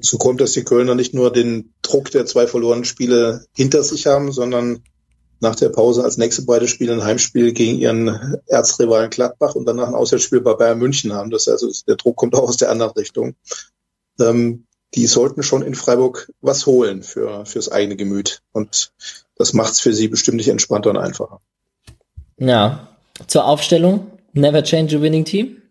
So 0.00 0.16
kommt, 0.16 0.40
dass 0.40 0.52
die 0.52 0.64
Kölner 0.64 0.94
nicht 0.94 1.14
nur 1.14 1.32
den 1.32 1.72
Druck 1.82 2.10
der 2.10 2.26
zwei 2.26 2.46
verlorenen 2.46 2.84
Spiele 2.84 3.44
hinter 3.54 3.82
sich 3.82 4.06
haben, 4.06 4.32
sondern 4.32 4.82
nach 5.40 5.54
der 5.54 5.68
Pause 5.68 6.02
als 6.02 6.16
nächste 6.16 6.42
beide 6.42 6.66
Spiele 6.66 6.94
ein 6.94 7.04
Heimspiel 7.04 7.52
gegen 7.52 7.78
ihren 7.78 8.38
Erzrivalen 8.46 9.10
Gladbach 9.10 9.54
und 9.54 9.66
danach 9.66 9.88
ein 9.88 9.94
Auswärtsspiel 9.94 10.40
bei 10.40 10.54
Bayern 10.54 10.78
München 10.78 11.12
haben. 11.12 11.30
Das 11.30 11.46
heißt, 11.46 11.62
also 11.62 11.84
der 11.86 11.96
Druck 11.96 12.16
kommt 12.16 12.34
auch 12.34 12.48
aus 12.48 12.56
der 12.56 12.70
anderen 12.70 12.92
Richtung. 12.92 13.34
Ähm, 14.20 14.64
die 14.94 15.06
sollten 15.06 15.42
schon 15.42 15.62
in 15.62 15.74
Freiburg 15.74 16.32
was 16.40 16.66
holen 16.66 17.02
für 17.02 17.44
fürs 17.46 17.70
eigene 17.70 17.96
Gemüt. 17.96 18.42
Und 18.52 18.92
das 19.36 19.52
macht 19.52 19.72
es 19.72 19.80
für 19.80 19.92
sie 19.92 20.08
bestimmt 20.08 20.38
nicht 20.38 20.48
entspannter 20.48 20.90
und 20.90 20.96
einfacher. 20.96 21.40
Ja, 22.38 22.88
zur 23.26 23.44
Aufstellung. 23.44 24.10
Never 24.32 24.62
change 24.62 24.96
a 24.96 25.00
winning 25.00 25.24
team? 25.24 25.62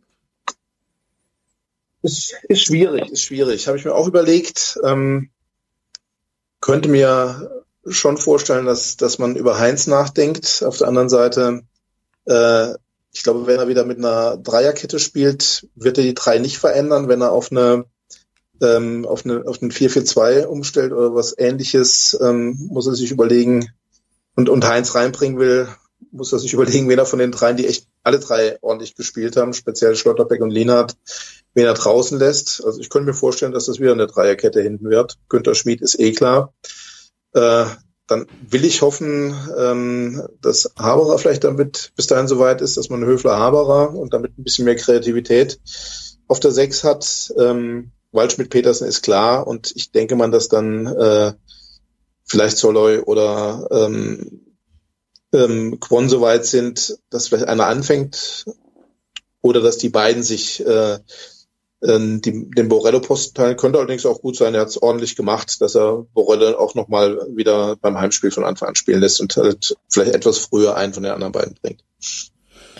Ist, 2.02 2.36
ist 2.48 2.64
schwierig, 2.64 3.10
ist 3.12 3.22
schwierig. 3.22 3.68
Habe 3.68 3.78
ich 3.78 3.86
mir 3.86 3.96
auch 3.96 4.08
überlegt. 4.08 4.80
Ähm, 4.84 5.30
könnte 6.62 6.90
mir 6.90 7.64
schon 7.88 8.18
vorstellen, 8.18 8.66
dass, 8.66 8.98
dass 8.98 9.20
man 9.20 9.36
über 9.36 9.60
Heinz 9.60 9.88
nachdenkt. 9.88 10.64
Auf 10.66 10.78
der 10.78 10.88
anderen 10.88 11.10
Seite, 11.10 11.64
äh, 12.26 12.74
ich 13.14 13.24
glaube, 13.24 13.48
wenn 13.48 13.60
er 13.60 13.68
wieder 13.68 13.86
mit 13.86 13.98
einer 13.98 14.38
Dreierkette 14.38 15.00
spielt, 15.00 15.68
wird 15.76 15.98
er 15.98 16.04
die 16.04 16.14
drei 16.14 16.40
nicht 16.40 16.58
verändern. 16.58 17.08
Wenn 17.08 17.22
er 17.22 17.32
auf 17.32 17.52
eine 17.52 17.86
ähm, 18.62 19.06
auf, 19.06 19.26
eine, 19.26 19.46
auf 19.46 19.62
einen 19.62 19.72
4-4-2 19.72 20.46
umstellt 20.46 20.92
oder 20.92 21.14
was 21.14 21.36
ähnliches, 21.38 22.18
ähm, 22.22 22.58
muss 22.70 22.88
er 22.88 22.96
sich 22.96 23.12
überlegen 23.12 23.70
und, 24.36 24.50
und 24.50 24.68
Heinz 24.68 24.96
reinbringen 24.96 25.40
will, 25.40 25.68
muss 26.12 26.32
er 26.32 26.40
sich 26.40 26.54
überlegen, 26.54 26.90
wen 26.90 27.00
er 27.00 27.06
von 27.06 27.20
den 27.20 27.32
dreien, 27.32 27.58
die 27.58 27.68
echt 27.68 27.88
alle 28.04 28.20
drei 28.20 28.58
ordentlich 28.62 28.96
gespielt 28.96 29.36
haben, 29.36 29.54
speziell 29.54 29.96
Schlotterbeck 29.96 30.42
und 30.42 30.52
Lienhardt, 30.52 30.96
wen 31.54 31.66
er 31.66 31.74
draußen 31.74 32.18
lässt. 32.18 32.64
Also 32.64 32.80
ich 32.80 32.90
könnte 32.90 33.08
mir 33.08 33.14
vorstellen, 33.14 33.52
dass 33.52 33.66
das 33.66 33.80
wieder 33.80 33.92
eine 33.92 34.08
Dreierkette 34.08 34.62
hinten 34.62 34.90
wird. 34.90 35.18
Günter 35.28 35.56
Schmid 35.56 35.82
ist 35.82 36.00
eh 36.00 36.12
klar. 36.12 36.54
Äh, 37.34 37.66
dann 38.08 38.26
will 38.50 38.64
ich 38.64 38.82
hoffen, 38.82 39.36
ähm, 39.58 40.26
dass 40.42 40.72
Haberer 40.78 41.18
vielleicht 41.18 41.44
damit 41.44 41.92
bis 41.96 42.08
dahin 42.08 42.28
soweit 42.28 42.62
ist, 42.62 42.78
dass 42.78 42.90
man 42.90 43.04
Höfler 43.04 43.38
Haberer 43.38 43.94
und 43.94 44.14
damit 44.14 44.38
ein 44.38 44.44
bisschen 44.44 44.66
mehr 44.66 44.78
Kreativität 44.78 45.60
auf 46.28 46.40
der 46.40 46.52
Sechs 46.52 46.84
hat. 46.84 47.34
Ähm, 47.38 47.92
Waldschmidt-Petersen 48.12 48.88
ist 48.88 49.02
klar 49.02 49.48
und 49.48 49.74
ich 49.76 49.92
denke 49.92 50.16
man, 50.16 50.32
dass 50.32 50.48
dann 50.48 50.88
äh, 50.88 51.34
vielleicht 52.26 52.58
Soloy 52.58 53.00
oder 53.00 53.68
ähm, 53.72 54.42
ähm, 55.34 55.80
Kwon 55.80 56.10
so 56.10 56.22
weit 56.22 56.46
sind, 56.46 56.98
dass 57.10 57.28
vielleicht 57.28 57.48
einer 57.48 57.68
anfängt 57.68 58.46
oder 59.42 59.62
dass 59.62 59.78
die 59.78 59.90
beiden 59.90 60.24
sich 60.24 60.66
äh, 60.66 61.00
ähm, 61.84 62.22
die, 62.22 62.50
den 62.50 62.70
Borello-Posten 62.70 63.36
teilen. 63.36 63.58
Könnte 63.58 63.78
allerdings 63.80 64.06
auch 64.06 64.22
gut 64.22 64.36
sein, 64.36 64.56
er 64.56 64.62
hat 64.62 64.70
es 64.70 64.82
ordentlich 64.82 65.16
gemacht, 65.16 65.62
dass 65.62 65.76
er 65.76 66.06
Borello 66.14 66.58
auch 66.58 66.76
nochmal 66.76 67.20
wieder 67.36 67.76
beim 67.76 68.00
Heimspiel 68.00 68.32
von 68.32 68.46
Anfang 68.46 68.70
an 68.70 68.76
spielen 68.76 69.02
lässt 69.02 69.22
und 69.22 69.36
halt 69.38 69.76
vielleicht 69.90 70.14
etwas 70.14 70.40
früher 70.40 70.76
einen 70.76 70.94
von 70.94 71.04
den 71.04 71.12
anderen 71.12 71.34
beiden 71.34 71.56
bringt. 71.62 71.84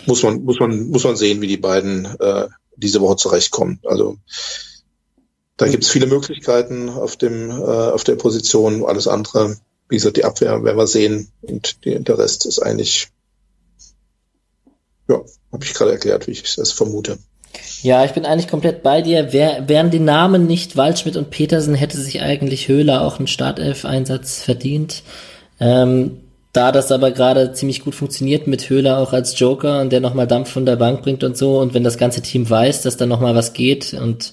Muss 0.06 0.22
man, 0.22 0.42
muss 0.42 0.58
man, 0.58 0.88
muss 0.88 1.04
man 1.04 1.16
sehen, 1.16 1.40
wie 1.40 1.46
die 1.46 1.58
beiden 1.58 2.06
äh, 2.18 2.48
diese 2.76 3.00
Woche 3.00 3.16
zurechtkommen. 3.16 3.80
Also 3.84 4.16
da 5.58 5.66
gibt 5.66 5.84
es 5.84 5.90
viele 5.90 6.06
Möglichkeiten 6.06 6.88
auf 6.88 7.16
dem 7.16 7.50
äh, 7.50 7.54
auf 7.54 8.04
der 8.04 8.16
Position. 8.16 8.84
Alles 8.84 9.06
andere 9.06 9.56
wie 9.88 9.96
gesagt, 9.96 10.16
die 10.16 10.24
Abwehr 10.24 10.62
werden 10.62 10.76
wir 10.76 10.86
sehen 10.86 11.28
und 11.42 11.84
die, 11.84 12.02
der 12.02 12.18
Rest 12.18 12.46
ist 12.46 12.58
eigentlich, 12.58 13.08
ja, 15.08 15.20
habe 15.52 15.64
ich 15.64 15.74
gerade 15.74 15.92
erklärt, 15.92 16.26
wie 16.26 16.32
ich 16.32 16.56
das 16.56 16.72
vermute. 16.72 17.18
Ja, 17.82 18.04
ich 18.04 18.12
bin 18.12 18.26
eigentlich 18.26 18.48
komplett 18.48 18.82
bei 18.82 19.00
dir. 19.00 19.32
Wär, 19.32 19.68
wären 19.68 19.90
die 19.90 20.00
Namen 20.00 20.46
nicht 20.46 20.76
Waldschmidt 20.76 21.16
und 21.16 21.30
Petersen, 21.30 21.74
hätte 21.74 21.96
sich 21.96 22.20
eigentlich 22.20 22.68
Höhler 22.68 23.02
auch 23.02 23.18
einen 23.18 23.26
Startelf-Einsatz 23.26 24.42
verdient. 24.42 25.02
Ähm, 25.58 26.20
da 26.52 26.72
das 26.72 26.92
aber 26.92 27.10
gerade 27.10 27.52
ziemlich 27.52 27.82
gut 27.82 27.94
funktioniert 27.94 28.46
mit 28.46 28.68
Höhler 28.68 28.98
auch 28.98 29.12
als 29.12 29.38
Joker 29.38 29.80
und 29.80 29.90
der 29.90 30.00
nochmal 30.00 30.26
Dampf 30.26 30.50
von 30.50 30.66
der 30.66 30.76
Bank 30.76 31.02
bringt 31.02 31.24
und 31.24 31.36
so 31.36 31.58
und 31.60 31.72
wenn 31.72 31.84
das 31.84 31.98
ganze 31.98 32.20
Team 32.20 32.48
weiß, 32.48 32.82
dass 32.82 32.96
da 32.96 33.06
nochmal 33.06 33.34
was 33.34 33.52
geht 33.52 33.94
und 33.94 34.32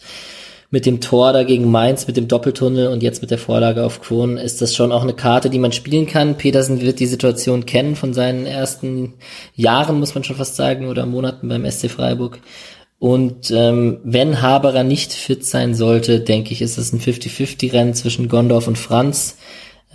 mit 0.76 0.86
dem 0.86 1.00
Tor 1.00 1.32
da 1.32 1.44
gegen 1.44 1.72
Mainz, 1.72 2.06
mit 2.06 2.18
dem 2.18 2.28
Doppeltunnel 2.28 2.90
und 2.90 3.02
jetzt 3.02 3.22
mit 3.22 3.32
der 3.32 3.38
Vorlage 3.38 3.86
auf 3.86 4.02
Quon 4.02 4.36
ist 4.36 4.62
das 4.62 4.76
schon 4.76 4.92
auch 4.92 5.04
eine 5.04 5.14
Karte, 5.14 5.50
die 5.50 5.58
man 5.58 5.72
spielen 5.72 6.06
kann. 6.06 6.36
Petersen 6.36 6.82
wird 6.82 7.00
die 7.00 7.06
Situation 7.06 7.66
kennen 7.66 7.96
von 7.96 8.14
seinen 8.14 8.46
ersten 8.46 9.14
Jahren, 9.54 9.98
muss 10.02 10.16
man 10.16 10.26
schon 10.26 10.36
fast 10.36 10.58
sagen, 10.58 10.90
oder 10.90 11.06
Monaten 11.06 11.48
beim 11.48 11.64
SC 11.64 11.90
Freiburg. 11.90 12.42
Und 13.00 13.52
ähm, 13.52 14.00
wenn 14.04 14.42
Haberer 14.42 14.84
nicht 14.84 15.14
fit 15.14 15.46
sein 15.46 15.76
sollte, 15.76 16.20
denke 16.20 16.52
ich, 16.52 16.62
ist 16.62 16.78
es 16.78 16.92
ein 16.92 17.00
50-50-Rennen 17.00 17.94
zwischen 17.94 18.28
Gondorf 18.28 18.68
und 18.68 18.78
Franz. 18.78 19.38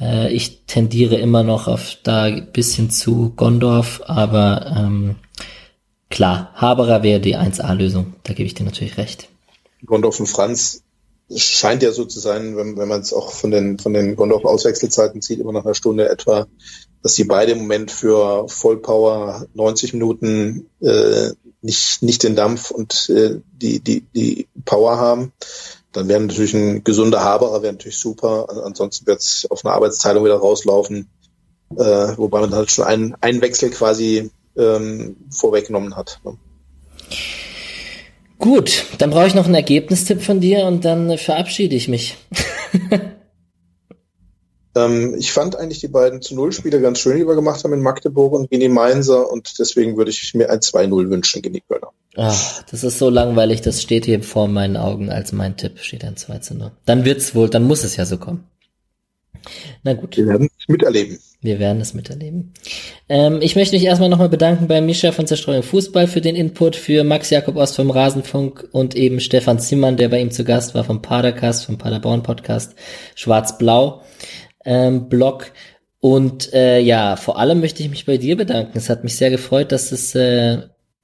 Äh, 0.01 0.33
ich 0.33 0.65
tendiere 0.65 1.17
immer 1.17 1.43
noch 1.43 1.69
auf 1.69 1.99
da 2.05 2.31
bisschen 2.31 2.89
zu 2.89 3.35
Gondorf, 3.37 4.01
aber 4.07 4.75
ähm, 4.79 5.17
klar, 6.09 6.53
Haberer 6.55 7.03
wäre 7.03 7.21
die 7.21 7.37
1A-Lösung. 7.37 8.15
Da 8.23 8.33
gebe 8.33 8.47
ich 8.47 8.55
dir 8.55 8.65
natürlich 8.65 8.97
recht. 8.97 9.29
Gondorf 9.87 10.21
und 10.21 10.27
Franz 10.27 10.83
scheint 11.35 11.83
ja 11.83 11.93
so 11.93 12.05
zu 12.05 12.19
sein, 12.19 12.57
wenn, 12.57 12.77
wenn 12.77 12.89
man 12.89 13.01
es 13.01 13.13
auch 13.13 13.33
von 13.33 13.51
den, 13.51 13.79
von 13.79 13.93
den 13.93 14.17
Gondorf-Auswechselzeiten 14.17 15.23
sieht, 15.23 15.41
immer 15.41 15.53
nach 15.53 15.65
einer 15.65 15.75
Stunde 15.75 16.09
etwa, 16.09 16.47
dass 17.03 17.15
die 17.15 17.25
beide 17.25 17.53
im 17.53 17.59
Moment 17.59 17.91
für 17.91 18.49
Vollpower 18.49 19.47
90 19.55 19.93
Minuten 19.95 20.69
äh, 20.81 21.31
nicht, 21.63 22.03
nicht 22.03 22.23
den 22.23 22.37
Dampf 22.37 22.71
und 22.71 23.09
äh, 23.11 23.41
die, 23.53 23.81
die, 23.81 24.03
die 24.15 24.49
Power 24.65 24.99
haben. 24.99 25.33
Dann 25.93 26.09
wäre 26.09 26.21
natürlich 26.21 26.55
ein 26.55 26.85
gesunder 26.85 27.23
Haberer 27.23 27.63
wäre 27.63 27.73
natürlich 27.73 27.99
super. 27.99 28.65
Ansonsten 28.65 29.07
wird 29.07 29.21
es 29.21 29.47
auf 29.51 29.65
eine 29.65 29.75
Arbeitsteilung 29.75 30.25
wieder 30.25 30.37
rauslaufen, 30.37 31.09
äh, 31.77 32.17
wobei 32.17 32.41
man 32.41 32.55
halt 32.55 32.71
schon 32.71 32.85
einen, 32.85 33.15
einen 33.21 33.41
Wechsel 33.41 33.71
quasi 33.71 34.31
ähm, 34.57 35.17
vorweggenommen 35.31 35.97
hat. 35.97 36.21
Ne? 36.25 36.37
Gut, 38.41 38.87
dann 38.97 39.11
brauche 39.11 39.27
ich 39.27 39.35
noch 39.35 39.45
einen 39.45 39.55
Ergebnistipp 39.55 40.23
von 40.23 40.41
dir 40.41 40.65
und 40.65 40.87
dann 40.87 41.19
verabschiede 41.19 41.77
ich 41.77 41.89
mich. 41.89 42.17
ähm, 44.75 45.15
ich 45.19 45.31
fand 45.31 45.57
eigentlich 45.57 45.81
die 45.81 45.89
beiden 45.89 46.23
zu 46.23 46.35
Null 46.35 46.51
Spiele 46.53 46.81
ganz 46.81 47.01
schön, 47.01 47.19
die 47.19 47.27
wir 47.27 47.35
gemacht 47.35 47.63
haben 47.63 47.75
in 47.75 47.83
Magdeburg 47.83 48.33
und 48.33 48.49
gegen 48.49 48.63
die 48.63 48.69
Mainzer 48.71 49.31
und 49.31 49.59
deswegen 49.59 49.99
würde 49.99 50.11
ich 50.11 50.33
mir 50.33 50.49
ein 50.49 50.61
2-0 50.61 51.11
wünschen 51.11 51.43
gegen 51.43 51.55
die 51.55 51.61
Kölner. 51.61 51.89
Ach, 52.17 52.63
das 52.71 52.83
ist 52.83 52.99
so 52.99 53.11
langweilig, 53.11 53.61
das 53.61 53.83
steht 53.83 54.07
hier 54.07 54.23
vor 54.23 54.49
meinen 54.49 54.79
Augen 54.79 55.11
als 55.11 55.33
mein 55.33 55.59
Tipp, 55.59 55.79
steht 55.81 56.03
ein 56.03 56.17
2 56.17 56.41
0. 56.55 56.71
Dann 56.87 57.05
wird's 57.05 57.35
wohl, 57.35 57.51
dann 57.51 57.65
muss 57.65 57.85
es 57.85 57.97
ja 57.97 58.07
so 58.07 58.17
kommen. 58.17 58.45
Na 59.83 59.95
gut. 59.95 60.17
Wir 60.17 60.27
werden 60.27 60.49
es 60.59 60.69
miterleben. 60.69 61.19
Wir 61.43 61.59
werden 61.59 61.81
es 61.81 61.95
miterleben. 61.95 62.53
Ähm, 63.09 63.39
ich 63.41 63.57
möchte 63.57 63.75
mich 63.75 63.85
erstmal 63.85 64.11
nochmal 64.11 64.29
bedanken 64.29 64.69
bei 64.69 64.81
Mischa 64.81 65.13
von 65.13 65.27
Zerstreuung 65.27 65.63
Fußball 65.63 66.07
für 66.07 66.21
den 66.21 66.37
Input, 66.37 66.77
für 66.77 67.03
Max 67.03 67.31
Jakob 67.31 67.57
Ost 67.57 67.77
vom 67.77 67.91
Rasenfunk 67.91 68.69
und 68.73 68.95
eben 68.95 69.21
Stefan 69.21 69.59
Zimmern, 69.59 69.97
der 69.97 70.11
bei 70.11 70.21
ihm 70.21 70.31
zu 70.31 70.45
Gast 70.45 70.75
war 70.75 70.85
vom 70.85 71.01
Padercast, 71.01 71.65
vom 71.65 71.79
Paderborn 71.79 72.23
Podcast 72.23 72.75
Schwarz-Blau 73.15 74.03
ähm, 74.65 75.09
Blog. 75.09 75.53
Und 76.01 76.53
äh, 76.55 76.81
ja, 76.81 77.17
vor 77.17 77.39
allem 77.39 77.61
möchte 77.61 77.83
ich 77.83 77.91
mich 77.91 78.07
bei 78.07 78.17
dir 78.17 78.37
bedanken. 78.37 78.77
Es 78.77 78.89
hat 78.89 79.05
mich 79.05 79.17
sehr 79.17 79.31
gefreut, 79.31 79.73
dass 79.73 79.93
es 79.93 80.15
äh, 80.15 80.59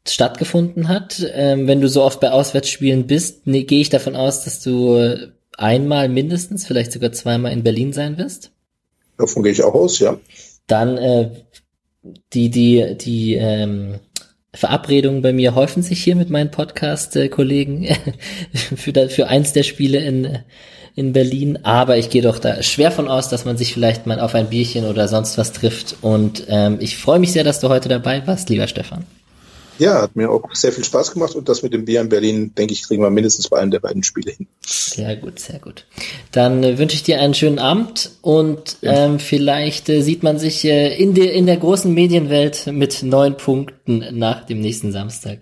stattgefunden 0.07 0.89
hat. 0.89 1.25
Ähm, 1.35 1.67
wenn 1.67 1.81
du 1.81 1.89
so 1.89 2.03
oft 2.03 2.21
bei 2.21 2.31
Auswärtsspielen 2.31 3.07
bist, 3.07 3.47
ne, 3.47 3.65
gehe 3.65 3.81
ich 3.81 3.91
davon 3.91 4.17
aus, 4.17 4.45
dass 4.45 4.61
du 4.61 4.97
äh, 4.97 5.29
einmal 5.57 6.09
mindestens, 6.09 6.67
vielleicht 6.67 6.93
sogar 6.93 7.13
zweimal 7.13 7.53
in 7.53 7.63
Berlin 7.63 7.93
sein 7.93 8.19
wirst. 8.19 8.53
Davon 9.19 9.43
gehe 9.43 9.53
ich 9.53 9.63
auch 9.63 9.75
aus, 9.75 9.99
ja. 9.99 10.19
Dann 10.67 10.99
äh, 10.99 11.31
die, 12.33 12.51
die, 12.51 12.97
die 12.99 13.35
ähm, 13.35 14.01
Verabredungen 14.55 15.23
bei 15.23 15.33
mir 15.33 15.55
häufen 15.55 15.83
sich 15.83 16.03
hier 16.03 16.17
mit 16.17 16.31
meinen 16.31 16.51
Podcast-Kollegen 16.51 17.89
für, 18.77 19.09
für 19.09 19.29
eins 19.29 19.53
der 19.53 19.63
Spiele 19.63 19.99
in, 19.99 20.39
in 20.95 21.13
Berlin. 21.13 21.65
Aber 21.65 21.99
ich 21.99 22.11
gehe 22.11 22.23
doch 22.23 22.39
da 22.39 22.63
schwer 22.63 22.91
von 22.91 23.09
aus, 23.09 23.29
dass 23.29 23.45
man 23.45 23.57
sich 23.57 23.73
vielleicht 23.73 24.07
mal 24.07 24.21
auf 24.21 24.35
ein 24.35 24.49
Bierchen 24.49 24.87
oder 24.87 25.09
sonst 25.09 25.39
was 25.39 25.53
trifft. 25.53 25.97
Und 26.01 26.45
ähm, 26.49 26.79
ich 26.81 26.97
freue 26.97 27.19
mich 27.19 27.33
sehr, 27.33 27.45
dass 27.45 27.61
du 27.61 27.69
heute 27.69 27.89
dabei 27.89 28.27
warst, 28.27 28.49
lieber 28.49 28.67
Stefan. 28.67 29.05
Ja, 29.79 30.03
hat 30.03 30.17
mir 30.17 30.31
auch 30.31 30.55
sehr 30.55 30.73
viel 30.73 30.85
Spaß 30.85 31.13
gemacht 31.13 31.35
und 31.35 31.49
das 31.49 31.63
mit 31.63 31.73
dem 31.73 31.85
Bier 31.85 32.01
in 32.01 32.09
Berlin, 32.09 32.55
denke 32.55 32.73
ich, 32.73 32.83
kriegen 32.83 33.03
wir 33.03 33.11
mindestens 33.11 33.49
bei 33.49 33.59
einem 33.59 33.71
der 33.71 33.81
beiden 33.81 34.03
Spiele 34.03 34.33
hin. 34.33 34.47
Sehr 34.65 35.17
gut, 35.17 35.39
sehr 35.39 35.59
gut. 35.59 35.87
Dann 36.33 36.63
äh, 36.63 36.79
wünsche 36.79 36.97
ich 36.97 37.03
dir 37.03 37.21
einen 37.21 37.35
schönen 37.35 37.59
Abend 37.59 38.13
und 38.23 38.79
ja. 38.81 39.07
ähm, 39.07 39.19
vielleicht 39.19 39.89
äh, 39.89 40.03
sieht 40.03 40.23
man 40.23 40.39
sich 40.39 40.65
äh, 40.65 40.97
in, 40.97 41.15
der, 41.15 41.33
in 41.33 41.47
der 41.47 41.59
großen 41.59 41.93
Medienwelt 41.93 42.67
mit 42.69 43.03
neun 43.03 43.37
Punkten 43.37 44.05
nach 44.13 44.47
dem 44.47 44.61
nächsten 44.61 44.93
Samstag. 44.93 45.41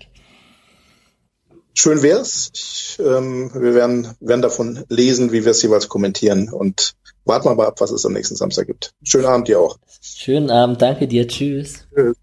Schön 1.75 2.03
wär's. 2.03 2.51
Ich, 2.55 2.99
ähm, 3.01 3.51
wir 3.53 3.75
werden, 3.75 4.15
werden 4.21 4.43
davon 4.43 4.85
lesen, 4.89 5.33
wie 5.33 5.45
wir 5.45 5.51
es 5.51 5.63
jeweils 5.63 5.89
kommentieren 5.89 6.49
und 6.53 6.95
warten 7.25 7.49
wir 7.49 7.55
mal 7.55 7.67
ab, 7.67 7.81
was 7.81 7.91
es 7.91 8.07
am 8.07 8.13
nächsten 8.13 8.37
Samstag 8.37 8.67
gibt. 8.67 8.93
Schönen 9.03 9.27
Abend 9.27 9.49
dir 9.49 9.61
auch. 9.61 9.79
Schönen 10.01 10.51
Abend, 10.51 10.81
danke 10.83 11.09
dir, 11.09 11.27
tschüss. 11.27 11.87
Tschüss. 11.95 12.17